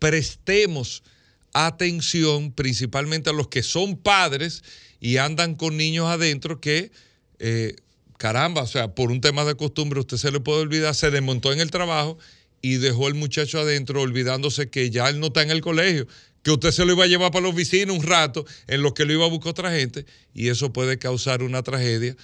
prestemos 0.01 1.05
atención 1.53 2.53
principalmente 2.53 3.31
a 3.31 3.33
los 3.33 3.47
que 3.47 3.63
son 3.63 3.97
padres 3.97 4.65
y 4.99 5.19
andan 5.19 5.55
con 5.55 5.77
niños 5.77 6.07
adentro 6.09 6.61
que, 6.61 6.91
eh, 7.39 7.77
caramba, 8.19 8.63
o 8.63 8.67
sea, 8.67 8.95
por 8.95 9.13
un 9.13 9.21
tema 9.21 9.45
de 9.45 9.55
costumbre 9.55 10.01
usted 10.01 10.17
se 10.17 10.33
le 10.33 10.41
puede 10.41 10.63
olvidar, 10.63 10.95
se 10.97 11.13
desmontó 11.13 11.53
en 11.53 11.61
el 11.61 11.71
trabajo 11.71 12.19
y 12.63 12.77
dejó 12.77 13.09
el 13.09 13.15
muchacho 13.15 13.61
adentro 13.61 14.03
olvidándose 14.03 14.69
que 14.69 14.91
ya 14.91 15.09
él 15.09 15.21
no 15.21 15.29
está 15.29 15.43
en 15.43 15.51
el 15.51 15.61
colegio, 15.61 16.07
que 16.43 16.51
usted 16.51 16.73
se 16.73 16.85
lo 16.85 16.93
iba 16.93 17.05
a 17.05 17.09
llevar 17.09 17.31
para 17.31 17.45
la 17.45 17.51
oficina 17.51 17.93
un 17.93 18.03
rato 18.03 18.45
en 18.67 18.83
lo 18.83 18.95
que 18.95 19.05
lo 19.05 19.13
iba 19.13 19.25
a 19.25 19.29
buscar 19.29 19.51
otra 19.51 19.73
gente 19.73 20.07
y 20.35 20.49
eso 20.49 20.73
puede 20.73 20.99
causar 20.99 21.43
una 21.43 21.63
tragedia 21.63 22.17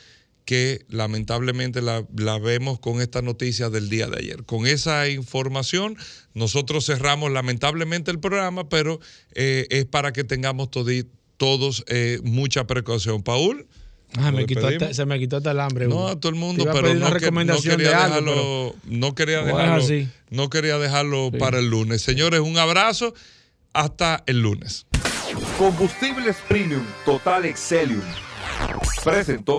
que 0.46 0.86
lamentablemente 0.88 1.82
la, 1.82 2.06
la 2.16 2.38
vemos 2.38 2.78
con 2.78 3.02
esta 3.02 3.20
noticia 3.20 3.68
del 3.68 3.88
día 3.90 4.06
de 4.06 4.18
ayer. 4.20 4.44
Con 4.44 4.66
esa 4.66 5.08
información, 5.08 5.98
nosotros 6.34 6.86
cerramos 6.86 7.30
lamentablemente 7.32 8.10
el 8.12 8.20
programa, 8.20 8.68
pero 8.68 9.00
eh, 9.34 9.66
es 9.70 9.84
para 9.86 10.12
que 10.12 10.22
tengamos 10.24 10.70
todi- 10.70 11.08
todos 11.36 11.84
eh, 11.88 12.20
mucha 12.22 12.66
precaución. 12.66 13.22
Paul. 13.22 13.66
Ah, 14.16 14.30
me 14.30 14.38
nos 14.42 14.46
quitó 14.46 14.60
despedimos. 14.60 14.82
hasta- 14.84 14.94
se 14.94 15.04
me 15.04 15.18
quitó 15.18 15.38
hasta 15.38 15.50
el 15.50 15.58
hambre. 15.58 15.88
No, 15.88 16.06
a 16.06 16.18
todo 16.20 16.30
el 16.30 16.36
mundo, 16.38 16.64
pero 16.72 16.94
no, 16.94 17.12
que- 17.12 17.28
quería 17.68 17.76
de 17.76 17.94
algo, 17.94 18.14
dejarlo, 18.14 18.76
no 18.84 19.14
quería 19.16 19.40
Lo 19.42 19.46
dejarlo, 19.46 20.06
no 20.30 20.48
quería 20.48 20.78
dejarlo 20.78 21.32
para 21.36 21.58
el 21.58 21.66
lunes. 21.68 22.02
Señores, 22.02 22.38
un 22.38 22.56
abrazo, 22.56 23.14
hasta 23.72 24.22
el 24.28 24.40
lunes. 24.42 24.86
Combustibles 25.58 26.36
Premium 26.48 26.84
Total 27.04 27.44
Excelium. 27.46 28.00
Presentó. 29.04 29.58